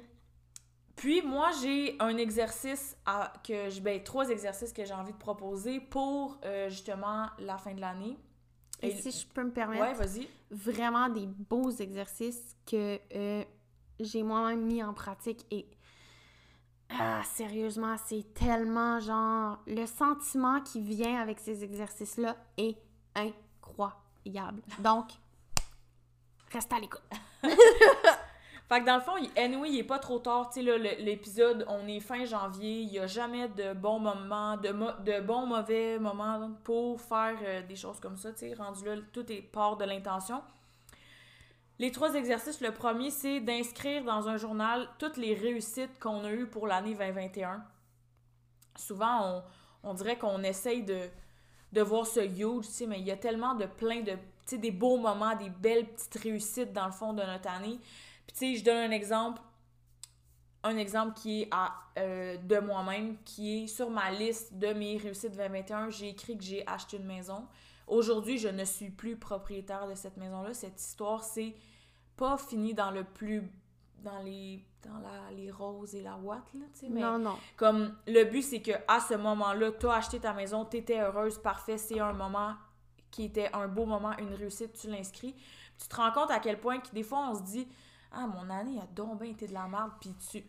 Puis 0.96 1.22
moi, 1.22 1.50
j'ai 1.62 1.96
un 2.00 2.16
exercice 2.18 2.96
à, 3.06 3.34
que 3.44 3.70
je 3.70 3.80
ben 3.82 4.02
trois 4.04 4.30
exercices 4.30 4.74
que 4.74 4.84
j'ai 4.86 4.94
envie 4.94 5.14
de 5.14 5.18
proposer 5.18 5.80
pour 5.80 6.38
euh, 6.46 6.70
justement 6.70 7.28
la 7.40 7.58
fin 7.58 7.74
de 7.74 7.82
l'année. 7.82 8.18
Et 8.82 8.92
si 8.92 9.12
je 9.12 9.28
peux 9.28 9.44
me 9.44 9.52
permettre, 9.52 9.82
Ouais, 9.84 9.94
vas-y. 9.94 10.28
vraiment 10.52 11.10
des 11.10 11.28
beaux 11.28 11.70
exercices 11.72 12.56
que 12.66 12.98
euh, 13.14 13.44
j'ai 14.00 14.24
moi-même 14.24 14.66
mis 14.66 14.82
en 14.82 14.94
pratique 14.94 15.46
et 15.52 15.66
ah, 16.90 17.22
sérieusement, 17.24 17.96
c'est 18.06 18.34
tellement 18.34 19.00
genre 19.00 19.60
le 19.68 19.86
sentiment 19.86 20.62
qui 20.62 20.82
vient 20.82 21.22
avec 21.22 21.40
ces 21.40 21.64
exercices-là 21.64 22.36
est 22.58 22.78
incroyable. 23.16 24.62
Donc, 24.80 25.08
reste 26.52 26.72
à 26.74 26.80
l'écoute. 26.80 27.02
Fait 28.68 28.82
que 28.82 28.86
dans 28.86 28.98
le 28.98 29.02
fond, 29.02 29.16
anyway, 29.36 29.70
il 29.72 29.80
est 29.80 29.84
pas 29.84 29.98
trop 29.98 30.20
tard. 30.20 30.52
Tu 30.52 30.64
sais, 30.64 30.78
l'épisode, 31.00 31.66
on 31.68 31.88
est 31.88 32.00
fin 32.00 32.24
janvier. 32.26 32.82
Il 32.82 32.90
y 32.94 33.00
a 33.00 33.08
jamais 33.08 33.48
de 33.48 33.74
bons 33.74 33.98
moments, 34.00 34.58
de, 34.58 34.70
mo- 34.70 34.92
de 35.04 35.22
bons, 35.22 35.48
mauvais 35.48 35.98
moments 35.98 36.52
pour 36.64 37.02
faire 37.02 37.36
euh, 37.42 37.62
des 37.64 37.76
choses 37.76 38.00
comme 38.00 38.16
ça. 38.16 38.32
Tu 38.32 38.40
sais, 38.50 38.54
rendu 38.54 38.86
là, 38.86 38.96
tout 39.12 39.32
est 39.32 39.42
part 39.42 39.76
de 39.78 39.86
l'intention. 39.86 40.44
Les 41.80 41.94
trois 41.94 42.14
exercices, 42.16 42.60
le 42.60 42.74
premier, 42.74 43.10
c'est 43.10 43.40
d'inscrire 43.40 44.04
dans 44.04 44.28
un 44.28 44.36
journal 44.36 44.90
toutes 45.00 45.16
les 45.16 45.34
réussites 45.34 45.98
qu'on 45.98 46.26
a 46.26 46.32
eues 46.34 46.46
pour 46.46 46.68
l'année 46.68 46.94
2021. 46.94 47.64
Souvent, 48.76 49.44
on, 49.84 49.94
dirait 49.94 50.18
qu'on 50.18 50.44
essaye 50.44 50.84
de, 50.84 51.82
voir 51.82 52.06
ce 52.06 52.20
huge, 52.20 52.66
mais 52.86 53.00
il 53.00 53.06
y 53.06 53.12
a 53.12 53.16
tellement 53.16 53.56
de 53.56 53.66
plein 53.66 54.02
de, 54.02 54.18
des 54.58 54.72
beaux 54.72 54.98
moments, 54.98 55.38
des 55.38 55.50
belles 55.50 55.86
petites 55.86 56.22
réussites 56.22 56.74
dans 56.74 56.88
le 56.88 56.92
fond 56.92 57.14
de 57.14 57.24
notre 57.24 57.50
année. 57.50 57.80
Puis 58.28 58.34
tu 58.34 58.40
sais, 58.40 58.56
je 58.56 58.66
donne 58.66 58.92
un 58.92 58.92
exemple, 58.92 59.42
un 60.64 60.76
exemple 60.76 61.14
qui 61.14 61.44
est 61.44 61.48
à, 61.50 61.74
euh, 61.98 62.36
de 62.36 62.60
moi-même, 62.60 63.16
qui 63.24 63.64
est 63.64 63.68
sur 63.68 63.90
ma 63.90 64.12
liste 64.12 64.54
de 64.54 64.74
mes 64.74 64.98
réussites 64.98 65.32
2021. 65.32 65.92
J'ai 65.92 66.10
écrit 66.10 66.38
que 66.38 66.44
j'ai 66.44 66.68
acheté 66.68 66.98
une 66.98 67.06
maison. 67.06 67.48
Aujourd'hui, 67.90 68.38
je 68.38 68.48
ne 68.48 68.64
suis 68.66 68.90
plus 68.90 69.18
propriétaire 69.18 69.88
de 69.88 69.96
cette 69.96 70.18
maison-là. 70.18 70.54
Cette 70.54 70.80
histoire, 70.80 71.24
c'est 71.24 71.56
pas 72.16 72.38
fini 72.38 72.74
dans 72.74 72.92
le 72.92 73.04
plus 73.04 73.44
dans 74.04 74.20
les 74.22 74.64
dans 74.84 74.98
la, 75.00 75.32
les 75.36 75.52
roses 75.52 75.94
et 75.94 76.02
la 76.02 76.16
ouate 76.16 76.54
là, 76.54 76.66
tu 76.74 76.80
sais, 76.80 76.90
mais 76.90 77.02
Non, 77.02 77.20
non. 77.20 77.38
comme 77.58 77.94
le 78.08 78.24
but 78.24 78.42
c'est 78.42 78.62
que 78.62 78.72
à 78.88 79.02
ce 79.02 79.16
moment-là, 79.16 79.74
tu 79.74 79.88
as 79.88 79.94
acheté 79.96 80.20
ta 80.22 80.34
maison, 80.34 80.64
tu 80.64 80.78
étais 80.78 81.02
heureuse, 81.02 81.38
parfait, 81.38 81.78
c'est 81.78 82.00
un 82.00 82.14
moment 82.14 82.56
qui 83.12 83.26
était 83.26 83.50
un 83.54 83.68
beau 83.68 83.86
moment, 83.86 84.18
une 84.20 84.34
réussite, 84.34 84.72
tu 84.74 84.90
l'inscris. 84.90 85.36
Tu 85.78 85.88
te 85.90 85.96
rends 85.98 86.12
compte 86.14 86.32
à 86.32 86.40
quel 86.40 86.60
point 86.62 86.80
que 86.80 86.92
des 86.92 87.04
fois 87.04 87.30
on 87.30 87.36
se 87.36 87.42
dit 87.44 87.68
ah 88.14 88.26
mon 88.28 88.50
année 88.50 88.80
a 88.80 88.86
donc 88.96 89.20
bien 89.22 89.32
été 89.32 89.48
de 89.48 89.54
la 89.54 89.68
merde 89.68 89.92
puis 90.00 90.14
tu 90.32 90.44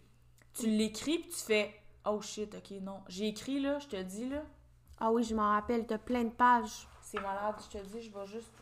tu 0.53 0.67
l'écris 0.69 1.19
puis 1.19 1.31
tu 1.31 1.39
fais 1.41 1.75
oh 2.05 2.21
shit, 2.21 2.55
OK, 2.55 2.71
non, 2.83 3.01
j'ai 3.09 3.29
écrit 3.29 3.61
là, 3.61 3.79
je 3.81 3.89
te 3.89 4.01
dis 4.03 4.29
là, 4.29 4.43
Ah 4.99 5.11
oui, 5.11 5.23
je 5.25 5.35
m'en 5.35 5.51
rappelle, 5.51 5.87
t'as 5.87 5.99
plein 5.99 6.25
de 6.25 6.31
pages. 6.31 6.87
C'est 7.11 7.21
malade, 7.21 7.57
je 7.61 7.79
te 7.79 7.85
dis, 7.85 8.03
je 8.03 8.11
vais 8.17 8.27
juste 8.27 8.53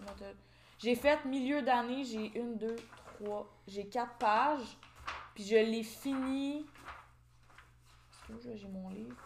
J'ai 0.78 0.94
fait 0.94 1.22
milieu 1.26 1.60
d'année, 1.60 2.02
j'ai 2.04 2.38
une, 2.38 2.56
deux, 2.56 2.76
trois, 3.18 3.46
j'ai 3.66 3.86
quatre 3.88 4.16
pages, 4.16 4.78
puis 5.34 5.44
je 5.44 5.56
l'ai 5.56 5.82
fini. 5.82 6.66
Est-ce 8.30 8.42
que 8.48 8.56
j'ai 8.56 8.68
mon 8.68 8.88
livre? 8.88 9.16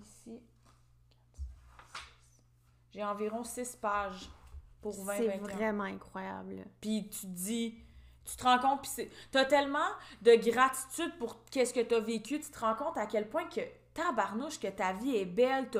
Ici. 0.00 0.40
J'ai 2.92 3.04
environ 3.04 3.44
six 3.44 3.76
pages 3.76 4.30
pour 4.80 4.94
C'est 4.94 5.04
2021. 5.18 5.54
vraiment 5.54 5.84
incroyable. 5.84 6.64
Puis 6.80 7.08
tu 7.10 7.20
te 7.20 7.26
dis, 7.26 7.74
tu 8.24 8.36
te 8.36 8.42
rends 8.42 8.58
compte, 8.58 8.80
puis 8.82 8.90
c'est- 8.90 9.10
t'as 9.30 9.44
tellement 9.44 9.90
de 10.22 10.34
gratitude 10.50 11.18
pour 11.18 11.44
qu'est-ce 11.50 11.74
que 11.74 11.80
t'as 11.80 12.00
vécu, 12.00 12.40
tu 12.40 12.50
te 12.50 12.58
rends 12.58 12.74
compte 12.74 12.96
à 12.96 13.06
quel 13.06 13.28
point 13.28 13.44
que 13.48 13.60
tabarnouche, 13.94 14.58
que 14.58 14.66
ta 14.68 14.92
vie 14.92 15.16
est 15.16 15.24
belle, 15.24 15.70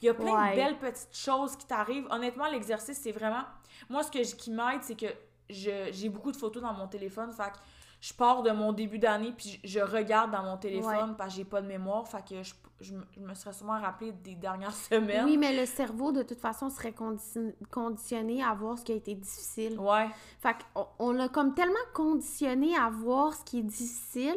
il 0.00 0.06
y 0.06 0.08
a 0.08 0.14
plein 0.14 0.32
Ouais. 0.32 0.50
de 0.52 0.56
belles 0.56 0.78
petites 0.78 1.16
choses 1.16 1.56
qui 1.56 1.66
t'arrivent. 1.66 2.06
Honnêtement, 2.10 2.46
l'exercice, 2.48 2.98
c'est 3.02 3.12
vraiment... 3.12 3.42
Moi, 3.90 4.02
ce 4.02 4.10
que 4.10 4.22
je- 4.22 4.36
qui 4.36 4.50
m'aide, 4.50 4.82
c'est 4.82 4.98
que 4.98 5.06
je- 5.50 5.90
j'ai 5.92 6.08
beaucoup 6.08 6.32
de 6.32 6.36
photos 6.36 6.62
dans 6.62 6.72
mon 6.72 6.86
téléphone, 6.88 7.32
fait 7.32 7.50
que 7.50 7.58
je 8.06 8.12
pars 8.12 8.42
de 8.42 8.50
mon 8.50 8.72
début 8.72 8.98
d'année, 8.98 9.32
puis 9.36 9.58
je, 9.64 9.78
je 9.78 9.80
regarde 9.80 10.30
dans 10.30 10.42
mon 10.42 10.56
téléphone, 10.58 11.14
parce 11.16 11.30
que 11.32 11.36
j'ai 11.38 11.44
pas 11.46 11.62
de 11.62 11.66
mémoire, 11.66 12.06
fait 12.06 12.22
que 12.28 12.42
je, 12.42 12.52
je, 12.82 12.92
me- 12.94 13.04
je 13.12 13.20
me 13.20 13.32
serais 13.32 13.54
sûrement 13.54 13.80
rappelé 13.80 14.12
des 14.12 14.34
dernières 14.34 14.74
semaines. 14.90 15.24
Oui, 15.24 15.38
mais 15.38 15.58
le 15.58 15.64
cerveau, 15.64 16.12
de 16.12 16.22
toute 16.22 16.38
façon, 16.40 16.68
serait 16.68 16.90
condi- 16.90 17.54
conditionné 17.70 18.42
à 18.44 18.52
voir 18.52 18.76
ce 18.78 18.84
qui 18.84 18.92
a 18.92 18.96
été 18.96 19.14
difficile. 19.14 19.78
Ouais, 19.80 20.08
Fait 20.40 20.54
qu'on 20.74 20.86
on 20.98 21.12
l'a 21.12 21.28
comme 21.30 21.54
tellement 21.54 21.74
conditionné 21.94 22.76
à 22.76 22.90
voir 22.90 23.32
ce 23.32 23.42
qui 23.44 23.60
est 23.60 23.62
difficile 23.62 24.36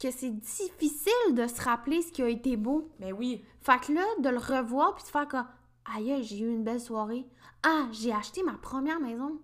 que 0.00 0.10
c'est 0.12 0.30
difficile 0.30 1.34
de 1.34 1.46
se 1.48 1.60
rappeler 1.62 2.02
ce 2.02 2.12
qui 2.12 2.22
a 2.22 2.28
été 2.28 2.56
beau. 2.56 2.88
mais 3.00 3.10
oui. 3.10 3.44
Fait 3.62 3.80
que 3.80 3.92
là, 3.92 4.04
de 4.20 4.28
le 4.28 4.38
revoir 4.38 4.94
puis 4.94 5.02
de 5.04 5.08
faire 5.08 5.26
comme 5.26 5.46
Aïe, 5.96 6.22
j'ai 6.22 6.38
eu 6.40 6.48
une 6.50 6.62
belle 6.64 6.80
soirée. 6.80 7.26
Ah, 7.66 7.86
j'ai 7.90 8.12
acheté 8.12 8.42
ma 8.44 8.54
première 8.54 9.00
maison. 9.00 9.38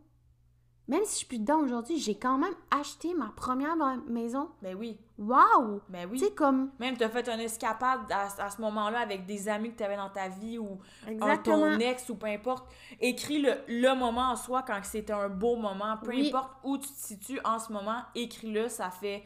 Même 0.87 1.03
si 1.05 1.13
je 1.13 1.17
suis 1.19 1.27
plus 1.27 1.39
dedans 1.39 1.61
aujourd'hui, 1.61 1.99
j'ai 1.99 2.19
quand 2.19 2.37
même 2.37 2.53
acheté 2.71 3.15
ma 3.15 3.29
première 3.29 3.75
ma- 3.75 3.97
maison. 4.07 4.51
Mais 4.61 4.75
oui, 4.75 4.99
Waouh! 5.17 5.81
mais 5.89 6.05
oui. 6.05 6.19
Tu 6.19 6.27
sais, 6.27 6.33
comme. 6.33 6.73
Même 6.79 6.97
t'as 6.99 7.09
fait 7.09 7.27
une 7.29 7.41
escapade 7.41 8.01
à, 8.13 8.27
à 8.45 8.51
ce 8.51 8.61
moment-là 8.61 8.99
avec 9.01 9.25
des 9.25 9.49
amis 9.49 9.73
que 9.73 9.79
t'avais 9.79 9.97
dans 9.97 10.11
ta 10.11 10.29
vie 10.29 10.59
ou 10.59 10.79
un, 11.23 11.39
ton 11.39 11.79
ex 11.79 12.11
ou 12.11 12.17
peu 12.17 12.27
importe. 12.27 12.71
Écris 13.01 13.41
le, 13.41 13.55
le 13.67 13.95
moment 13.95 14.31
en 14.33 14.37
soi 14.37 14.63
quand 14.63 14.79
c'était 14.83 15.15
un 15.15 15.31
beau 15.31 15.57
moment. 15.57 15.97
Peu 16.03 16.11
Oui. 16.11 16.29
importe 16.29 16.53
où 16.65 16.77
tu 16.77 16.89
te 16.89 16.99
situes 16.99 17.41
en 17.45 17.59
ce 17.59 17.73
moment, 17.73 18.03
écris-le. 18.15 18.69
Ça 18.69 18.91
fait... 18.91 19.25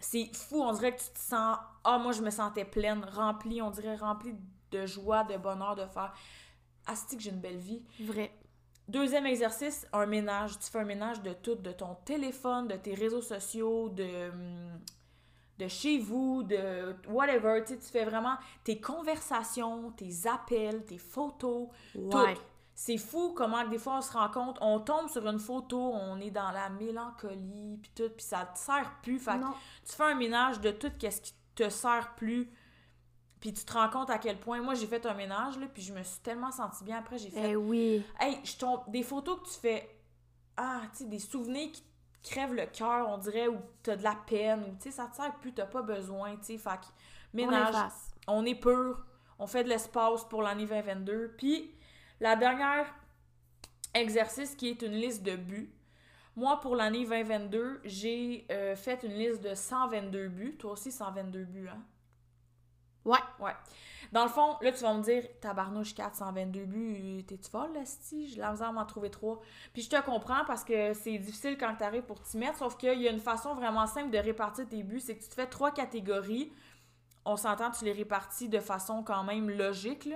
C'est 0.00 0.30
fou, 0.34 0.62
on 0.62 0.72
dirait 0.72 0.94
que 0.94 1.00
tu 1.02 1.10
te 1.10 1.18
sens... 1.18 1.58
Ah, 1.84 1.98
moi, 1.98 2.12
je 2.12 2.22
me 2.22 2.30
sentais 2.30 2.64
pleine, 2.64 3.04
remplie, 3.04 3.60
on 3.60 3.70
dirait 3.70 3.96
remplie 3.96 4.34
de 4.70 4.86
joie, 4.86 5.24
de 5.24 5.36
bonheur, 5.36 5.74
de 5.74 5.84
faire... 5.86 6.14
Asti 6.86 7.16
que 7.18 7.22
j'ai 7.22 7.30
une 7.30 7.40
belle 7.40 7.58
vie. 7.58 7.82
Vrai. 8.00 8.32
Deuxième 8.88 9.26
exercice, 9.26 9.86
un 9.92 10.06
ménage. 10.06 10.58
Tu 10.58 10.70
fais 10.70 10.78
un 10.80 10.84
ménage 10.84 11.22
de 11.22 11.32
tout, 11.34 11.54
de 11.56 11.72
ton 11.72 11.94
téléphone, 12.06 12.68
de 12.68 12.76
tes 12.76 12.94
réseaux 12.94 13.20
sociaux, 13.20 13.90
de, 13.90 14.30
de 15.58 15.68
chez 15.68 15.98
vous, 15.98 16.42
de 16.42 16.94
whatever. 17.08 17.62
Tu 17.66 17.74
sais, 17.74 17.78
tu 17.78 17.86
fais 17.88 18.04
vraiment 18.04 18.36
tes 18.64 18.80
conversations, 18.80 19.90
tes 19.92 20.26
appels, 20.26 20.84
tes 20.84 20.98
photos, 20.98 21.68
Ouais. 21.94 22.34
tout. 22.34 22.40
C'est 22.74 22.96
fou 22.96 23.32
comment 23.36 23.66
des 23.66 23.76
fois 23.78 23.96
on 23.98 24.00
se 24.00 24.12
rend 24.12 24.28
compte, 24.28 24.56
on 24.60 24.78
tombe 24.78 25.08
sur 25.08 25.26
une 25.26 25.40
photo, 25.40 25.76
on 25.94 26.20
est 26.20 26.30
dans 26.30 26.52
la 26.52 26.68
mélancolie, 26.70 27.76
puis 27.82 27.90
tout, 27.92 28.08
puis 28.16 28.24
ça 28.24 28.44
te 28.54 28.56
sert 28.56 29.00
plus. 29.02 29.18
Fait 29.18 29.32
que 29.32 29.44
tu 29.84 29.96
fais 29.96 30.04
un 30.04 30.14
ménage 30.14 30.60
de 30.60 30.70
tout 30.70 30.86
ce 31.00 31.20
qui 31.20 31.34
te 31.56 31.68
sert 31.70 32.14
plus. 32.14 32.48
Puis 33.40 33.52
tu 33.52 33.64
te 33.64 33.72
rends 33.72 33.88
compte 33.88 34.10
à 34.10 34.18
quel 34.18 34.38
point. 34.38 34.60
Moi, 34.60 34.74
j'ai 34.74 34.86
fait 34.86 35.04
un 35.06 35.14
ménage, 35.14 35.58
là, 35.58 35.66
puis 35.72 35.82
je 35.82 35.92
me 35.92 36.02
suis 36.02 36.20
tellement 36.20 36.50
sentie 36.50 36.84
bien. 36.84 36.98
Après, 36.98 37.18
j'ai 37.18 37.30
fait 37.30 37.50
Eh 37.50 37.56
oui. 37.56 38.04
Hey, 38.18 38.40
je 38.44 38.56
tombe. 38.56 38.80
Des 38.88 39.02
photos 39.02 39.40
que 39.40 39.48
tu 39.48 39.60
fais. 39.60 39.88
Ah, 40.56 40.82
tu 40.92 40.98
sais, 40.98 41.04
des 41.04 41.20
souvenirs 41.20 41.70
qui 41.70 41.82
crèvent 42.22 42.54
le 42.54 42.66
cœur, 42.66 43.08
on 43.08 43.18
dirait, 43.18 43.46
ou 43.46 43.58
t'as 43.82 43.94
de 43.94 44.02
la 44.02 44.16
peine, 44.26 44.64
ou 44.64 44.74
tu 44.74 44.84
sais, 44.84 44.90
ça 44.90 45.06
te 45.06 45.14
sert 45.14 45.34
plus, 45.36 45.52
t'as 45.52 45.66
pas 45.66 45.82
besoin, 45.82 46.36
tu 46.36 46.44
sais. 46.44 46.58
Fait 46.58 46.70
que, 46.80 46.86
ménage, 47.32 47.76
on 48.26 48.44
est 48.44 48.56
pur, 48.56 49.04
on 49.38 49.46
fait 49.46 49.62
de 49.62 49.68
l'espace 49.68 50.24
pour 50.24 50.42
l'année 50.42 50.66
2022. 50.66 51.34
Puis, 51.38 51.72
la 52.18 52.34
dernière 52.34 52.92
exercice 53.94 54.54
qui 54.54 54.68
est 54.68 54.82
une 54.82 54.92
liste 54.92 55.22
de 55.22 55.36
buts. 55.36 55.72
Moi, 56.36 56.58
pour 56.60 56.76
l'année 56.76 57.04
2022, 57.04 57.80
j'ai 57.84 58.46
euh, 58.50 58.76
fait 58.76 59.02
une 59.02 59.14
liste 59.14 59.42
de 59.42 59.54
122 59.54 60.28
buts. 60.28 60.56
Toi 60.56 60.72
aussi, 60.72 60.92
122 60.92 61.44
buts, 61.44 61.68
hein? 61.68 61.82
Ouais. 63.08 63.18
Ouais. 63.40 63.52
Dans 64.12 64.22
le 64.22 64.28
fond, 64.30 64.56
là, 64.60 64.70
tu 64.72 64.82
vas 64.82 64.94
me 64.94 65.02
dire, 65.02 65.24
tabarnouche 65.40 65.94
422 65.94 66.64
buts, 66.64 67.24
t'es-tu 67.26 67.50
folle, 67.50 67.72
là, 67.74 67.80
J'ai 68.10 68.40
la 68.40 68.52
misère 68.52 68.72
m'en 68.72 68.84
trouver 68.84 69.10
trois. 69.10 69.40
Puis 69.72 69.82
je 69.82 69.90
te 69.90 70.00
comprends 70.02 70.44
parce 70.46 70.64
que 70.64 70.92
c'est 70.94 71.18
difficile 71.18 71.56
quand 71.58 71.74
t'arrives 71.74 72.02
pour 72.02 72.20
t'y 72.22 72.38
mettre, 72.38 72.58
sauf 72.58 72.76
qu'il 72.76 73.00
y 73.00 73.08
a 73.08 73.10
une 73.10 73.20
façon 73.20 73.54
vraiment 73.54 73.86
simple 73.86 74.10
de 74.10 74.18
répartir 74.18 74.66
tes 74.68 74.82
buts, 74.82 75.00
c'est 75.00 75.16
que 75.16 75.22
tu 75.22 75.28
te 75.28 75.34
fais 75.34 75.46
trois 75.46 75.72
catégories. 75.72 76.52
On 77.24 77.36
s'entend, 77.36 77.70
tu 77.70 77.84
les 77.84 77.92
répartis 77.92 78.48
de 78.48 78.60
façon 78.60 79.02
quand 79.02 79.24
même 79.24 79.50
logique. 79.50 80.08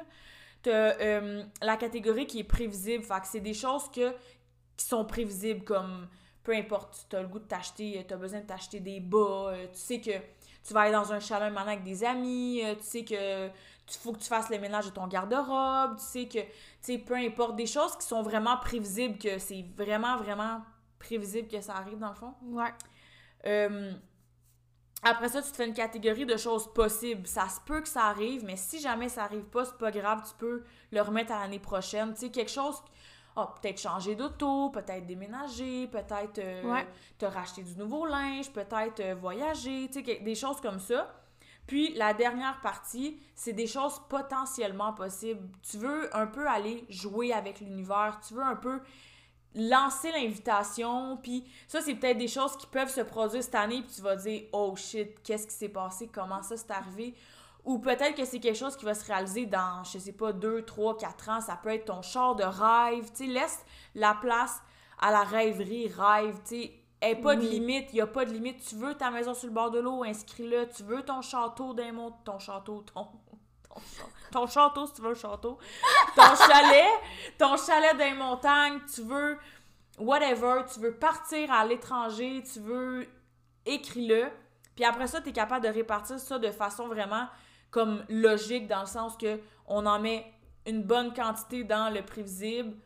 T'as 0.62 0.98
euh, 1.00 1.42
la 1.60 1.76
catégorie 1.76 2.26
qui 2.26 2.40
est 2.40 2.44
prévisible, 2.44 3.04
fait 3.04 3.20
que 3.20 3.26
c'est 3.26 3.40
des 3.40 3.54
choses 3.54 3.90
que, 3.90 4.12
qui 4.76 4.86
sont 4.86 5.04
prévisibles, 5.04 5.64
comme 5.64 6.08
peu 6.44 6.54
importe, 6.54 7.06
tu 7.08 7.16
as 7.16 7.22
le 7.22 7.28
goût 7.28 7.38
de 7.38 7.44
t'acheter, 7.44 8.04
tu 8.06 8.14
as 8.14 8.16
besoin 8.16 8.40
de 8.40 8.46
t'acheter 8.46 8.80
des 8.80 9.00
bas, 9.00 9.50
euh, 9.50 9.66
tu 9.72 9.78
sais 9.78 10.00
que 10.00 10.12
tu 10.66 10.74
vas 10.74 10.82
aller 10.82 10.92
dans 10.92 11.12
un 11.12 11.20
chalet 11.20 11.52
maintenant 11.52 11.72
avec 11.72 11.84
des 11.84 12.04
amis, 12.04 12.62
euh, 12.64 12.74
tu 12.74 12.84
sais 12.84 13.04
que 13.04 13.48
tu 13.86 13.98
faut 13.98 14.12
que 14.12 14.18
tu 14.18 14.28
fasses 14.28 14.48
le 14.48 14.58
ménage 14.58 14.86
de 14.86 14.90
ton 14.90 15.06
garde-robe, 15.06 15.96
tu 15.96 16.04
sais 16.04 16.28
que, 16.28 16.38
tu 16.38 16.48
sais, 16.80 16.98
peu 16.98 17.14
importe, 17.14 17.56
des 17.56 17.66
choses 17.66 17.96
qui 17.96 18.06
sont 18.06 18.22
vraiment 18.22 18.56
prévisibles, 18.56 19.18
que 19.18 19.38
c'est 19.38 19.64
vraiment, 19.76 20.16
vraiment 20.16 20.62
prévisible 20.98 21.48
que 21.48 21.60
ça 21.60 21.74
arrive, 21.74 21.98
dans 21.98 22.10
le 22.10 22.14
fond. 22.14 22.34
Ouais. 22.42 22.72
Euh, 23.46 23.92
après 25.02 25.28
ça, 25.28 25.42
tu 25.42 25.50
te 25.50 25.56
fais 25.56 25.66
une 25.66 25.74
catégorie 25.74 26.26
de 26.26 26.36
choses 26.36 26.72
possibles. 26.72 27.26
Ça 27.26 27.48
se 27.48 27.60
peut 27.60 27.80
que 27.80 27.88
ça 27.88 28.04
arrive, 28.04 28.44
mais 28.44 28.56
si 28.56 28.80
jamais 28.80 29.08
ça 29.08 29.24
arrive 29.24 29.44
pas, 29.44 29.64
c'est 29.64 29.76
pas 29.76 29.90
grave, 29.90 30.22
tu 30.26 30.34
peux 30.38 30.62
le 30.92 31.00
remettre 31.00 31.32
à 31.32 31.40
l'année 31.40 31.58
prochaine. 31.58 32.14
Tu 32.14 32.20
sais, 32.20 32.30
quelque 32.30 32.52
chose. 32.52 32.76
Ah, 33.34 33.54
peut-être 33.60 33.80
changer 33.80 34.14
d'auto, 34.14 34.68
peut-être 34.70 35.06
déménager, 35.06 35.86
peut-être 35.88 36.38
euh, 36.38 36.62
Ouais. 36.70 36.86
te 37.18 37.24
racheter 37.24 37.62
du 37.62 37.74
nouveau 37.76 38.04
linge, 38.04 38.50
peut-être 38.52 39.00
euh, 39.00 39.14
voyager, 39.14 39.88
tu 39.90 40.04
sais, 40.04 40.18
des 40.20 40.34
choses 40.34 40.60
comme 40.60 40.78
ça. 40.78 41.10
Puis 41.66 41.94
la 41.94 42.12
dernière 42.12 42.60
partie, 42.60 43.18
c'est 43.34 43.52
des 43.54 43.66
choses 43.66 44.00
potentiellement 44.08 44.92
possibles. 44.92 45.48
Tu 45.62 45.78
veux 45.78 46.14
un 46.14 46.26
peu 46.26 46.46
aller 46.46 46.84
jouer 46.90 47.32
avec 47.32 47.60
l'univers, 47.60 48.20
tu 48.26 48.34
veux 48.34 48.42
un 48.42 48.56
peu 48.56 48.80
lancer 49.54 50.10
l'invitation, 50.12 51.18
puis 51.22 51.44
ça, 51.68 51.80
c'est 51.82 51.94
peut-être 51.94 52.18
des 52.18 52.28
choses 52.28 52.56
qui 52.56 52.66
peuvent 52.66 52.88
se 52.88 53.02
produire 53.02 53.42
cette 53.42 53.54
année, 53.54 53.82
puis 53.82 53.92
tu 53.94 54.00
vas 54.02 54.16
dire 54.16 54.44
«Oh 54.52 54.74
shit, 54.76 55.22
qu'est-ce 55.22 55.46
qui 55.46 55.54
s'est 55.54 55.68
passé? 55.68 56.08
Comment 56.12 56.42
ça 56.42 56.56
s'est 56.56 56.72
arrivé?» 56.72 57.14
Ou 57.64 57.78
peut-être 57.78 58.16
que 58.16 58.24
c'est 58.24 58.40
quelque 58.40 58.58
chose 58.58 58.76
qui 58.76 58.84
va 58.84 58.94
se 58.94 59.06
réaliser 59.06 59.46
dans, 59.46 59.84
je 59.84 59.98
sais 59.98 60.12
pas, 60.12 60.32
2, 60.32 60.64
3, 60.64 60.96
4 60.98 61.28
ans. 61.28 61.40
Ça 61.40 61.58
peut 61.62 61.70
être 61.70 61.84
ton 61.84 62.02
char 62.02 62.34
de 62.34 62.42
rêve. 62.42 63.10
Tu 63.14 63.26
laisse 63.26 63.64
la 63.94 64.14
place 64.14 64.60
à 65.00 65.12
la 65.12 65.22
rêverie, 65.22 65.88
rêve. 65.88 66.38
Tu 66.44 66.62
sais, 67.00 67.14
pas 67.16 67.36
de 67.36 67.42
limite, 67.42 67.88
il 67.92 67.96
y 67.96 68.00
a 68.00 68.06
pas 68.06 68.24
de 68.24 68.32
limite. 68.32 68.64
Tu 68.66 68.74
veux 68.74 68.94
ta 68.94 69.10
maison 69.10 69.32
sur 69.34 69.46
le 69.46 69.54
bord 69.54 69.70
de 69.70 69.78
l'eau, 69.78 70.02
inscris-le. 70.02 70.68
Tu 70.70 70.82
veux 70.82 71.02
ton 71.02 71.22
château 71.22 71.72
d'un 71.72 71.92
mont... 71.92 72.12
Ton 72.24 72.38
château, 72.38 72.84
ton... 72.92 73.06
Ton, 74.30 74.46
château, 74.46 74.86
si 74.86 74.94
tu 74.94 75.02
veux 75.02 75.12
un 75.12 75.14
château. 75.14 75.58
Ton 76.14 76.34
chalet, 76.34 76.92
ton 77.38 77.56
chalet 77.56 77.96
dans 77.96 78.04
les 78.04 78.14
montagnes. 78.14 78.80
Tu 78.92 79.02
veux 79.02 79.38
whatever. 79.98 80.62
Tu 80.72 80.80
veux 80.80 80.94
partir 80.94 81.52
à 81.52 81.64
l'étranger. 81.64 82.42
Tu 82.52 82.58
veux... 82.58 83.06
Écris-le. 83.64 84.30
Puis 84.74 84.84
après 84.84 85.06
ça, 85.06 85.20
tu 85.20 85.28
es 85.28 85.32
capable 85.32 85.64
de 85.64 85.72
répartir 85.72 86.18
ça 86.18 86.38
de 86.38 86.50
façon 86.50 86.88
vraiment 86.88 87.28
comme 87.72 88.04
logique, 88.08 88.68
dans 88.68 88.82
le 88.82 88.86
sens 88.86 89.16
que 89.16 89.40
on 89.66 89.84
en 89.86 89.98
met 89.98 90.24
une 90.64 90.84
bonne 90.84 91.12
quantité 91.12 91.64
dans 91.64 91.92
le 91.92 92.02
prévisible, 92.02 92.76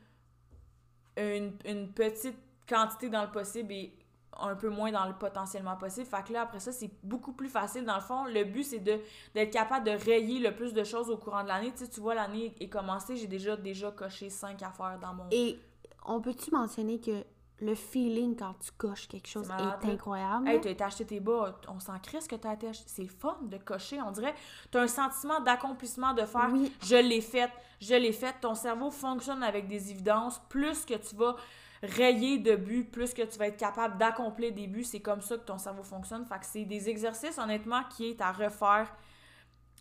une, 1.19 1.53
une 1.67 1.93
petite 1.93 2.39
quantité 2.67 3.11
dans 3.11 3.25
le 3.25 3.31
possible 3.31 3.73
et 3.73 3.93
un 4.39 4.55
peu 4.55 4.69
moins 4.69 4.93
dans 4.93 5.07
le 5.07 5.15
potentiellement 5.15 5.77
possible. 5.77 6.07
Fait 6.07 6.23
que 6.27 6.33
là, 6.33 6.43
après 6.43 6.61
ça, 6.61 6.73
c'est 6.73 6.91
beaucoup 7.03 7.33
plus 7.33 7.49
facile. 7.49 7.85
Dans 7.85 7.97
le 7.97 8.03
fond, 8.03 8.25
le 8.25 8.45
but, 8.45 8.65
c'est 8.65 8.79
de 8.79 8.99
d'être 9.35 9.51
capable 9.51 9.87
de 9.87 9.93
rayer 9.93 10.39
le 10.39 10.55
plus 10.55 10.73
de 10.73 10.85
choses 10.85 11.11
au 11.11 11.17
courant 11.17 11.43
de 11.43 11.49
l'année. 11.49 11.73
Tu 11.77 11.89
tu 11.89 12.01
vois, 12.01 12.15
l'année 12.15 12.55
est 12.61 12.69
commencée, 12.69 13.17
j'ai 13.17 13.27
déjà, 13.27 13.57
déjà 13.57 13.91
coché 13.91 14.31
cinq 14.31 14.63
affaires 14.63 14.99
dans 15.01 15.15
mon... 15.15 15.25
Et 15.31 15.59
on 16.05 16.21
peut-tu 16.21 16.51
mentionner 16.51 17.01
que 17.01 17.25
le 17.61 17.75
feeling 17.75 18.37
quand 18.37 18.55
tu 18.61 18.71
coches 18.77 19.09
quelque 19.09 19.27
chose 19.29 19.49
est 19.49 19.89
incroyable? 19.89 20.47
Hey, 20.49 20.61
t'as 20.61 20.71
été 20.71 20.85
acheter 20.85 21.07
tes 21.07 21.21
bas, 21.21 21.59
on 21.69 21.81
s'en 21.81 21.99
crisse 21.99 22.29
que 22.29 22.37
t'as 22.37 22.53
été 22.55 22.69
acheter. 22.69 22.85
C'est 22.89 23.07
fun 23.09 23.39
de 23.43 23.57
cocher, 23.57 24.01
on 24.03 24.11
dirait. 24.11 24.35
T'as 24.71 24.83
un 24.83 24.87
sentiment 24.89 25.41
d'accomplissement 25.41 26.13
de 26.13 26.25
faire 26.27 26.51
Oui. 26.53 26.71
je 26.83 26.97
l'ai 26.97 27.21
fait, 27.23 27.51
je 27.81 27.95
l'ai 27.95 28.13
fait. 28.13 28.35
Ton 28.41 28.55
cerveau 28.55 28.91
fonctionne 28.91 29.43
avec 29.43 29.69
des 29.69 29.91
évidences. 29.91 30.39
Plus 30.51 30.85
que 30.85 30.95
tu 30.95 31.17
vas 31.17 31.35
rayer 31.83 32.39
de 32.39 32.57
buts, 32.57 32.85
plus 32.85 33.15
que 33.15 33.23
tu 33.23 33.39
vas 33.39 33.47
être 33.49 33.57
capable 33.59 33.97
d'accomplir 33.99 34.53
des 34.53 34.67
buts. 34.67 34.85
C'est 34.85 35.01
comme 35.01 35.23
ça 35.23 35.37
que 35.39 35.45
ton 35.45 35.59
cerveau 35.59 35.83
fonctionne. 35.83 36.25
Fait 36.27 36.39
que 36.39 36.47
c'est 36.47 36.65
des 36.65 36.89
exercices, 36.91 37.39
honnêtement, 37.39 37.83
qui 37.85 38.11
est 38.11 38.21
à 38.21 38.33
refaire 38.33 38.95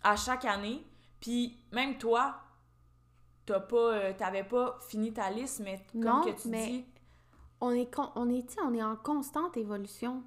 à 0.03 0.15
chaque 0.15 0.45
année. 0.45 0.81
Puis 1.19 1.57
même 1.73 1.97
toi, 1.97 2.35
t'as 3.45 3.59
pas, 3.59 3.75
euh, 3.77 4.13
t'avais 4.17 4.43
pas 4.43 4.77
fini 4.87 5.11
ta 5.13 5.29
liste, 5.29 5.59
mais 5.63 5.85
comme 5.91 6.01
Non, 6.03 6.21
que 6.21 6.41
tu 6.41 6.47
mais- 6.47 6.67
dis, 6.67 6.85
on 7.61 7.71
est, 7.71 7.89
on, 8.15 8.29
est, 8.29 8.47
tu 8.47 8.53
sais, 8.53 8.61
on 8.61 8.73
est 8.73 8.83
en 8.83 8.95
constante 8.95 9.57
évolution. 9.57 10.23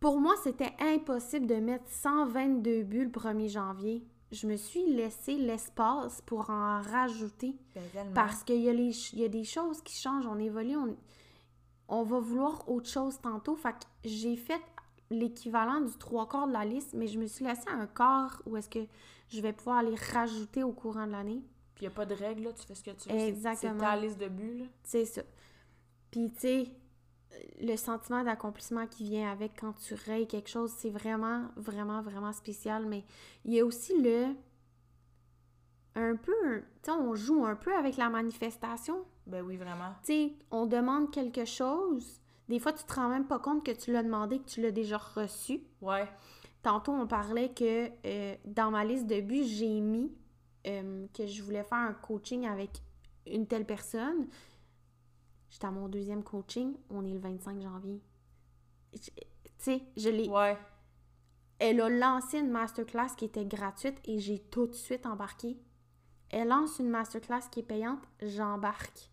Pour 0.00 0.20
moi, 0.20 0.34
c'était 0.42 0.74
impossible 0.80 1.46
de 1.46 1.56
mettre 1.56 1.88
122 1.88 2.82
buts 2.82 3.04
le 3.04 3.10
1er 3.10 3.48
janvier. 3.48 4.04
Je 4.32 4.46
me 4.46 4.56
suis 4.56 4.86
laissé 4.86 5.36
l'espace 5.36 6.22
pour 6.22 6.50
en 6.50 6.80
rajouter 6.80 7.56
ben, 7.74 8.06
parce 8.14 8.44
qu'il 8.44 8.60
y, 8.60 8.68
a 8.68 8.72
les 8.72 8.92
il 9.12 9.18
y 9.18 9.24
a 9.24 9.28
des 9.28 9.44
choses 9.44 9.82
qui 9.82 9.94
changent, 9.94 10.26
on 10.26 10.38
évolue, 10.38 10.76
on, 10.76 10.96
on 11.88 12.04
va 12.04 12.20
vouloir 12.20 12.68
autre 12.68 12.88
chose 12.88 13.20
tantôt. 13.20 13.56
Fait 13.56 13.72
que 13.72 13.78
j'ai 14.04 14.36
fait 14.36 14.60
l'équivalent 15.10 15.80
du 15.80 15.92
trois 15.98 16.28
quarts 16.28 16.46
de 16.46 16.52
la 16.52 16.64
liste, 16.64 16.94
mais 16.94 17.08
je 17.08 17.18
me 17.18 17.26
suis 17.26 17.44
laissé 17.44 17.68
un 17.68 17.86
quart 17.86 18.40
où 18.46 18.56
est-ce 18.56 18.70
que 18.70 18.86
je 19.28 19.40
vais 19.40 19.52
pouvoir 19.52 19.82
les 19.82 19.96
rajouter 19.96 20.62
au 20.62 20.72
courant 20.72 21.06
de 21.06 21.12
l'année. 21.12 21.42
Puis 21.74 21.84
y 21.84 21.88
a 21.88 21.90
pas 21.90 22.06
de 22.06 22.14
règle, 22.14 22.44
là, 22.44 22.52
tu 22.52 22.64
fais 22.64 22.74
ce 22.74 22.82
que 22.82 22.90
tu 22.90 23.08
veux. 23.08 23.18
Exactement. 23.18 23.74
C'est 23.78 23.84
ta 23.84 23.96
liste 23.96 24.18
de 24.18 24.28
buts, 24.28 24.58
là. 24.58 24.64
C'est 24.84 25.04
ça. 25.04 25.22
Puis, 26.10 26.30
tu 26.32 26.40
sais, 26.40 26.66
le 27.60 27.76
sentiment 27.76 28.24
d'accomplissement 28.24 28.86
qui 28.86 29.04
vient 29.04 29.30
avec 29.30 29.60
quand 29.60 29.72
tu 29.74 29.94
rayes 29.94 30.26
quelque 30.26 30.48
chose, 30.48 30.72
c'est 30.76 30.90
vraiment, 30.90 31.48
vraiment, 31.56 32.02
vraiment 32.02 32.32
spécial. 32.32 32.86
Mais 32.86 33.04
il 33.44 33.54
y 33.54 33.60
a 33.60 33.64
aussi 33.64 34.00
le. 34.00 34.34
Un 35.96 36.16
peu. 36.16 36.62
Tu 36.82 36.90
sais, 36.90 36.92
on 36.92 37.14
joue 37.14 37.44
un 37.44 37.56
peu 37.56 37.74
avec 37.74 37.96
la 37.96 38.08
manifestation. 38.08 39.04
Ben 39.26 39.44
oui, 39.44 39.56
vraiment. 39.56 39.92
Tu 40.04 40.12
sais, 40.12 40.32
on 40.50 40.66
demande 40.66 41.10
quelque 41.10 41.44
chose. 41.44 42.20
Des 42.48 42.58
fois, 42.58 42.72
tu 42.72 42.84
te 42.84 42.92
rends 42.94 43.08
même 43.08 43.26
pas 43.26 43.38
compte 43.38 43.64
que 43.64 43.70
tu 43.70 43.92
l'as 43.92 44.02
demandé, 44.02 44.38
que 44.38 44.48
tu 44.48 44.60
l'as 44.60 44.72
déjà 44.72 44.98
reçu. 44.98 45.60
Ouais. 45.80 46.08
Tantôt, 46.62 46.92
on 46.92 47.06
parlait 47.06 47.50
que 47.50 47.90
euh, 48.04 48.34
dans 48.44 48.70
ma 48.70 48.84
liste 48.84 49.06
de 49.06 49.20
buts, 49.20 49.44
j'ai 49.44 49.80
mis 49.80 50.12
euh, 50.66 51.06
que 51.14 51.26
je 51.26 51.42
voulais 51.42 51.62
faire 51.62 51.78
un 51.78 51.94
coaching 51.94 52.46
avec 52.46 52.70
une 53.26 53.46
telle 53.46 53.64
personne. 53.64 54.26
J'étais 55.50 55.66
à 55.66 55.70
mon 55.70 55.88
deuxième 55.88 56.22
coaching, 56.22 56.74
on 56.90 57.04
est 57.04 57.12
le 57.12 57.18
25 57.18 57.60
janvier. 57.60 58.00
Tu 58.92 59.10
sais, 59.58 59.82
je 59.96 60.08
l'ai. 60.08 60.28
Ouais. 60.28 60.56
Elle 61.58 61.80
a 61.80 61.88
lancé 61.90 62.38
une 62.38 62.50
masterclass 62.50 63.14
qui 63.16 63.26
était 63.26 63.44
gratuite 63.44 63.98
et 64.04 64.18
j'ai 64.18 64.38
tout 64.38 64.66
de 64.66 64.72
suite 64.74 65.04
embarqué. 65.06 65.58
Elle 66.30 66.48
lance 66.48 66.78
une 66.78 66.88
masterclass 66.88 67.42
qui 67.50 67.60
est 67.60 67.64
payante, 67.64 68.00
j'embarque. 68.22 69.10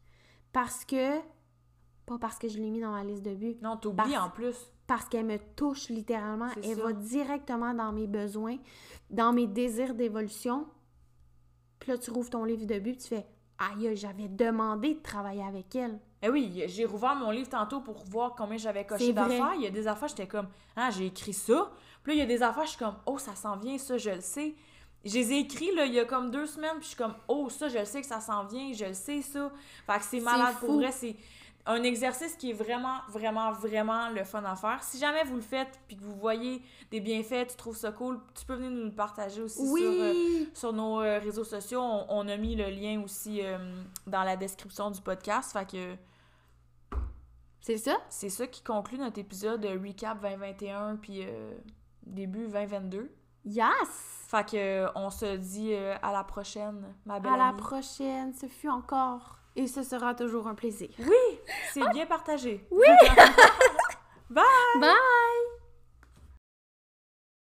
Parce 0.53 0.85
que. 0.85 1.19
Pas 2.05 2.17
parce 2.19 2.37
que 2.39 2.47
je 2.47 2.57
l'ai 2.57 2.69
mis 2.69 2.79
dans 2.79 2.91
ma 2.91 3.03
liste 3.03 3.23
de 3.23 3.35
buts, 3.35 3.57
Non, 3.61 3.75
t'oublies 3.75 4.13
Parce- 4.13 4.25
en 4.27 4.29
plus. 4.29 4.55
parce 4.87 5.09
qu'elle 5.09 5.25
me 5.25 5.37
touche 5.57 5.89
littéralement. 5.89 6.47
Elle 6.63 6.77
ça. 6.77 6.83
va 6.83 6.93
directement 6.93 7.73
dans 7.73 7.91
mes 7.91 8.07
besoins, 8.07 8.57
dans 9.09 9.33
mes 9.33 9.45
désirs 9.47 9.93
d'évolution. 9.93 10.67
Puis 11.79 11.91
là, 11.91 11.97
tu 11.97 12.09
rouvres 12.11 12.29
ton 12.29 12.45
livre 12.45 12.65
de 12.65 12.79
but, 12.79 12.97
tu 12.99 13.07
fais 13.09 13.27
Aïe, 13.57 13.93
j'avais 13.97 14.29
demandé 14.29 14.93
de 14.93 15.01
travailler 15.01 15.43
avec 15.43 15.75
elle. 15.75 15.99
Eh 16.21 16.29
oui, 16.29 16.63
j'ai 16.67 16.85
rouvert 16.85 17.15
mon 17.15 17.29
livre 17.29 17.49
tantôt 17.49 17.79
pour 17.79 18.03
voir 18.05 18.33
combien 18.35 18.57
j'avais 18.57 18.85
coché 18.85 19.13
d'affaires. 19.13 19.53
Il 19.55 19.61
y 19.61 19.67
a 19.67 19.69
des 19.69 19.87
affaires, 19.87 20.07
j'étais 20.07 20.27
comme, 20.27 20.47
ah, 20.75 20.89
j'ai 20.89 21.05
écrit 21.07 21.33
ça. 21.33 21.69
Puis 22.03 22.11
là, 22.11 22.15
il 22.15 22.19
y 22.19 22.23
a 22.23 22.25
des 22.25 22.41
affaires, 22.41 22.63
je 22.63 22.69
suis 22.69 22.79
comme, 22.79 22.95
oh, 23.05 23.17
ça 23.17 23.35
s'en 23.35 23.55
vient, 23.57 23.77
ça, 23.77 23.97
je 23.97 24.09
le 24.09 24.21
sais. 24.21 24.55
Je 25.05 25.13
les 25.13 25.31
ai 25.31 25.39
écrits, 25.39 25.73
là, 25.75 25.85
il 25.85 25.93
y 25.93 25.99
a 25.99 26.05
comme 26.05 26.31
deux 26.31 26.47
semaines, 26.47 26.77
puis 26.77 26.83
je 26.83 26.87
suis 26.87 26.97
comme, 26.97 27.13
oh, 27.27 27.49
ça, 27.49 27.69
je 27.69 27.77
le 27.77 27.85
sais 27.85 28.01
que 28.01 28.07
ça 28.07 28.19
s'en 28.19 28.45
vient, 28.45 28.73
je 28.73 28.85
le 28.85 28.93
sais, 28.93 29.21
ça. 29.21 29.51
Fait 29.85 29.99
que 29.99 30.05
c'est 30.05 30.19
malade. 30.19 30.55
Pour 30.59 30.73
vrai, 30.73 30.91
c'est 30.91 31.15
un 31.67 31.83
exercice 31.83 32.35
qui 32.35 32.51
est 32.51 32.53
vraiment, 32.53 32.99
vraiment, 33.09 33.51
vraiment 33.51 34.09
le 34.09 34.23
fun 34.23 34.43
à 34.45 34.55
faire. 34.55 34.81
Si 34.83 34.97
jamais 34.97 35.23
vous 35.25 35.35
le 35.35 35.41
faites, 35.41 35.79
puis 35.87 35.97
que 35.97 36.03
vous 36.03 36.15
voyez 36.15 36.61
des 36.91 36.99
bienfaits, 37.01 37.47
tu 37.49 37.55
trouves 37.57 37.75
ça 37.75 37.91
cool, 37.91 38.19
tu 38.33 38.45
peux 38.45 38.55
venir 38.55 38.71
nous 38.71 38.85
le 38.85 38.91
partager 38.95 39.41
aussi 39.41 39.57
sur... 39.57 39.75
euh, 39.75 40.11
Oui! 40.13 40.49
sur 40.53 40.73
nos 40.73 41.01
euh, 41.01 41.19
réseaux 41.19 41.43
sociaux. 41.43 41.81
On, 41.81 42.05
on 42.09 42.27
a 42.27 42.37
mis 42.37 42.55
le 42.55 42.69
lien 42.69 43.01
aussi 43.03 43.41
euh, 43.43 43.57
dans 44.07 44.23
la 44.23 44.35
description 44.37 44.89
du 44.91 45.01
podcast. 45.01 45.51
Fait 45.51 45.69
que 45.69 45.95
C'est 47.61 47.77
ça? 47.77 47.97
c'est 48.09 48.29
ça 48.29 48.47
qui 48.47 48.63
conclut 48.63 48.97
notre 48.97 49.19
épisode 49.19 49.61
de 49.61 49.67
Recap 49.67 50.21
2021 50.21 50.95
puis 50.95 51.25
début 52.03 52.47
2022. 52.47 53.11
Yes! 53.45 53.67
Fait 54.27 54.45
que 54.49 54.87
on 54.95 55.09
se 55.09 55.35
dit 55.37 55.73
à 55.73 56.11
la 56.11 56.23
prochaine, 56.23 56.85
ma 57.05 57.19
belle 57.19 57.33
À 57.33 57.37
la 57.37 57.53
prochaine, 57.53 58.33
ce 58.33 58.45
fut 58.47 58.69
encore 58.69 59.36
et 59.57 59.67
ce 59.67 59.83
sera 59.83 60.13
toujours 60.13 60.47
un 60.47 60.55
plaisir. 60.55 60.89
Oui, 60.99 61.39
c'est 61.73 61.89
bien 61.89 62.05
partagé. 62.05 62.65
Bye! 64.29 65.56